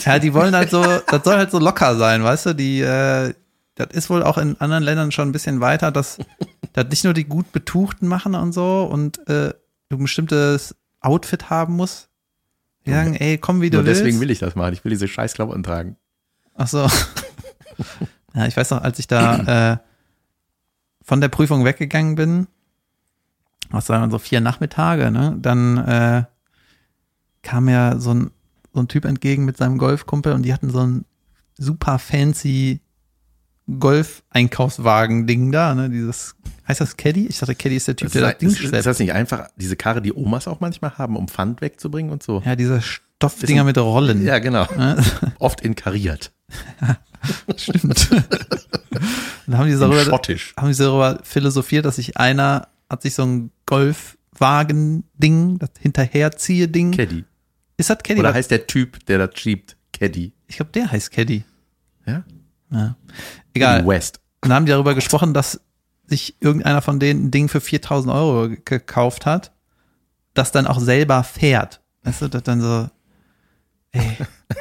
Ja, 0.00 0.18
die 0.18 0.34
wollen 0.34 0.54
halt 0.54 0.70
so, 0.70 0.82
das 0.82 1.24
soll 1.24 1.36
halt 1.36 1.50
so 1.50 1.58
locker 1.58 1.96
sein, 1.96 2.22
weißt 2.22 2.46
du? 2.46 2.54
Die, 2.54 2.80
äh, 2.80 3.32
das 3.74 3.88
ist 3.92 4.10
wohl 4.10 4.22
auch 4.22 4.38
in 4.38 4.60
anderen 4.60 4.82
Ländern 4.82 5.12
schon 5.12 5.28
ein 5.28 5.32
bisschen 5.32 5.60
weiter, 5.60 5.90
dass 5.90 6.18
das 6.76 6.90
nicht 6.90 7.04
nur 7.04 7.14
die 7.14 7.24
gut 7.24 7.52
betuchten 7.52 8.06
machen 8.06 8.34
und 8.34 8.52
so 8.52 8.84
und 8.84 9.18
äh, 9.28 9.54
du 9.88 9.96
ein 9.96 10.02
bestimmtes 10.02 10.76
Outfit 11.00 11.48
haben 11.48 11.74
musst. 11.74 12.10
Die 12.84 12.92
sagen, 12.92 13.16
ey, 13.16 13.38
komm, 13.38 13.62
wie 13.62 13.70
du 13.70 13.78
Nur 13.78 13.86
willst. 13.86 14.02
deswegen 14.02 14.20
will 14.20 14.30
ich 14.30 14.38
das 14.38 14.54
machen. 14.54 14.72
Ich 14.74 14.84
will 14.84 14.90
diese 14.90 15.08
scheiß 15.08 15.34
Klamotten 15.34 15.62
tragen. 15.62 15.96
Ach 16.54 16.68
so. 16.68 16.86
ja, 18.34 18.46
ich 18.46 18.56
weiß 18.56 18.70
noch, 18.70 18.82
als 18.82 18.98
ich 18.98 19.08
da 19.08 19.72
äh, 19.72 19.78
von 21.02 21.20
der 21.20 21.28
Prüfung 21.28 21.64
weggegangen 21.64 22.14
bin, 22.14 22.46
was 23.70 23.88
waren 23.88 24.10
so 24.10 24.18
vier 24.18 24.40
Nachmittage, 24.40 25.10
ne? 25.10 25.36
Dann 25.40 25.78
äh, 25.78 26.24
kam 27.42 27.64
mir 27.64 27.98
so 27.98 28.12
ein, 28.12 28.30
so 28.72 28.80
ein 28.80 28.88
Typ 28.88 29.04
entgegen 29.04 29.44
mit 29.44 29.56
seinem 29.56 29.78
Golfkumpel 29.78 30.32
und 30.32 30.42
die 30.42 30.52
hatten 30.52 30.70
so 30.70 30.80
ein 30.80 31.04
super 31.56 31.98
fancy 31.98 32.80
Golf-Einkaufswagen-Ding 33.78 35.50
da, 35.52 35.74
ne? 35.74 35.90
Dieses, 35.90 36.36
heißt 36.68 36.80
das 36.80 36.96
Caddy? 36.96 37.26
Ich 37.26 37.38
dachte, 37.38 37.54
Caddy 37.54 37.76
ist 37.76 37.88
der 37.88 37.96
Typ, 37.96 38.12
der 38.12 38.22
das 38.22 38.32
ist, 38.32 38.40
Ding 38.40 38.48
ist, 38.48 38.60
ist 38.60 38.68
schleppt. 38.68 38.86
das 38.86 38.98
nicht 38.98 39.12
einfach 39.12 39.48
diese 39.56 39.76
Karre, 39.76 40.00
die 40.00 40.12
Omas 40.12 40.46
auch 40.48 40.60
manchmal 40.60 40.96
haben, 40.98 41.16
um 41.16 41.28
Pfand 41.28 41.60
wegzubringen 41.60 42.12
und 42.12 42.22
so? 42.22 42.42
Ja, 42.44 42.54
diese 42.56 42.80
Stoffdinger 42.80 43.64
mit 43.64 43.76
Rollen. 43.78 44.24
Ja, 44.24 44.38
genau. 44.38 44.66
Ne? 44.76 45.02
Oft 45.38 45.60
in 45.62 45.74
kariert. 45.74 46.32
Stimmt. 47.56 48.08
Dann 49.46 49.58
haben 49.58 49.68
die 49.68 49.76
darüber, 49.78 50.04
Schottisch. 50.04 50.54
haben 50.56 50.72
sie 50.72 50.82
darüber 50.84 51.18
philosophiert, 51.22 51.84
dass 51.84 51.96
sich 51.96 52.16
einer 52.16 52.68
hat 52.88 53.02
sich 53.02 53.14
so 53.14 53.24
ein 53.24 53.50
Golfwagen-Ding, 53.66 55.58
das 55.58 55.70
Hinterherziehe-Ding. 55.80 56.92
Caddy. 56.92 57.24
Ist 57.76 57.90
das 57.90 57.98
Caddy? 57.98 58.20
Oder 58.20 58.32
heißt 58.32 58.50
der 58.50 58.66
Typ, 58.66 59.04
der 59.06 59.18
das 59.18 59.38
schiebt, 59.38 59.76
Caddy? 59.92 60.32
ich 60.46 60.56
glaube, 60.56 60.70
der 60.72 60.90
heißt 60.90 61.10
Caddy. 61.10 61.44
Ja? 62.06 62.24
Ja. 62.70 62.96
Egal. 63.54 63.86
West. 63.86 64.20
Und 64.42 64.48
dann 64.50 64.56
haben 64.56 64.66
die 64.66 64.72
darüber 64.72 64.94
gesprochen, 64.94 65.34
dass 65.34 65.60
sich 66.06 66.36
irgendeiner 66.40 66.82
von 66.82 67.00
denen 67.00 67.26
ein 67.26 67.30
Ding 67.30 67.48
für 67.48 67.60
4000 67.60 68.12
Euro 68.14 68.48
ge- 68.48 68.60
gekauft 68.64 69.26
hat, 69.26 69.52
das 70.34 70.52
dann 70.52 70.66
auch 70.66 70.78
selber 70.78 71.24
fährt. 71.24 71.80
Weißt 72.04 72.22
du, 72.22 72.28
das 72.28 72.42
dann 72.44 72.60
so, 72.60 72.88
ey, 73.92 74.16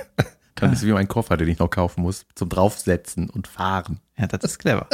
Dann 0.55 0.71
ist 0.71 0.79
es 0.79 0.85
wie 0.85 0.93
mein 0.93 1.07
Koffer, 1.09 1.35
den 1.35 1.49
ich 1.49 1.59
noch 1.59 1.69
kaufen 1.69 2.01
muss, 2.01 2.25
zum 2.33 2.47
draufsetzen 2.47 3.29
und 3.29 3.47
fahren. 3.47 3.99
ja, 4.17 4.25
das 4.25 4.41
ist 4.51 4.59
clever. 4.59 4.87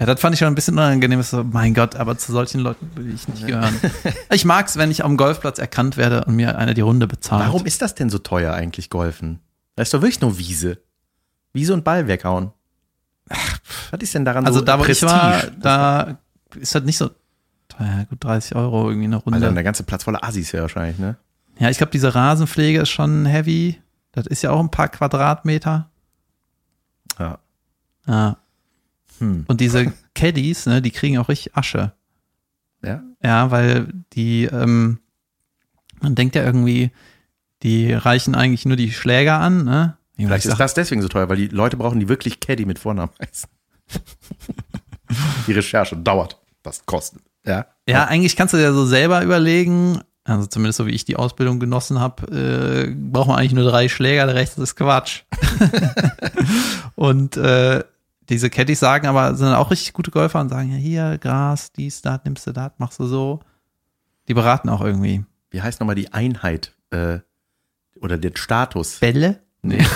Ja, 0.00 0.06
das 0.06 0.20
fand 0.20 0.34
ich 0.34 0.40
schon 0.40 0.48
ein 0.48 0.56
bisschen 0.56 0.74
unangenehm. 0.74 1.22
So, 1.22 1.44
mein 1.44 1.72
Gott, 1.72 1.94
aber 1.94 2.18
zu 2.18 2.32
solchen 2.32 2.60
Leuten 2.60 2.90
will 2.96 3.14
ich 3.14 3.28
nicht 3.28 3.46
gehören. 3.46 3.74
Ich 4.32 4.44
mag's, 4.44 4.76
wenn 4.76 4.90
ich 4.90 5.04
am 5.04 5.16
Golfplatz 5.16 5.58
erkannt 5.60 5.96
werde 5.96 6.24
und 6.24 6.34
mir 6.34 6.58
einer 6.58 6.74
die 6.74 6.80
Runde 6.80 7.06
bezahlt. 7.06 7.44
Warum 7.46 7.64
ist 7.64 7.80
das 7.80 7.94
denn 7.94 8.10
so 8.10 8.18
teuer 8.18 8.52
eigentlich, 8.52 8.90
Golfen? 8.90 9.38
Das 9.76 9.86
ist 9.88 9.94
doch 9.94 10.02
wirklich 10.02 10.20
nur 10.20 10.36
Wiese. 10.38 10.78
Wiese 11.54 11.72
und 11.72 11.84
Ball 11.84 12.06
weghauen. 12.06 12.52
Was 13.90 14.00
ist 14.00 14.14
denn 14.14 14.26
daran 14.26 14.44
Also 14.44 14.58
so 14.58 14.64
da, 14.64 14.78
wo 14.78 14.84
ich 14.84 15.02
war, 15.02 15.44
da 15.58 16.18
ist 16.56 16.74
das 16.74 16.82
nicht 16.82 16.98
so 16.98 17.10
teuer. 17.68 18.06
Gut 18.10 18.22
30 18.22 18.54
Euro 18.54 18.90
irgendwie 18.90 19.06
eine 19.06 19.16
Runde. 19.16 19.38
Alter, 19.38 19.52
der 19.52 19.64
ganze 19.64 19.84
Platz 19.84 20.04
voller 20.04 20.22
Assis 20.22 20.52
ja 20.52 20.60
wahrscheinlich, 20.60 20.98
ne? 20.98 21.16
Ja, 21.58 21.70
ich 21.70 21.78
glaube, 21.78 21.92
diese 21.92 22.14
Rasenpflege 22.14 22.80
ist 22.80 22.90
schon 22.90 23.24
heavy. 23.24 23.80
Das 24.12 24.26
ist 24.26 24.42
ja 24.42 24.50
auch 24.50 24.60
ein 24.60 24.70
paar 24.70 24.88
Quadratmeter. 24.88 25.90
Ja. 27.18 27.38
Ja. 28.06 28.36
Hm. 29.18 29.44
Und 29.46 29.60
diese 29.60 29.92
Caddies, 30.14 30.66
ne, 30.66 30.82
die 30.82 30.90
kriegen 30.90 31.18
auch 31.18 31.28
richtig 31.28 31.56
Asche. 31.56 31.92
Ja? 32.82 33.02
Ja, 33.22 33.50
weil 33.50 33.88
die, 34.12 34.44
ähm, 34.44 34.98
man 36.00 36.14
denkt 36.14 36.34
ja 36.34 36.42
irgendwie, 36.42 36.90
die 37.62 37.92
reichen 37.92 38.34
eigentlich 38.34 38.66
nur 38.66 38.76
die 38.76 38.92
Schläger 38.92 39.38
an, 39.38 39.64
ne? 39.64 39.96
Vielleicht 40.16 40.44
Ich 40.44 40.50
ist 40.50 40.58
sag, 40.58 40.64
das 40.64 40.74
deswegen 40.74 41.02
so 41.02 41.08
teuer, 41.08 41.28
weil 41.28 41.36
die 41.36 41.48
Leute 41.48 41.76
brauchen, 41.76 42.00
die 42.00 42.08
wirklich 42.08 42.40
Caddy 42.40 42.66
mit 42.66 42.78
Vornamen 42.78 43.12
heißen. 43.20 43.48
die 45.46 45.52
Recherche 45.52 45.96
dauert. 45.96 46.40
Das 46.62 46.86
kostet. 46.86 47.22
Ja? 47.44 47.66
ja, 47.86 48.04
eigentlich 48.04 48.36
kannst 48.36 48.54
du 48.54 48.58
dir 48.58 48.72
so 48.72 48.86
selber 48.86 49.22
überlegen, 49.22 50.00
also 50.24 50.46
zumindest 50.46 50.78
so 50.78 50.86
wie 50.86 50.92
ich 50.92 51.04
die 51.04 51.16
Ausbildung 51.16 51.60
genossen 51.60 52.00
habe, 52.00 52.26
äh, 52.32 52.94
braucht 52.94 53.28
man 53.28 53.38
eigentlich 53.38 53.52
nur 53.52 53.64
drei 53.70 53.88
Schläger, 53.88 54.24
der 54.26 54.34
Rest 54.34 54.58
ist 54.58 54.76
Quatsch. 54.76 55.24
und 56.94 57.36
äh, 57.36 57.84
diese 58.30 58.48
Caddies 58.48 58.80
sagen 58.80 59.06
aber, 59.06 59.34
sind 59.34 59.48
auch 59.48 59.70
richtig 59.70 59.92
gute 59.92 60.10
Golfer 60.10 60.40
und 60.40 60.48
sagen, 60.48 60.72
ja, 60.72 60.78
hier, 60.78 61.18
Gras, 61.18 61.72
dies, 61.72 62.00
das, 62.00 62.20
nimmst 62.24 62.46
du 62.46 62.52
das, 62.52 62.72
machst 62.78 62.98
du 62.98 63.06
so. 63.06 63.40
Die 64.28 64.34
beraten 64.34 64.70
auch 64.70 64.80
irgendwie. 64.80 65.24
Wie 65.50 65.60
heißt 65.60 65.80
nochmal 65.80 65.96
die 65.96 66.12
Einheit 66.14 66.72
äh, 66.90 67.18
oder 68.00 68.16
den 68.16 68.36
Status? 68.36 69.00
Bälle? 69.00 69.40
Nee. 69.64 69.82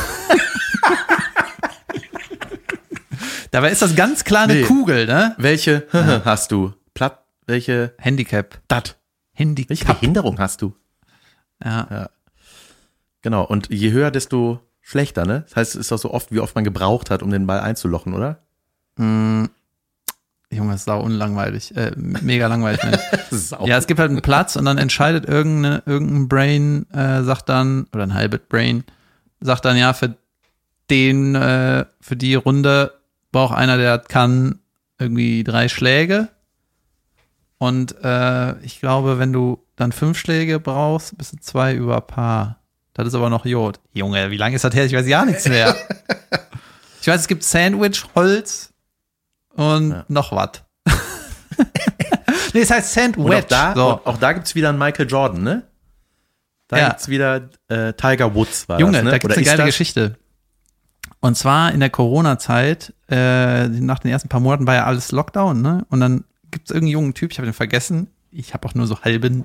Dabei 3.50 3.70
ist 3.70 3.82
das 3.82 3.94
ganz 3.96 4.24
klar 4.24 4.44
eine 4.44 4.54
Nee. 4.54 4.62
Kugel, 4.62 5.06
ne? 5.06 5.34
Welche 5.38 5.86
hast 5.92 6.52
du? 6.52 6.72
Platt? 6.94 7.22
Welche? 7.46 7.94
Handicap. 7.98 8.60
Dat. 8.68 8.96
Welche 9.36 9.44
Handicap. 9.44 10.00
Behinderung 10.00 10.38
hast 10.38 10.62
du? 10.62 10.74
Ja. 11.64 12.08
Genau. 13.22 13.44
Und 13.44 13.68
je 13.70 13.90
höher, 13.92 14.10
desto 14.10 14.60
schlechter, 14.80 15.24
ne? 15.26 15.44
Das 15.48 15.56
heißt, 15.56 15.74
es 15.74 15.80
ist 15.82 15.92
doch 15.92 15.98
so 15.98 16.12
oft, 16.12 16.32
wie 16.32 16.40
oft 16.40 16.54
man 16.54 16.64
gebraucht 16.64 17.10
hat, 17.10 17.22
um 17.22 17.30
den 17.30 17.46
Ball 17.46 17.60
einzulochen, 17.60 18.14
oder? 18.14 18.38
Mm, 18.96 19.44
Junge, 20.50 20.74
ist 20.74 20.84
sau 20.84 21.00
unlangweilig. 21.02 21.76
Äh, 21.76 21.92
mega 21.96 22.46
langweilig. 22.46 22.82
Ne? 22.82 22.98
Sau. 23.30 23.66
ja, 23.66 23.76
es 23.76 23.86
gibt 23.86 24.00
halt 24.00 24.10
einen 24.10 24.22
Platz 24.22 24.56
und 24.56 24.64
dann 24.64 24.78
entscheidet 24.78 25.26
irgendeine, 25.26 25.82
irgendein 25.84 26.26
Brain, 26.28 26.86
äh, 26.90 27.22
sagt 27.22 27.50
dann, 27.50 27.86
oder 27.92 28.04
ein 28.04 28.14
Halbit 28.14 28.48
Brain, 28.48 28.84
sagt 29.40 29.64
dann 29.64 29.76
ja, 29.76 29.92
für 29.92 30.16
den, 30.90 31.34
äh, 31.34 31.84
für 32.00 32.16
die 32.16 32.34
Runde 32.34 32.94
braucht 33.32 33.56
einer, 33.56 33.76
der 33.76 33.98
kann 33.98 34.60
irgendwie 34.98 35.44
drei 35.44 35.68
Schläge. 35.68 36.28
Und 37.58 37.96
äh, 38.04 38.58
ich 38.60 38.80
glaube, 38.80 39.18
wenn 39.18 39.32
du 39.32 39.64
dann 39.76 39.92
fünf 39.92 40.18
Schläge 40.18 40.60
brauchst, 40.60 41.16
bist 41.18 41.32
du 41.32 41.36
zwei 41.38 41.74
über 41.74 42.00
Paar. 42.00 42.60
Das 42.94 43.06
ist 43.06 43.14
aber 43.14 43.30
noch 43.30 43.44
Jod. 43.44 43.80
Junge, 43.92 44.30
wie 44.30 44.36
lange 44.36 44.56
ist 44.56 44.64
das 44.64 44.74
her? 44.74 44.84
Ich 44.86 44.92
weiß 44.92 45.06
ja 45.06 45.24
nichts 45.24 45.48
mehr. 45.48 45.76
ich 47.00 47.06
weiß, 47.06 47.20
es 47.20 47.28
gibt 47.28 47.44
Sandwich, 47.44 48.04
Holz 48.14 48.72
und 49.54 49.90
Ja. 49.90 50.04
noch 50.08 50.32
was. 50.32 50.62
nee, 52.54 52.60
es 52.60 52.70
heißt 52.70 52.92
Sandwich. 52.92 53.24
Und 53.24 53.34
auch 53.34 53.44
da, 53.44 53.74
so. 53.74 53.82
auch, 53.84 54.06
auch 54.06 54.18
da 54.18 54.32
gibt's 54.32 54.54
wieder 54.54 54.70
einen 54.70 54.78
Michael 54.78 55.08
Jordan, 55.08 55.42
ne? 55.42 55.62
Da 56.68 56.78
Ja. 56.78 56.88
gibt's 56.90 57.08
wieder 57.08 57.48
äh, 57.68 57.92
Tiger 57.94 58.34
Woods, 58.34 58.68
war 58.68 58.78
Junge, 58.78 58.92
das, 58.92 59.04
ne? 59.04 59.10
da 59.10 59.18
gibt's 59.18 59.36
Oder 59.36 59.36
eine 59.36 59.44
geile 59.46 59.56
das? 59.58 59.66
Geschichte. 59.66 60.16
Und 61.20 61.36
zwar 61.36 61.72
in 61.72 61.80
der 61.80 61.90
Corona-Zeit, 61.90 62.92
äh, 63.10 63.66
nach 63.68 63.98
den 63.98 64.10
ersten 64.10 64.28
paar 64.28 64.40
Monaten 64.40 64.66
war 64.66 64.74
ja 64.74 64.84
alles 64.84 65.10
Lockdown, 65.10 65.60
ne? 65.62 65.84
Und 65.88 66.00
dann 66.00 66.24
gibt's 66.50 66.70
irgendeinen 66.70 66.92
jungen 66.92 67.14
Typ, 67.14 67.32
ich 67.32 67.38
habe 67.38 67.46
den 67.46 67.54
vergessen. 67.54 68.08
Ich 68.30 68.54
habe 68.54 68.68
auch 68.68 68.74
nur 68.74 68.86
so 68.86 69.00
halben, 69.02 69.44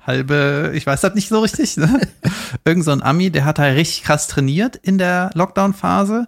halbe, 0.00 0.72
ich 0.74 0.86
weiß 0.86 1.00
das 1.00 1.14
nicht 1.14 1.28
so 1.28 1.40
richtig, 1.40 1.76
ne? 1.76 2.00
Irgend 2.64 2.84
so 2.84 2.92
ein 2.92 3.02
Ami, 3.02 3.30
der 3.30 3.44
hat 3.44 3.58
halt 3.58 3.76
richtig 3.76 4.04
krass 4.04 4.28
trainiert 4.28 4.76
in 4.76 4.98
der 4.98 5.30
Lockdown-Phase. 5.34 6.26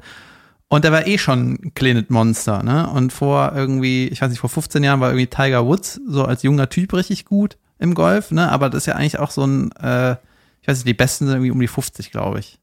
Und 0.71 0.85
der 0.85 0.93
war 0.93 1.07
eh 1.07 1.17
schon 1.17 1.53
ein 1.65 1.73
kleines 1.75 2.11
Monster, 2.11 2.63
ne? 2.63 2.91
Und 2.91 3.13
vor 3.13 3.53
irgendwie, 3.55 4.09
ich 4.09 4.21
weiß 4.21 4.29
nicht, 4.31 4.41
vor 4.41 4.51
15 4.51 4.85
Jahren 4.85 5.01
war 5.01 5.11
irgendwie 5.11 5.29
Tiger 5.29 5.65
Woods 5.65 5.99
so 6.07 6.25
als 6.25 6.43
junger 6.43 6.69
Typ 6.69 6.93
richtig 6.93 7.25
gut 7.25 7.57
im 7.79 7.95
Golf, 7.95 8.31
ne? 8.31 8.51
Aber 8.51 8.71
das 8.71 8.83
ist 8.83 8.87
ja 8.87 8.95
eigentlich 8.95 9.19
auch 9.19 9.31
so 9.31 9.47
ein, 9.47 9.73
äh, 9.73 10.13
ich 10.61 10.69
weiß 10.69 10.79
nicht, 10.79 10.87
die 10.87 10.95
besten 10.95 11.27
sind 11.27 11.35
irgendwie 11.35 11.51
um 11.51 11.61
die 11.61 11.69
50, 11.69 12.11
glaube 12.11 12.41
ich. 12.41 12.59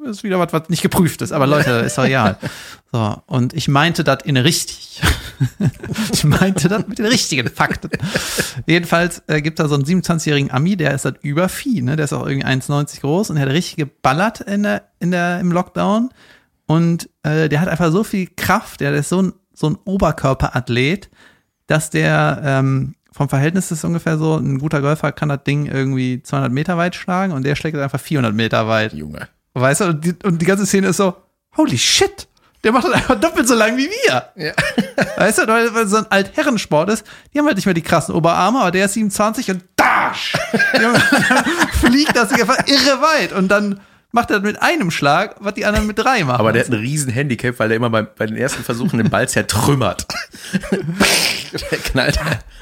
Das 0.00 0.18
ist 0.18 0.22
wieder 0.22 0.38
was, 0.38 0.52
was 0.52 0.68
nicht 0.68 0.82
geprüft 0.82 1.22
ist, 1.22 1.32
aber 1.32 1.46
Leute, 1.48 1.70
ist 1.70 1.98
doch 1.98 2.04
egal. 2.04 2.38
So, 2.92 3.22
und 3.26 3.52
ich 3.52 3.68
meinte 3.68 4.04
das 4.04 4.18
in 4.24 4.36
richtig. 4.36 5.02
ich 6.12 6.24
meinte 6.24 6.68
das 6.68 6.86
mit 6.86 6.98
den 6.98 7.06
richtigen 7.06 7.48
Fakten. 7.48 7.90
Jedenfalls 8.66 9.22
äh, 9.26 9.42
gibt 9.42 9.58
da 9.58 9.68
so 9.68 9.74
einen 9.74 9.84
27-jährigen 9.84 10.50
Ami, 10.50 10.76
der 10.76 10.94
ist 10.94 11.04
halt 11.04 11.18
über 11.22 11.48
Vieh, 11.48 11.82
ne? 11.82 11.96
Der 11.96 12.04
ist 12.04 12.12
auch 12.12 12.26
irgendwie 12.26 12.46
1,90 12.46 13.00
groß 13.00 13.30
und 13.30 13.36
der 13.36 13.46
hat 13.46 13.52
richtig 13.52 13.76
geballert 13.76 14.40
in 14.40 14.62
der, 14.62 14.88
in 15.00 15.10
der, 15.10 15.40
im 15.40 15.52
Lockdown. 15.52 16.10
Und 16.66 17.08
äh, 17.22 17.48
der 17.48 17.60
hat 17.60 17.68
einfach 17.68 17.90
so 17.90 18.04
viel 18.04 18.28
Kraft, 18.36 18.80
der, 18.80 18.90
der 18.92 19.00
ist 19.00 19.08
so 19.08 19.22
ein, 19.22 19.32
so 19.52 19.70
ein 19.70 19.78
Oberkörperathlet, 19.84 21.08
dass 21.66 21.90
der 21.90 22.40
ähm, 22.44 22.94
vom 23.18 23.28
Verhältnis 23.28 23.72
ist 23.72 23.82
ungefähr 23.82 24.16
so, 24.16 24.36
ein 24.36 24.60
guter 24.60 24.80
Golfer 24.80 25.10
kann 25.10 25.28
das 25.28 25.42
Ding 25.42 25.66
irgendwie 25.66 26.22
200 26.22 26.52
Meter 26.52 26.78
weit 26.78 26.94
schlagen 26.94 27.32
und 27.32 27.44
der 27.44 27.56
schlägt 27.56 27.76
es 27.76 27.82
einfach 27.82 27.98
400 27.98 28.32
Meter 28.32 28.68
weit. 28.68 28.92
Junge. 28.92 29.26
Weißt 29.54 29.80
du, 29.80 29.86
und 29.86 30.04
die, 30.04 30.14
und 30.22 30.40
die 30.40 30.46
ganze 30.46 30.66
Szene 30.66 30.86
ist 30.86 30.98
so, 30.98 31.16
holy 31.56 31.76
shit, 31.76 32.28
der 32.62 32.70
macht 32.70 32.84
das 32.84 32.92
einfach 32.92 33.18
doppelt 33.18 33.48
so 33.48 33.56
lang 33.56 33.76
wie 33.76 33.88
wir. 33.88 34.28
Ja. 34.36 34.52
Weißt 35.16 35.38
du, 35.38 35.48
weil, 35.48 35.74
weil 35.74 35.88
so 35.88 35.96
ein 35.96 36.06
Altherrensport 36.08 36.90
ist, 36.90 37.04
die 37.34 37.40
haben 37.40 37.46
halt 37.46 37.56
nicht 37.56 37.66
mehr 37.66 37.74
die 37.74 37.82
krassen 37.82 38.14
Oberarme, 38.14 38.60
aber 38.60 38.70
der 38.70 38.84
ist 38.84 38.94
27 38.94 39.50
und 39.50 39.64
dann 39.74 40.12
fliegt 41.72 42.14
das 42.14 42.28
Ding 42.28 42.40
einfach 42.40 42.68
irre 42.68 43.00
weit 43.00 43.32
und 43.32 43.48
dann 43.48 43.80
macht 44.18 44.30
er 44.32 44.40
mit 44.40 44.60
einem 44.60 44.90
Schlag, 44.90 45.36
was 45.38 45.54
die 45.54 45.64
anderen 45.64 45.86
mit 45.86 45.96
drei 45.98 46.24
machen. 46.24 46.40
Aber 46.40 46.52
der 46.52 46.64
hat 46.64 46.70
ein 46.70 46.78
riesen 46.78 47.10
Handicap, 47.10 47.58
weil 47.58 47.70
er 47.70 47.76
immer 47.76 47.88
bei, 47.90 48.02
bei 48.02 48.26
den 48.26 48.36
ersten 48.36 48.64
Versuchen 48.64 48.98
den 48.98 49.10
Ball 49.10 49.28
zertrümmert. 49.28 50.06
der 50.72 51.78
knallt. 51.78 52.18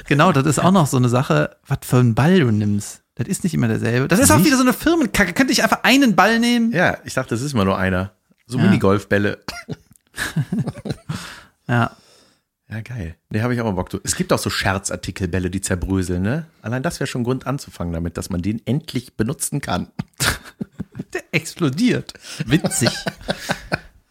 Genau, 0.06 0.32
das 0.32 0.44
ist 0.46 0.58
auch 0.58 0.70
noch 0.70 0.86
so 0.86 0.96
eine 0.98 1.08
Sache, 1.08 1.56
was 1.66 1.78
für 1.82 1.96
einen 1.96 2.14
Ball 2.14 2.38
du 2.40 2.50
nimmst. 2.50 3.02
Das 3.14 3.26
ist 3.26 3.42
nicht 3.42 3.54
immer 3.54 3.68
derselbe. 3.68 4.06
Das 4.08 4.18
ist 4.20 4.30
auch 4.30 4.44
wieder 4.44 4.56
so 4.56 4.62
eine 4.62 4.74
Firmenkacke. 4.74 5.32
Könnte 5.32 5.52
ich 5.54 5.62
einfach 5.62 5.82
einen 5.82 6.14
Ball 6.14 6.38
nehmen? 6.38 6.72
Ja, 6.72 6.98
ich 7.04 7.14
dachte, 7.14 7.30
das 7.30 7.40
ist 7.40 7.54
immer 7.54 7.64
nur 7.64 7.78
einer. 7.78 8.12
So 8.46 8.58
Ja. 8.58 8.64
Minigolfbälle. 8.64 9.38
Ja. 11.68 11.90
Ja, 12.68 12.80
geil. 12.80 13.16
Nee, 13.30 13.42
habe 13.42 13.54
ich 13.54 13.60
auch 13.60 13.64
mal 13.64 13.72
Bock. 13.72 13.90
zu. 13.90 14.00
Es 14.04 14.14
gibt 14.16 14.32
auch 14.32 14.38
so 14.38 14.50
Scherzartikelbälle, 14.50 15.50
die 15.50 15.60
zerbröseln, 15.60 16.22
ne? 16.22 16.46
Allein 16.62 16.82
das 16.82 16.98
wäre 17.00 17.06
schon 17.08 17.24
Grund 17.24 17.46
anzufangen 17.46 17.92
damit, 17.92 18.16
dass 18.16 18.30
man 18.30 18.42
den 18.42 18.60
endlich 18.66 19.16
benutzen 19.16 19.60
kann. 19.60 19.88
Explodiert. 21.36 22.14
Witzig. 22.46 22.90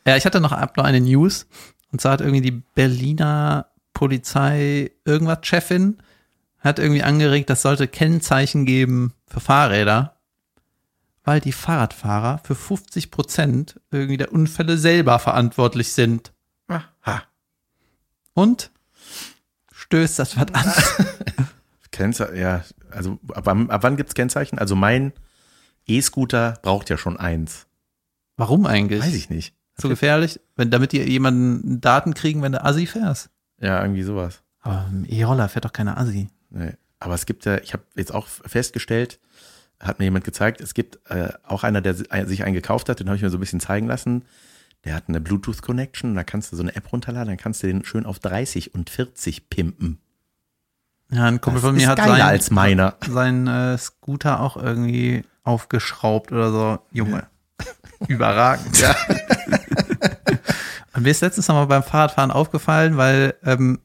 ja, 0.05 0.15
ich 0.15 0.25
hatte 0.25 0.39
noch, 0.39 0.51
noch 0.75 0.83
eine 0.83 1.01
News. 1.01 1.47
Und 1.91 2.01
zwar 2.01 2.13
hat 2.13 2.21
irgendwie 2.21 2.41
die 2.41 2.51
Berliner 2.51 3.67
Polizei 3.93 4.91
irgendwas 5.05 5.39
Chefin 5.43 5.97
hat 6.59 6.79
irgendwie 6.79 7.03
angeregt, 7.03 7.49
das 7.51 7.61
sollte 7.61 7.87
Kennzeichen 7.87 8.65
geben 8.65 9.13
für 9.27 9.39
Fahrräder, 9.39 10.15
weil 11.23 11.39
die 11.39 11.51
Fahrradfahrer 11.51 12.39
für 12.43 12.55
50 12.55 13.11
Prozent 13.11 13.79
irgendwie 13.91 14.17
der 14.17 14.33
Unfälle 14.33 14.77
selber 14.79 15.19
verantwortlich 15.19 15.93
sind. 15.93 16.33
Aha. 16.67 17.21
Und 18.33 18.71
stößt 19.71 20.17
das 20.19 20.35
was 20.37 20.47
an? 20.53 20.73
Kennzeichen, 21.91 22.35
ja, 22.35 22.63
also 22.91 23.19
ab, 23.33 23.45
wann- 23.45 23.69
ab 23.69 23.83
wann 23.83 23.95
gibt's 23.95 24.15
Kennzeichen? 24.15 24.57
Also 24.57 24.75
mein 24.75 25.13
E-Scooter 25.87 26.59
braucht 26.61 26.89
ja 26.89 26.97
schon 26.97 27.17
eins. 27.17 27.67
Warum 28.37 28.65
eigentlich? 28.65 29.01
Weiß 29.01 29.13
ich 29.13 29.29
nicht. 29.29 29.53
So 29.77 29.89
gefährlich, 29.89 30.39
wenn 30.55 30.71
damit 30.71 30.91
die 30.93 31.01
jemanden 31.01 31.81
Daten 31.81 32.13
kriegen, 32.13 32.41
wenn 32.41 32.51
du 32.53 32.63
Assi 32.63 32.85
fährst. 32.85 33.29
Ja, 33.59 33.81
irgendwie 33.81 34.03
sowas. 34.03 34.41
Aber 34.61 34.87
im 34.89 35.05
E-Roller 35.05 35.49
fährt 35.49 35.65
doch 35.65 35.73
keine 35.73 35.97
Assi. 35.97 36.29
Nee. 36.49 36.73
Aber 36.99 37.13
es 37.13 37.25
gibt 37.25 37.45
ja, 37.45 37.57
ich 37.59 37.73
habe 37.73 37.83
jetzt 37.95 38.13
auch 38.13 38.27
festgestellt, 38.27 39.19
hat 39.79 39.99
mir 39.99 40.05
jemand 40.05 40.23
gezeigt, 40.25 40.61
es 40.61 40.73
gibt 40.73 40.99
äh, 41.09 41.29
auch 41.43 41.63
einer, 41.63 41.81
der 41.81 41.93
si- 41.93 42.09
ein- 42.09 42.27
sich 42.27 42.43
einen 42.45 42.53
gekauft 42.55 42.87
hat, 42.89 42.99
den 42.99 43.07
habe 43.07 43.17
ich 43.17 43.21
mir 43.21 43.29
so 43.29 43.37
ein 43.37 43.41
bisschen 43.41 43.59
zeigen 43.59 43.87
lassen. 43.87 44.23
Der 44.85 44.95
hat 44.95 45.05
eine 45.09 45.19
Bluetooth-Connection, 45.19 46.15
da 46.15 46.23
kannst 46.23 46.51
du 46.51 46.55
so 46.55 46.63
eine 46.63 46.75
App 46.75 46.91
runterladen, 46.93 47.27
dann 47.29 47.37
kannst 47.37 47.61
du 47.63 47.67
den 47.67 47.83
schön 47.83 48.05
auf 48.05 48.19
30 48.19 48.73
und 48.73 48.89
40 48.89 49.49
pimpen. 49.49 49.99
Ja, 51.11 51.25
ein 51.25 51.39
Kumpel 51.41 51.61
Das 51.61 51.69
von 51.69 51.75
mir 51.75 51.87
hat 51.87 51.99
seinen, 51.99 52.21
als 52.21 52.51
meiner. 52.51 52.95
seinen 53.07 53.47
äh, 53.47 53.77
Scooter 53.77 54.39
auch 54.39 54.57
irgendwie 54.57 55.23
aufgeschraubt 55.43 56.31
oder 56.31 56.51
so. 56.51 56.79
Junge. 56.91 57.27
Überragend. 58.07 58.79
Ja. 58.79 58.95
Und 60.93 61.03
mir 61.03 61.11
ist 61.11 61.21
letztens 61.21 61.47
noch 61.47 61.55
mal 61.55 61.65
beim 61.65 61.83
Fahrradfahren 61.83 62.31
aufgefallen, 62.31 62.97
weil 62.97 63.35
ähm, 63.43 63.79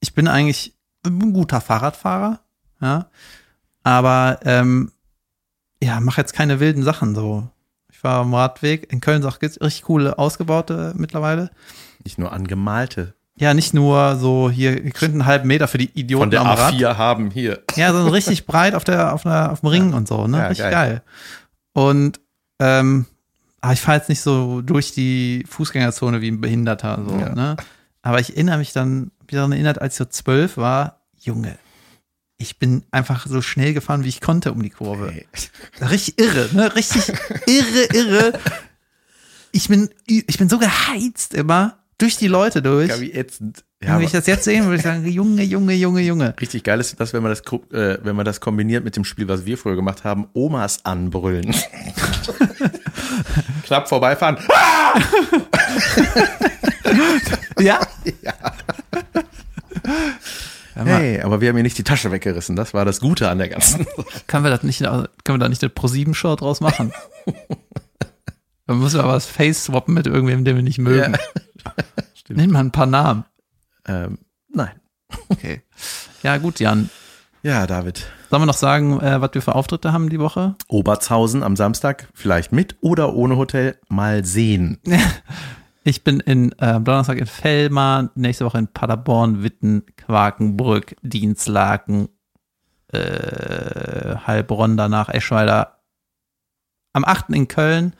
ich 0.00 0.14
bin 0.14 0.28
eigentlich 0.28 0.74
ein 1.06 1.32
guter 1.32 1.60
Fahrradfahrer, 1.60 2.40
ja, 2.80 3.06
aber 3.84 4.40
ähm, 4.44 4.90
ja, 5.80 6.00
mache 6.00 6.20
jetzt 6.20 6.32
keine 6.32 6.58
wilden 6.58 6.82
Sachen 6.82 7.14
so. 7.14 7.48
Ich 7.92 8.02
war 8.02 8.20
am 8.20 8.34
Radweg, 8.34 8.92
in 8.92 9.00
Köln 9.00 9.24
auch 9.24 9.40
richtig 9.40 9.82
coole 9.82 10.18
ausgebaute 10.18 10.92
mittlerweile. 10.96 11.50
Nicht 12.04 12.18
nur 12.18 12.32
angemalte. 12.32 13.14
Ja, 13.38 13.52
nicht 13.52 13.74
nur 13.74 14.16
so 14.16 14.50
hier, 14.50 14.82
ihr 14.82 14.90
könnt 14.92 15.12
einen 15.12 15.26
halben 15.26 15.46
Meter 15.48 15.68
für 15.68 15.76
die 15.78 15.90
Idioten 15.92 16.22
Von 16.22 16.30
der 16.30 16.40
am 16.40 16.46
Rad. 16.48 16.72
A4 16.74 16.96
haben 16.96 17.30
hier. 17.30 17.62
Ja, 17.76 17.92
so 17.92 18.08
richtig 18.08 18.46
breit 18.46 18.74
auf 18.74 18.84
der, 18.84 19.12
auf 19.12 19.24
der, 19.24 19.52
auf 19.52 19.60
dem 19.60 19.68
Ring 19.68 19.92
und 19.92 20.08
so, 20.08 20.26
ne? 20.26 20.38
Ja, 20.38 20.46
richtig 20.46 20.62
geil. 20.64 20.72
geil. 20.72 21.02
Und 21.74 22.20
ähm, 22.60 23.04
aber 23.60 23.72
ich 23.74 23.80
fahre 23.80 23.98
jetzt 23.98 24.08
nicht 24.08 24.20
so 24.22 24.62
durch 24.62 24.92
die 24.92 25.44
Fußgängerzone 25.48 26.20
wie 26.22 26.28
ein 26.30 26.40
Behinderter, 26.40 27.02
so, 27.06 27.18
Ja. 27.18 27.34
ne? 27.34 27.56
Aber 28.02 28.20
ich 28.20 28.30
erinnere 28.30 28.58
mich 28.58 28.72
dann, 28.72 29.10
mich 29.26 29.32
daran 29.32 29.52
erinnert, 29.52 29.80
als 29.82 29.94
ich 29.94 29.98
so 29.98 30.04
zwölf 30.06 30.56
war, 30.56 31.00
Junge, 31.18 31.58
ich 32.38 32.58
bin 32.58 32.84
einfach 32.90 33.26
so 33.26 33.42
schnell 33.42 33.74
gefahren, 33.74 34.04
wie 34.04 34.08
ich 34.08 34.20
konnte 34.20 34.52
um 34.52 34.62
die 34.62 34.70
Kurve. 34.70 35.10
Ey. 35.12 35.26
Richtig 35.86 36.18
irre, 36.18 36.48
ne? 36.52 36.74
Richtig 36.74 37.08
irre, 37.46 37.84
irre. 37.92 38.38
Ich 39.52 39.68
bin, 39.68 39.90
ich 40.06 40.38
bin 40.38 40.48
so 40.48 40.58
geheizt 40.58 41.34
immer 41.34 41.78
durch 41.98 42.16
die 42.16 42.28
Leute 42.28 42.62
durch. 42.62 42.88
Ja, 42.90 43.00
wie 43.00 43.12
ätzend. 43.12 43.64
Ja, 43.82 43.96
wenn 43.98 44.04
ich 44.04 44.12
das 44.12 44.26
jetzt 44.26 44.44
sehen 44.44 44.64
würde, 44.64 44.76
ich 44.76 44.82
sagen, 44.82 45.06
Junge, 45.06 45.42
Junge, 45.42 45.74
Junge, 45.74 46.00
Junge. 46.00 46.34
richtig 46.40 46.64
geil 46.64 46.80
ist 46.80 46.98
das, 46.98 47.12
wenn 47.12 47.22
man 47.22 47.30
das, 47.30 47.42
äh, 47.72 47.98
wenn 48.02 48.16
man 48.16 48.24
das 48.24 48.40
kombiniert 48.40 48.84
mit 48.84 48.96
dem 48.96 49.04
Spiel, 49.04 49.28
was 49.28 49.44
wir 49.44 49.58
früher 49.58 49.76
gemacht 49.76 50.02
haben, 50.02 50.28
Omas 50.32 50.84
anbrüllen. 50.84 51.54
Knapp 53.64 53.88
vorbeifahren. 53.88 54.38
Ja? 57.58 57.80
Hey, 60.74 61.22
aber 61.22 61.40
wir 61.40 61.48
haben 61.48 61.56
ihr 61.56 61.62
nicht 61.62 61.78
die 61.78 61.84
Tasche 61.84 62.12
weggerissen. 62.12 62.54
Das 62.54 62.74
war 62.74 62.84
das 62.84 63.00
Gute 63.00 63.30
an 63.30 63.38
der 63.38 63.48
ganzen. 63.48 63.86
Können 64.26 64.44
wir 64.44 64.50
das 64.50 64.62
nicht, 64.62 64.80
können 64.80 65.08
wir 65.24 65.38
da 65.38 65.48
nicht 65.48 65.62
eine 65.62 65.70
Pro-7-Show 65.70 66.36
draus 66.36 66.60
machen? 66.60 66.92
Dann 68.66 68.80
müssen 68.80 68.98
wir 68.98 69.04
aber 69.04 69.14
das 69.14 69.24
Face 69.24 69.64
swappen 69.64 69.94
mit 69.94 70.06
irgendwem, 70.06 70.44
den 70.44 70.54
wir 70.54 70.62
nicht 70.62 70.76
mögen. 70.76 71.16
Stimmt. 72.14 72.38
Nenn 72.38 72.50
mal 72.50 72.60
ein 72.60 72.72
paar 72.72 72.86
Namen. 72.86 73.24
ähm, 73.86 74.18
nein. 74.48 74.80
Okay. 75.28 75.62
Ja, 76.22 76.38
gut, 76.38 76.58
Jan. 76.60 76.90
Ja, 77.42 77.66
David. 77.66 78.06
Sollen 78.28 78.42
wir 78.42 78.46
noch 78.46 78.54
sagen, 78.54 78.98
äh, 79.00 79.20
was 79.20 79.30
wir 79.34 79.42
für 79.42 79.54
Auftritte 79.54 79.92
haben 79.92 80.08
die 80.08 80.18
Woche? 80.18 80.56
Obertshausen 80.66 81.44
am 81.44 81.54
Samstag, 81.54 82.08
vielleicht 82.12 82.50
mit 82.50 82.76
oder 82.80 83.14
ohne 83.14 83.36
Hotel, 83.36 83.78
mal 83.88 84.24
sehen. 84.24 84.78
Ich 85.88 86.02
bin 86.02 86.18
in 86.18 86.50
äh, 86.58 86.66
am 86.66 86.84
Donnerstag 86.84 87.16
in 87.18 87.26
Fellmar, 87.26 88.10
nächste 88.16 88.44
Woche 88.44 88.58
in 88.58 88.66
Paderborn, 88.66 89.44
Witten, 89.44 89.84
Quakenbrück, 89.96 90.96
Dienstlaken, 91.02 92.08
äh, 92.88 94.16
Heilbronn, 94.26 94.76
danach 94.76 95.08
Eschweiler. 95.08 95.78
Am 96.92 97.04
8. 97.04 97.30
in 97.30 97.46
Köln, 97.46 97.94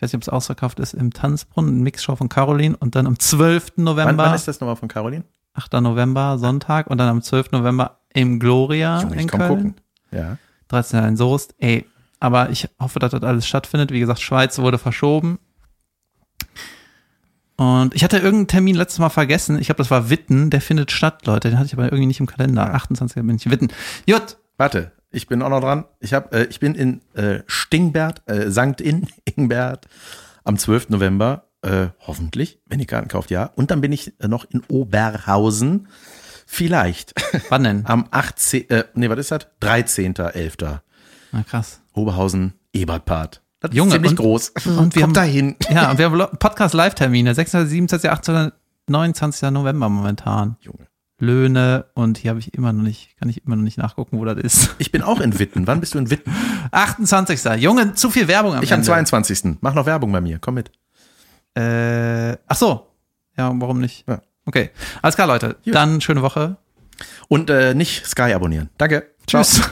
ich 0.00 0.02
weiß 0.02 0.14
nicht, 0.14 0.20
ob 0.20 0.22
es 0.22 0.28
ausverkauft 0.30 0.80
ist, 0.80 0.94
im 0.94 1.12
Tanzbrunnen, 1.12 1.82
Mixshow 1.82 2.16
von 2.16 2.30
Caroline 2.30 2.74
und 2.74 2.94
dann 2.94 3.06
am 3.06 3.18
12. 3.18 3.72
Wann, 3.76 3.84
November, 3.84 4.24
wann 4.24 4.34
ist 4.34 4.48
das 4.48 4.58
nochmal 4.58 4.76
von 4.76 4.88
Caroline? 4.88 5.24
8. 5.52 5.74
November, 5.74 6.38
Sonntag 6.38 6.86
und 6.86 6.96
dann 6.96 7.10
am 7.10 7.20
12. 7.20 7.52
November 7.52 8.00
im 8.14 8.40
Gloria 8.40 9.02
Junge, 9.02 9.20
in 9.20 9.28
komm 9.28 9.40
Köln. 9.40 9.50
gucken. 9.50 9.74
Ja. 10.10 10.38
13. 10.68 11.04
in 11.04 11.16
Soest. 11.18 11.54
Ey, 11.58 11.84
aber 12.18 12.48
ich 12.48 12.70
hoffe, 12.80 12.98
dass 12.98 13.10
das 13.10 13.22
alles 13.22 13.46
stattfindet. 13.46 13.92
Wie 13.92 14.00
gesagt, 14.00 14.22
Schweiz 14.22 14.58
wurde 14.58 14.78
verschoben. 14.78 15.38
Und 17.56 17.94
ich 17.94 18.02
hatte 18.02 18.16
irgendeinen 18.16 18.46
Termin 18.46 18.76
letztes 18.76 19.00
Mal 19.00 19.10
vergessen. 19.10 19.58
Ich 19.58 19.66
glaube, 19.66 19.82
das 19.82 19.90
war 19.90 20.08
Witten. 20.08 20.48
Der 20.48 20.62
findet 20.62 20.92
statt, 20.92 21.26
Leute. 21.26 21.50
Den 21.50 21.58
hatte 21.58 21.66
ich 21.66 21.74
aber 21.74 21.84
irgendwie 21.84 22.06
nicht 22.06 22.20
im 22.20 22.26
Kalender. 22.26 22.72
28. 22.72 23.22
bin 23.22 23.36
ich 23.36 23.50
Witten. 23.50 23.68
Jut. 24.06 24.38
Warte, 24.56 24.92
ich 25.10 25.26
bin 25.26 25.42
auch 25.42 25.48
noch 25.50 25.60
dran. 25.60 25.84
Ich 26.00 26.14
hab, 26.14 26.34
äh, 26.34 26.44
ich 26.44 26.60
bin 26.60 26.74
in 26.74 27.00
äh, 27.14 27.40
Stingbert, 27.46 28.22
äh, 28.28 28.50
Sankt 28.50 28.80
in 28.80 29.06
Ingbert 29.36 29.86
am 30.44 30.56
12. 30.56 30.90
November, 30.90 31.46
äh, 31.62 31.88
hoffentlich, 32.06 32.60
wenn 32.66 32.80
ihr 32.80 32.86
Karten 32.86 33.08
kauft, 33.08 33.30
ja. 33.30 33.50
Und 33.56 33.70
dann 33.70 33.80
bin 33.80 33.92
ich 33.92 34.18
äh, 34.20 34.28
noch 34.28 34.44
in 34.50 34.62
Oberhausen, 34.68 35.88
vielleicht 36.46 37.14
Wann 37.48 37.64
denn? 37.64 37.82
am 37.86 38.06
18. 38.10 38.70
Äh, 38.70 38.84
nee, 38.94 39.08
was 39.10 39.18
ist 39.18 39.30
das? 39.30 39.46
13.11. 39.60 40.78
Na 41.32 41.42
krass. 41.42 41.80
Oberhausen, 41.92 42.54
Ebertpart. 42.72 43.42
Das 43.60 43.74
Junge, 43.74 43.88
ist 43.90 43.94
ziemlich 43.94 44.10
und- 44.12 44.16
groß. 44.16 44.48
und 44.64 44.94
wir 44.94 45.02
Kommt 45.02 45.02
haben- 45.02 45.12
dahin. 45.14 45.56
Ja, 45.70 45.90
und 45.90 45.98
wir 45.98 46.06
haben 46.10 46.38
Podcast-Live-Termine. 46.38 47.34
26, 47.34 47.70
27, 47.70 48.10
28, 48.10 48.52
29. 48.88 49.50
November 49.50 49.88
momentan. 49.88 50.56
Junge. 50.60 50.86
Löhne 51.20 51.86
und 51.94 52.18
hier 52.18 52.30
habe 52.30 52.40
ich 52.40 52.54
immer 52.54 52.72
noch 52.72 52.82
nicht, 52.82 53.16
kann 53.18 53.28
ich 53.28 53.44
immer 53.44 53.56
noch 53.56 53.62
nicht 53.62 53.78
nachgucken, 53.78 54.18
wo 54.18 54.24
das 54.24 54.38
ist. 54.38 54.74
Ich 54.78 54.90
bin 54.90 55.02
auch 55.02 55.20
in 55.20 55.38
Witten. 55.38 55.66
Wann 55.66 55.80
bist 55.80 55.94
du 55.94 55.98
in 55.98 56.10
Witten? 56.10 56.32
28. 56.72 57.60
Junge, 57.62 57.94
zu 57.94 58.10
viel 58.10 58.28
Werbung 58.28 58.54
am 58.54 58.62
Ich 58.62 58.72
am 58.72 58.80
Ende. 58.80 58.86
22. 58.86 59.58
Mach 59.60 59.74
noch 59.74 59.86
Werbung 59.86 60.10
bei 60.12 60.20
mir. 60.20 60.38
Komm 60.40 60.54
mit. 60.54 60.70
Äh, 61.54 62.36
ach 62.46 62.56
so. 62.56 62.86
Ja, 63.36 63.52
warum 63.54 63.80
nicht? 63.80 64.06
Ja. 64.08 64.22
Okay. 64.46 64.70
Alles 65.02 65.14
klar, 65.14 65.26
Leute. 65.26 65.56
Gut. 65.64 65.74
Dann 65.74 66.00
schöne 66.00 66.22
Woche. 66.22 66.56
Und 67.28 67.50
äh, 67.50 67.74
nicht 67.74 68.06
Sky 68.06 68.32
abonnieren. 68.34 68.70
Danke. 68.78 69.10
Ciao. 69.26 69.42
Tschüss. 69.42 69.62